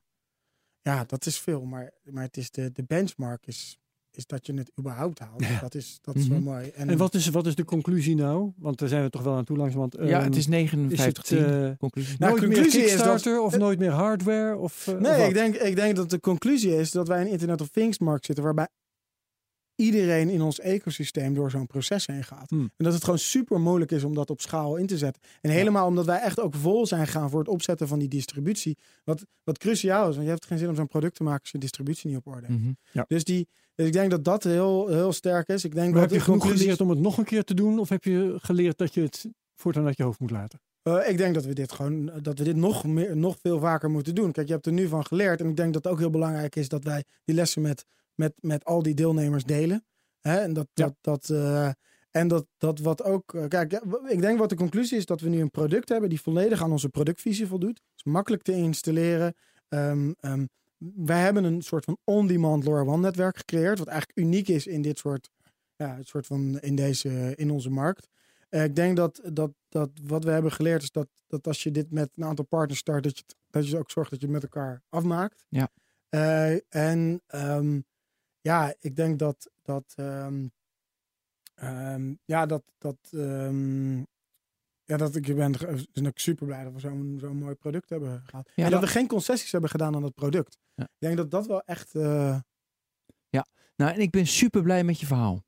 ja, 0.83 1.05
dat 1.05 1.27
is 1.27 1.39
veel. 1.39 1.65
Maar, 1.65 1.91
maar 2.05 2.23
het 2.23 2.37
is 2.37 2.51
de, 2.51 2.73
de 2.73 2.83
benchmark 2.83 3.47
is 3.47 3.79
is 4.17 4.27
dat 4.27 4.47
je 4.47 4.55
het 4.55 4.71
überhaupt 4.79 5.19
haalt. 5.19 5.45
Ja. 5.45 5.61
Dat 5.61 5.75
is, 5.75 5.99
dat 6.03 6.15
is 6.17 6.23
Mhm. 6.29 6.33
wel 6.33 6.41
mooi. 6.55 6.69
En, 6.69 6.89
En 6.89 6.97
wat 6.97 7.15
is, 7.15 7.29
wat 7.29 7.47
is 7.47 7.55
de 7.55 7.65
conclusie 7.65 8.15
nou? 8.15 8.53
Want 8.59 8.79
daar 8.79 8.89
zijn 8.89 9.03
we 9.03 9.11
toch 9.11 9.23
wel 9.23 9.35
aan 9.35 9.45
toe 9.45 9.57
langs. 9.57 9.75
Want, 9.75 9.97
ja, 10.01 10.05
ehm, 10.05 10.25
het 10.25 10.37
is 10.37 10.47
59 10.47 11.23
is 11.25 11.31
het, 11.31 11.49
eh, 11.49 11.71
conclusie. 11.79 12.17
Nou, 12.19 12.31
nooit 12.31 12.43
meer 12.47 12.53
conclusie 12.53 12.81
is 12.85 12.91
dat- 12.97 13.07
Kickstarter 13.07 13.41
of 13.43 13.59
nooit 13.59 13.79
meer 13.79 13.91
hardware? 13.91 14.57
Of, 14.57 14.87
eh, 14.87 14.95
of 14.95 15.01
Nee, 15.01 15.29
ik 15.29 15.35
denk, 15.35 15.55
ik 15.57 15.77
denk 15.77 15.97
dat 15.97 16.11
de 16.11 16.21
conclusie 16.21 16.77
is 16.77 16.91
dat 16.91 17.09
wij 17.09 17.21
in 17.21 17.27
een 17.27 17.33
Internet 17.33 17.61
of 17.61 17.69
Things 17.69 17.99
markt 17.99 18.27
zitten 18.27 18.45
waarbij 18.45 18.69
iedereen 19.77 20.29
in 20.29 20.43
ons 20.43 20.61
ecosysteem 20.61 21.35
door 21.35 21.51
zo'n 21.51 21.67
proces 21.67 22.07
heen 22.07 22.25
gaat. 22.25 22.51
Hmm. 22.51 22.71
En 22.77 22.85
dat 22.85 22.93
het 22.93 23.05
gewoon 23.05 23.19
super 23.19 23.61
moeilijk 23.61 23.91
is 23.91 24.05
om 24.05 24.15
dat 24.15 24.31
op 24.31 24.41
schaal 24.41 24.77
in 24.77 24.87
te 24.87 24.99
zetten. 24.99 25.23
En 25.41 25.51
helemaal 25.51 25.87
omdat 25.87 26.05
wij 26.07 26.21
echt 26.21 26.41
ook 26.41 26.55
vol 26.55 26.87
zijn 26.87 27.07
gaan 27.07 27.31
voor 27.31 27.39
het 27.39 27.49
opzetten 27.49 27.89
van 27.89 27.99
die 27.99 28.09
distributie. 28.09 28.77
Wat, 29.05 29.25
wat 29.45 29.59
cruciaal 29.59 30.09
is, 30.09 30.15
want 30.15 30.27
je 30.27 30.33
hebt 30.33 30.47
geen 30.47 30.59
zin 30.59 30.69
om 30.69 30.75
zo'n 30.75 30.87
product 30.89 31.17
te 31.17 31.23
maken 31.23 31.41
als 31.41 31.51
je 31.51 31.59
distributie 31.59 32.09
niet 32.09 32.19
op 32.19 32.27
orde 32.27 32.47
hebt. 32.47 32.61
Mhm. 32.61 33.03
Dus, 33.07 33.25
die, 33.25 33.49
dus 33.75 33.87
ik 33.87 33.93
denk 33.93 34.11
dat 34.11 34.25
dat 34.25 34.45
heel, 34.45 34.89
heel 34.89 35.13
sterk 35.13 35.49
is. 35.49 35.65
Ik 35.65 35.75
denk 35.75 35.93
Maar 35.93 36.01
dat 36.01 36.11
heb 36.11 36.19
je 36.19 36.25
genoeg 36.25 36.39
conclusies- 36.39 36.63
geleerd 36.63 36.81
om 36.81 36.91
het 36.91 36.99
nog 36.99 37.19
een 37.19 37.25
keer 37.25 37.45
te 37.45 37.55
doen? 37.55 37.79
Of 37.79 37.89
heb 37.89 38.05
je 38.05 38.37
geleerd 38.43 38.79
dat 38.79 38.95
je 38.95 39.01
het 39.01 39.27
voortaan 39.55 39.87
uit 39.87 39.97
je 39.97 40.03
hoofd 40.03 40.21
moet 40.21 40.31
laten? 40.31 40.61
Eh, 40.83 41.09
ik 41.09 41.17
denk 41.17 41.35
dat 41.35 41.45
we 41.45 41.53
dit 41.53 41.73
gewoon 41.73 42.11
dat 42.23 42.39
we 42.39 42.45
dit 42.45 42.57
nog, 42.57 42.85
meer, 42.87 43.17
nog 43.17 43.37
veel 43.41 43.61
vaker 43.61 43.91
moeten 43.91 44.15
doen. 44.15 44.33
Kijk, 44.33 44.47
je 44.47 44.53
hebt 44.53 44.67
er 44.67 44.73
nu 44.73 44.87
van 44.89 45.07
geleerd. 45.07 45.41
En 45.41 45.49
ik 45.49 45.57
denk 45.57 45.73
dat 45.73 45.85
het 45.85 45.93
ook 45.93 45.99
heel 45.99 46.11
belangrijk 46.11 46.57
is 46.57 46.69
dat 46.69 46.85
wij 46.85 47.05
die 47.25 47.35
lessen 47.35 47.63
met, 47.63 47.85
met, 48.15 48.33
met 48.41 48.65
al 48.65 48.83
die 48.83 48.95
deelnemers 48.95 49.45
delen. 49.45 49.85
Hè? 50.21 50.37
En 50.39 50.53
dat, 50.53 50.69
Ja. 50.75 50.85
dat, 50.85 50.95
dat, 51.01 51.31
eh, 51.39 51.71
en 52.11 52.29
dat, 52.29 52.47
dat 52.59 52.79
wat 52.79 53.03
ook. 53.03 53.35
eh, 53.35 53.49
kijk, 53.49 53.73
ik 54.09 54.21
denk 54.21 54.39
wat 54.39 54.49
de 54.49 54.55
conclusie 54.57 54.97
is 54.99 55.07
dat 55.07 55.21
we 55.21 55.29
nu 55.29 55.41
een 55.41 55.51
product 55.51 55.89
hebben 55.89 56.09
die 56.09 56.21
volledig 56.21 56.63
aan 56.63 56.73
onze 56.73 56.89
productvisie 56.89 57.47
voldoet. 57.47 57.81
is 57.97 58.05
makkelijk 58.05 58.43
te 58.43 58.53
installeren. 58.53 59.35
Ehm, 59.69 60.13
ehm, 60.21 60.47
wij 60.97 61.21
hebben 61.21 61.45
een 61.45 61.63
soort 61.63 61.85
van 61.85 61.99
on-demand 62.05 62.65
LoRaWAN 62.65 63.01
netwerk 63.01 63.37
gecreëerd. 63.37 63.79
Wat 63.79 63.89
eigenlijk 63.89 64.19
uniek 64.19 64.49
is 64.49 64.67
in 64.67 64.83
dit 64.83 64.99
soort. 64.99 65.31
Ja, 65.77 65.97
het 65.97 66.07
soort 66.09 66.27
van 66.27 66.59
in, 66.61 66.75
deze, 66.75 67.33
in 67.37 67.51
onze 67.51 67.71
markt. 67.71 68.09
Eh, 68.49 68.65
ik 68.65 68.77
denk 68.77 68.97
dat, 68.97 69.21
dat, 69.33 69.51
dat 69.69 69.91
wat 70.05 70.25
we 70.25 70.31
hebben 70.31 70.53
geleerd 70.53 70.83
is 70.83 70.91
dat, 70.91 71.09
dat 71.27 71.47
als 71.47 71.63
je 71.63 71.71
dit 71.71 71.91
met 71.91 72.11
een 72.15 72.25
aantal 72.25 72.45
partners 72.45 72.81
start, 72.81 73.03
dat 73.03 73.17
je, 73.17 73.23
het- 73.27 73.37
dat 73.51 73.69
je 73.69 73.79
ook 73.79 73.91
zorgt 73.91 74.11
dat 74.11 74.21
je 74.21 74.27
het 74.27 74.35
met 74.35 74.43
elkaar 74.43 74.83
afmaakt. 74.89 75.45
Ja. 75.49 75.69
En 76.69 77.23
ehm, 77.27 77.81
ja, 78.43 78.75
ik 78.81 78.97
denk 78.97 79.19
dat 79.19 79.51
dat 79.63 79.93
ehm, 79.97 80.47
ehm, 81.55 82.15
ja, 82.25 82.47
dat, 82.47 82.63
dat 82.79 82.97
ehm, 83.11 83.99
ja, 84.85 84.97
dat 84.97 85.15
ik 85.17 85.37
ben 85.37 85.53
dus 85.93 86.07
ook 86.07 86.19
super 86.19 86.47
blij 86.47 86.65
dat 86.65 86.73
we 86.73 86.79
zo'n 86.81 87.17
zo'n 87.21 87.37
mooi 87.37 87.55
product 87.55 87.89
hebben 87.91 88.23
gehad. 88.27 88.51
Ja, 88.55 88.65
en 88.65 88.71
dat 88.71 88.81
dat- 88.81 88.89
we 88.91 88.97
geen 88.97 89.07
concessies 89.07 89.53
hebben 89.53 89.71
gedaan 89.71 89.95
aan 89.95 90.03
het 90.03 90.15
product. 90.15 90.59
Ja. 90.75 90.85
Ik 90.85 90.91
denk 90.99 91.17
dat 91.17 91.31
dat 91.31 91.47
wel 91.47 91.61
echt 91.63 91.95
eh, 91.95 92.39
Nou, 93.77 93.95
en 93.95 94.01
ik 94.01 94.11
ben 94.11 94.27
super 94.27 94.63
blij 94.63 94.85
met 94.85 95.01
je 95.01 95.07
verhaal. 95.07 95.45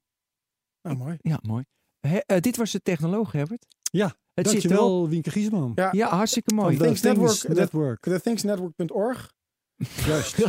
nou, 0.83 0.97
mooi. 0.97 1.17
Ja, 1.21 1.39
mooi. 1.43 1.65
Eh, 2.01 2.41
dit 2.41 2.57
was 2.57 2.71
de 2.71 2.81
technoloog, 2.81 3.33
Herbert. 3.33 3.67
Ja, 3.83 4.17
het. 4.35 4.45
Dankjewel, 4.45 5.09
Wienke 5.09 5.31
Giesman. 5.31 5.73
Ja. 5.75 5.89
Ja, 5.93 6.09
hartstikke 6.09 6.55
mooi. 6.55 6.77
Van 6.77 6.85
Things 6.87 7.01
de 7.01 7.09
Network, 7.09 7.49
Network. 7.49 8.01
TheThingsNetwork.org. 8.01 9.33
Juist. 10.07 10.37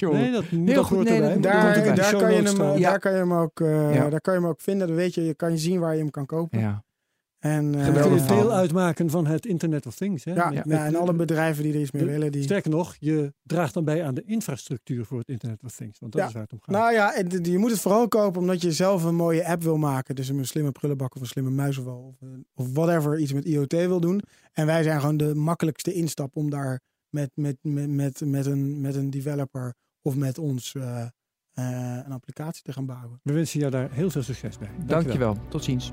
Nee, 0.00 0.30
dat, 0.32 0.44
Heel 0.44 0.74
dat 0.74 0.84
goed, 0.84 1.04
nee, 1.04 1.20
dat- 1.20 1.42
Daar, 1.42 1.62
kan 2.16 2.32
je 2.34 2.42
hem. 2.42 2.78
Ja. 2.78 2.90
daar 2.90 2.98
kan 2.98 3.12
je 3.12 3.18
hem 3.18 3.32
ook, 3.32 3.60
eh, 3.60 3.94
Ja. 3.94 4.08
daar 4.10 4.20
kan 4.20 4.34
je 4.34 4.40
hem 4.40 4.48
ook 4.48 4.60
vinden. 4.60 4.86
Dan 4.86 4.96
weet 4.96 5.14
je, 5.14 5.24
je 5.24 5.34
kan 5.34 5.50
je 5.50 5.58
zien 5.58 5.80
waar 5.80 5.92
je 5.94 6.00
hem 6.00 6.10
kan 6.10 6.26
kopen. 6.26 6.58
Ja. 6.58 6.84
En, 7.38 7.74
eh, 7.74 7.80
Je 7.80 7.84
Geweldig 7.92 8.26
deel 8.26 8.52
uitmaken 8.52 9.10
van 9.10 9.26
het 9.26 9.46
Internet 9.46 9.86
of 9.86 9.94
Things. 9.96 10.24
Hè? 10.24 10.32
ja, 10.34 10.44
Met- 10.48 10.54
ja, 10.54 10.62
met- 10.66 10.78
en 10.78 10.94
alle 10.96 11.12
bedrijven 11.14 11.62
die 11.62 11.72
er 11.74 11.80
iets 11.80 11.90
mee 11.90 12.04
de- 12.04 12.10
willen. 12.10 12.32
Die... 12.32 12.42
Sterker 12.42 12.70
nog, 12.70 12.96
je 12.98 13.32
draagt 13.42 13.74
dan 13.74 13.84
bij 13.84 14.04
aan 14.04 14.14
de 14.14 14.22
infrastructuur 14.26 15.04
voor 15.04 15.18
het 15.18 15.28
Internet 15.28 15.62
of 15.64 15.72
Things. 15.76 15.98
Want 15.98 16.12
dat 16.12 16.20
Ja. 16.20 16.26
is 16.26 16.32
waar 16.32 16.42
het 16.42 16.52
om 16.52 16.58
gaat. 16.62 16.74
Nou 16.74 16.92
ja, 16.92 17.14
en 17.14 17.44
je 17.44 17.58
moet 17.58 17.70
het 17.70 17.80
vooral 17.80 18.08
kopen 18.08 18.40
omdat 18.40 18.62
je 18.62 18.72
zelf 18.72 19.04
een 19.04 19.14
mooie 19.14 19.46
app 19.46 19.62
wil 19.62 19.76
maken. 19.76 20.14
Dus 20.14 20.28
een 20.28 20.46
slimme 20.46 20.72
prullenbak 20.72 21.14
of 21.14 21.20
een 21.20 21.26
slimme 21.26 21.50
muizenval 21.50 21.98
of, 21.98 22.16
eh, 22.22 22.28
of 22.54 22.72
whatever 22.72 23.18
iets 23.18 23.32
met 23.32 23.44
IoT 23.44 23.72
wil 23.72 24.00
doen. 24.00 24.20
En 24.52 24.66
wij 24.66 24.82
zijn 24.82 25.00
gewoon 25.00 25.16
de 25.16 25.34
makkelijkste 25.34 25.92
instap 25.92 26.36
om 26.36 26.50
daar 26.50 26.80
met, 27.10 27.30
met, 27.34 27.56
met, 27.62 27.88
met, 27.88 28.20
met, 28.20 28.46
een, 28.46 28.80
met 28.80 28.94
een 28.94 29.10
developer 29.10 29.74
of 30.02 30.16
met 30.16 30.38
ons 30.38 30.74
eh, 30.74 31.02
eh, 31.02 31.08
een 32.04 32.12
applicatie 32.12 32.62
te 32.62 32.72
gaan 32.72 32.86
bouwen. 32.86 33.20
We 33.22 33.32
wensen 33.32 33.60
jou 33.60 33.72
daar 33.72 33.90
heel 33.90 34.10
veel 34.10 34.22
succes 34.22 34.58
bij. 34.58 34.70
Dankjewel. 34.86 35.36
Tot 35.48 35.64
ziens. 35.64 35.92